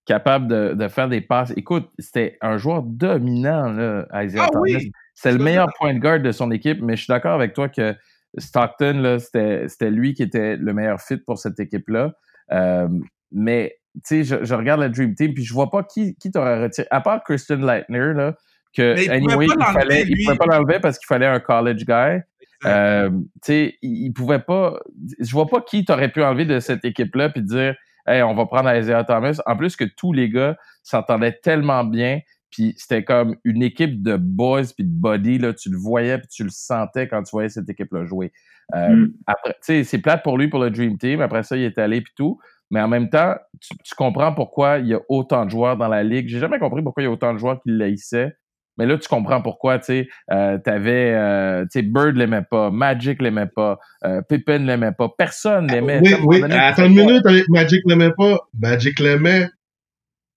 capable 0.06 0.46
de, 0.46 0.74
de 0.74 0.88
faire 0.88 1.08
des 1.08 1.20
passes. 1.20 1.52
Écoute, 1.56 1.90
c'était 1.98 2.38
un 2.40 2.56
joueur 2.56 2.82
dominant, 2.82 3.72
là, 3.72 4.06
Isaiah 4.22 4.44
Ah 4.44 4.50
Thomas. 4.52 4.62
oui! 4.62 4.92
C'est 5.14 5.32
le 5.32 5.38
meilleur 5.38 5.68
point 5.78 5.94
de 5.94 5.98
garde 5.98 6.22
de 6.22 6.32
son 6.32 6.50
équipe, 6.50 6.80
mais 6.82 6.96
je 6.96 7.02
suis 7.04 7.10
d'accord 7.12 7.34
avec 7.34 7.54
toi 7.54 7.68
que 7.68 7.94
Stockton, 8.38 8.98
là, 9.00 9.18
c'était, 9.18 9.68
c'était 9.68 9.90
lui 9.90 10.14
qui 10.14 10.22
était 10.22 10.56
le 10.56 10.72
meilleur 10.72 11.00
fit 11.00 11.18
pour 11.18 11.38
cette 11.38 11.58
équipe-là. 11.60 12.12
Euh, 12.52 12.88
mais, 13.30 13.76
tu 13.94 14.00
sais, 14.04 14.24
je, 14.24 14.44
je 14.44 14.54
regarde 14.54 14.80
la 14.80 14.88
Dream 14.88 15.14
Team, 15.14 15.34
puis 15.34 15.44
je 15.44 15.54
vois 15.54 15.70
pas 15.70 15.84
qui, 15.84 16.16
qui 16.16 16.30
t'aurait 16.30 16.62
retiré. 16.62 16.86
À 16.90 17.00
part 17.00 17.22
Christian 17.22 17.56
Leitner, 17.56 18.12
là, 18.14 18.34
que 18.74 18.94
Mais 18.94 19.08
anyway, 19.08 19.46
pouvait 19.46 19.56
pas 19.56 19.66
il 19.68 19.72
fallait, 19.72 20.02
il 20.02 20.24
pouvait 20.24 20.36
pas 20.36 20.46
l'enlever 20.46 20.80
parce 20.80 20.98
qu'il 20.98 21.06
fallait 21.06 21.26
un 21.26 21.40
college 21.40 21.84
guy. 21.86 22.20
Euh, 22.66 23.10
tu 23.10 23.24
sais, 23.42 23.78
il 23.82 24.06
il 24.06 24.12
pouvait 24.12 24.40
pas. 24.40 24.80
Je 25.20 25.30
vois 25.30 25.46
pas 25.46 25.60
qui 25.60 25.84
t'aurait 25.84 26.10
pu 26.10 26.22
enlever 26.22 26.44
de 26.44 26.58
cette 26.60 26.84
équipe-là 26.84 27.28
puis 27.28 27.42
dire, 27.42 27.76
hey, 28.06 28.22
on 28.22 28.34
va 28.34 28.46
prendre 28.46 28.74
Isaiah 28.74 29.04
Thomas. 29.04 29.40
En 29.46 29.56
plus 29.56 29.76
que 29.76 29.84
tous 29.84 30.12
les 30.12 30.28
gars 30.28 30.56
s'entendaient 30.82 31.38
tellement 31.42 31.84
bien, 31.84 32.20
puis 32.50 32.74
c'était 32.76 33.04
comme 33.04 33.36
une 33.44 33.62
équipe 33.62 34.02
de 34.02 34.16
boys 34.16 34.62
puis 34.76 34.84
de 34.84 34.92
body 34.92 35.38
là. 35.38 35.52
Tu 35.52 35.70
le 35.70 35.76
voyais 35.78 36.18
puis 36.18 36.28
tu 36.28 36.42
le 36.42 36.50
sentais 36.50 37.06
quand 37.06 37.22
tu 37.22 37.30
voyais 37.30 37.48
cette 37.48 37.68
équipe-là 37.68 38.06
jouer. 38.06 38.32
Euh, 38.74 38.88
Mm. 38.88 39.12
Après, 39.26 39.52
tu 39.52 39.58
sais, 39.62 39.84
c'est 39.84 39.98
plate 39.98 40.22
pour 40.22 40.38
lui 40.38 40.48
pour 40.48 40.58
le 40.58 40.70
Dream 40.70 40.96
Team. 40.98 41.20
Après 41.20 41.42
ça, 41.42 41.56
il 41.56 41.64
est 41.64 41.78
allé 41.78 42.00
puis 42.00 42.12
tout. 42.16 42.38
Mais 42.70 42.80
en 42.80 42.88
même 42.88 43.08
temps, 43.10 43.34
tu, 43.60 43.74
tu 43.84 43.94
comprends 43.94 44.32
pourquoi 44.32 44.78
il 44.78 44.88
y 44.88 44.94
a 44.94 45.00
autant 45.08 45.44
de 45.44 45.50
joueurs 45.50 45.76
dans 45.76 45.88
la 45.88 46.02
ligue. 46.02 46.28
J'ai 46.28 46.38
jamais 46.40 46.58
compris 46.58 46.82
pourquoi 46.82 47.02
il 47.02 47.06
y 47.06 47.08
a 47.08 47.12
autant 47.12 47.32
de 47.34 47.38
joueurs 47.38 47.60
qui 47.62 47.70
l'haïssaient. 47.70 48.32
Mais 48.76 48.86
là, 48.86 48.98
tu 48.98 49.08
comprends 49.08 49.40
pourquoi, 49.40 49.78
tu 49.78 49.84
sais, 49.84 50.08
euh, 50.32 50.58
t'avais, 50.58 51.12
euh, 51.14 51.62
tu 51.64 51.68
sais, 51.78 51.82
Bird 51.82 52.16
l'aimait 52.16 52.42
pas, 52.50 52.70
Magic 52.72 53.22
l'aimait 53.22 53.46
pas, 53.54 53.78
euh, 54.04 54.20
Pippen 54.28 54.66
l'aimait 54.66 54.90
pas, 54.90 55.08
personne 55.16 55.68
l'aimait. 55.70 56.00
Oui, 56.02 56.14
oui. 56.24 56.40
donné, 56.40 56.56
Attends 56.56 56.86
une 56.86 56.94
minute 56.96 57.24
Magic 57.50 57.82
l'aimait 57.86 58.10
pas. 58.18 58.38
Magic 58.58 58.98
l'aimait. 58.98 59.48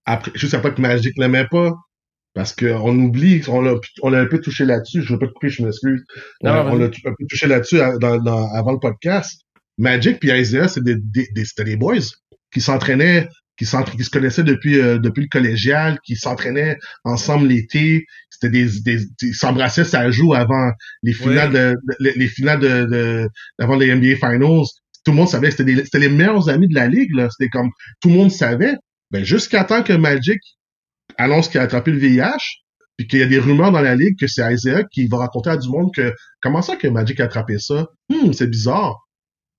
Après, 0.06 0.32
je 0.36 0.46
sais 0.48 0.62
pas 0.62 0.70
que 0.72 0.80
Magic 0.82 1.18
l'aimait 1.18 1.48
pas. 1.48 1.74
Parce 2.36 2.56
qu'on 2.56 2.96
oublie, 3.00 3.42
on 3.50 3.62
l'a, 3.62 3.74
on 4.04 4.10
l'a 4.12 4.20
un 4.20 4.28
peu 4.28 4.40
touché 4.40 4.64
là-dessus. 4.66 5.02
Je 5.02 5.14
veux 5.14 5.18
pas 5.20 5.26
te 5.26 5.32
couper, 5.32 5.50
je 5.50 5.64
m'excuse. 5.66 6.06
Euh, 6.46 6.64
vas-y. 6.64 6.72
on 6.72 6.76
l'a 6.78 6.86
un 6.86 6.90
peu 6.90 7.26
touché 7.28 7.48
là-dessus 7.48 7.82
à- 7.82 7.98
dans, 7.98 8.18
dans- 8.20 8.54
avant 8.54 8.74
le 8.74 8.80
podcast. 8.80 9.42
Magic 9.78 10.20
puis 10.20 10.30
Isaiah, 10.32 10.68
c'est 10.68 10.84
des, 10.84 10.96
des, 10.96 11.28
des, 11.34 11.46
c'était 11.46 11.64
des 11.64 11.76
boys 11.78 11.96
qui 12.52 12.62
s'entraînaient, 12.62 13.28
qui, 13.58 13.66
qui 13.66 14.04
se 14.04 14.10
connaissaient 14.10 14.44
depuis, 14.44 14.80
euh, 14.80 14.98
depuis 15.00 15.24
le 15.24 15.28
collégial, 15.30 16.00
qui 16.06 16.16
s'entraînaient 16.16 16.78
ensemble 17.04 17.48
l'été. 17.48 18.06
C'était 18.30 18.50
des, 18.50 18.68
des, 18.82 19.04
ils 19.22 19.34
s'embrassaient 19.36 19.84
ça 19.86 20.10
joue 20.12 20.34
avant 20.34 20.72
les 21.04 21.14
finales 21.14 21.52
de, 21.52 21.76
de- 21.88 21.96
les, 22.00 22.14
les 22.14 22.28
finales 22.28 22.60
de, 22.60 22.86
de, 22.86 23.30
avant 23.60 23.76
les 23.76 23.94
NBA 23.94 24.16
Finals. 24.16 24.66
Tout 25.04 25.12
le 25.12 25.18
monde 25.18 25.30
savait 25.30 25.52
c'était 25.52 25.76
c'était 25.84 26.00
les 26.00 26.10
meilleurs 26.10 26.50
amis 26.50 26.68
de 26.68 26.76
la 26.76 26.88
ligue, 26.88 27.14
là. 27.16 27.30
C'était 27.30 27.50
comme, 27.50 27.70
tout 28.02 28.10
le 28.10 28.16
monde 28.16 28.32
savait. 28.32 28.76
Ben, 29.12 29.24
jusqu'à 29.24 29.64
temps 29.64 29.84
que 29.84 29.94
Magic 29.94 30.40
annonce 31.18 31.50
qu'il 31.50 31.60
a 31.60 31.64
attrapé 31.64 31.92
le 31.92 31.98
VIH, 31.98 32.64
puis 32.98 33.08
qu'il 33.08 33.20
y 33.20 33.24
a 33.24 33.28
des 33.28 33.40
rumeurs 33.40 33.72
dans 33.72 33.82
la 33.82 33.96
ligue 33.96 34.18
que 34.20 34.28
c'est 34.28 34.44
Isaiah 34.54 34.84
qui 34.92 35.08
va 35.08 35.18
raconter 35.18 35.50
à 35.52 35.58
du 35.58 35.70
monde 35.70 35.92
que, 35.96 36.14
comment 36.42 36.62
ça 36.62 36.76
que 36.76 36.88
Magic 36.88 37.20
a 37.20 37.26
attrapé 37.26 37.60
ça? 37.60 37.88
Hum, 38.12 38.34
c'est 38.34 38.50
bizarre. 38.50 39.07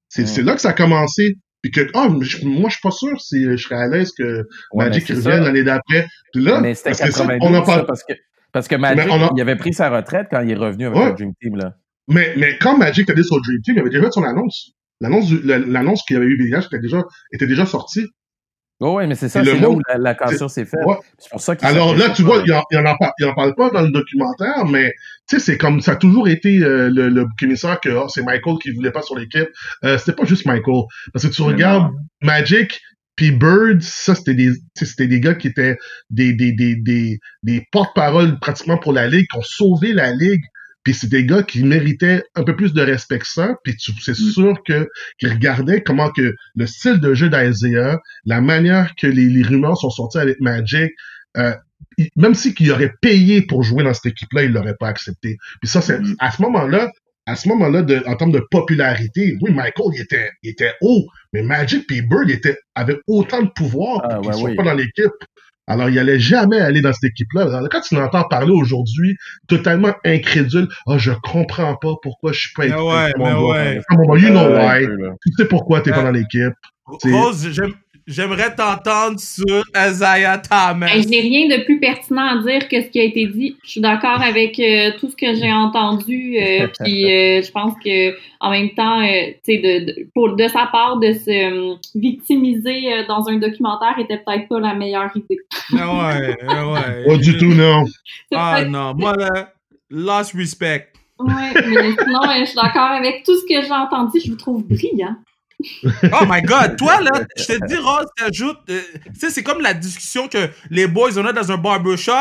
C'est, 0.09 0.23
Mm. 0.23 0.27
c'est 0.27 0.43
là 0.43 0.55
que 0.55 0.61
ça 0.61 0.71
a 0.71 0.73
commencé. 0.73 1.37
Puis 1.63 1.73
que, 1.73 1.81
mais 1.81 2.25
je- 2.25 2.47
moi, 2.47 2.69
je 2.69 2.75
suis 2.75 2.83
pas 2.83 2.93
sûr 2.93 3.21
si 3.21 3.43
je 3.45 3.57
serais 3.57 3.75
à 3.75 3.89
l'aise 3.89 4.13
que 4.17 4.45
Magic 4.75 5.09
revienne 5.09 5.43
l'année 5.43 5.65
d'après. 5.65 6.07
Puis 6.33 6.43
là, 6.45 6.61
Mais 6.61 6.75
c'était 6.75 6.91
parce 6.91 7.01
que 7.03 7.11
ça, 7.11 7.27
92, 7.27 7.49
on 7.51 7.55
en 7.55 7.65
ça, 7.65 7.73
parle. 7.73 7.87
parce 7.87 8.05
que, 8.05 8.13
parce 8.53 8.69
que 8.69 8.77
Magic, 8.77 9.11
a- 9.11 9.31
il 9.37 9.41
avait 9.41 9.57
pris 9.57 9.73
sa 9.75 9.91
retraite 9.91 10.29
quand 10.31 10.41
il 10.43 10.51
est 10.53 10.55
revenu 10.55 10.87
avec 10.87 10.99
Ouais. 10.99 11.07
le 11.09 11.15
Dream 11.15 11.33
Team, 11.43 11.57
là. 11.57 11.75
Mais, 12.07 12.33
mais 12.37 12.57
quand 12.59 12.79
Magic 12.79 13.11
était 13.11 13.23
sur 13.25 13.37
le 13.37 13.43
Dream 13.43 13.61
Team, 13.63 13.75
il 13.75 13.81
avait 13.81 13.91
déjà 13.91 14.03
fait 14.05 14.13
son 14.13 14.23
annonce. 14.23 14.71
L'annonce, 15.01 16.03
qu'il 16.05 16.15
y 16.15 16.17
avait 16.17 16.27
eu 16.27 16.37
VIH 16.37 16.67
était 16.67 16.79
déjà, 16.79 17.03
était 17.33 17.47
déjà 17.47 17.67
sortie. 17.67 18.07
Oh, 18.81 18.95
ouais, 18.95 19.09
mais 19.09 19.17
c'est 19.17 19.29
ça, 19.29 19.43
c'est 19.45 19.59
là 19.59 19.69
où 19.69 19.81
la, 19.89 19.99
la 19.99 20.15
cassure 20.15 20.49
s'est 20.49 20.65
faite. 20.65 20.85
Ouais. 20.87 20.95
C'est 21.19 21.31
pour 21.31 21.41
ça 21.41 21.57
qu'il 21.57 21.67
Alors 21.67 21.97
là, 21.97 22.11
tu 22.11 22.23
vois, 22.23 22.43
il 22.47 22.53
en, 22.53 22.63
il 22.71 22.79
en, 22.79 22.97
il 23.19 23.27
en 23.27 23.35
parle 23.35 23.55
pas 23.57 23.71
dans 23.71 23.83
le 23.83 23.91
documentaire, 23.91 24.65
mais 24.67 24.93
tu 25.29 25.37
sais, 25.37 25.45
c'est 25.45 25.59
comme 25.59 25.81
ça 25.81 25.93
a 25.93 25.97
toujours 25.97 26.29
été 26.29 26.63
euh, 26.63 26.89
le, 26.89 27.09
le 27.09 27.25
bouc 27.25 27.43
émissaire 27.43 27.81
que 27.81 27.89
oh, 27.89 28.09
c'est 28.09 28.23
Michael 28.23 28.55
qui 28.63 28.71
voulait 28.71 28.93
pas 28.93 29.03
sur 29.03 29.17
l'équipe. 29.17 29.49
Euh, 29.85 29.99
c'était 29.99 30.13
pas 30.13 30.25
juste 30.25 30.47
Michael, 30.47 30.85
parce 31.13 31.27
que 31.27 31.33
tu 31.33 31.43
regardes 31.43 31.93
Magic 32.23 32.81
puis 33.17 33.33
Bird, 33.33 33.83
ça 33.83 34.15
c'était 34.15 34.35
des, 34.35 34.53
c'était 34.75 35.09
des 35.09 35.19
gars 35.19 35.35
qui 35.35 35.49
étaient 35.49 35.77
des 36.11 36.33
des 36.35 36.53
des 36.53 36.77
des, 36.77 37.19
des 37.43 37.67
porte-parole 37.73 38.39
pratiquement 38.39 38.79
pour 38.79 38.93
la 38.93 39.09
ligue, 39.09 39.27
qui 39.29 39.39
ont 39.39 39.43
sauvé 39.43 39.93
la 39.93 40.13
ligue. 40.13 40.45
Puis 40.89 40.95
c'est 40.95 41.11
des 41.11 41.27
gars 41.27 41.43
qui 41.43 41.63
méritaient 41.65 42.23
un 42.35 42.45
peu 42.45 42.57
plus 42.57 42.73
de 42.73 42.81
respect 42.81 43.19
que 43.19 43.27
ça. 43.27 43.57
Puis 43.63 43.77
c'est 44.01 44.15
sûr 44.15 44.55
que 44.67 44.89
qu'ils 45.19 45.29
regardaient 45.31 45.83
comment 45.83 46.11
que 46.11 46.35
le 46.57 46.67
style 46.67 46.99
de 46.99 47.13
jeu 47.13 47.29
d'Isaiah, 47.29 47.99
la 48.25 48.41
manière 48.41 48.95
que 48.97 49.07
les, 49.07 49.27
les 49.29 49.43
rumeurs 49.43 49.77
sont 49.77 49.91
sorties 49.91 50.17
avec 50.17 50.41
Magic, 50.41 50.91
euh, 51.37 51.53
il- 51.99 52.09
même 52.17 52.33
si 52.35 52.55
qu'il 52.55 52.73
aurait 52.73 52.95
payé 53.03 53.43
pour 53.43 53.63
jouer 53.65 53.85
dans 53.85 53.93
cette 53.93 54.07
équipe-là, 54.07 54.45
il 54.45 54.53
l'aurait 54.53 54.77
pas 54.81 54.89
accepté. 54.89 55.37
Puis 55.61 55.69
ça, 55.69 55.83
c'est 55.83 55.99
Mm. 56.01 56.17
à 56.21 56.31
ce 56.31 56.41
moment-là, 56.41 56.91
à 57.27 57.37
ce 57.37 57.49
moment-là, 57.51 57.85
en 58.07 58.17
termes 58.17 58.33
de 58.33 58.43
popularité, 58.51 59.37
oui, 59.43 59.53
Michael, 59.53 59.89
il 59.95 60.01
était, 60.01 60.31
il 60.43 60.49
était 60.53 60.73
haut, 60.81 61.07
mais 61.35 61.43
Magic 61.43 61.87
puis 61.87 62.01
Bird, 62.01 62.31
avait 62.75 62.97
autant 63.07 63.43
de 63.43 63.51
pouvoir, 63.51 64.01
Ah, 64.05 64.21
puis 64.23 64.31
ouais, 64.31 64.43
oui. 64.43 64.55
pas 64.57 64.63
dans 64.63 64.73
l'équipe. 64.73 65.13
Alors, 65.69 65.89
il 65.91 65.99
allait 65.99 66.19
jamais 66.19 66.59
aller 66.59 66.81
dans 66.81 66.93
cette 66.93 67.11
équipe-là. 67.11 67.43
Alors, 67.43 67.69
Quand 67.71 67.81
tu 67.83 67.95
l'entends 67.95 68.25
parler 68.25 68.51
aujourd'hui, 68.53 69.17
totalement 69.49 69.93
incrédule, 70.05 70.67
ah, 70.87 70.99
je 70.99 71.13
comprends 71.23 71.77
pas 71.77 71.95
pourquoi 72.03 72.33
je 72.33 72.41
suis 72.41 72.53
pas 72.55 72.63
Mais 72.63 72.69
équipé 72.71 72.83
ouais, 72.83 73.13
ouais. 73.19 74.21
You 74.21 74.31
know 74.31 74.49
why? 74.49 74.87
Tu 75.25 75.33
sais 75.37 75.45
pourquoi 75.47 75.81
t'es 75.83 75.91
pas 75.91 76.03
dans 76.03 76.11
l'équipe. 76.11 76.53
Rose, 76.87 77.49
j'aime- 77.53 77.75
j'aimerais 78.09 78.55
t'entendre 78.55 79.21
sur 79.21 79.63
Isaiah 79.77 80.39
Thomas. 80.39 80.75
Ben, 80.93 81.03
je 81.03 81.09
n'ai 81.09 81.21
rien 81.21 81.47
de 81.57 81.63
plus 81.65 81.79
pertinent 81.79 82.39
à 82.39 82.43
dire 82.43 82.67
que 82.69 82.83
ce 82.83 82.89
qui 82.89 82.99
a 82.99 83.05
été 83.05 83.27
dit. 83.27 83.57
Je 83.65 83.71
suis 83.71 83.81
d'accord 83.81 84.21
avec 84.21 84.59
euh, 84.59 84.91
tout 84.99 85.11
ce 85.11 85.17
que 85.17 85.35
j'ai 85.35 85.53
entendu. 85.53 86.39
euh, 86.39 86.67
puis 86.81 87.05
euh, 87.05 87.43
je 87.43 87.51
pense 87.53 87.75
que 87.85 88.17
en 88.41 88.51
même 88.51 88.71
temps, 88.71 89.01
euh, 89.03 89.27
tu 89.45 89.55
sais, 89.55 89.59
de, 89.59 89.85
de, 89.87 90.09
pour 90.15 90.35
de 90.35 90.49
sa 90.49 90.67
part 90.67 90.99
de 90.99 91.13
se 91.13 91.31
euh, 91.31 91.75
victimiser 91.95 92.93
euh, 92.93 93.07
dans 93.07 93.29
un 93.29 93.37
documentaire 93.37 93.97
était 93.99 94.19
peut-être 94.19 94.49
pas 94.49 94.61
la 94.61 94.75
meilleure 94.75 95.11
idée. 95.15 95.39
Mais 95.73 95.81
ouais, 95.83 96.37
mais 96.43 96.61
ouais. 96.63 97.05
Pas 97.07 97.17
du 97.19 97.37
tout, 97.37 97.53
non. 97.55 97.85
Ah 98.35 98.65
non, 98.65 98.95
moi 98.95 99.15
là, 99.17 99.53
lost 99.91 100.33
respect. 100.35 100.89
Ouais, 101.19 101.53
mais 101.55 101.91
sinon, 101.99 102.21
je 102.41 102.45
suis 102.45 102.55
d'accord 102.55 102.91
avec 102.93 103.25
tout 103.25 103.37
ce 103.37 103.43
que 103.43 103.61
j'ai 103.67 103.73
entendu. 103.73 104.21
Je 104.25 104.31
vous 104.31 104.37
trouve 104.37 104.65
brillant. 104.65 105.17
Oh 106.13 106.25
my 106.29 106.41
god, 106.43 106.77
toi 106.77 107.01
là, 107.01 107.11
je 107.37 107.45
te 107.45 107.67
dis, 107.67 107.77
Rose, 107.77 108.07
t'ajoutes. 108.17 108.59
euh, 108.71 108.81
tu 109.13 109.19
sais, 109.21 109.31
c'est 109.31 109.43
comme 109.43 109.61
la 109.61 109.75
discussion 109.75 110.29
que 110.29 110.49
les 110.71 110.87
boys 110.87 111.19
ont 111.19 111.27
a 111.27 111.33
dans 111.33 111.51
un 111.51 111.57
barbershop. 111.57 112.13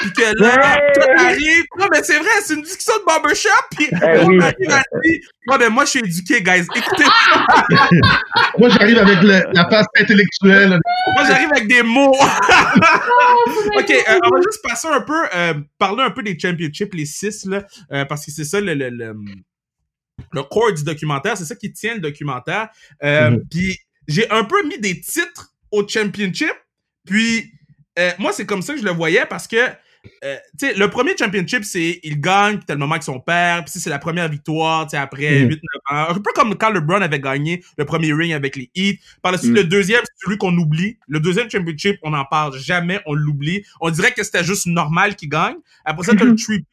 Puis 0.00 0.12
que 0.14 0.22
là, 0.42 0.78
toi 0.94 1.06
t'arrives. 1.16 1.64
Non, 1.78 1.86
mais 1.92 2.02
c'est 2.02 2.18
vrai, 2.18 2.28
c'est 2.42 2.54
une 2.54 2.62
discussion 2.62 2.94
de 3.00 3.04
barbershop. 3.04 3.48
Puis 3.76 3.86
on 3.92 4.26
oui. 4.28 4.40
arrive 4.42 4.70
à 4.72 4.82
dire, 5.04 5.20
Ouais, 5.46 5.58
ben 5.58 5.68
moi, 5.70 5.84
je 5.84 5.90
suis 5.90 5.98
éduqué, 6.00 6.42
guys. 6.42 6.66
Écoutez, 6.74 7.04
Moi, 8.58 8.68
j'arrive 8.68 8.98
avec 8.98 9.20
le- 9.22 9.44
la 9.52 9.68
face 9.68 9.86
intellectuelle. 9.98 10.78
moi, 11.14 11.24
j'arrive 11.26 11.48
avec 11.52 11.68
des 11.68 11.82
mots. 11.82 12.14
Ok, 13.76 13.90
euh, 13.90 14.18
on 14.24 14.28
va 14.30 14.40
juste 14.44 14.62
passer 14.62 14.88
un 14.88 15.00
peu, 15.00 15.18
euh, 15.34 15.54
parler 15.78 16.02
un 16.02 16.10
peu 16.10 16.22
des 16.22 16.38
championships, 16.38 16.92
les 16.94 17.06
six, 17.06 17.44
là, 17.46 17.62
euh, 17.92 18.04
parce 18.04 18.24
que 18.26 18.30
c'est 18.32 18.44
ça 18.44 18.60
le, 18.60 18.74
le, 18.74 18.90
le, 18.90 19.14
le 20.32 20.42
core 20.42 20.72
du 20.72 20.84
documentaire, 20.84 21.36
c'est 21.36 21.44
ça 21.44 21.54
qui 21.56 21.72
tient 21.72 21.94
le 21.94 22.00
documentaire. 22.00 22.68
Euh, 23.02 23.30
Mhm. 23.30 23.44
Puis 23.50 23.78
j'ai 24.08 24.30
un 24.30 24.44
peu 24.44 24.66
mis 24.66 24.78
des 24.78 25.00
titres 25.00 25.52
au 25.70 25.86
championship, 25.86 26.52
puis 27.06 27.52
euh, 27.98 28.10
moi, 28.18 28.32
c'est 28.32 28.46
comme 28.46 28.62
ça 28.62 28.74
que 28.74 28.80
je 28.80 28.84
le 28.84 28.92
voyais 28.92 29.26
parce 29.28 29.46
que, 29.46 29.56
euh, 30.24 30.36
le 30.62 30.86
premier 30.86 31.14
championship, 31.16 31.62
c'est 31.64 32.00
il 32.02 32.20
gagne, 32.20 32.56
puis 32.56 32.64
t'as 32.66 32.72
le 32.74 32.78
moment 32.80 32.92
avec 32.94 33.02
son 33.02 33.20
père, 33.20 33.62
puis 33.64 33.78
c'est 33.78 33.90
la 33.90 33.98
première 33.98 34.28
victoire, 34.28 34.86
tu 34.86 34.90
sais, 34.90 34.96
après 34.96 35.40
Mhm. 35.42 35.48
8-9 35.50 35.80
ans. 35.90 36.10
Un 36.10 36.14
peu 36.14 36.32
comme 36.34 36.54
quand 36.56 36.70
LeBron 36.70 37.02
avait 37.02 37.20
gagné 37.20 37.62
le 37.76 37.84
premier 37.84 38.12
ring 38.14 38.32
avec 38.32 38.56
les 38.56 38.70
Heat. 38.74 39.00
Par 39.22 39.32
la 39.32 39.38
suite, 39.38 39.50
Mhm. 39.50 39.56
le 39.56 39.64
deuxième, 39.64 40.00
c'est 40.04 40.24
celui 40.24 40.38
qu'on 40.38 40.56
oublie. 40.56 40.96
Le 41.08 41.20
deuxième 41.20 41.50
championship, 41.50 41.98
on 42.02 42.10
n'en 42.10 42.24
parle 42.24 42.56
jamais, 42.58 43.00
on 43.06 43.12
l'oublie. 43.14 43.62
On 43.80 43.90
dirait 43.90 44.12
que 44.12 44.22
c'était 44.24 44.44
juste 44.44 44.66
normal 44.66 45.16
qu'il 45.16 45.28
gagne. 45.28 45.56
Après 45.84 46.04
ça, 46.04 46.14
t'as 46.16 46.24
le 46.24 46.34
three 46.36 46.64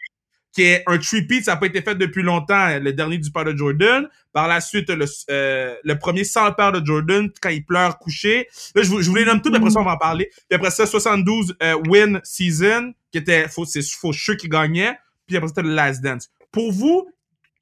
qui 0.57 0.63
est 0.63 0.83
un 0.87 0.97
three-peat, 0.97 1.45
ça 1.45 1.51
n'a 1.51 1.57
pas 1.57 1.67
été 1.67 1.83
fait 1.83 1.93
depuis 1.93 2.23
longtemps, 2.23 2.79
le 2.79 2.91
dernier 2.91 3.19
du 3.19 3.29
père 3.31 3.45
de 3.45 3.55
Jordan. 3.55 4.09
Par 4.33 4.47
la 4.47 4.59
suite, 4.59 4.89
le, 4.89 5.05
euh, 5.29 5.75
le 5.83 5.99
premier 5.99 6.23
sans 6.23 6.47
le 6.47 6.55
père 6.55 6.71
de 6.71 6.83
Jordan, 6.83 7.29
quand 7.39 7.49
il 7.49 7.63
pleure 7.63 7.99
couché. 7.99 8.47
Là, 8.73 8.81
je, 8.81 8.89
vous- 8.89 9.03
je 9.03 9.07
vous 9.07 9.15
les 9.15 9.23
nomme 9.23 9.39
puis 9.39 9.55
après 9.55 9.69
ça, 9.69 9.79
on 9.79 9.83
va 9.83 9.91
en 9.91 9.97
parler. 9.97 10.31
Puis 10.49 10.55
après 10.55 10.71
ça, 10.71 10.87
72 10.87 11.55
euh, 11.61 11.75
win 11.87 12.19
season, 12.23 12.91
qui 13.11 13.19
était 13.19 13.47
faux, 13.47 13.65
c'est 13.65 13.83
Faucheux 13.83 14.33
qui 14.33 14.49
gagnait. 14.49 14.97
Puis 15.27 15.37
après 15.37 15.49
ça, 15.53 15.61
le 15.61 15.75
Last 15.75 16.01
Dance. 16.01 16.27
Pour 16.51 16.71
vous, 16.71 17.07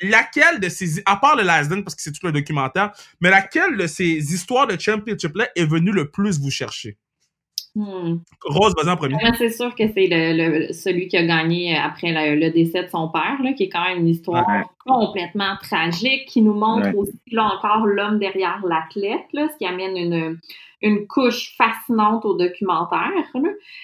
laquelle 0.01 0.61
de 0.61 0.69
ces, 0.69 1.01
à 1.05 1.17
part 1.17 1.35
le 1.35 1.43
Last 1.43 1.69
Dance, 1.69 1.83
parce 1.83 1.95
que 1.95 2.01
c'est 2.01 2.13
tout 2.13 2.25
le 2.25 2.31
documentaire, 2.31 2.93
mais 3.19 3.29
laquelle 3.29 3.75
de 3.75 3.87
ces 3.87 4.33
histoires 4.33 4.67
de 4.67 4.79
championship-là 4.79 5.49
est 5.53 5.65
venue 5.65 5.91
le 5.91 6.09
plus 6.11 6.39
vous 6.39 6.49
chercher? 6.49 6.97
Hmm. 7.76 8.19
Rose, 8.45 8.73
vas-y 8.78 8.89
en 8.89 8.95
premier. 8.95 9.15
Moi, 9.21 9.34
c'est 9.38 9.49
sûr 9.49 9.76
que 9.76 9.84
c'est 9.93 10.07
le, 10.09 10.67
le- 10.67 10.73
celui 10.73 11.09
qui 11.09 11.17
a 11.17 11.23
gagné 11.26 11.76
après 11.78 12.11
le, 12.13 12.39
le 12.39 12.49
décès 12.51 12.84
de 12.84 12.88
son 12.89 13.09
père, 13.09 13.38
là, 13.43 13.51
qui 13.53 13.63
est 13.63 13.69
quand 13.69 13.84
même 13.84 13.99
une 13.99 14.07
histoire 14.07 14.47
Ouais. 14.47 14.63
complètement 14.86 15.57
tragique, 15.61 16.26
qui 16.28 16.41
nous 16.41 16.53
montre 16.53 16.88
Ouais. 16.88 16.95
aussi, 16.95 17.19
là 17.32 17.43
encore, 17.53 17.86
l'homme 17.86 18.17
derrière 18.19 18.61
l'athlète, 18.65 19.26
là, 19.34 19.49
ce 19.51 19.57
qui 19.57 19.65
amène 19.65 19.97
une, 19.97 20.39
une 20.82 21.05
couche 21.05 21.53
fascinante 21.57 22.23
au 22.23 22.34
documentaire. 22.36 23.11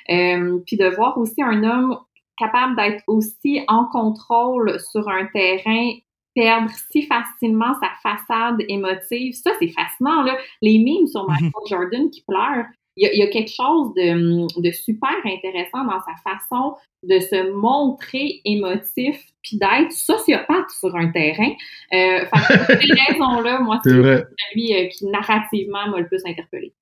Euh, 0.10 0.60
puis 0.66 0.78
de 0.78 0.88
voir 0.96 1.18
aussi 1.18 1.42
un 1.44 1.64
homme 1.64 1.98
capable 2.38 2.76
d'être 2.78 3.04
aussi 3.08 3.62
en 3.68 3.86
contrôle 3.86 4.80
sur 4.80 5.08
un 5.10 5.26
terrain 5.28 5.92
perdre 6.34 6.70
si 6.92 7.02
facilement 7.04 7.74
sa 7.82 7.90
façade 8.02 8.56
émotive. 8.70 9.34
Ça, 9.34 9.52
c'est 9.60 9.68
fascinant, 9.68 10.22
là. 10.24 10.38
Les 10.62 10.80
mimes 10.80 11.08
sur 11.08 11.28
Michael 11.28 11.52
Jordan 11.70 12.10
qui 12.10 12.24
pleure, 12.26 12.66
il 12.98 13.06
y, 13.06 13.10
a, 13.10 13.14
il 13.14 13.20
y 13.20 13.24
a 13.24 13.28
quelque 13.28 13.52
chose 13.52 13.94
de, 13.96 14.62
de 14.62 14.72
super 14.72 15.10
intéressant 15.26 15.86
dans 15.86 16.00
sa 16.02 16.16
façon 16.24 16.76
de 17.08 17.20
se 17.20 17.52
montrer 17.52 18.42
émotif 18.46 19.18
puis 19.42 19.58
d'être 19.58 19.92
sociopathe 19.92 20.70
sur 20.80 20.96
un 20.96 21.10
terrain. 21.12 21.50
Euh, 21.94 22.26
fait 22.26 22.30
que 22.32 22.58
pour 22.58 22.82
ces 22.82 23.02
raisons-là, 23.14 23.60
moi, 23.62 23.80
C'est 23.84 23.90
celui 23.92 24.76
euh, 24.76 24.88
qui 24.90 25.06
narrativement 25.08 25.88
m'a 25.90 26.00
le 26.00 26.08
plus 26.08 26.22
interpellé. 26.26 26.74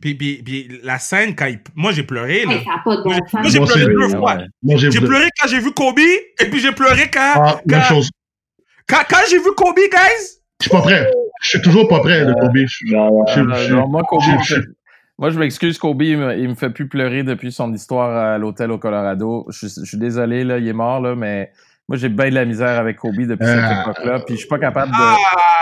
Puis, 0.00 0.14
puis, 0.16 0.42
puis 0.42 0.80
la 0.82 0.98
scène, 0.98 1.36
quand 1.36 1.46
il... 1.46 1.60
moi 1.76 1.92
j'ai 1.92 2.02
pleuré. 2.02 2.44
Là. 2.44 2.52
Hey, 2.54 2.64
ça 2.64 2.70
n'a 2.72 2.82
pas 2.84 2.96
de 2.96 3.02
bon 3.02 3.10
Moi, 3.10 3.18
sens. 3.30 3.46
j'ai 3.52 3.58
Moi, 3.60 3.68
pleuré 3.68 3.80
c'est- 3.84 3.86
deux 3.90 3.96
Ouais, 4.14 4.18
fois. 4.18 4.38
j'ai 4.78 4.90
J'ai 4.90 5.00
pleuré 5.00 5.28
quand 5.40 5.48
j'ai 5.48 5.60
vu 5.60 5.72
Kobe, 5.72 5.98
et 6.00 6.44
puis 6.50 6.58
j'ai 6.58 6.72
pleuré 6.72 7.08
quand, 7.12 7.32
Ah, 7.36 7.60
même 7.66 7.80
quand, 7.82 7.86
chose. 7.94 8.10
quand, 8.88 9.02
quand 9.08 9.20
j'ai 9.30 9.38
vu 9.38 9.52
Kobe, 9.56 9.76
guys? 9.76 10.40
Je 10.60 10.64
suis 10.64 10.70
pas 10.70 10.80
prêt. 10.82 11.08
Je 11.42 11.48
suis 11.50 11.62
toujours 11.62 11.86
pas 11.86 12.00
prêt, 12.00 12.24
Kobe. 12.40 12.56
Je- 12.56 12.66
je- 12.66 12.94
Euh, 12.96 13.54
je- 13.68 13.74
non, 13.74 13.86
moi, 13.86 14.02
Kobe, 14.08 14.22
je- 14.44 14.56
moi, 15.18 15.30
je 15.30 15.38
m'excuse, 15.38 15.78
Kobe, 15.78 16.02
il 16.02 16.18
me, 16.18 16.38
il 16.38 16.48
me 16.48 16.54
fait 16.54 16.70
plus 16.70 16.88
pleurer 16.88 17.22
depuis 17.22 17.52
son 17.52 17.72
histoire 17.72 18.16
à 18.16 18.38
l'hôtel 18.38 18.70
au 18.70 18.78
Colorado. 18.78 19.46
Je, 19.48 19.66
je 19.66 19.84
suis 19.84 19.98
désolé, 19.98 20.44
là, 20.44 20.58
il 20.58 20.68
est 20.68 20.72
mort, 20.74 21.00
là, 21.00 21.14
mais 21.14 21.52
moi, 21.88 21.96
j'ai 21.98 22.08
bien 22.08 22.30
de 22.30 22.34
la 22.34 22.44
misère 22.44 22.78
avec 22.80 22.96
Kobe 22.96 23.14
depuis 23.16 23.46
cette 23.46 23.58
Ah. 23.62 23.82
époque-là, 23.82 24.18
puis 24.26 24.34
je 24.34 24.40
suis 24.40 24.48
pas 24.48 24.58
capable 24.58 24.90
de... 24.92 24.96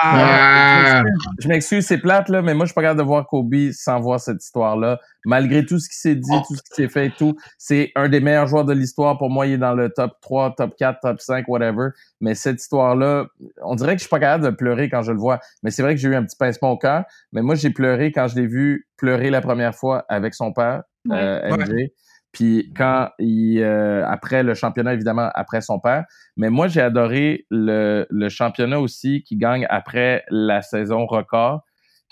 Ah! 0.02 1.02
Je 1.38 1.48
m'excuse, 1.48 1.86
c'est 1.86 1.98
plate, 1.98 2.28
là, 2.28 2.42
mais 2.42 2.54
moi, 2.54 2.64
je 2.64 2.70
suis 2.70 2.74
pas 2.74 2.82
capable 2.82 3.00
de 3.00 3.04
voir 3.06 3.26
Kobe 3.26 3.54
sans 3.72 4.00
voir 4.00 4.20
cette 4.20 4.42
histoire-là. 4.42 5.00
Malgré 5.26 5.64
tout 5.64 5.78
ce 5.78 5.88
qui 5.88 5.96
s'est 5.96 6.14
dit, 6.14 6.30
tout 6.46 6.54
ce 6.54 6.62
qui 6.62 6.74
s'est 6.74 6.88
fait 6.88 7.06
et 7.06 7.10
tout, 7.10 7.34
c'est 7.58 7.92
un 7.94 8.08
des 8.08 8.20
meilleurs 8.20 8.46
joueurs 8.46 8.64
de 8.64 8.72
l'histoire. 8.72 9.16
Pour 9.18 9.30
moi, 9.30 9.46
il 9.46 9.54
est 9.54 9.58
dans 9.58 9.74
le 9.74 9.88
top 9.90 10.12
3, 10.20 10.54
top 10.56 10.74
4, 10.76 11.00
top 11.00 11.20
5, 11.20 11.46
whatever. 11.48 11.88
Mais 12.20 12.34
cette 12.34 12.60
histoire-là, 12.60 13.26
on 13.62 13.74
dirait 13.74 13.92
que 13.94 13.98
je 13.98 14.04
suis 14.04 14.10
pas 14.10 14.20
capable 14.20 14.44
de 14.44 14.50
pleurer 14.50 14.88
quand 14.88 15.02
je 15.02 15.12
le 15.12 15.18
vois. 15.18 15.40
Mais 15.62 15.70
c'est 15.70 15.82
vrai 15.82 15.94
que 15.94 16.00
j'ai 16.00 16.08
eu 16.08 16.14
un 16.14 16.24
petit 16.24 16.36
pincement 16.36 16.70
au 16.72 16.78
cœur. 16.78 17.04
Mais 17.32 17.42
moi, 17.42 17.54
j'ai 17.54 17.70
pleuré 17.70 18.12
quand 18.12 18.28
je 18.28 18.36
l'ai 18.36 18.46
vu 18.46 18.86
pleurer 18.96 19.30
la 19.30 19.40
première 19.40 19.74
fois 19.74 20.04
avec 20.08 20.34
son 20.34 20.52
père, 20.52 20.82
Ouais. 21.06 21.16
euh, 21.18 21.56
MJ. 21.56 21.90
Puis 22.34 22.72
quand 22.76 23.08
il, 23.18 23.62
euh, 23.62 24.04
après 24.06 24.42
le 24.42 24.52
championnat, 24.54 24.92
évidemment, 24.92 25.30
après 25.34 25.60
son 25.62 25.78
père. 25.80 26.04
Mais 26.36 26.50
moi, 26.50 26.66
j'ai 26.68 26.80
adoré 26.82 27.46
le, 27.50 28.06
le 28.10 28.28
championnat 28.28 28.80
aussi 28.80 29.22
qui 29.22 29.36
gagne 29.36 29.66
après 29.70 30.24
la 30.30 30.60
saison 30.60 31.06
record. 31.06 31.62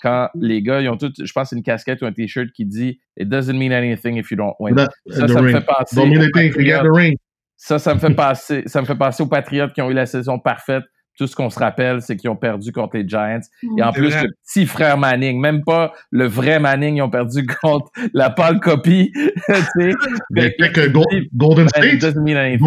Quand 0.01 0.29
les 0.35 0.61
gars, 0.61 0.81
ils 0.81 0.89
ont 0.89 0.97
tout, 0.97 1.11
je 1.21 1.31
pense, 1.31 1.51
une 1.51 1.61
casquette 1.63 2.01
ou 2.01 2.05
un 2.05 2.11
t-shirt 2.11 2.49
qui 2.51 2.65
dit 2.65 2.99
It 3.17 3.29
doesn't 3.29 3.53
mean 3.57 3.71
anything 3.71 4.15
if 4.17 4.31
you 4.31 4.37
don't 4.37 4.53
win. 4.59 4.73
that- 4.85 4.89
Ça, 5.13 5.27
ça 5.33 5.41
me 5.41 5.47
fait 5.59 5.65
penser. 5.65 5.95
Don't 6.53 6.63
mean 6.63 6.71
the 6.83 6.95
ring. 6.97 7.17
Ça, 7.55 7.79
ça 7.79 7.93
me 7.93 7.99
fait 7.99 8.13
passer, 8.15 8.63
ça 8.65 8.81
me 8.81 8.85
fait 8.85 8.95
passer 8.95 9.23
aux 9.23 9.27
Patriots 9.27 9.69
qui 9.69 9.81
ont 9.81 9.89
eu 9.89 9.93
la 9.93 10.05
saison 10.05 10.39
parfaite. 10.39 10.83
Tout 11.17 11.27
ce 11.27 11.35
qu'on 11.35 11.49
se 11.51 11.59
rappelle, 11.59 12.01
c'est 12.01 12.17
qu'ils 12.17 12.29
ont 12.31 12.35
perdu 12.35 12.71
contre 12.71 12.97
les 12.97 13.07
Giants. 13.07 13.39
Et 13.77 13.83
en 13.83 13.91
plus, 13.93 14.09
vrai. 14.09 14.23
le 14.23 14.29
petit 14.45 14.65
frère 14.65 14.97
Manning, 14.97 15.39
même 15.39 15.63
pas 15.63 15.93
le 16.11 16.25
vrai 16.25 16.59
Manning, 16.59 16.95
ils 16.97 17.01
ont 17.03 17.09
perdu 17.09 17.45
contre 17.61 17.91
la 18.13 18.29
pâle 18.31 18.59
copie. 18.59 19.11
Go- 20.91 21.03
Golden 21.35 21.67
State. 21.69 21.83
anything, 22.37 22.59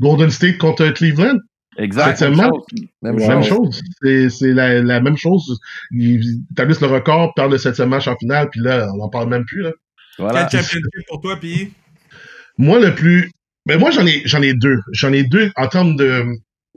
Golden- 0.00 0.30
State 0.30 0.58
contre 0.58 0.88
Cleveland. 0.90 1.38
Exact. 1.78 2.20
Même 2.20 2.34
chose. 2.50 2.62
Même 3.02 3.42
chose. 3.42 3.82
C'est, 4.02 4.28
c'est 4.28 4.52
la, 4.52 4.82
la 4.82 5.00
même 5.00 5.16
chose. 5.16 5.58
Ils 5.90 6.40
établissent 6.52 6.82
le 6.82 6.86
record, 6.88 7.32
perdent 7.34 7.52
le 7.52 7.58
septième 7.58 7.88
match 7.88 8.06
en 8.08 8.16
finale, 8.16 8.48
puis 8.50 8.60
là, 8.60 8.88
on 8.92 8.98
n'en 8.98 9.08
parle 9.08 9.28
même 9.30 9.44
plus. 9.46 9.62
Là. 9.62 9.70
Voilà. 10.18 10.44
Quel 10.50 10.60
championship 10.60 11.06
pour 11.08 11.20
toi, 11.22 11.36
puis 11.40 11.72
Moi, 12.58 12.78
le 12.78 12.94
plus. 12.94 13.30
Ben 13.64 13.78
moi, 13.78 13.90
j'en 13.90 14.04
ai, 14.06 14.20
j'en 14.26 14.42
ai 14.42 14.52
deux. 14.54 14.80
J'en 14.92 15.12
ai 15.12 15.22
deux 15.24 15.50
en 15.56 15.66
termes 15.66 15.96
de. 15.96 16.24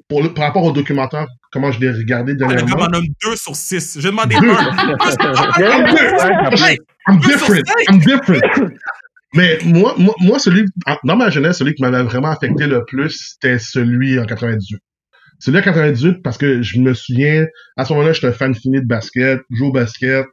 Pour 0.07 0.21
le, 0.21 0.33
par 0.33 0.45
rapport 0.45 0.63
au 0.63 0.71
documentaire, 0.71 1.25
comment 1.51 1.71
je 1.71 1.79
l'ai 1.79 1.89
regardé 1.89 2.33
Ah, 2.33 2.35
dernièrement. 2.47 2.77
m'en 2.77 2.87
nomme 2.89 3.07
deux 3.23 3.35
sur 3.35 3.55
six. 3.55 3.97
J'ai 3.99 4.09
demandé 4.09 4.35
Deux. 4.39 4.49
un. 4.51 4.75
I'm 5.77 5.85
different. 5.89 6.83
I'm 7.07 7.19
different. 7.19 7.63
I'm 7.89 7.99
different. 7.99 8.41
Mais 9.33 9.57
moi, 9.65 9.95
moi, 9.97 10.13
moi, 10.21 10.39
celui, 10.39 10.65
dans 11.03 11.15
ma 11.15 11.29
jeunesse, 11.29 11.57
celui 11.57 11.73
qui 11.73 11.81
m'avait 11.81 12.03
vraiment 12.03 12.29
affecté 12.29 12.67
le 12.67 12.85
plus, 12.85 13.33
c'était 13.33 13.59
celui 13.59 14.19
en 14.19 14.25
98. 14.25 14.79
Celui 15.39 15.57
en 15.57 15.61
98 15.61 16.21
parce 16.23 16.37
que 16.37 16.61
je 16.61 16.79
me 16.79 16.93
souviens, 16.93 17.45
à 17.75 17.83
ce 17.83 17.91
moment-là, 17.93 18.13
j'étais 18.13 18.27
un 18.27 18.31
fan 18.31 18.55
fini 18.55 18.79
de 18.79 18.87
basket, 18.87 19.39
je 19.49 19.55
joue 19.57 19.65
au 19.67 19.71
basket, 19.73 20.25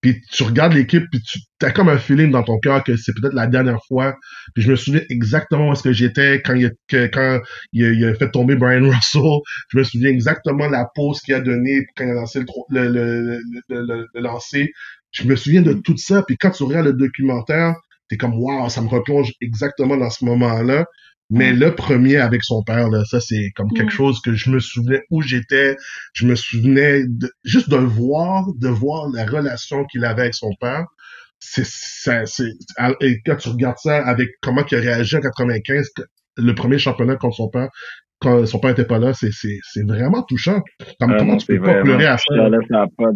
puis 0.00 0.22
tu 0.32 0.42
regardes 0.44 0.72
l'équipe, 0.72 1.04
puis 1.10 1.20
tu 1.22 1.38
as 1.62 1.70
comme 1.72 1.88
un 1.88 1.98
feeling 1.98 2.30
dans 2.30 2.42
ton 2.42 2.58
cœur 2.58 2.82
que 2.82 2.96
c'est 2.96 3.12
peut-être 3.12 3.34
la 3.34 3.46
dernière 3.46 3.84
fois. 3.86 4.16
Puis 4.54 4.62
je 4.62 4.70
me 4.70 4.76
souviens 4.76 5.02
exactement 5.10 5.68
où 5.68 5.72
est-ce 5.72 5.82
que 5.82 5.92
j'étais 5.92 6.40
quand 6.42 6.54
il 6.54 6.66
a, 6.66 6.70
quand 7.08 7.40
il 7.72 7.84
a, 7.84 7.90
il 7.92 8.04
a 8.06 8.14
fait 8.14 8.30
tomber 8.30 8.56
Brian 8.56 8.82
Russell. 8.90 9.40
Je 9.68 9.78
me 9.78 9.84
souviens 9.84 10.10
exactement 10.10 10.68
la 10.68 10.86
pause 10.94 11.20
qu'il 11.20 11.34
a 11.34 11.40
donnée 11.40 11.84
quand 11.96 12.04
il 12.04 12.10
a 12.10 12.14
lancé 12.14 12.40
le, 12.70 12.88
le, 12.88 13.40
le, 13.68 14.08
le, 14.14 14.20
lancer. 14.20 14.72
Je 15.12 15.24
me 15.24 15.36
souviens 15.36 15.62
de 15.62 15.74
tout 15.74 15.96
ça. 15.98 16.22
Puis 16.22 16.36
quand 16.38 16.50
tu 16.50 16.62
regardes 16.62 16.86
le 16.86 16.92
documentaire, 16.94 17.74
t'es 18.08 18.16
comme 18.16 18.38
waouh, 18.38 18.68
ça 18.70 18.80
me 18.80 18.88
replonge 18.88 19.32
exactement 19.40 19.96
dans 19.96 20.10
ce 20.10 20.24
moment-là. 20.24 20.86
Mais 21.30 21.52
le 21.52 21.74
premier 21.74 22.16
avec 22.16 22.42
son 22.42 22.62
père, 22.64 22.88
là, 22.88 23.04
ça 23.04 23.20
c'est 23.20 23.50
comme 23.54 23.70
quelque 23.70 23.86
Mm. 23.92 23.96
chose 23.96 24.20
que 24.20 24.32
je 24.34 24.50
me 24.50 24.58
souvenais 24.58 25.02
où 25.10 25.22
j'étais. 25.22 25.76
Je 26.12 26.26
me 26.26 26.34
souvenais 26.34 27.04
de, 27.06 27.30
juste 27.44 27.70
de 27.70 27.76
le 27.76 27.84
voir, 27.84 28.46
de 28.58 28.68
voir 28.68 29.08
la 29.14 29.24
relation 29.24 29.84
qu'il 29.84 30.04
avait 30.04 30.22
avec 30.22 30.34
son 30.34 30.50
père. 30.60 30.84
C'est, 31.38 31.64
ça, 31.66 32.26
c'est, 32.26 32.50
et 33.00 33.20
quand 33.24 33.36
tu 33.36 33.48
regardes 33.48 33.78
ça 33.78 34.04
avec 34.06 34.28
comment 34.42 34.62
il 34.70 34.76
a 34.76 34.80
réagi 34.80 35.16
en 35.16 35.20
95, 35.20 35.88
que- 35.96 36.02
le 36.36 36.54
premier 36.54 36.78
championnat 36.78 37.16
contre 37.16 37.36
son 37.36 37.48
père, 37.48 37.68
quand 38.20 38.44
son 38.46 38.58
père 38.58 38.70
était 38.70 38.84
pas 38.84 38.98
là, 38.98 39.14
c'est, 39.14 39.32
c'est, 39.32 39.58
c'est 39.72 39.86
vraiment 39.86 40.22
touchant. 40.22 40.60
Comme, 40.98 41.12
Ah 41.12 41.16
comment 41.18 41.36
tu 41.36 41.46
peux 41.46 41.62
pas 41.62 41.80
pleurer 41.82 42.06
à 42.06 42.18
ça? 42.18 42.34
Là, 42.34 42.58
pas. 42.98 43.06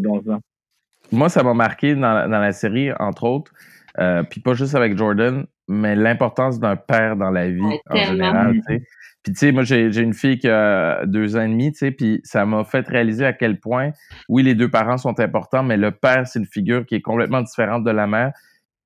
Moi, 1.12 1.28
ça 1.28 1.42
m'a 1.42 1.52
marqué 1.54 1.94
dans 1.94 2.12
la, 2.14 2.28
dans 2.28 2.38
la 2.40 2.52
série, 2.52 2.90
entre 2.98 3.24
autres, 3.24 3.52
euh, 3.98 4.22
puis 4.22 4.40
pas 4.40 4.54
juste 4.54 4.74
avec 4.74 4.96
Jordan, 4.96 5.44
mais 5.68 5.94
l'importance 5.96 6.58
d'un 6.60 6.76
père 6.76 7.16
dans 7.16 7.30
la 7.30 7.50
vie 7.50 7.60
Ouais, 7.60 7.80
en 7.90 7.94
tellement. 7.94 8.12
général. 8.12 8.54
tu 8.54 8.62
sais. 8.66 8.82
Puis 9.22 9.32
tu 9.32 9.38
sais, 9.38 9.52
moi 9.52 9.62
j'ai 9.62 9.90
j'ai 9.90 10.02
une 10.02 10.12
fille 10.12 10.38
qui 10.38 10.48
a 10.48 11.06
deux 11.06 11.36
ans 11.36 11.42
et 11.42 11.48
demi, 11.48 11.72
tu 11.72 11.78
sais, 11.78 11.90
puis 11.90 12.20
ça 12.24 12.44
m'a 12.44 12.62
fait 12.64 12.86
réaliser 12.86 13.24
à 13.24 13.32
quel 13.32 13.58
point, 13.58 13.92
oui, 14.28 14.42
les 14.42 14.54
deux 14.54 14.70
parents 14.70 14.98
sont 14.98 15.18
importants, 15.18 15.62
mais 15.62 15.78
le 15.78 15.92
père 15.92 16.26
c'est 16.26 16.38
une 16.38 16.46
figure 16.46 16.84
qui 16.84 16.96
est 16.96 17.00
complètement 17.00 17.40
différente 17.40 17.84
de 17.84 17.90
la 17.90 18.06
mère, 18.06 18.32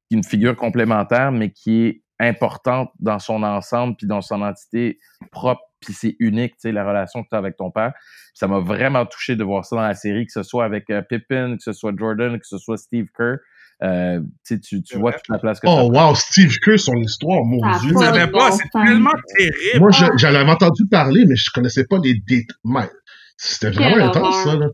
qui 0.09 0.15
est 0.15 0.19
une 0.19 0.25
figure 0.25 0.55
complémentaire, 0.55 1.33
mais 1.33 1.51
qui 1.51 1.87
est 1.87 2.03
importante 2.21 2.91
dans 3.01 3.19
son 3.19 3.43
ensemble 3.43 3.97
puis 3.97 4.07
dans 4.07 4.21
son 4.21 4.43
entité 4.43 4.99
propre 5.33 5.63
puis 5.81 5.93
c'est 5.93 6.17
unique, 6.19 6.55
tu 6.55 6.63
sais, 6.63 6.73
la 6.73 6.85
relation 6.85 7.23
que 7.23 7.29
tu 7.29 7.35
as 7.37 7.39
avec 7.39 7.57
ton 7.57 7.71
père. 7.71 7.93
Ça 8.35 8.49
m'a 8.49 8.59
vraiment 8.59 9.07
touché 9.07 9.37
de 9.37 9.45
voir 9.45 9.65
ça 9.65 9.77
dans 9.77 9.83
la 9.83 9.95
série, 9.95 10.27
que 10.27 10.33
ce 10.33 10.43
soit 10.43 10.65
avec 10.65 10.91
euh, 10.91 11.03
Pippen, 11.03 11.57
que 11.57 11.63
ce 11.63 11.73
soit 11.73 11.93
Jordan, 11.97 12.37
que 12.39 12.47
ce 12.47 12.59
soit 12.59 12.77
Steve 12.77 13.07
Kerr. 13.17 13.37
Euh, 13.83 14.21
tu 14.45 14.59
sais, 14.61 14.81
tu, 14.81 14.99
vois 14.99 15.13
toute 15.13 15.29
la 15.29 15.39
place 15.39 15.61
que 15.61 15.69
ça 15.69 15.85
Oh 15.85 15.91
wow, 15.93 16.15
Steve 16.15 16.53
Kerr, 16.65 16.79
son 16.79 16.97
histoire, 16.97 17.45
mon 17.45 17.59
dieu. 17.79 17.91
Je 17.91 17.95
pas 17.95 18.01
savais 18.01 18.57
c'est 18.57 18.69
tellement 18.73 19.11
terrible. 19.37 19.79
Moi, 19.79 19.91
je- 19.93 20.17
j'en 20.17 20.35
avais 20.35 20.51
entendu 20.51 20.83
parler, 20.91 21.25
mais 21.27 21.37
je 21.37 21.51
connaissais 21.55 21.85
pas 21.89 21.99
les 22.03 22.15
détails. 22.15 22.89
C'était 23.37 23.71
vraiment 23.71 24.07
intense, 24.07 24.43
ça, 24.43 24.57
là. 24.57 24.67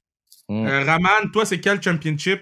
Mm. 0.49 0.67
Euh, 0.67 0.85
Raman, 0.85 1.31
toi, 1.33 1.45
c'est 1.45 1.61
quel 1.61 1.83
championship? 1.83 2.41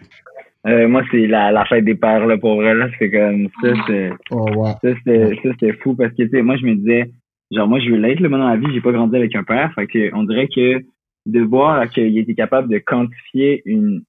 Euh, 0.66 0.86
moi, 0.86 1.02
c'est 1.10 1.26
la, 1.26 1.50
la 1.50 1.64
fête 1.64 1.84
des 1.84 1.96
pères, 1.96 2.26
là, 2.26 2.38
pour 2.38 2.56
vrai, 2.56 2.74
là. 2.74 2.88
C'est 2.98 3.10
comme, 3.10 3.48
ça, 3.60 3.72
c'est, 3.88 4.10
Oh 4.30 4.46
wow. 4.54 4.66
ça, 4.82 4.94
c'était, 4.98 5.34
ça, 5.42 5.50
c'était 5.58 5.72
fou 5.82 5.96
parce 5.96 6.10
que, 6.12 6.22
tu 6.22 6.30
sais, 6.30 6.42
moi, 6.42 6.56
je 6.56 6.64
me 6.64 6.76
disais, 6.76 7.10
genre, 7.50 7.66
moi, 7.66 7.80
je 7.80 7.90
veux 7.90 7.96
l'être, 7.96 8.20
là, 8.20 8.28
moi, 8.28 8.38
dans 8.38 8.48
la 8.48 8.56
vie, 8.56 8.72
j'ai 8.72 8.80
pas 8.80 8.92
grandi 8.92 9.16
avec 9.16 9.34
un 9.34 9.42
père. 9.42 9.72
Fait 9.74 9.88
que, 9.88 10.14
on 10.14 10.22
dirait 10.22 10.46
que 10.46 10.84
de 11.26 11.40
voir 11.40 11.88
qu'il 11.90 12.16
était 12.18 12.34
capable 12.34 12.68
de 12.68 12.78
quantifier 12.78 13.62
une, 13.64 14.02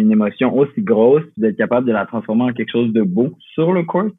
une 0.00 0.12
émotion 0.12 0.56
aussi 0.56 0.80
grosse, 0.82 1.24
d'être 1.36 1.56
capable 1.56 1.86
de 1.86 1.92
la 1.92 2.06
transformer 2.06 2.44
en 2.44 2.52
quelque 2.52 2.72
chose 2.72 2.92
de 2.92 3.02
beau 3.02 3.36
sur 3.54 3.72
le 3.72 3.84
court. 3.84 4.10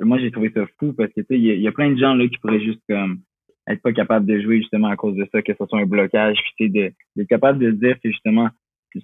Moi, 0.00 0.18
j'ai 0.18 0.30
trouvé 0.30 0.50
ça 0.54 0.64
fou 0.78 0.92
parce 0.92 1.12
que, 1.12 1.20
tu 1.20 1.26
sais, 1.28 1.38
il 1.38 1.60
y, 1.60 1.68
a- 1.68 1.72
plein 1.72 1.90
de 1.90 1.98
gens, 1.98 2.14
là, 2.14 2.26
qui 2.28 2.38
pourraient 2.38 2.60
juste, 2.60 2.80
comme, 2.88 3.18
être 3.66 3.82
pas 3.82 3.92
capables 3.92 4.24
de 4.26 4.40
jouer, 4.40 4.58
justement, 4.58 4.88
à 4.88 4.96
cause 4.96 5.16
de 5.16 5.26
ça, 5.30 5.42
que 5.42 5.52
ce 5.52 5.66
soit 5.66 5.80
un 5.80 5.86
blocage, 5.86 6.38
puis, 6.56 6.70
tu 6.70 6.78
sais, 6.80 6.94
d'être 7.16 7.28
capable 7.28 7.58
de 7.58 7.70
dire 7.72 7.96
que, 8.02 8.10
justement, 8.10 8.48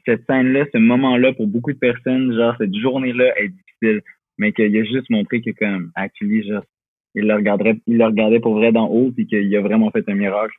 cette 0.07 0.24
scène-là, 0.26 0.64
ce 0.72 0.78
moment-là, 0.78 1.32
pour 1.34 1.46
beaucoup 1.46 1.72
de 1.72 1.78
personnes, 1.78 2.34
genre, 2.34 2.55
cette 2.59 2.74
journée-là 2.74 3.38
est 3.38 3.48
difficile, 3.48 4.00
mais 4.38 4.52
qu'il 4.52 4.76
a 4.76 4.84
juste 4.84 5.11
montré 5.11 5.42
que, 5.42 5.50
comme, 5.50 5.90
actually, 5.94 6.48
il 7.14 7.26
le 7.26 7.34
regarderait, 7.34 7.78
il 7.86 7.98
le 7.98 8.07
regardait 8.07 8.40
pour 8.40 8.55
vrai 8.55 8.72
d'en 8.72 8.86
haut, 8.88 9.12
puis 9.12 9.26
qu'il 9.26 9.55
a 9.57 9.61
vraiment 9.61 9.90
fait 9.90 10.09
un 10.09 10.14
miracle. 10.14 10.55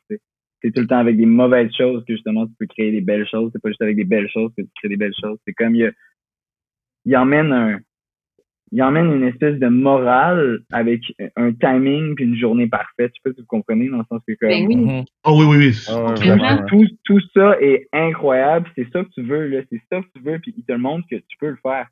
C'est 0.66 0.72
tout 0.72 0.82
le 0.82 0.88
temps 0.88 0.98
avec 0.98 1.16
des 1.16 1.28
mauvaises 1.28 1.72
choses 1.78 2.04
que, 2.06 2.14
justement, 2.14 2.48
tu 2.48 2.54
peux 2.58 2.66
créer 2.66 2.92
des 2.92 3.02
belles 3.02 3.28
choses. 3.28 3.52
C'est 3.54 3.62
pas 3.62 3.70
juste 3.70 3.84
avec 3.84 3.96
des 3.96 4.04
belles 4.04 4.30
choses 4.32 4.52
que 4.58 4.64
tu 4.64 4.70
crées 4.78 4.90
des 4.90 4.98
belles 4.98 5.14
choses. 5.22 5.38
C'est 5.46 5.54
comme, 5.54 5.76
il, 5.76 5.86
a- 5.86 5.92
il 7.06 7.16
emmène 7.16 7.52
un, 7.54 7.80
il 8.72 8.82
emmène 8.82 9.14
une 9.14 9.26
espèce 9.26 9.60
de 9.60 9.68
morale 9.68 10.62
avec 10.72 11.02
un 11.36 11.54
timing 11.54 12.16
puis 12.16 12.26
une 12.26 12.36
journée 12.36 12.68
parfaite. 12.68 13.12
Je 13.16 13.22
sais 13.22 13.30
pas 13.30 13.36
si 13.36 13.42
vous 13.42 13.48
comprenez, 13.48 13.90
dans 13.90 14.00
le 14.00 14.06
sens 14.10 14.22
que, 14.28 14.34
comme, 14.40 14.50
Ben 14.50 14.66
oui. 14.66 15.04
Oh 15.24 15.38
oui, 15.40 15.46
oui, 15.46 15.58
oui. 15.68 15.74
Ah 15.88 16.16
vraiment, 16.16 16.66
tout, 16.68 16.88
tout 17.04 17.22
ça 17.36 17.62
est 17.62 17.88
incroyable. 17.94 18.68
C'est 18.76 18.90
ça 18.92 19.04
que 19.04 19.10
tu 19.10 19.22
veux, 19.22 19.48
là. 19.48 19.62
C'est 19.72 19.82
ça 19.92 20.02
que 20.02 20.08
tu 20.16 20.24
veux, 20.24 20.40
puis 20.40 20.52
il 20.58 20.64
te 20.64 20.72
le 20.72 20.80
montre 20.80 21.08
que 21.12 21.18
tu 21.18 21.38
peux 21.40 21.50
le 21.50 21.60
faire. 21.62 21.88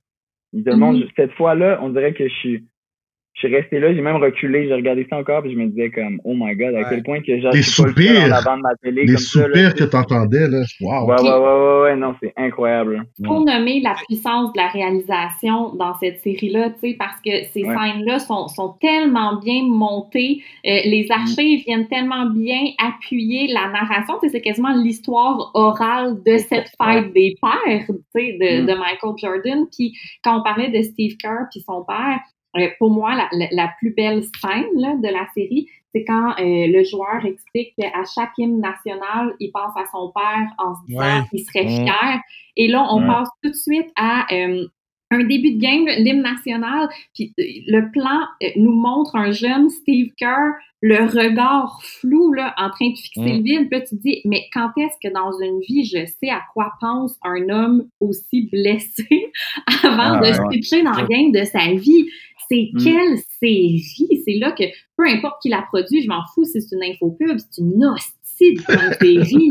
Il 0.52 0.64
te 0.64 0.70
le 0.72 0.76
Mhm. 0.78 0.80
montre. 0.80 1.08
Cette 1.16 1.34
fois-là, 1.34 1.78
on 1.84 1.90
dirait 1.90 2.14
que 2.16 2.28
je 2.28 2.34
suis. 2.34 2.66
Je 3.36 3.48
suis 3.48 3.56
resté 3.56 3.80
là, 3.80 3.94
j'ai 3.94 4.02
même 4.02 4.18
reculé, 4.18 4.68
j'ai 4.68 4.74
regardé 4.76 5.08
ça 5.10 5.18
encore, 5.18 5.42
puis 5.42 5.52
je 5.54 5.58
me 5.58 5.66
disais 5.68 5.90
comme, 5.90 6.20
oh 6.24 6.34
my 6.36 6.56
god, 6.56 6.76
à 6.76 6.80
Ouais. 6.80 6.86
quel 6.90 7.04
point 7.04 7.20
que 7.22 7.32
le 7.32 7.42
seul 7.42 7.64
soupirs. 7.64 8.22
en 8.28 8.32
avant 8.32 8.58
de 8.58 8.62
ma 8.62 8.76
télé 8.82 9.02
Les 9.02 9.08
comme 9.08 9.18
ça, 9.18 9.40
là, 9.40 9.46
soupirs 9.48 9.74
tu 9.74 9.84
que 9.84 9.90
t'entendais, 9.90 10.48
là. 10.48 10.62
Wow. 10.80 11.08
Ouais, 11.08 11.16
ouais, 11.22 11.30
ouais, 11.30 11.40
ouais, 11.40 11.82
ouais, 11.82 11.96
non, 11.96 12.16
c'est 12.22 12.32
incroyable. 12.38 13.04
Pour 13.26 13.44
nommer 13.44 13.80
la 13.82 13.96
puissance 14.08 14.54
de 14.54 14.58
la 14.60 14.68
réalisation 14.68 15.74
dans 15.76 15.94
cette 16.00 16.20
série-là, 16.20 16.70
tu 16.72 16.92
sais, 16.92 16.96
parce 16.98 17.20
que 17.22 17.32
ces 17.52 17.64
Ouais. 17.64 17.76
scènes-là 17.76 18.20
sont, 18.20 18.48
sont 18.50 18.76
tellement 18.80 19.40
bien 19.40 19.64
montées, 19.64 20.44
euh, 20.66 20.80
les 20.86 21.08
archives 21.10 21.64
viennent 21.66 21.88
tellement 21.88 22.28
bien 22.28 22.60
appuyer 22.78 23.48
la 23.48 23.68
narration, 23.72 24.16
tu 24.22 24.28
sais, 24.30 24.34
c'est 24.38 24.42
quasiment 24.42 24.74
l'histoire 24.76 25.52
orale 25.56 26.18
de 26.26 26.38
cette 26.38 26.70
fête 26.82 27.12
des 27.14 27.36
pères, 27.42 27.86
tu 27.88 27.94
sais, 28.16 28.38
de, 28.40 28.62
Mm. 28.62 28.66
de 28.68 28.74
Michael 28.74 29.14
Jordan. 29.18 29.66
Puis 29.76 29.94
quand 30.24 30.40
on 30.40 30.44
parlait 30.44 30.70
de 30.70 30.82
Steve 30.84 31.18
Kerr 31.18 31.48
puis 31.52 31.62
son 31.62 31.84
père, 31.84 32.20
euh, 32.58 32.68
pour 32.80 32.92
moi, 32.92 33.16
la, 33.16 33.28
la, 33.34 33.48
la 33.52 33.72
plus 33.80 33.92
belle 33.94 34.24
scène 34.42 34.66
là, 34.76 34.96
de 34.96 35.08
la 35.08 35.26
série, 35.34 35.68
c'est 35.94 36.04
quand 36.06 36.32
euh, 36.40 36.68
le 36.68 36.84
joueur 36.84 37.24
explique 37.26 37.74
qu'à 37.78 37.92
chaque 38.16 38.32
hymne 38.38 38.60
national, 38.60 39.34
il 39.40 39.52
pense 39.52 39.76
à 39.76 39.84
son 39.92 40.12
père 40.14 40.48
en 40.58 40.76
se 40.76 40.86
disant 40.88 41.00
Ouais. 41.00 41.22
qu'il 41.30 41.40
serait 41.46 41.68
fier. 41.68 42.22
Et 42.58 42.68
là, 42.68 42.88
on 42.92 43.02
Ouais. 43.02 43.08
passe 43.08 43.30
tout 43.44 43.50
de 43.52 43.56
suite 43.56 43.92
à 43.96 44.26
euh, 44.34 44.66
un 45.12 45.24
début 45.26 45.52
de 45.54 45.60
game, 45.60 45.86
l'hymne 46.00 46.24
national. 46.24 46.90
Puis 47.14 47.34
le 47.38 47.92
plan 47.92 48.22
nous 48.56 48.72
montre 48.74 49.16
un 49.16 49.30
jeune 49.32 49.70
Steve 49.70 50.10
Kerr, 50.18 50.54
le 50.82 51.04
regard 51.06 51.80
flou 51.84 52.34
là, 52.34 52.56
en 52.58 52.72
train 52.72 52.90
de 52.90 52.96
fixer 52.96 53.22
Mm. 53.22 53.38
le 53.38 53.44
vide. 53.44 53.70
Puis 53.70 53.80
là, 53.80 53.86
tu 53.86 53.96
te 53.96 54.02
dis, 54.02 54.22
mais 54.26 54.46
quand 54.52 54.72
est-ce 54.78 54.98
que 55.08 55.14
dans 55.14 55.32
une 55.40 55.60
vie, 55.60 55.86
je 55.86 56.04
sais 56.08 56.30
à 56.32 56.42
quoi 56.54 56.72
pense 56.82 57.20
un 57.24 57.48
homme 57.50 57.86
aussi 58.00 58.50
blessé 58.52 59.08
avant 59.84 60.16
Ah, 60.16 60.20
de 60.20 60.26
ouais. 60.26 60.34
switcher 60.34 60.82
dans 60.82 60.94
le 61.00 61.06
game 61.08 61.32
de 61.32 61.44
sa 61.46 61.72
vie? 61.76 62.08
C'est 62.54 62.70
Mm. 62.74 62.84
quelle 62.84 63.18
série? 63.40 64.22
C'est 64.26 64.38
là 64.40 64.52
que, 64.52 64.64
peu 64.98 65.06
importe 65.08 65.42
qui 65.42 65.50
la 65.50 65.64
produit, 65.64 66.04
je 66.04 66.08
m'en 66.08 66.22
fous 66.36 66.46
si 66.46 66.62
c'est 66.62 66.76
une 66.76 66.84
infopub, 66.84 67.38
c'est 67.40 67.62
une 67.62 67.84
hostie 67.84 68.54
de 68.54 68.60
série. 69.02 69.50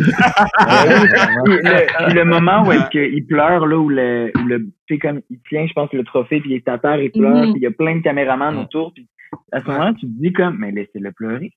Le, 1.46 2.14
le 2.14 2.24
moment 2.24 2.64
où 2.66 2.72
est-ce 2.72 2.88
qu'il 2.90 3.26
pleure, 3.26 3.66
là, 3.66 3.76
où 3.78 3.88
le, 3.88 4.30
où 4.36 4.46
le, 4.46 4.66
tu 4.86 4.94
sais, 4.94 4.98
comme, 4.98 5.20
il 5.30 5.38
tient, 5.48 5.66
je 5.66 5.72
pense, 5.72 5.92
le 5.92 6.05
trophée, 6.05 6.40
puis 6.40 6.50
il 6.50 6.57
est 6.57 6.68
à 6.68 6.78
terre, 6.78 7.00
il 7.03 7.11
pleure, 7.11 7.46
Mhm. 7.46 7.53
puis 7.53 7.61
il 7.61 7.62
y 7.62 7.66
a 7.66 7.70
plein 7.72 7.96
de 7.96 8.03
caméramans 8.03 8.57
autour, 8.59 8.92
puis 8.94 9.09
à 9.53 9.61
ce 9.61 9.66
moment-là, 9.66 9.94
tu 9.94 10.07
te 10.07 10.12
dis 10.22 10.32
comme, 10.32 10.59
mais 10.59 10.70
laissez-le 10.70 11.11
pleurer. 11.12 11.50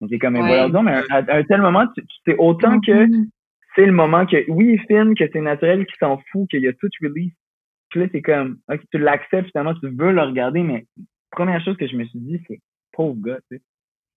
Mais 0.00 0.08
C'est 0.10 0.18
comme, 0.18 0.36
Ouais. 0.36 0.68
mais 0.82 0.92
à, 1.10 1.16
à 1.16 1.36
un 1.38 1.42
tel 1.44 1.60
moment, 1.60 1.84
tu, 1.94 2.02
tu 2.06 2.16
sais 2.26 2.36
autant 2.38 2.80
que 2.80 3.06
Mhm. 3.06 3.26
c'est 3.74 3.86
le 3.86 3.92
moment 3.92 4.24
que, 4.26 4.44
oui, 4.48 4.74
il 4.74 4.80
filme, 4.86 5.14
que 5.14 5.24
c'est 5.32 5.40
naturel, 5.40 5.84
qu'il 5.86 5.96
s'en 6.00 6.18
fout, 6.32 6.48
qu'il 6.50 6.62
y 6.62 6.68
a 6.68 6.72
tout 6.72 6.88
release. 7.02 7.32
Puis 7.96 8.04
là, 8.04 8.10
c'est 8.12 8.20
comme, 8.20 8.58
ok, 8.70 8.80
tu 8.92 8.98
l'acceptes, 8.98 9.48
finalement, 9.52 9.72
tu 9.72 9.88
veux 9.88 10.12
le 10.12 10.20
regarder, 10.20 10.60
mais 10.60 10.84
première 11.30 11.64
chose 11.64 11.78
que 11.78 11.86
je 11.86 11.96
me 11.96 12.04
suis 12.04 12.18
dit, 12.18 12.42
c'est, 12.46 12.60
pauvre 12.92 13.16
gars, 13.24 13.38
tu 13.50 13.56
sais. 13.56 13.62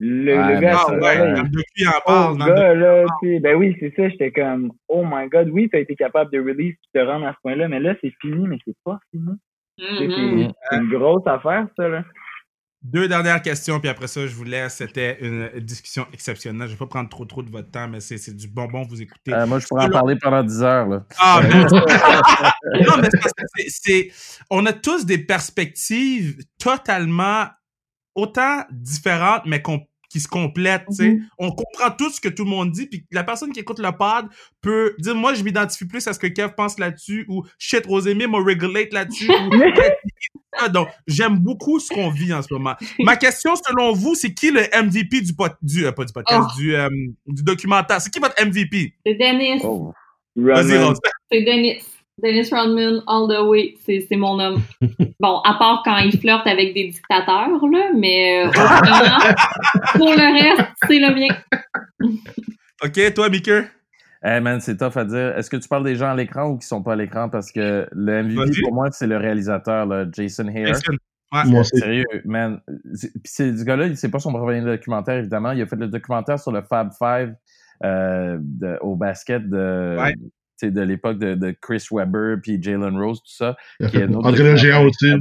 Le, 0.01 0.35
Ouais, 0.35 0.55
le 0.55 0.59
gars, 0.59 0.75
ça, 0.79 0.93
ouais, 0.93 1.17
là, 1.17 1.43
il 1.77 1.87
en 1.87 1.91
Oh, 1.91 2.01
parle. 2.05 2.37
dans 2.39 2.45
le 2.45 2.51
gars, 2.53 2.75
là, 2.75 3.05
tu 3.21 3.29
sais, 3.29 3.39
ben 3.39 3.55
oui, 3.55 3.77
c'est 3.79 3.95
ça, 3.95 4.09
j'étais 4.09 4.31
comme, 4.33 4.73
oh 4.89 5.05
my 5.09 5.29
god, 5.29 5.47
oui, 5.49 5.69
t'as 5.69 5.79
été 5.79 5.95
capable 5.95 6.29
de 6.33 6.39
release 6.39 6.75
puis 6.75 6.89
te 6.93 6.99
rendre 6.99 7.25
à 7.25 7.31
ce 7.31 7.37
point-là, 7.41 7.69
mais 7.69 7.79
là, 7.79 7.95
c'est 8.01 8.11
fini, 8.19 8.49
mais 8.49 8.57
c'est 8.65 8.75
pas 8.83 8.99
fini. 9.11 9.23
Mhm. 9.77 9.97
C'est 9.97 10.09
c'est 10.09 10.77
une 10.77 10.89
grosse 10.89 11.25
affaire, 11.25 11.65
ça, 11.77 11.87
là. 11.87 12.03
Deux 12.81 13.09
dernières 13.09 13.41
questions, 13.41 13.81
puis 13.81 13.89
après 13.89 14.07
ça, 14.07 14.25
je 14.25 14.33
vous 14.33 14.45
laisse. 14.45 14.75
C'était 14.75 15.17
une 15.19 15.49
discussion 15.59 16.07
exceptionnelle. 16.13 16.67
Je 16.67 16.73
vais 16.73 16.77
pas 16.77 16.87
prendre 16.87 17.09
trop 17.09 17.25
trop 17.25 17.43
de 17.43 17.51
votre 17.51 17.69
temps, 17.69 17.89
mais 17.89 17.99
c'est 17.99 18.33
du 18.33 18.47
bonbon 18.47 18.83
vous 18.83 19.01
écouter. 19.01 19.33
Euh, 19.33 19.45
moi, 19.45 19.59
je 19.59 19.67
pourrais 19.67 19.85
en 19.85 19.89
parler 19.89 20.15
pendant 20.15 20.41
10 20.41 20.63
heures. 20.63 20.87
Là. 20.87 21.05
Ah, 21.17 21.41
mais... 21.43 22.83
non, 22.85 22.97
mais 23.01 23.09
c'est... 23.67 24.11
On 24.49 24.65
a 24.65 24.71
tous 24.71 25.05
des 25.05 25.17
perspectives 25.17 26.37
totalement 26.57 27.47
autant 28.15 28.63
différentes, 28.71 29.43
mais 29.45 29.61
qu'on- 29.61 29.85
qui 30.09 30.19
se 30.19 30.27
complètent, 30.27 30.85
tu 30.89 30.95
sais. 30.95 31.09
Mhm. 31.09 31.27
On 31.37 31.51
comprend 31.51 31.91
tout 31.91 32.09
ce 32.09 32.19
que 32.19 32.29
tout 32.29 32.43
le 32.43 32.49
monde 32.49 32.71
dit, 32.71 32.87
puis 32.87 33.05
la 33.11 33.23
personne 33.23 33.51
qui 33.51 33.59
écoute 33.59 33.79
le 33.79 33.91
pod 33.91 34.25
peut 34.61 34.95
dire, 34.99 35.15
moi, 35.15 35.33
je 35.33 35.43
m'identifie 35.43 35.85
plus 35.85 36.05
à 36.07 36.13
ce 36.13 36.19
que 36.19 36.27
Kev 36.27 36.53
pense 36.57 36.79
là-dessus, 36.79 37.25
ou 37.29 37.43
shit, 37.57 37.85
Rosémie 37.85 38.27
m'a 38.27 38.39
regulate 38.39 38.91
là-dessus, 38.91 39.29
ou... 39.29 39.49
Ah, 40.61 40.67
Donc, 40.67 40.89
j'aime 41.05 41.37
beaucoup 41.37 41.79
ce 41.79 41.89
qu'on 41.93 42.09
vit 42.09 42.33
en 42.33 42.41
ce 42.41 42.51
moment. 42.51 42.73
Ma 42.99 43.15
question, 43.15 43.53
selon 43.55 43.93
vous, 43.93 44.15
c'est 44.15 44.33
qui 44.33 44.49
le 44.51 44.61
MVP 44.61 45.21
du, 45.21 45.33
pod... 45.33 45.51
du 45.61 45.85
euh, 45.85 45.91
pas 45.91 46.03
du 46.05 46.11
podcast, 46.11 46.49
Oh. 46.51 46.57
du, 46.59 46.75
euh, 46.75 46.89
du 47.27 47.43
documentaire? 47.43 48.01
C'est 48.01 48.09
qui 48.09 48.19
votre 48.19 48.35
MVP? 48.43 48.95
C'est 49.05 49.13
Dennis. 49.13 49.61
Oh. 49.63 49.93
C'est 50.35 51.43
Dennis. 51.43 51.83
Dennis 52.23 52.49
Rodman, 52.51 53.01
all 53.07 53.27
the 53.27 53.41
way. 53.47 53.75
C'est 53.85 54.15
mon 54.15 54.39
homme. 54.39 54.61
Bon, 55.21 55.39
à 55.43 55.55
part 55.55 55.81
quand 55.83 55.97
il 55.97 56.17
flirte 56.17 56.47
avec 56.47 56.73
des 56.73 56.87
dictateurs, 56.87 57.49
là, 57.49 57.89
mais 57.93 58.45
euh, 58.45 58.47
autrement, 58.47 59.19
pour 59.95 60.11
le 60.13 60.55
reste, 60.55 60.69
c'est 60.87 60.97
le 60.99 61.13
mien. 61.13 61.35
OK, 62.83 63.13
toi, 63.13 63.29
Mickey? 63.29 63.63
Hey 64.23 64.39
man, 64.41 64.59
c'est 64.61 64.77
tough 64.77 64.95
à 64.97 65.03
dire. 65.05 65.37
Est-ce 65.37 65.49
que 65.49 65.57
tu 65.57 65.67
parles 65.67 65.83
des 65.83 65.95
gens 65.95 66.11
à 66.11 66.15
l'écran 66.15 66.47
ou 66.49 66.57
qui 66.57 66.65
sont 66.67 66.81
pas 66.81 66.93
à 66.93 66.95
l'écran? 66.95 67.27
Parce 67.29 67.51
que 67.51 67.87
le 67.91 68.23
MVP 68.23 68.61
pour 68.63 68.73
moi, 68.73 68.87
c'est 68.91 69.07
le 69.07 69.17
réalisateur, 69.17 69.85
là, 69.85 70.05
Jason 70.11 70.47
Hare. 70.47 70.67
Jason. 70.67 70.93
Ouais. 71.33 71.43
Moi. 71.45 71.63
Sérieux, 71.63 72.05
man. 72.25 72.59
C'est- 72.93 73.57
ce 73.57 73.63
gars-là, 73.63 73.93
c'est 73.95 74.09
pas 74.09 74.19
son 74.19 74.31
premier 74.33 74.61
documentaire, 74.61 75.15
évidemment. 75.17 75.51
Il 75.51 75.61
a 75.61 75.65
fait 75.67 75.75
le 75.75 75.87
documentaire 75.87 76.39
sur 76.39 76.51
le 76.51 76.61
Fab 76.61 76.91
Five 76.97 77.33
euh, 77.83 78.37
de- 78.39 78.77
au 78.81 78.95
basket 78.95 79.49
de, 79.49 79.97
Ouais. 79.99 80.15
De 80.63 80.81
l'époque 80.81 81.17
de, 81.19 81.35
de 81.35 81.55
Chris 81.61 81.85
Webber 81.91 82.35
puis 82.41 82.61
Jalen 82.61 82.97
Rose, 82.97 83.19
tout 83.19 83.31
ça. 83.33 83.55
Qui 83.89 83.97
est 83.97 84.07
André 84.27 84.57
géant 84.57 84.85
aussi. 84.85 85.11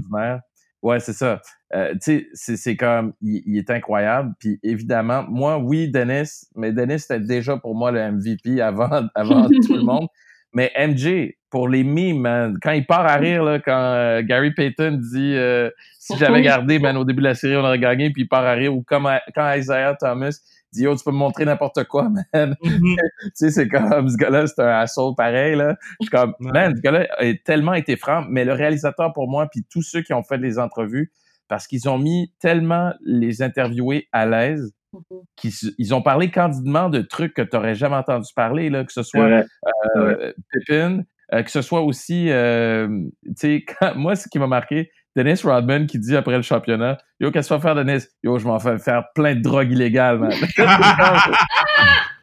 Ouais, 0.82 1.00
c'est 1.00 1.12
ça. 1.12 1.40
Euh, 1.74 1.92
tu 1.94 1.98
sais, 2.00 2.26
c'est- 2.34 2.56
c'est 2.56 2.76
comme, 2.76 3.12
il, 3.20 3.42
il 3.46 3.58
est 3.58 3.68
incroyable. 3.70 4.32
Puis 4.38 4.58
évidemment, 4.62 5.24
moi, 5.28 5.58
oui, 5.58 5.90
Dennis, 5.90 6.46
mais 6.54 6.72
Dennis 6.72 7.00
c'était 7.00 7.20
déjà 7.20 7.56
pour 7.56 7.74
moi 7.74 7.90
le 7.90 8.00
MVP 8.12 8.60
avant, 8.60 8.88
avant 9.14 9.48
tout 9.48 9.74
le 9.74 9.82
monde. 9.82 10.06
Mais 10.54 10.72
MJ, 10.78 11.34
pour 11.50 11.68
les 11.68 11.84
memes, 11.84 12.20
man, 12.20 12.56
quand 12.62 12.70
il 12.72 12.86
part 12.86 13.06
à 13.06 13.16
rire, 13.16 13.42
là, 13.44 13.58
quand 13.58 13.76
euh, 13.94 14.22
Gary 14.22 14.52
Payton 14.52 14.98
dit 15.12 15.34
euh, 15.34 15.68
si 15.98 16.16
j'avais 16.16 16.40
gardé, 16.42 16.78
man, 16.78 16.96
au 16.96 17.04
début 17.04 17.20
de 17.20 17.28
la 17.28 17.34
série, 17.34 17.56
on 17.56 17.60
aurait 17.64 17.78
gagné, 17.78 18.10
puis 18.10 18.22
il 18.22 18.28
part 18.28 18.44
à 18.46 18.52
rire, 18.52 18.74
ou 18.74 18.82
comme 18.82 19.08
quand 19.34 19.52
Isaiah 19.54 19.94
Thomas 19.98 20.38
dit 20.72 20.82
Yo, 20.84 20.94
tu 20.96 21.04
peux 21.04 21.10
me 21.12 21.16
montrer 21.16 21.44
n'importe 21.44 21.84
quoi, 21.84 22.08
man. 22.34 22.56
Mhm. 22.62 22.96
tu 23.22 23.30
sais, 23.34 23.50
c'est 23.50 23.68
comme 23.68 24.08
ce 24.08 24.16
gars-là, 24.16 24.46
c'est 24.46 24.60
un 24.62 24.68
assaut 24.80 25.14
pareil, 25.14 25.56
là. 25.56 25.76
Je 26.00 26.06
suis 26.06 26.10
comme, 26.10 26.34
Ouais. 26.40 26.52
man, 26.52 26.76
ce 26.76 26.80
gars-là 26.80 27.06
a 27.18 27.34
tellement 27.44 27.74
été 27.74 27.96
franc, 27.96 28.24
mais 28.28 28.44
le 28.44 28.52
réalisateur 28.52 29.12
pour 29.12 29.28
moi, 29.28 29.48
puis 29.50 29.64
tous 29.70 29.82
ceux 29.82 30.02
qui 30.02 30.12
ont 30.12 30.22
fait 30.22 30.38
les 30.38 30.58
entrevues, 30.58 31.12
parce 31.48 31.66
qu'ils 31.66 31.88
ont 31.88 31.98
mis 31.98 32.32
tellement 32.40 32.92
les 33.04 33.40
interviewés 33.42 34.08
à 34.12 34.26
l'aise, 34.26 34.72
qu'ils 35.36 35.50
s- 35.50 35.72
ils 35.78 35.94
ont 35.94 36.02
parlé 36.02 36.30
candidement 36.30 36.88
de 36.88 37.00
trucs 37.02 37.34
que 37.34 37.42
tu 37.42 37.50
n'aurais 37.56 37.74
jamais 37.74 37.96
entendu 37.96 38.28
parler, 38.34 38.70
là, 38.70 38.84
que 38.84 38.92
ce 38.92 39.02
soit 39.02 39.26
vrai. 39.28 39.44
euh, 39.96 40.32
Pippin, 40.52 41.02
euh, 41.34 41.42
que 41.42 41.50
ce 41.50 41.60
soit 41.62 41.82
aussi, 41.82 42.30
euh, 42.30 42.88
tu 43.24 43.32
sais, 43.36 43.64
quand- 43.66 43.94
moi, 43.96 44.16
ce 44.16 44.28
qui 44.28 44.38
m'a 44.38 44.46
marqué, 44.46 44.90
Dennis 45.16 45.40
Rodman 45.44 45.86
qui 45.86 45.98
dit 45.98 46.16
après 46.16 46.36
le 46.36 46.42
championnat, 46.42 46.98
Yo, 47.20 47.30
qu'est-ce 47.30 47.48
que 47.48 47.54
tu 47.54 47.60
vas 47.60 47.74
faire, 47.74 47.84
Dennis? 47.84 48.06
Yo, 48.22 48.38
je 48.38 48.46
m'en 48.46 48.58
fais 48.58 48.78
faire 48.78 49.04
plein 49.14 49.34
de 49.34 49.40
drogues 49.40 49.72
illégales, 49.72 50.18
man. 50.18 50.32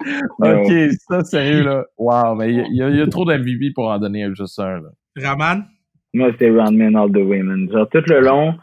ok, 0.39 0.71
ça, 1.09 1.23
sérieux, 1.23 1.63
là. 1.63 1.83
Wow, 1.97 2.36
mais 2.36 2.53
il 2.53 2.75
y 2.75 2.81
a- 2.81 2.89
y, 2.89 3.01
y 3.01 3.09
trop 3.09 3.25
d'MVP 3.25 3.71
pour 3.73 3.89
en 3.89 3.97
donner 3.99 4.27
juste 4.36 4.59
un, 4.59 4.81
là. 4.81 4.89
Raman? 5.17 5.65
Moi, 6.13 6.31
c'était 6.31 6.49
Rodman 6.49 6.95
all 6.95 7.11
the 7.11 7.17
way, 7.17 7.41
man. 7.41 7.69
Genre, 7.71 7.89
tout 7.89 8.03
le 8.07 8.21
long, 8.21 8.55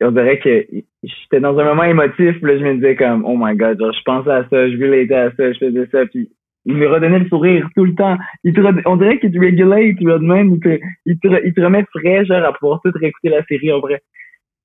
on 0.00 0.10
dirait 0.10 0.38
que 0.38 0.66
j'étais 1.02 1.40
dans 1.40 1.56
un 1.58 1.64
moment 1.64 1.84
émotif, 1.84 2.40
puis 2.40 2.52
là, 2.52 2.58
je 2.58 2.64
me 2.64 2.74
disais 2.76 2.96
comme, 2.96 3.24
oh 3.24 3.36
my 3.38 3.56
god, 3.56 3.78
genre, 3.78 3.92
je 3.92 4.02
pensais 4.04 4.30
à 4.30 4.42
ça, 4.48 4.70
je 4.70 4.76
voulais 4.76 5.12
à 5.12 5.30
ça, 5.36 5.52
je 5.52 5.58
faisais 5.58 5.88
ça, 5.92 6.06
puis 6.06 6.30
il 6.64 6.76
me 6.76 6.88
redonnait 6.88 7.20
le 7.20 7.28
sourire 7.28 7.68
tout 7.74 7.84
le 7.84 7.94
temps. 7.94 8.18
Il 8.44 8.52
te 8.52 8.60
on 8.86 8.96
dirait 8.96 9.18
qu'il 9.18 9.32
te 9.32 9.38
régulate, 9.38 9.96
Rodman, 10.00 10.52
il 10.54 10.60
te, 10.60 10.80
il 11.06 11.18
te, 11.18 11.46
il 11.46 11.54
te 11.54 11.60
remet 11.60 11.84
frais, 11.90 12.24
genre, 12.26 12.44
à 12.44 12.52
pouvoir 12.52 12.80
tout 12.84 12.92
réécouter 12.94 13.28
la 13.28 13.44
série 13.44 13.72
en 13.72 13.80
vrai. 13.80 14.02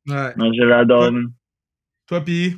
Ouais. 0.08 0.32
Non, 0.38 0.52
je 0.54 0.64
l'adore. 0.64 1.12
Toi, 2.08 2.22
Pi? 2.24 2.56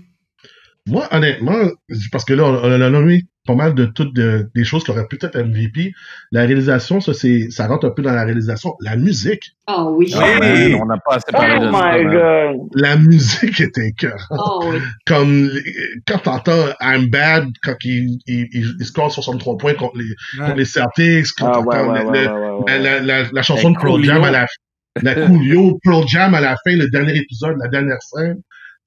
Moi, 0.88 1.04
honnêtement, 1.12 1.72
parce 2.12 2.26
que 2.26 2.34
là, 2.34 2.44
on, 2.46 2.56
on 2.64 2.82
a 2.82 2.90
nommé 2.90 3.24
pas 3.48 3.56
mal 3.56 3.74
de 3.74 3.86
toutes 3.88 4.14
de- 4.14 4.48
des 4.54 4.64
choses 4.64 4.84
qui 4.84 4.92
auraient 4.92 5.08
pu 5.08 5.18
être 5.20 5.36
MVP. 5.36 5.94
La 6.32 6.42
réalisation, 6.42 7.02
ça, 7.02 7.14
c'est, 7.16 7.50
ça 7.50 7.66
rentre 7.68 7.88
un 7.88 7.90
peu 7.90 8.04
dans 8.04 8.14
la 8.14 8.24
réalisation. 8.24 8.76
La 8.82 8.96
musique. 8.96 9.54
Oh 9.68 9.96
oui. 9.98 10.14
Oui. 10.16 10.22
Ah, 10.24 10.40
man, 10.40 10.76
on 10.76 10.86
n'a 10.86 10.98
pas 10.98 11.16
assez 11.16 11.26
Oh 11.30 11.38
parlé 11.38 11.60
de 11.66 11.72
ça. 11.72 11.98
my 11.98 12.04
god! 12.14 12.68
La 12.76 12.96
musique 12.98 13.60
était 13.62 13.92
cœur. 13.98 14.28
Oh 14.30 14.66
oui. 14.72 14.78
Comme 15.08 15.50
quand 16.06 16.20
t'entends 16.20 16.68
I'm 16.82 17.10
Bad, 17.10 17.48
quand 17.64 17.76
il, 17.84 18.20
il, 18.28 18.48
il, 18.52 18.76
il 18.80 18.86
score 18.86 19.12
63 19.12 19.58
points 19.58 19.74
contre 19.74 19.98
les, 19.98 20.04
Ouais. 20.40 20.46
contre 20.46 20.58
les 20.58 20.66
Celtics, 20.66 21.28
quand 21.40 21.52
Ah, 21.52 21.60
ouais, 21.62 21.82
ouais, 21.88 22.04
le- 22.22 22.66
la, 22.68 22.78
la, 22.78 23.00
la, 23.02 23.24
la 23.32 23.42
chanson 23.42 23.72
de 23.72 23.78
Pearl 23.80 24.04
Jam 24.04 24.24
à 24.24 24.32
la 24.32 24.46
la 25.04 25.14
Coolio, 25.28 25.80
Pearl 25.84 26.06
Jam 26.08 26.34
à 26.34 26.42
la 26.42 26.56
fin, 26.64 26.76
le 26.76 26.90
dernier 26.90 27.16
épisode, 27.18 27.56
la 27.62 27.68
dernière 27.70 28.02
scène, 28.02 28.38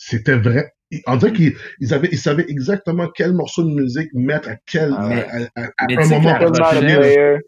c'était 0.02 0.36
vrai. 0.38 0.72
On 1.06 1.16
dirait 1.16 1.32
qu'ils 1.32 1.54
ils 1.78 1.92
avaient, 1.94 2.08
ils 2.10 2.18
savaient 2.18 2.46
exactement 2.48 3.08
quel 3.14 3.32
morceau 3.32 3.62
de 3.62 3.72
musique 3.72 4.08
mettre 4.14 4.48
à 4.48 4.56
quel, 4.66 4.92
Ah, 4.96 5.02
à, 5.04 5.08
mais- 5.08 5.24
à- 5.54 5.60
à- 5.62 5.64
à 5.78 5.86
mais 5.88 5.98
un 5.98 6.08
moment 6.08 6.38
la. 6.38 7.38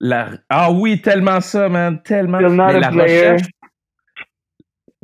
La- 0.00 0.28
Ah 0.50 0.70
oui, 0.70 1.00
tellement 1.00 1.40
ça, 1.40 1.68
man, 1.68 2.00
tellement. 2.04 2.38
Mais 2.40 2.78
la 2.78 2.88
player. 2.90 3.30
recherche, 3.32 3.42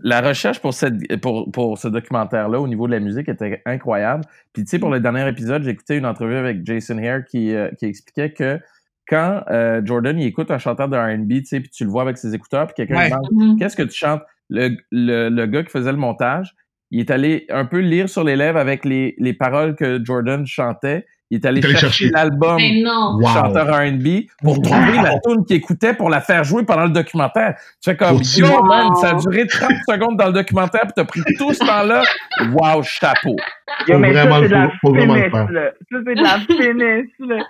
la 0.02 0.20
recherche 0.20 0.60
pour, 0.60 0.72
cette, 0.74 1.20
pour, 1.20 1.50
pour 1.50 1.78
ce 1.78 1.88
documentaire-là 1.88 2.60
au 2.60 2.66
niveau 2.68 2.86
de 2.86 2.92
la 2.92 3.00
musique 3.00 3.28
était 3.28 3.60
incroyable. 3.66 4.24
Puis, 4.52 4.64
tu 4.64 4.70
sais, 4.70 4.78
pour 4.78 4.90
le 4.90 5.00
dernier 5.00 5.26
épisode, 5.28 5.62
j'ai 5.62 5.70
écouté 5.70 5.96
une 5.96 6.06
entrevue 6.06 6.36
avec 6.36 6.64
Jason 6.66 6.98
Hare 6.98 7.24
qui, 7.24 7.54
euh, 7.54 7.70
qui 7.78 7.86
expliquait 7.86 8.32
que 8.32 8.58
quand 9.08 9.42
euh, 9.50 9.80
Jordan 9.84 10.18
il 10.18 10.26
écoute 10.26 10.50
un 10.50 10.58
chanteur 10.58 10.88
de 10.88 10.96
R&B, 10.96 11.28
tu 11.40 11.44
sais, 11.46 11.60
puis 11.60 11.70
tu 11.70 11.84
le 11.84 11.90
vois 11.90 12.02
avec 12.02 12.16
ses 12.18 12.34
écouteurs, 12.34 12.66
puis 12.66 12.74
quelqu'un 12.76 12.96
Ouais. 12.96 13.04
lui 13.04 13.10
demande 13.10 13.50
Mhm. 13.52 13.58
qu'est-ce 13.58 13.76
que 13.76 13.82
tu 13.82 13.94
chantes, 13.96 14.22
le, 14.48 14.76
le, 14.90 15.28
le 15.28 15.46
gars 15.46 15.62
qui 15.64 15.70
faisait 15.70 15.92
le 15.92 15.98
montage, 15.98 16.54
il 16.90 17.00
est 17.00 17.10
allé 17.10 17.46
un 17.50 17.64
peu 17.64 17.78
lire 17.78 18.08
sur 18.08 18.24
les 18.24 18.36
lèvres 18.36 18.58
avec 18.58 18.84
les, 18.84 19.14
les 19.18 19.32
paroles 19.32 19.74
que 19.76 20.00
Jordan 20.04 20.46
chantait. 20.46 21.06
Il 21.32 21.36
est 21.36 21.46
allé 21.46 21.60
Il 21.60 21.64
est 21.64 21.68
allé 21.68 21.78
chercher 21.78 22.06
chercher. 22.08 22.12
l'album. 22.12 22.60
Wow. 22.60 23.28
chanteur 23.28 23.68
R&B 23.68 24.22
pour 24.42 24.60
trouver 24.60 24.96
la 25.00 25.12
tune 25.20 25.44
qu'il 25.46 25.54
écoutait 25.58 25.94
pour 25.94 26.10
la 26.10 26.20
faire 26.20 26.42
jouer 26.42 26.64
pendant 26.64 26.82
le 26.86 26.90
documentaire. 26.90 27.54
Tu 27.80 27.88
fais 27.88 27.96
comme, 27.96 28.20
yo, 28.36 28.64
man, 28.64 28.88
ça 29.00 29.10
a 29.10 29.14
duré 29.14 29.46
30 29.46 29.70
secondes 29.88 30.16
dans 30.16 30.26
le 30.26 30.32
documentaire 30.32 30.80
puis 30.82 30.90
t'as 30.96 31.04
pris 31.04 31.20
tout 31.38 31.54
ce 31.54 31.60
temps-là. 31.60 32.02
Wow, 32.52 32.82
chapeau. 32.82 33.36
Yo, 33.86 33.94
Faut 33.94 33.98
mais 34.00 34.12
ça, 34.12 34.24
vraiment 34.26 34.36
c'est 34.36 34.42
le- 34.42 34.48
de 34.48 34.54
la 34.54 34.70
faut 34.80 34.90
vraiment 34.92 35.14
le 35.14 35.22
finesse, 35.22 35.50
là. 35.52 35.70
Ça, 35.92 35.98
c'est 36.04 36.14
de 36.16 36.20
la 36.20 36.38
finesse, 36.64 37.06
là. 37.20 37.44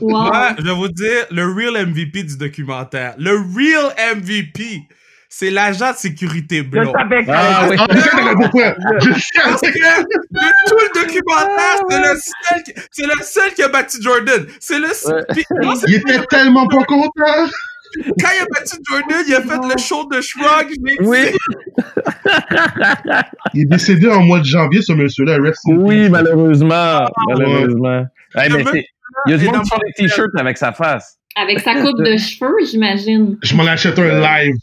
Wow. 0.00 0.08
Moi, 0.10 0.48
je 0.58 0.64
vais 0.64 0.74
vous 0.74 0.88
dire 0.88 1.26
le 1.30 1.44
real 1.44 1.86
MVP 1.86 2.24
du 2.24 2.36
documentaire. 2.38 3.14
Le 3.18 3.30
real 3.36 4.16
MVP, 4.18 4.82
c'est 5.32 5.50
l'agent 5.50 5.92
de 5.92 5.96
sécurité 5.96 6.58
Je 6.58 6.62
blanc. 6.64 6.92
savais 6.92 7.24
que 7.24 7.30
Ah, 7.30 7.66
oui. 7.70 7.76
Ah, 7.78 7.86
je 7.88 8.34
pourquoi. 8.34 8.74
Je 9.00 9.08
que 9.08 10.02
de 10.02 10.48
tout 10.66 10.76
le 10.76 11.00
documentaire, 11.02 11.78
c'est 11.88 11.98
le 12.00 12.16
seul, 12.18 12.62
qui- 12.64 12.72
c'est 12.90 13.06
le 13.06 13.22
seul 13.22 13.54
qui 13.54 13.62
a 13.62 13.68
battu 13.68 14.02
Jordan. 14.02 14.44
C'est 14.58 14.78
le 14.80 14.88
seul. 14.88 15.14
Ouais. 15.14 15.22
Puis, 15.32 15.44
non, 15.62 15.76
c'est- 15.76 15.86
Il 15.88 15.94
était 15.94 16.18
tellement 16.26 16.66
pas 16.66 16.82
content. 16.84 17.10
quand 17.96 18.28
il 18.36 18.42
a 18.42 18.46
battu 18.52 18.76
Jordan, 18.90 19.24
il 19.28 19.34
a 19.34 19.40
fait 19.40 19.74
le 19.74 19.78
show 19.80 20.04
de 20.10 20.20
Shrug. 20.20 20.68
je 21.00 21.04
Oui. 21.06 21.30
Il 23.54 23.62
est 23.62 23.66
décédé 23.66 24.08
en 24.08 24.22
mois 24.22 24.40
de 24.40 24.44
janvier, 24.44 24.82
ce 24.82 24.92
monsieur-là. 24.92 25.38
Rest 25.40 25.60
Oui, 25.68 26.08
malheureusement. 26.10 27.08
Malheureusement. 27.28 28.04
Hey, 28.34 28.50
mais 28.52 28.64
c'est- 28.72 28.86
il 29.26 29.30
y 29.32 29.34
a 29.34 29.38
du 29.38 29.46
monde 29.46 29.62
t-shirts 29.96 30.30
avec 30.38 30.56
sa 30.58 30.72
face. 30.72 31.18
Avec 31.36 31.60
sa 31.60 31.80
coupe 31.80 31.98
de 31.98 32.16
cheveux, 32.16 32.54
j'imagine. 32.70 33.38
Je 33.42 33.54
m'en 33.54 33.66
achète 33.66 33.98
un 33.98 34.20
live. 34.20 34.54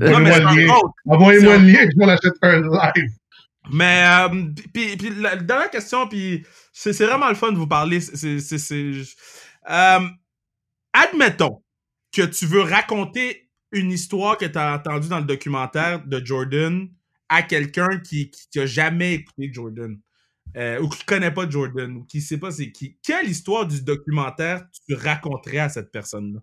Non, 0.00 0.20
mais 0.20 0.30
Envoyez-moi 0.30 0.38
le 0.38 0.46
un 0.46 0.54
lien. 0.54 0.74
Envoyez-moi 1.06 1.56
le 1.58 1.66
lien, 1.66 1.88
je 1.92 1.98
m'en 1.98 2.08
achète 2.08 2.32
un 2.42 2.60
live. 2.60 3.10
Mais, 3.70 4.04
euh, 4.06 4.44
puis, 4.72 4.96
puis 4.96 5.10
la 5.20 5.36
dernière 5.36 5.70
question, 5.70 6.06
puis 6.06 6.44
c'est 6.72 6.92
c'est 6.92 7.06
vraiment 7.06 7.28
le 7.28 7.34
fun 7.34 7.52
de 7.52 7.56
vous 7.58 7.66
parler. 7.66 8.00
c'est 8.00 8.38
c'est- 8.40 8.58
c'est- 8.58 9.14
euh, 9.70 10.00
admettons 10.92 11.62
que 12.14 12.22
tu 12.22 12.46
veux 12.46 12.60
raconter 12.62 13.48
une 13.72 13.90
histoire 13.90 14.36
que 14.38 14.44
tu 14.44 14.58
as 14.58 14.74
entendue 14.74 15.08
dans 15.08 15.18
le 15.18 15.24
documentaire 15.24 16.02
de 16.06 16.24
Jordan 16.24 16.88
à 17.28 17.42
quelqu'un 17.42 17.98
qui, 17.98 18.30
qui, 18.30 18.48
qui 18.50 18.60
a 18.60 18.66
jamais 18.66 19.14
écouté 19.14 19.50
Jordan. 19.52 19.96
Euh, 20.56 20.80
ou 20.80 20.88
qui 20.88 21.04
connaît 21.04 21.32
pas 21.32 21.48
Jordan, 21.48 21.96
ou 21.96 22.04
qui 22.04 22.20
sait 22.20 22.38
pas 22.38 22.50
c'est 22.50 22.72
qui. 22.72 22.96
Quelle 23.02 23.28
histoire 23.28 23.66
du 23.66 23.82
documentaire 23.82 24.66
tu 24.86 24.94
raconterais 24.94 25.58
à 25.58 25.68
cette 25.68 25.90
personne-là? 25.90 26.40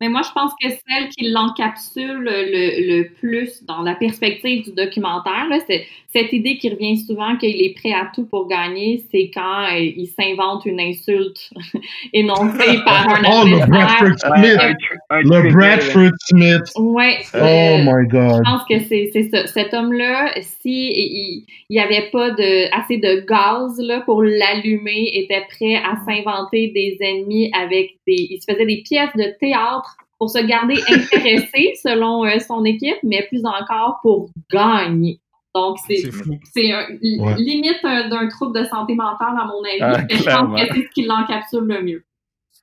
Mais 0.00 0.08
moi, 0.08 0.20
je 0.22 0.30
pense 0.32 0.52
que 0.62 0.68
celle 0.68 1.08
qui 1.08 1.30
l'encapsule 1.30 2.22
le, 2.22 2.98
le 2.98 3.08
plus 3.14 3.64
dans 3.64 3.80
la 3.80 3.94
perspective 3.94 4.64
du 4.64 4.72
documentaire, 4.72 5.48
là, 5.48 5.58
c'est 5.66 5.86
cette 6.16 6.32
idée 6.32 6.56
qui 6.56 6.70
revient 6.70 6.96
souvent 6.96 7.36
qu'il 7.36 7.62
est 7.62 7.74
prêt 7.74 7.92
à 7.92 8.10
tout 8.14 8.24
pour 8.24 8.48
gagner, 8.48 9.04
c'est 9.10 9.30
quand 9.32 9.64
euh, 9.64 9.78
il 9.78 10.06
s'invente 10.06 10.64
une 10.64 10.80
insulte 10.80 11.50
énoncée 12.12 12.78
par 12.84 13.08
un 13.08 13.22
Oh, 13.28 13.44
le. 13.46 13.66
Bradford 13.66 14.18
Smith. 14.18 14.76
Le 15.10 15.52
Bradford 15.52 16.12
Smith. 16.20 16.72
Ouais. 16.76 17.18
Oh 17.34 17.38
euh, 17.38 17.78
my 17.78 18.06
God. 18.08 18.42
Je 18.44 18.50
pense 18.50 18.64
que 18.68 18.80
c'est 18.80 19.10
c'est 19.12 19.30
ça. 19.30 19.46
Cet 19.46 19.74
homme-là, 19.74 20.34
si 20.40 20.92
il 20.92 21.44
n'y 21.70 21.80
avait 21.80 22.08
pas 22.10 22.30
de 22.30 22.74
assez 22.74 22.98
de 22.98 23.26
gaz 23.26 23.78
là 23.78 24.00
pour 24.00 24.22
l'allumer, 24.22 25.10
était 25.14 25.44
prêt 25.48 25.76
à 25.76 25.96
s'inventer 26.04 26.68
des 26.68 26.96
ennemis 27.00 27.50
avec 27.52 27.95
des. 28.06 28.26
Il 28.30 28.40
se 28.40 28.50
faisait 28.52 28.66
des 28.66 28.82
pièces 28.82 29.14
de 29.16 29.36
théâtre 29.40 29.96
pour 30.18 30.30
se 30.30 30.38
garder 30.44 30.74
intéressé 30.88 31.74
selon 31.82 32.24
euh, 32.24 32.38
son 32.38 32.64
équipe, 32.64 32.96
mais 33.02 33.26
plus 33.28 33.44
encore 33.44 33.98
pour 34.02 34.30
gagner. 34.52 35.20
Donc 35.54 35.78
c'est 35.86 36.02
Ouais. 36.04 37.34
limite 37.38 37.78
un- 37.84 38.08
d'un 38.08 38.28
trouble 38.28 38.58
de 38.60 38.64
santé 38.66 38.94
mentale 38.94 39.34
à 39.40 39.44
mon 39.46 39.62
avis. 39.64 39.80
Ah, 39.80 40.02
mais 40.08 40.16
je 40.16 40.24
pense 40.24 40.60
que 40.60 40.66
c'est 40.74 40.82
ce 40.82 40.90
qui 40.90 41.02
l'encapsule 41.06 41.64
le 41.66 41.82
mieux. 41.82 42.04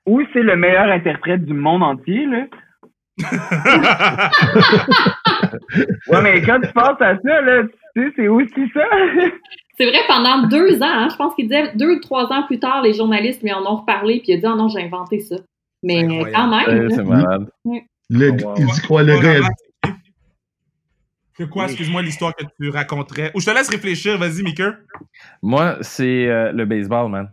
Ou 0.06 0.22
c'est 0.34 0.44
le 0.44 0.56
meilleur 0.56 0.90
interprète 0.92 1.44
du 1.46 1.54
monde 1.54 1.82
entier, 1.84 2.26
là. 2.28 2.46
Ouais, 6.08 6.22
mais 6.22 6.42
quand 6.42 6.60
tu 6.62 6.72
penses 6.74 7.00
à 7.02 7.16
ça, 7.18 7.42
là, 7.42 7.64
tu 7.96 8.04
sais, 8.04 8.14
c'est 8.16 8.28
aussi 8.28 8.70
ça. 8.74 8.82
C'est 9.78 9.86
vrai, 9.86 10.00
pendant 10.08 10.48
deux 10.48 10.82
ans, 10.84 10.88
hein, 10.88 11.08
je 11.10 11.16
pense 11.16 11.34
qu'il 11.36 11.48
disait 11.48 11.74
deux 11.76 11.96
ou 11.96 12.00
trois 12.00 12.32
ans 12.32 12.44
plus 12.44 12.60
tard, 12.60 12.84
les 12.84 12.94
journalistes 12.94 13.42
lui 13.42 13.52
en 13.52 13.66
ont 13.66 13.78
reparlé, 13.78 14.20
puis 14.20 14.34
il 14.34 14.36
a 14.36 14.38
dit, 14.38 14.46
oh 14.46 14.56
non, 14.56 14.68
j'ai 14.68 14.84
inventé 14.84 15.20
ça. 15.20 15.36
Mais 15.82 16.08
quand 16.08 16.48
même, 16.48 16.90
c'est 16.92 17.04
malade. 17.04 17.48
Le, 18.10 18.32
Oh, 18.32 18.48
wow. 18.48 18.56
Il 18.58 18.66
dit 18.68 18.82
quoi, 18.88 19.04
le 19.04 19.20
gars? 19.20 19.48
C'est 21.36 21.50
quoi, 21.50 21.66
excuse-moi, 21.66 22.04
l'histoire 22.04 22.36
que 22.36 22.44
tu 22.60 22.70
raconterais? 22.70 23.32
Ou 23.34 23.40
je 23.40 23.48
te 23.48 23.52
laisse 23.52 23.70
réfléchir, 23.70 24.20
vas-y, 24.20 24.44
Mika. 24.44 24.76
Moi, 25.42 25.78
c'est 25.82 26.28
euh, 26.28 26.52
le 26.52 26.66
baseball, 26.66 27.10
man. 27.10 27.32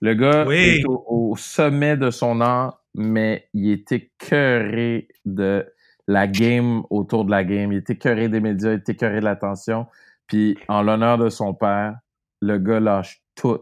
Le 0.00 0.14
gars 0.14 0.44
Oui. 0.46 0.56
est 0.56 0.84
au, 0.86 1.04
au 1.06 1.36
sommet 1.36 1.96
de 1.96 2.10
son 2.10 2.40
art, 2.40 2.82
mais 2.94 3.46
il 3.54 3.70
est 3.70 3.92
écœuré 3.92 5.06
de 5.24 5.64
la 6.08 6.26
game 6.26 6.82
autour 6.90 7.24
de 7.24 7.30
la 7.30 7.44
game. 7.44 7.72
Il 7.72 7.76
est 7.76 7.90
écœuré 7.90 8.28
des 8.28 8.40
médias, 8.40 8.72
il 8.72 8.74
est 8.74 8.88
écœuré 8.88 9.20
de 9.20 9.24
l'attention. 9.24 9.86
Puis, 10.32 10.56
en 10.66 10.80
l'honneur 10.82 11.18
de 11.18 11.28
son 11.28 11.52
père, 11.52 11.94
le 12.40 12.56
gars 12.56 12.80
lâche 12.80 13.20
tout 13.34 13.60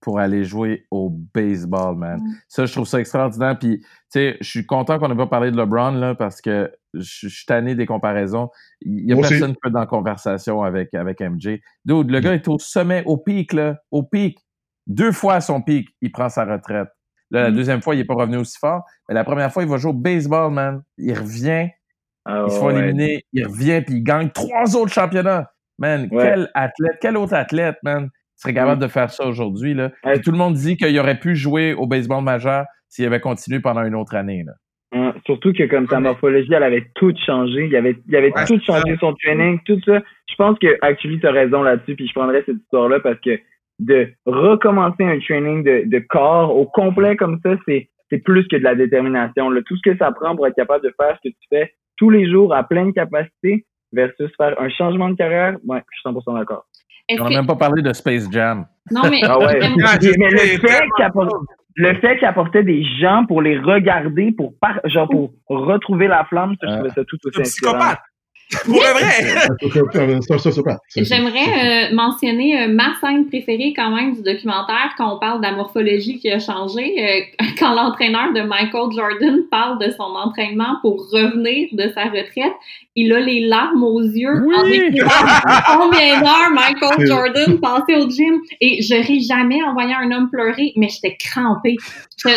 pour 0.00 0.18
aller 0.18 0.42
jouer 0.42 0.86
au 0.90 1.08
baseball, 1.08 1.94
man. 1.96 2.18
Mm. 2.20 2.34
Ça, 2.48 2.66
je 2.66 2.72
trouve 2.72 2.86
ça 2.88 2.98
extraordinaire. 2.98 3.56
Puis, 3.60 3.78
tu 3.78 3.86
sais, 4.08 4.36
je 4.40 4.48
suis 4.50 4.66
content 4.66 4.98
qu'on 4.98 5.08
n'ait 5.08 5.14
pas 5.14 5.28
parlé 5.28 5.52
de 5.52 5.56
LeBron, 5.56 5.92
là, 5.92 6.16
parce 6.16 6.40
que 6.40 6.72
je 6.94 7.28
suis 7.28 7.46
tanné 7.46 7.76
des 7.76 7.86
comparaisons. 7.86 8.50
Il 8.80 9.08
y 9.08 9.12
a 9.12 9.14
Moi 9.14 9.28
personne 9.28 9.52
qui 9.52 9.58
peut 9.62 9.68
être 9.68 9.74
dans 9.74 9.78
la 9.78 9.86
conversation 9.86 10.62
avec, 10.64 10.94
avec 10.94 11.20
MJ. 11.20 11.60
Dude, 11.84 12.10
le 12.10 12.18
gars 12.18 12.34
est 12.34 12.48
au 12.48 12.58
sommet, 12.58 13.04
au 13.06 13.16
pic, 13.16 13.52
là, 13.52 13.76
au 13.92 14.02
pic. 14.02 14.36
Deux 14.88 15.12
fois 15.12 15.34
à 15.34 15.40
son 15.40 15.62
pic, 15.62 15.88
il 16.00 16.10
prend 16.10 16.28
sa 16.28 16.44
retraite. 16.44 16.88
Là, 17.30 17.44
la 17.44 17.50
Mm. 17.52 17.54
deuxième 17.54 17.82
fois, 17.82 17.94
il 17.94 18.00
est 18.00 18.04
pas 18.04 18.14
revenu 18.14 18.38
aussi 18.38 18.58
fort. 18.58 18.82
Mais 19.08 19.14
la 19.14 19.22
première 19.22 19.52
fois, 19.52 19.62
il 19.62 19.68
va 19.68 19.76
jouer 19.76 19.90
au 19.92 19.94
baseball, 19.94 20.52
man. 20.52 20.82
Il 20.96 21.16
revient, 21.16 21.68
Ah, 22.24 22.44
il 22.46 22.52
se 22.52 22.58
fait 22.58 22.64
ouais. 22.66 22.78
éliminer, 22.78 23.24
il 23.32 23.46
revient, 23.46 23.80
puis 23.86 23.94
il 23.96 24.02
gagne 24.02 24.30
trois 24.30 24.74
autres 24.76 24.92
championnats. 24.92 25.50
Man, 25.78 26.08
Ouais. 26.10 26.22
quel 26.24 26.50
athlète, 26.54 26.98
quel 27.00 27.16
autre 27.16 27.34
athlète, 27.34 27.76
man, 27.82 28.08
serait 28.36 28.54
capable 28.54 28.78
Mm. 28.80 28.84
de 28.86 28.88
faire 28.88 29.10
ça 29.10 29.26
aujourd'hui, 29.26 29.74
là? 29.74 29.90
Ouais. 30.04 30.20
Tout 30.20 30.30
le 30.32 30.38
monde 30.38 30.54
dit 30.54 30.76
qu'il 30.76 30.98
aurait 30.98 31.18
pu 31.18 31.34
jouer 31.36 31.74
au 31.74 31.86
baseball 31.86 32.22
majeur 32.22 32.64
s'il 32.88 33.04
avait 33.06 33.20
continué 33.20 33.60
pendant 33.60 33.82
une 33.84 33.94
autre 33.94 34.14
année, 34.14 34.44
là. 34.46 34.52
Hein, 34.92 35.12
surtout 35.26 35.52
que 35.52 35.64
comme 35.64 35.86
sa 35.86 36.00
morphologie, 36.00 36.52
elle 36.54 36.62
avait 36.62 36.86
tout 36.94 37.12
changé. 37.26 37.66
Il 37.66 37.76
avait, 37.76 37.96
il 38.08 38.16
avait 38.16 38.32
Ouais, 38.34 38.46
tout 38.46 38.58
changé, 38.64 38.96
son 38.98 39.12
training, 39.22 39.58
tout 39.66 39.78
ça. 39.84 40.00
Je 40.30 40.34
pense 40.36 40.58
que 40.58 40.78
actually, 40.80 41.20
tu 41.20 41.26
as 41.26 41.30
raison 41.32 41.62
là-dessus, 41.62 41.94
puis 41.94 42.08
je 42.08 42.12
prendrais 42.14 42.42
cette 42.46 42.56
histoire-là 42.56 42.98
parce 43.00 43.20
que 43.20 43.38
de 43.80 44.08
recommencer 44.24 45.04
un 45.04 45.18
training 45.20 45.62
de, 45.62 45.82
de 45.86 45.98
corps 46.08 46.56
au 46.56 46.64
complet 46.66 47.16
comme 47.16 47.38
ça, 47.44 47.56
c'est 47.66 47.90
c'est 48.10 48.18
plus 48.24 48.48
que 48.48 48.56
de 48.56 48.62
la 48.64 48.74
détermination. 48.74 49.50
Là. 49.50 49.60
Tout 49.66 49.76
ce 49.76 49.82
que 49.90 49.96
ça 49.98 50.10
prend 50.12 50.34
pour 50.34 50.46
être 50.46 50.56
capable 50.56 50.82
de 50.82 50.94
faire 50.98 51.18
ce 51.22 51.28
que 51.28 51.34
tu 51.34 51.46
fais 51.50 51.74
tous 51.98 52.08
les 52.08 52.26
jours 52.30 52.54
à 52.54 52.64
pleine 52.66 52.94
capacité 52.94 53.66
versus 53.92 54.30
faire 54.36 54.60
un 54.60 54.68
changement 54.68 55.08
de 55.10 55.14
carrière, 55.14 55.56
ouais, 55.66 55.82
je 55.92 56.00
suis 56.00 56.18
100% 56.18 56.38
d'accord. 56.38 56.66
On 57.10 57.24
n'a 57.24 57.30
que... 57.30 57.34
même 57.34 57.46
pas 57.46 57.56
parlé 57.56 57.82
de 57.82 57.92
Space 57.92 58.30
Jam. 58.30 58.66
Non, 58.90 59.02
mais 59.10 59.20
Ah 59.24 59.38
ouais. 59.38 59.58
Mais 59.60 60.30
le 60.30 60.58
fait 60.58 60.84
qu'il 60.96 61.04
apporte, 61.04 61.32
le 61.74 61.94
fait 62.00 62.18
qu'il 62.18 62.26
apportait 62.26 62.64
des 62.64 62.84
gens 63.00 63.24
pour 63.26 63.40
les 63.40 63.58
regarder, 63.58 64.32
pour 64.32 64.52
par, 64.60 64.80
genre 64.84 65.08
pour 65.08 65.32
retrouver 65.48 66.08
la 66.08 66.24
flamme, 66.24 66.54
ça, 66.60 66.66
je 66.68 66.74
trouvais 66.74 66.90
ça 66.90 67.04
tout 67.04 67.18
aussi 67.24 67.40
inspirant. 67.40 67.74
psychopathe. 67.74 68.00
Pour 68.64 68.74
le 68.74 68.92
vrai. 68.92 69.48
J'aimerais 70.96 71.90
euh, 71.90 71.94
mentionner 71.94 72.62
euh, 72.62 72.68
ma 72.68 72.94
scène 73.00 73.26
préférée 73.26 73.74
quand 73.76 73.90
même 73.94 74.14
du 74.14 74.22
documentaire 74.22 74.94
quand 74.96 75.16
on 75.16 75.18
parle 75.18 75.40
de 75.40 75.46
la 75.46 75.52
morphologie 75.52 76.18
qui 76.18 76.30
a 76.30 76.38
changé. 76.38 76.94
euh, 76.98 77.44
quand 77.58 77.74
l'entraîneur 77.74 78.32
de 78.32 78.40
Michael 78.40 78.90
Jordan 78.96 79.40
parle 79.50 79.78
de 79.78 79.90
son 79.90 80.14
entraînement 80.14 80.76
pour 80.80 81.10
revenir 81.10 81.68
de 81.72 81.92
sa 81.94 82.04
retraite, 82.04 82.54
il 83.00 83.12
a 83.12 83.20
les 83.20 83.46
larmes 83.46 83.84
aux 83.84 84.00
yeux 84.00 84.28
en 84.28 84.62
combien 85.78 86.20
d'heures 86.20 86.50
Michael 86.52 87.06
Jordan 87.06 87.60
passait 87.60 87.96
au 87.96 88.08
gym. 88.08 88.40
Et 88.60 88.82
je 88.82 88.94
ris 88.94 89.20
jamais 89.20 89.62
en 89.62 89.72
voyant 89.72 89.98
un 90.02 90.10
homme 90.10 90.30
pleurer, 90.30 90.72
mais 90.74 90.88
j'étais 90.88 91.16
crampée. 91.16 91.76
C'est 92.16 92.34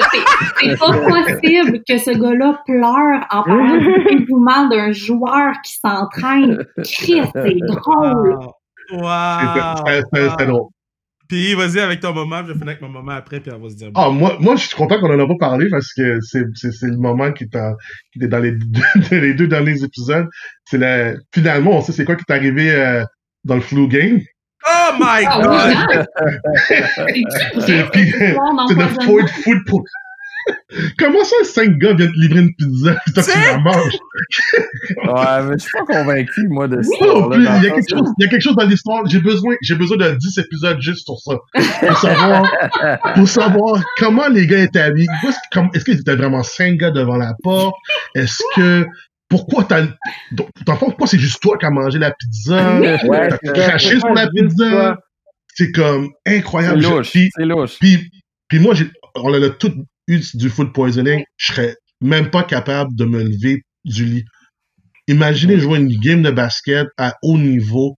pas 0.77 0.91
possible 1.39 1.81
que 1.88 1.97
ce 1.97 2.11
gars-là 2.11 2.61
pleure 2.65 3.25
en 3.31 3.43
parlant 3.43 3.77
du 3.77 4.03
dévouement 4.17 4.67
d'un 4.67 4.91
joueur 4.91 5.55
qui 5.65 5.73
s'entraîne. 6.02 6.65
Christ, 6.78 7.32
c'est 7.34 7.56
drôle. 7.68 8.38
Wow. 8.91 9.86
c'est- 9.86 10.02
c'est- 10.14 10.30
c'est 10.38 10.45
drôle. 10.45 10.69
Puis 11.30 11.53
vas-y 11.56 11.80
avec 11.80 12.02
ton 12.02 12.14
moment, 12.14 12.41
je 12.41 12.48
vais 12.48 12.53
finir 12.56 12.68
avec 12.69 12.82
mon 12.82 12.90
moment 12.90 13.14
après, 13.14 13.40
puis 13.40 13.49
on 13.56 13.60
va 13.60 13.69
se 13.69 13.76
dire. 13.76 13.90
Ah, 13.95 14.10
moi, 14.10 14.36
moi, 14.41 14.57
je 14.57 14.68
suis 14.68 14.76
content 14.76 14.99
qu'on 14.99 15.14
en 15.14 15.18
a 15.18 15.26
pas 15.28 15.38
parlé 15.40 15.69
parce 15.69 15.94
que 15.94 16.19
c'est, 16.19 16.44
c'est, 16.56 16.73
c'est 16.73 16.88
le 16.90 16.98
moment 16.98 17.32
qui, 17.32 17.48
qui 17.48 18.18
était 18.18 18.28
dans 18.28 18.40
les 18.40 18.52
deux, 18.52 18.82
les 19.11 19.34
deux 19.34 19.48
derniers 19.48 19.82
épisodes. 19.82 20.28
C'est 20.65 20.78
la, 20.78 21.14
finalement, 21.34 21.78
on 21.78 21.82
sait 21.82 21.94
c'est 21.94 22.03
quoi 22.03 22.18
qui 22.18 22.26
est 22.28 22.34
arrivé 22.34 22.72
euh, 22.76 23.06
dans 23.45 23.56
le 23.56 23.61
flu 23.61 23.88
game. 23.88 24.19
Oh 24.68 24.91
my 24.99 25.26
Ah, 25.26 25.41
god! 25.41 26.06
C'est, 27.65 27.78
le 27.78 28.88
Ford 29.06 29.30
Food 29.44 29.57
pour... 29.68 29.84
Comment 30.97 31.23
ça, 31.23 31.35
cinq 31.43 31.77
gars 31.77 31.93
viennent 31.93 32.11
te 32.13 32.18
livrer 32.19 32.39
une 32.39 32.55
pizza 32.55 32.91
et 33.07 33.11
toi, 33.11 33.23
tu 33.23 33.31
C'est- 33.31 33.51
la 33.51 33.57
manges? 33.57 33.97
Ouais, 35.05 35.43
mais 35.49 35.53
je 35.57 35.63
suis 35.63 35.72
pas 35.72 35.85
convaincu, 35.85 36.47
moi, 36.47 36.68
de 36.68 36.81
ça. 36.81 37.05
Non, 37.05 37.30
puis, 37.30 37.39
il 37.39 37.43
y 37.43 37.47
a 37.68 37.72
quelque 37.72 37.89
chose, 37.89 38.09
il 38.18 38.23
y 38.23 38.27
a 38.27 38.30
quelque 38.30 38.41
chose 38.41 38.55
dans 38.55 38.65
l'histoire. 38.65 39.03
J'ai 39.07 39.19
besoin, 39.19 39.55
j'ai 39.61 39.76
besoin 39.76 39.97
de 39.97 40.11
10 40.15 40.38
épisodes 40.38 40.80
juste 40.81 41.05
sur 41.05 41.18
ça. 41.19 41.35
Pour 41.88 41.97
savoir, 41.97 42.51
pour 43.15 43.27
savoir 43.27 43.84
comment 43.97 44.27
les 44.30 44.47
gars 44.47 44.59
étaient 44.59 44.80
habillés. 44.80 45.07
Est-ce 45.73 45.84
qu'ils 45.85 45.99
étaient 45.99 46.15
vraiment 46.15 46.43
cinq 46.43 46.77
gars 46.77 46.91
devant 46.91 47.18
la 47.18 47.34
porte? 47.43 47.76
Est-ce 48.15 48.41
que, 48.55 48.85
pourquoi 49.30 49.63
t'as, 49.65 49.81
dans 50.31 50.45
le 50.68 50.73
fond, 50.77 50.88
pourquoi 50.88 51.07
c'est 51.07 51.19
juste 51.19 51.41
toi 51.41 51.57
qui 51.57 51.65
as 51.65 51.69
mangé 51.69 51.99
la 51.99 52.11
pizza? 52.11 52.80
Ouais, 52.80 52.97
T'as 53.30 53.38
c'est 53.43 53.53
craché 53.53 53.99
sur 53.99 54.13
la 54.13 54.27
pizza? 54.30 54.97
C'est 55.53 55.72
comme 55.72 56.09
C'est 56.26 56.38
incroyable. 56.38 56.81
louche. 56.81 57.11
Puis, 57.11 57.30
C'est 57.35 57.45
louche. 57.45 57.77
puis, 57.80 58.09
puis 58.47 58.59
moi, 58.59 58.73
j'ai, 58.73 58.89
on 59.15 59.34
a 59.34 59.49
tout 59.49 59.73
eu 60.07 60.19
du 60.36 60.49
food 60.49 60.73
poisoning. 60.73 61.23
Je 61.38 61.53
serais 61.53 61.76
même 62.02 62.30
pas 62.32 62.44
capable 62.44 62.95
de 62.95 63.06
me 63.06 63.23
lever 63.23 63.61
du 63.86 64.06
lit. 64.06 64.26
Imaginez 65.07 65.60
jouer 65.60 65.80
une 65.80 65.95
game 65.99 66.22
de 66.22 66.32
basket 66.32 66.88
à 66.98 67.15
haut 67.23 67.38
niveau. 67.38 67.95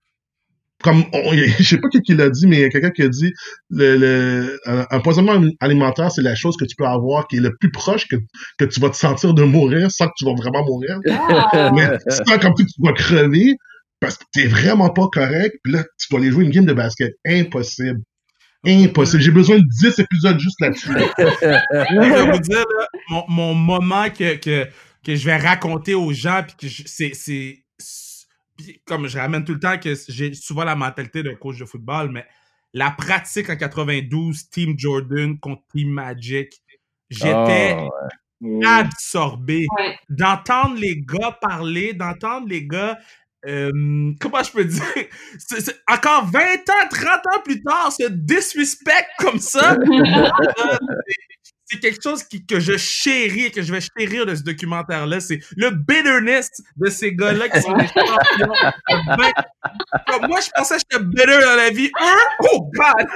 Comme, 0.84 1.04
on- 1.14 1.34
je 1.60 1.64
sais 1.64 1.78
pas 1.78 1.88
qui 1.90 2.14
l'a 2.14 2.30
dit, 2.30 2.46
mais 2.48 2.58
il 2.58 2.62
y 2.62 2.66
a 2.66 2.70
quelqu'un 2.70 2.92
qui 2.92 3.04
a 3.04 3.08
dit, 3.10 3.32
le, 3.70 3.98
le, 3.98 4.60
un, 4.66 4.86
un 4.90 5.00
poisonnement 5.00 5.42
alimentaire, 5.62 6.12
c'est 6.12 6.22
la 6.22 6.36
chose 6.36 6.58
que 6.58 6.66
tu 6.66 6.76
peux 6.76 6.86
avoir 6.86 7.28
qui 7.28 7.38
est 7.38 7.42
le 7.42 7.56
plus 7.60 7.72
proche 7.72 8.08
que, 8.08 8.18
que 8.58 8.66
tu 8.66 8.80
vas 8.82 8.90
te 8.90 8.98
sentir 8.98 9.34
de 9.34 9.44
mourir 9.44 9.90
sans 9.92 10.08
que 10.08 10.14
tu 10.18 10.26
vas 10.26 10.34
vraiment 10.36 10.66
mourir. 10.66 11.00
Ah, 11.30 11.70
Mais 11.74 11.90
c'est 12.10 12.42
comme 12.42 12.54
si 12.58 12.66
tu 12.66 12.82
vas 12.84 12.94
crever 12.94 13.56
parce 14.02 14.18
que 14.18 14.26
t'es 14.34 14.46
vraiment 14.48 14.90
pas 14.90 15.08
correct. 15.14 15.56
Puis 15.64 15.74
là, 15.74 15.84
tu 16.00 16.08
dois 16.12 16.20
aller 16.20 16.32
jouer 16.32 16.44
une 16.46 16.52
game 16.52 16.66
de 16.66 16.74
basket. 16.74 17.14
Impossible. 17.26 18.02
Impossible. 18.66 19.22
J'ai 19.22 19.32
besoin 19.32 19.58
de 19.58 19.66
10 19.68 20.00
épisodes 20.00 20.40
juste 20.40 20.60
là-dessus. 20.62 20.88
je 21.18 22.00
vais 22.00 22.32
vous 22.32 22.40
dire, 22.40 22.58
là, 22.80 22.88
mon, 23.10 23.26
mon 23.28 23.54
moment 23.54 24.10
que, 24.10 24.36
que, 24.38 24.68
que 25.04 25.16
je 25.16 25.26
vais 25.26 25.38
raconter 25.38 25.94
aux 25.96 26.14
gens, 26.14 26.44
puis 26.48 26.70
que 26.70 26.88
c'est, 26.88 27.64
comme 28.86 29.08
je 29.08 29.18
ramène 29.18 29.44
tout 29.44 29.54
le 29.54 29.60
temps 29.60 29.78
que 29.78 29.94
j'ai 30.08 30.34
souvent 30.34 30.64
la 30.64 30.76
mentalité 30.76 31.24
d'un 31.24 31.36
coach 31.36 31.58
de 31.58 31.66
football, 31.66 32.10
mais 32.12 32.26
la 32.74 32.92
pratique 32.92 33.50
en 33.50 33.56
92, 33.58 34.50
Team 34.50 34.76
Jordan 34.78 35.38
contre 35.40 35.64
Team 35.74 35.90
Magic, 35.90 36.54
j'étais 37.10 37.76
Ah, 38.66 38.78
absorbé. 38.78 39.68
ouais. 39.78 39.98
D'entendre 40.10 40.76
les 40.80 40.98
gars 41.02 41.38
parler, 41.42 41.94
d'entendre 41.94 42.48
les 42.48 42.66
gars 42.66 42.98
euh, 43.48 44.12
comment 44.20 44.42
je 44.44 44.52
peux 44.52 44.66
dire, 44.66 44.84
encore 45.88 46.26
20 46.32 46.40
ans, 46.42 46.88
30 46.90 47.08
ans 47.08 47.42
plus 47.44 47.62
tard, 47.64 47.92
ce 47.92 48.08
disrespect 48.10 49.08
comme 49.20 49.40
ça, 49.40 49.78
c'est- 51.66 51.80
quelque 51.82 52.04
chose 52.04 52.24
qui, 52.24 52.46
que 52.46 52.60
je 52.60 52.78
chéris, 52.78 53.50
que 53.52 53.64
je 53.64 53.74
vais 53.74 53.80
chérir 53.82 54.28
de 54.28 54.36
ce 54.36 54.44
documentaire-là. 54.44 55.20
C'est 55.20 55.40
le 55.58 55.72
bitterness 55.72 56.52
de 56.78 56.88
ces 56.88 57.16
gars-là 57.16 57.50
qui 57.50 57.62
sont 57.62 57.74
des 57.76 57.88
champions. 57.88 58.54
de 58.90 59.18
20 59.18 59.32
Comme 60.08 60.28
moi, 60.28 60.40
je 60.40 60.50
pensais 60.56 60.76
que 60.76 60.82
j'étais 60.92 61.04
bitter 61.04 61.26
dans 61.26 61.56
la 61.56 61.72
vie. 61.72 61.90
Oh 62.52 62.70
God! 62.76 63.08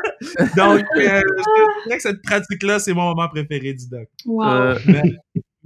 Donc, 0.56 0.86
euh, 0.96 1.22
je 1.22 1.84
dirais 1.86 1.98
que 1.98 2.02
cette 2.02 2.22
pratique-là, 2.24 2.80
c'est 2.80 2.94
mon 2.94 3.10
moment 3.14 3.30
préféré 3.30 3.74
du 3.74 3.88
doc. 3.90 4.08
Wow. 4.26 4.44
euh, 4.46 4.80
Mais, 4.88 5.04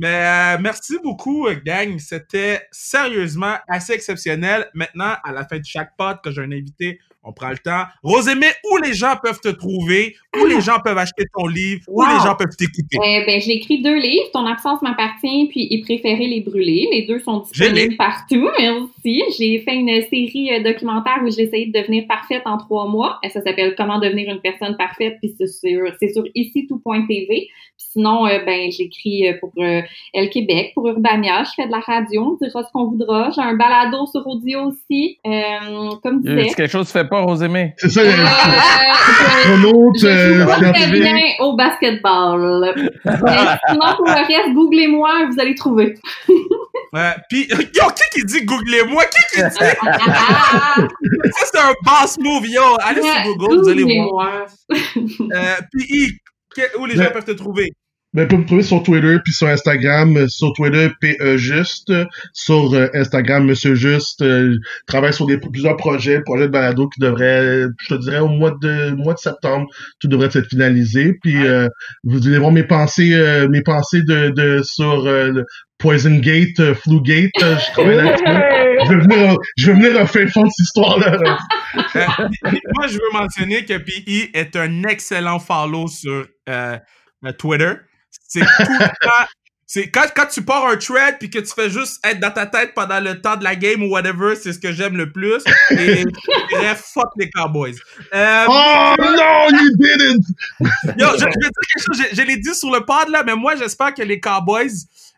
mais, 0.01 0.55
euh, 0.55 0.57
merci 0.59 0.97
beaucoup, 1.03 1.45
euh, 1.45 1.55
gang. 1.63 1.99
C'était 1.99 2.67
sérieusement 2.71 3.57
assez 3.67 3.93
exceptionnel. 3.93 4.67
Maintenant, 4.73 5.13
à 5.23 5.31
la 5.31 5.45
fin 5.45 5.59
de 5.59 5.63
chaque 5.63 5.95
pod, 5.95 6.17
quand 6.23 6.31
j'ai 6.31 6.41
un 6.41 6.51
invité, 6.51 6.99
on 7.23 7.33
prend 7.33 7.49
le 7.49 7.57
temps. 7.59 7.83
Rosémé, 8.03 8.47
où 8.71 8.77
les 8.77 8.93
gens 8.93 9.13
peuvent 9.21 9.39
te 9.39 9.49
trouver, 9.49 10.15
où 10.41 10.45
les 10.45 10.59
gens 10.61 10.79
peuvent 10.83 10.97
acheter 10.97 11.23
ton 11.37 11.45
livre, 11.47 11.81
où 11.87 12.01
Wow. 12.01 12.07
les 12.07 12.23
gens 12.23 12.35
peuvent 12.35 12.55
t'écouter? 12.57 12.97
Euh, 12.97 13.25
ben, 13.25 13.39
j'ai 13.39 13.53
écrit 13.53 13.81
deux 13.81 13.97
livres, 13.99 14.25
Ton 14.33 14.45
absence 14.47 14.81
m'appartient, 14.81 15.47
puis 15.49 15.67
Et 15.71 15.81
préférer 15.81 16.25
les 16.27 16.41
brûler. 16.41 16.87
Les 16.91 17.03
deux 17.05 17.19
sont 17.19 17.39
disponibles 17.41 17.95
partout. 17.97 18.49
Merci. 18.57 19.21
J'ai 19.37 19.59
fait 19.59 19.75
une 19.75 20.01
série 20.09 20.49
euh, 20.53 20.63
documentaire 20.63 21.19
où 21.23 21.29
j'ai 21.29 21.43
essayé 21.43 21.67
de 21.67 21.79
devenir 21.79 22.05
parfaite 22.07 22.41
en 22.45 22.57
trois 22.57 22.87
mois. 22.87 23.19
Euh, 23.25 23.29
Ça 23.29 23.41
s'appelle 23.41 23.75
Comment 23.77 23.99
devenir 23.99 24.29
une 24.33 24.41
personne 24.41 24.75
parfaite, 24.77 25.17
puis 25.21 25.33
c'est 25.37 25.47
sur, 25.47 25.81
c'est 25.99 26.13
sur 26.13 26.23
ici 26.35 26.65
tout.tv. 26.67 27.27
Puis 27.27 27.87
sinon, 27.93 28.25
euh, 28.27 28.39
ben, 28.45 28.71
j'écris 28.71 29.25
pour 29.39 29.51
euh, 29.59 29.81
El 30.13 30.29
Québec, 30.29 30.71
pour 30.73 30.87
Urbania. 30.87 31.43
Je 31.43 31.51
fais 31.55 31.67
de 31.67 31.71
la 31.71 31.79
radio, 31.79 32.37
on 32.39 32.43
dira 32.45 32.63
ce 32.63 32.71
qu'on 32.71 32.85
voudra. 32.85 33.29
J'ai 33.31 33.41
un 33.41 33.55
balado 33.55 34.05
sur 34.07 34.25
audio 34.27 34.69
aussi, 34.69 35.17
euh, 35.25 35.89
comme 36.03 36.21
y 36.23 36.29
a 36.29 36.35
disait. 36.43 36.55
quelque 36.55 36.67
chose 36.71 36.87
tu 36.87 36.93
fais 36.93 37.07
pas, 37.11 37.21
Rosémé? 37.21 37.73
C'est 37.77 37.89
ça, 37.91 38.01
Euh, 38.01 38.05
euh, 38.09 38.09
euh, 38.09 39.43
ton 39.45 39.63
autre, 39.69 39.99
je 39.99 40.07
joue 40.07 40.39
c'est 40.39 40.45
très 40.55 40.65
arrivé. 40.83 40.99
bien 41.01 41.15
au 41.39 41.55
basketball. 41.55 42.73
Mais 43.05 43.11
sinon, 43.69 43.95
pour 43.97 44.05
le 44.07 44.27
reste, 44.27 44.53
googlez-moi, 44.55 45.09
vous 45.31 45.39
allez 45.39 45.53
trouver. 45.55 45.93
Euh, 46.93 47.11
Puis, 47.29 47.47
yo, 47.47 47.55
qui 47.95 48.19
qui 48.19 48.25
dit 48.25 48.43
googlez-moi? 48.43 49.03
Qui 49.05 49.35
qui 49.37 49.41
dit? 49.43 49.49
Ça, 49.55 51.45
c'est 51.45 51.57
un 51.59 51.73
boss 51.85 52.17
move, 52.19 52.45
yo. 52.47 52.61
Allez 52.83 53.01
sur 53.01 53.23
Google, 53.37 53.61
vous 53.61 53.69
allez 53.69 53.83
voir. 53.83 54.45
Googlez-moi. 54.99 55.31
Euh, 55.33 55.55
que- 56.53 56.77
où 56.79 56.85
les 56.85 56.95
gens 56.95 57.03
Ouais. 57.03 57.11
peuvent 57.13 57.23
te 57.23 57.31
trouver? 57.31 57.71
Ben, 58.13 58.27
vous 58.29 58.39
me 58.39 58.45
trouver 58.45 58.63
sur 58.63 58.83
Twitter 58.83 59.17
puis 59.23 59.31
sur 59.31 59.47
Instagram. 59.47 60.17
Euh, 60.17 60.27
Sur 60.27 60.51
Twitter, 60.53 60.89
PE 60.99 61.37
Juste. 61.37 61.93
Sur 62.33 62.73
euh, 62.73 62.89
Instagram, 62.93 63.45
Monsieur 63.45 63.73
Juste. 63.73 64.21
Euh, 64.21 64.53
je 64.53 64.85
travaille 64.85 65.13
sur 65.13 65.25
des, 65.25 65.37
plusieurs 65.37 65.77
projets, 65.77 66.19
projets 66.21 66.47
de 66.47 66.51
balado 66.51 66.89
qui 66.89 66.99
devraient, 66.99 67.67
je 67.79 67.95
te 67.95 68.01
dirais, 68.01 68.19
au 68.19 68.27
mois 68.27 68.51
de 68.61 68.91
mois 68.91 69.13
de 69.13 69.19
septembre, 69.19 69.67
tout 69.99 70.09
devrait 70.09 70.29
être 70.33 70.47
finalisé. 70.47 71.17
Puis 71.23 71.47
euh, 71.47 71.69
vous 72.03 72.27
allez 72.27 72.37
voir 72.37 72.51
mes 72.51 72.63
pensées, 72.63 73.13
euh, 73.13 73.47
mes 73.47 73.61
pensées 73.61 74.01
de, 74.01 74.29
de 74.29 74.61
sur 74.61 75.05
euh, 75.05 75.31
le 75.31 75.45
Poison 75.81 76.19
Gate, 76.19 76.59
euh, 76.59 76.75
Flu 76.75 77.01
Gate. 77.01 77.31
Euh, 77.41 77.57
je 77.57 77.71
travaille 77.71 77.95
là-dessus. 77.95 78.25
Je 78.25 78.89
vais 78.89 78.99
venir, 78.99 79.31
euh, 79.31 79.35
je 79.57 79.71
vais 79.71 79.73
venir 79.77 80.01
refaire 80.01 80.29
fond 80.29 80.43
de 80.43 80.49
cette 80.49 80.65
histoire-là. 80.65 81.17
Euh, 81.95 82.27
moi, 82.75 82.87
je 82.87 82.93
veux 82.93 83.11
mentionner 83.13 83.65
que 83.65 83.77
PI 83.77 84.31
est 84.33 84.55
un 84.55 84.83
excellent 84.83 85.39
follow 85.39 85.87
sur 85.87 86.27
euh, 86.49 86.77
euh, 87.25 87.31
Twitter. 87.37 87.73
C'est 88.27 88.39
tout 88.41 88.45
le 88.79 88.85
temps. 89.01 89.25
C'est 89.73 89.89
quand, 89.89 90.03
quand 90.13 90.25
tu 90.25 90.41
pars 90.41 90.65
un 90.65 90.75
thread 90.75 91.15
puis 91.17 91.29
que 91.29 91.39
tu 91.39 91.53
fais 91.55 91.69
juste 91.69 92.05
être 92.05 92.19
dans 92.19 92.31
ta 92.31 92.45
tête 92.45 92.73
pendant 92.75 92.99
le 92.99 93.21
temps 93.21 93.37
de 93.37 93.43
la 93.45 93.55
game 93.55 93.81
ou 93.83 93.87
whatever, 93.87 94.35
c'est 94.35 94.51
ce 94.51 94.59
que 94.59 94.73
j'aime 94.73 94.97
le 94.97 95.13
plus. 95.13 95.41
Et 95.71 96.03
dirais 96.49 96.75
fuck 96.75 97.07
les 97.17 97.29
Cowboys. 97.29 97.75
Euh, 98.13 98.45
Oh 98.49 98.95
non, 98.99 99.47
you 99.57 99.69
didn't! 99.77 100.25
Yo, 100.97 101.07
je, 101.13 101.19
je 101.19 101.23
vais 101.23 101.31
dire 101.31 101.49
quelque 101.73 101.85
chose, 101.85 102.03
je, 102.11 102.15
je 102.17 102.21
l'ai 102.23 102.35
dit 102.35 102.53
sur 102.53 102.69
le 102.69 102.81
pod 102.85 103.07
là, 103.09 103.23
mais 103.23 103.35
moi 103.35 103.55
j'espère 103.55 103.93
que 103.93 104.01
les 104.01 104.19
Cowboys 104.19 104.71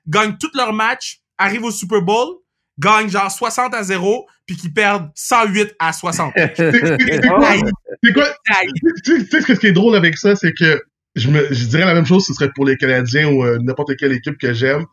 gagnent 0.07 0.37
tous 0.39 0.51
leurs 0.55 0.73
matchs, 0.73 1.19
arrivent 1.39 1.63
au 1.63 1.71
Super 1.71 2.03
Bowl, 2.03 2.35
gagnent 2.77 3.09
genre 3.09 3.31
60 3.31 3.73
à 3.73 3.81
0, 3.81 4.27
puis 4.45 4.55
qu'ils 4.55 4.71
perdent 4.73 5.09
108 5.15 5.73
à 5.79 5.93
60. 5.93 6.31
C'est- 6.55 8.13
quoi? 8.13 8.27
Tu 9.03 9.25
sais 9.31 9.41
ce 9.41 9.53
qui 9.53 9.67
est 9.67 9.71
drôle 9.71 9.95
avec 9.95 10.15
ça, 10.17 10.35
c'est 10.35 10.53
que 10.53 10.79
je 11.15 11.29
me, 11.29 11.53
je 11.53 11.65
dirais 11.65 11.85
la 11.85 11.93
même 11.93 12.05
chose, 12.05 12.25
ce 12.25 12.33
serait 12.33 12.51
pour 12.55 12.65
les 12.65 12.77
Canadiens 12.77 13.27
ou 13.27 13.43
euh, 13.43 13.59
n'importe 13.61 13.95
quelle 13.97 14.11
équipe 14.11 14.37
que 14.37 14.53
j'aime. 14.53 14.85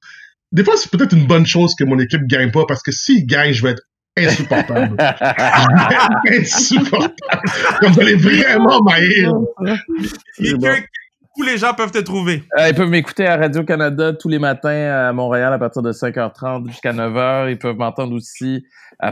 Des 0.52 0.64
fois, 0.64 0.74
c'est 0.76 0.90
peut-être 0.90 1.14
une 1.14 1.26
bonne 1.26 1.46
chose 1.46 1.74
que 1.74 1.84
mon 1.84 1.98
équipe 1.98 2.26
gagne 2.26 2.50
pas, 2.50 2.66
parce 2.66 2.82
que 2.82 2.90
s'ils 2.90 3.26
gagnent, 3.26 3.52
je 3.52 3.62
vais 3.62 3.70
être 3.70 3.82
insupportable. 4.16 4.96
Je 4.98 6.30
vais 6.30 6.36
être 6.36 6.42
insupportable. 6.42 7.14
Comme 7.80 7.92
vous 7.92 8.00
allez 8.00 8.16
vraiment 8.16 8.80
m'haïr. 8.82 9.32
Où 11.38 11.42
les 11.44 11.58
gens 11.58 11.72
peuvent 11.74 11.92
te 11.92 11.98
trouver. 11.98 12.42
Euh, 12.58 12.68
ils 12.68 12.74
peuvent 12.74 12.90
m'écouter 12.90 13.26
à 13.26 13.36
Radio-Canada 13.36 14.12
tous 14.12 14.28
les 14.28 14.40
matins 14.40 15.08
à 15.08 15.12
Montréal 15.12 15.52
à 15.52 15.58
partir 15.58 15.80
de 15.80 15.92
5h30 15.92 16.68
jusqu'à 16.68 16.92
9h. 16.92 17.50
Ils 17.50 17.58
peuvent 17.58 17.76
m'entendre 17.76 18.14
aussi, 18.14 18.64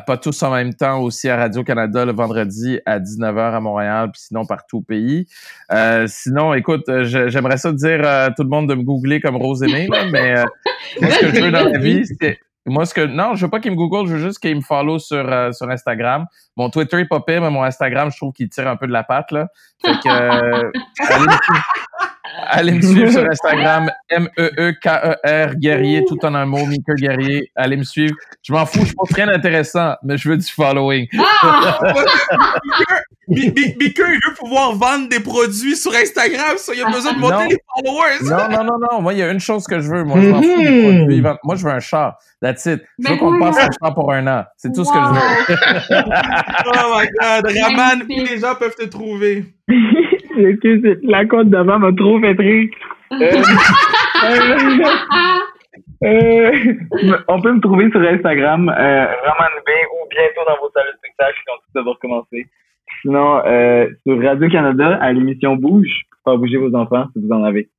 pas 0.07 0.17
tous 0.17 0.43
en 0.43 0.51
même 0.51 0.75
temps, 0.75 1.01
aussi 1.01 1.29
à 1.29 1.37
Radio-Canada 1.37 2.05
le 2.05 2.13
vendredi 2.13 2.81
à 2.87 3.01
19h 3.01 3.55
à 3.55 3.61
Montréal, 3.61 4.11
puis 4.13 4.23
sinon 4.23 4.45
partout 4.45 4.79
au 4.79 4.83
pays. 4.83 5.27
Euh, 5.73 6.07
sinon, 6.07 6.55
écoute, 6.55 6.89
euh, 6.89 7.05
j'aimerais 7.05 7.57
ça 7.57 7.73
dire 7.73 8.07
à 8.07 8.31
tout 8.31 8.43
le 8.43 8.49
monde 8.49 8.69
de 8.69 8.75
me 8.75 8.83
googler 8.83 9.21
comme 9.21 9.37
Rosemée, 9.37 9.89
là, 9.89 10.05
mais 10.11 10.39
euh, 10.39 10.45
moi, 11.01 11.11
ce 11.11 11.21
que 11.21 11.35
je 11.35 11.43
veux 11.43 11.51
dans 11.51 11.65
la 11.65 11.79
vie, 11.79 12.05
c'est... 12.21 12.39
Moi, 12.67 12.85
ce 12.85 12.93
que... 12.93 13.01
Non, 13.01 13.35
je 13.35 13.47
veux 13.47 13.51
pas 13.51 13.61
qu'ils 13.61 13.71
me 13.71 13.77
google, 13.77 14.09
je 14.09 14.17
veux 14.17 14.21
juste 14.21 14.41
qu'ils 14.41 14.57
me 14.57 14.61
follow 14.61 14.99
sur, 14.99 15.27
euh, 15.27 15.53
sur 15.53 15.71
Instagram. 15.71 16.27
Mon 16.57 16.69
Twitter 16.69 16.99
est 16.99 17.09
pas 17.09 17.21
pire, 17.21 17.41
mais 17.41 17.51
mon 17.51 17.63
Instagram, 17.63 18.11
je 18.11 18.17
trouve 18.19 18.33
qu'il 18.33 18.51
tire 18.51 18.69
un 18.69 18.77
peu 18.77 18.87
de 18.87 18.93
la 18.93 19.05
patte, 19.05 19.33
là. 19.33 19.47
Fait 19.83 19.93
que... 19.93 20.09
euh, 20.09 20.71
allez 21.09 21.27
Allez 22.47 22.73
me 22.73 22.83
suivre 22.83 23.11
sur 23.11 23.25
Instagram, 23.25 23.91
M-E-E-K-E-R, 24.09 25.55
guerrier, 25.57 26.05
tout 26.07 26.25
en 26.25 26.35
un 26.35 26.47
mot, 26.47 26.65
Mika 26.67 26.95
Guerrier. 26.95 27.51
Allez 27.57 27.77
me 27.77 27.85
suivre. 27.85 28.15
Je 28.43 28.53
m'en 28.53 28.65
fous, 28.65 28.85
je 28.85 28.93
pense 28.93 29.13
rien 29.13 29.27
d'intéressant, 29.27 29.95
mais 30.03 30.17
je 30.17 30.29
veux 30.29 30.37
du 30.37 30.47
following. 30.47 31.07
Ah! 31.43 31.79
Bi- 33.29 33.51
Bi- 33.51 33.75
Bicker, 33.79 34.07
il 34.09 34.19
veut 34.27 34.35
pouvoir 34.39 34.73
vendre 34.73 35.09
des 35.09 35.21
produits 35.21 35.77
sur 35.77 35.93
Instagram, 35.93 36.57
ça, 36.57 36.73
il 36.75 36.81
a 36.83 36.87
besoin 36.91 37.13
de 37.13 37.19
monter 37.19 37.35
Non. 37.35 37.49
les 37.51 37.59
followers. 37.85 38.19
Non, 38.23 38.57
non, 38.57 38.65
non, 38.65 38.79
non. 38.91 39.03
Moi, 39.03 39.13
il 39.13 39.19
y 39.19 39.23
a 39.23 39.31
une 39.31 39.39
chose 39.41 39.67
que 39.67 39.81
je 39.81 39.91
veux. 39.91 40.03
Moi, 40.05 40.19
je 40.21 40.29
m'en 40.29 40.41
fous 40.43 40.63
des 40.63 40.71
Mhm. 40.71 40.99
produits. 40.99 41.23
Moi, 41.45 41.55
je 41.57 41.65
veux 41.65 41.71
un 41.73 41.81
chat. 41.81 42.17
That's 42.41 42.65
it. 42.67 42.83
Je 42.99 43.09
veux 43.11 43.17
qu'on 43.19 43.39
passe 43.39 43.59
un 43.59 43.69
chat 43.71 43.93
pour 43.93 44.13
un 44.13 44.27
an. 44.27 44.45
C'est 44.57 44.73
tout 44.73 44.85
ce 44.85 44.93
que 44.93 44.99
je 44.99 45.05
veux. 45.05 45.57
Oh 46.67 46.97
my 46.99 47.07
god, 47.21 47.53
Raman, 47.63 48.03
où 48.05 48.25
les 48.25 48.39
gens 48.39 48.55
peuvent 48.59 48.75
te 48.77 48.87
trouver? 48.87 49.45
Excuse, 50.39 50.99
la 51.03 51.25
compte 51.27 51.51
d'avant 51.51 51.79
m'a 51.79 51.93
trop 51.93 52.19
fait 52.21 52.33
rire. 52.39 52.69
Euh, 53.13 53.43
euh, 56.05 56.05
euh, 56.05 57.19
on 57.29 57.41
peut 57.41 57.53
me 57.53 57.61
trouver 57.61 57.91
sur 57.91 58.01
Instagram, 58.01 58.69
euh, 58.69 58.73
Raman 58.73 59.53
B, 59.67 59.71
ou 59.93 60.09
bientôt 60.11 60.43
dans 60.49 60.57
vos 60.61 60.71
salles 60.73 60.87
de 60.93 60.97
spectacle 60.99 61.39
quand 61.47 61.55
tout 61.57 61.71
ça 61.75 61.83
va 61.83 61.91
recommencer. 61.91 62.47
Sinon, 63.03 63.41
euh, 63.47 63.87
sur 64.07 64.21
Radio-Canada, 64.23 64.99
à 65.01 65.13
l'émission 65.13 65.57
Bouge, 65.57 65.87
pour 66.11 66.33
faire 66.33 66.39
bouger 66.39 66.57
vos 66.57 66.75
enfants, 66.75 67.07
si 67.15 67.23
vous 67.25 67.31
en 67.33 67.45
avez. 67.45 67.71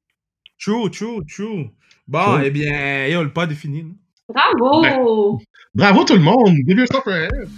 True, 0.60 0.90
true, 0.92 1.26
true. 1.28 1.70
Bon, 2.08 2.20
True. 2.38 2.42
eh 2.46 2.52
bien, 2.52 3.08
yo, 3.08 3.24
le 3.24 3.30
pod 3.30 3.52
est 3.52 3.56
fini. 3.56 3.84
là. 3.84 4.42
Bravo! 4.58 5.40
Bravo 5.74 6.04
tout 6.04 6.14
le 6.14 6.20
monde! 6.22 6.56
Give 6.68 6.78
yourself 6.80 7.06
a 7.08 7.26
hand. 7.28 7.50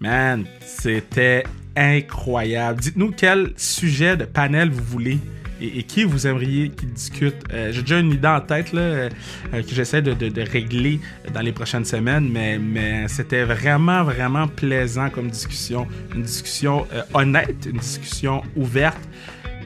Man, 0.00 0.44
c'était 0.60 1.44
incroyable. 1.76 2.80
Dites-nous 2.80 3.12
quel 3.16 3.52
sujet 3.56 4.16
de 4.16 4.24
panel 4.24 4.70
vous 4.70 4.84
voulez 4.84 5.18
et, 5.60 5.82
qui 5.82 6.04
vous 6.04 6.26
aimeriez 6.26 6.70
qu'il 6.70 6.92
discute? 6.92 7.36
Euh, 7.52 7.72
J'ai 7.72 7.82
déjà 7.82 7.98
une 7.98 8.12
idée 8.12 8.28
en 8.28 8.40
tête 8.40 8.72
là, 8.72 8.80
euh, 8.80 9.10
euh, 9.54 9.62
que 9.62 9.74
j'essaie 9.74 10.02
de, 10.02 10.42
régler 10.50 11.00
dans 11.34 11.40
les 11.40 11.52
prochaines 11.52 11.84
semaines, 11.84 12.28
mais, 12.30 12.58
mais 12.58 13.08
c'était 13.08 13.44
vraiment, 13.44 14.04
vraiment 14.04 14.46
plaisant 14.46 15.10
comme 15.10 15.28
discussion. 15.28 15.86
Une 16.14 16.22
discussion 16.22 16.86
euh, 16.92 17.02
honnête, 17.14 17.68
une 17.70 17.78
discussion 17.78 18.42
ouverte. 18.56 18.98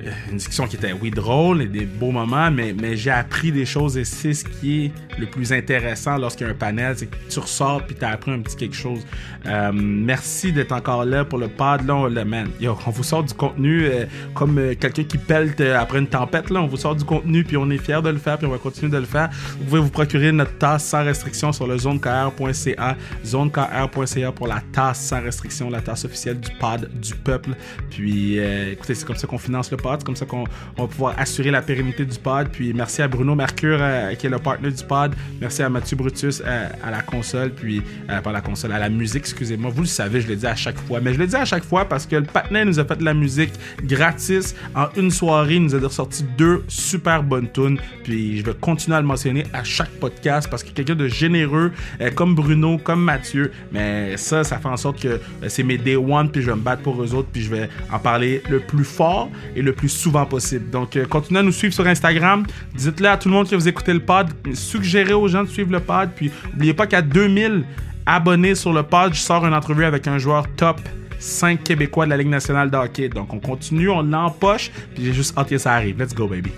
Euh, 0.04 0.10
Une 0.30 0.36
discussion 0.36 0.66
qui 0.66 0.76
était, 0.76 0.92
oui, 0.92 1.10
drôle 1.10 1.62
et 1.62 1.66
des 1.66 1.86
beaux 1.86 2.10
moments, 2.10 2.50
mais, 2.50 2.74
mais 2.78 2.96
j'ai 2.96 3.10
appris 3.10 3.52
des 3.52 3.64
choses 3.64 3.96
et 3.96 4.04
c'est 4.04 4.34
ce 4.34 4.44
qui 4.44 4.86
est 4.86 4.92
le 5.18 5.26
plus 5.26 5.52
intéressant 5.52 6.16
lorsqu'il 6.16 6.46
y 6.46 6.50
a 6.50 6.52
un 6.52 6.56
panel, 6.56 6.94
c'est 6.96 7.06
que 7.06 7.16
tu 7.28 7.38
ressors 7.38 7.84
puis 7.84 7.94
tu 7.94 8.04
as 8.04 8.10
appris 8.10 8.32
un 8.32 8.40
petit 8.40 8.56
quelque 8.56 8.76
chose. 8.76 9.00
Euh, 9.46 9.70
merci 9.72 10.52
d'être 10.52 10.72
encore 10.72 11.04
là 11.04 11.24
pour 11.24 11.38
le 11.38 11.48
pod. 11.48 11.86
Là, 11.86 11.94
on, 11.94 12.06
le, 12.06 12.24
man, 12.24 12.48
yo, 12.60 12.76
on 12.86 12.90
vous 12.90 13.02
sort 13.02 13.22
du 13.22 13.34
contenu 13.34 13.84
euh, 13.84 14.06
comme 14.34 14.74
quelqu'un 14.76 15.04
qui 15.04 15.18
pèle 15.18 15.54
après 15.76 15.98
une 15.98 16.06
tempête. 16.06 16.50
Là, 16.50 16.62
on 16.62 16.66
vous 16.66 16.76
sort 16.76 16.96
du 16.96 17.04
contenu 17.04 17.44
puis 17.44 17.56
on 17.56 17.68
est 17.70 17.78
fiers 17.78 18.02
de 18.02 18.10
le 18.10 18.18
faire 18.18 18.38
puis 18.38 18.46
on 18.46 18.50
va 18.50 18.58
continuer 18.58 18.90
de 18.90 18.98
le 18.98 19.04
faire. 19.04 19.30
Vous 19.58 19.64
pouvez 19.64 19.80
vous 19.80 19.90
procurer 19.90 20.32
notre 20.32 20.56
tasse 20.58 20.84
sans 20.84 21.04
restriction 21.04 21.52
sur 21.52 21.66
le 21.66 21.78
zonekr.ca, 21.78 22.96
zonekr.ca 23.24 24.32
pour 24.32 24.46
la 24.46 24.62
tasse 24.72 25.00
sans 25.00 25.20
restriction, 25.22 25.70
la 25.70 25.80
tasse 25.80 26.04
officielle 26.04 26.40
du 26.40 26.50
pod 26.58 26.88
du 27.00 27.14
peuple. 27.14 27.50
Puis 27.90 28.38
écoutez, 28.38 28.94
c'est 28.94 29.06
comme 29.06 29.16
ça 29.16 29.26
qu'on 29.26 29.38
finance 29.38 29.70
le 29.70 29.76
comme 30.04 30.16
ça 30.16 30.26
qu'on 30.26 30.44
on 30.78 30.82
va 30.82 30.88
pouvoir 30.88 31.14
assurer 31.18 31.50
la 31.50 31.62
pérennité 31.62 32.04
du 32.04 32.18
pod. 32.18 32.48
Puis 32.50 32.72
merci 32.72 33.02
à 33.02 33.08
Bruno 33.08 33.34
Mercure 33.34 33.78
euh, 33.80 34.14
qui 34.14 34.26
est 34.26 34.30
le 34.30 34.38
partner 34.38 34.70
du 34.70 34.84
pod. 34.84 35.14
Merci 35.40 35.62
à 35.62 35.68
Mathieu 35.68 35.96
Brutus 35.96 36.42
euh, 36.44 36.68
à 36.82 36.90
la 36.90 37.02
console, 37.02 37.50
puis 37.50 37.82
euh, 38.10 38.20
pas 38.20 38.32
la 38.32 38.40
console, 38.40 38.72
à 38.72 38.78
la 38.78 38.88
musique, 38.88 39.22
excusez-moi. 39.22 39.70
Vous 39.74 39.82
le 39.82 39.86
savez, 39.86 40.20
je 40.20 40.28
le 40.28 40.36
dis 40.36 40.46
à 40.46 40.56
chaque 40.56 40.78
fois. 40.78 41.00
Mais 41.00 41.14
je 41.14 41.18
le 41.18 41.26
dis 41.26 41.36
à 41.36 41.44
chaque 41.44 41.64
fois 41.64 41.84
parce 41.84 42.06
que 42.06 42.16
le 42.16 42.24
partenaire 42.24 42.66
nous 42.66 42.78
a 42.78 42.84
fait 42.84 42.96
de 42.96 43.04
la 43.04 43.14
musique 43.14 43.52
gratis. 43.84 44.54
En 44.74 44.86
une 44.96 45.10
soirée, 45.10 45.56
il 45.56 45.64
nous 45.64 45.74
a 45.74 45.90
sorti 45.90 46.24
deux 46.36 46.64
super 46.68 47.22
bonnes 47.22 47.50
tunes. 47.50 47.78
Puis 48.04 48.38
je 48.38 48.44
vais 48.44 48.54
continuer 48.54 48.96
à 48.96 49.00
le 49.00 49.06
mentionner 49.06 49.44
à 49.52 49.64
chaque 49.64 49.90
podcast 49.90 50.48
parce 50.50 50.62
que 50.62 50.70
quelqu'un 50.70 50.94
de 50.94 51.08
généreux, 51.08 51.72
euh, 52.00 52.10
comme 52.10 52.34
Bruno, 52.34 52.78
comme 52.78 53.02
Mathieu. 53.02 53.52
Mais 53.72 54.16
ça, 54.16 54.44
ça 54.44 54.58
fait 54.58 54.68
en 54.68 54.76
sorte 54.76 55.00
que 55.00 55.20
c'est 55.48 55.62
mes 55.62 55.78
day 55.78 55.96
one, 55.96 56.30
puis 56.30 56.42
je 56.42 56.50
vais 56.50 56.56
me 56.56 56.62
battre 56.62 56.82
pour 56.82 57.02
eux 57.02 57.14
autres, 57.14 57.28
puis 57.32 57.42
je 57.42 57.50
vais 57.50 57.68
en 57.90 57.98
parler 57.98 58.42
le 58.48 58.60
plus 58.60 58.84
fort 58.84 59.30
et 59.56 59.62
le 59.62 59.72
souvent 59.88 60.26
possible. 60.26 60.70
Donc, 60.70 60.96
euh, 60.96 61.06
continuez 61.06 61.40
à 61.40 61.42
nous 61.42 61.52
suivre 61.52 61.74
sur 61.74 61.86
Instagram. 61.86 62.44
Dites-le 62.74 63.08
à 63.08 63.16
tout 63.16 63.28
le 63.28 63.34
monde 63.34 63.48
que 63.48 63.54
vous 63.54 63.68
écoutez 63.68 63.92
le 63.92 64.00
pod. 64.00 64.28
Suggérez 64.54 65.14
aux 65.14 65.28
gens 65.28 65.44
de 65.44 65.48
suivre 65.48 65.72
le 65.72 65.80
pod. 65.80 66.10
Puis, 66.14 66.30
n'oubliez 66.52 66.74
pas 66.74 66.86
qu'à 66.86 67.02
2000 67.02 67.64
abonnés 68.06 68.54
sur 68.54 68.72
le 68.72 68.82
pod, 68.82 69.14
je 69.14 69.20
sors 69.20 69.46
une 69.46 69.54
entrevue 69.54 69.84
avec 69.84 70.06
un 70.06 70.18
joueur 70.18 70.46
top 70.56 70.80
5 71.18 71.62
Québécois 71.62 72.04
de 72.04 72.10
la 72.10 72.16
Ligue 72.16 72.28
nationale 72.28 72.70
de 72.70 72.76
hockey. 72.76 73.08
Donc, 73.08 73.32
on 73.32 73.38
continue, 73.38 73.88
on 73.88 74.02
l'empoche, 74.02 74.70
puis 74.94 75.04
j'ai 75.04 75.12
juste 75.12 75.36
hâte 75.38 75.48
que 75.48 75.58
ça 75.58 75.72
arrive. 75.72 76.00
Let's 76.00 76.14
go, 76.14 76.26
baby. 76.26 76.50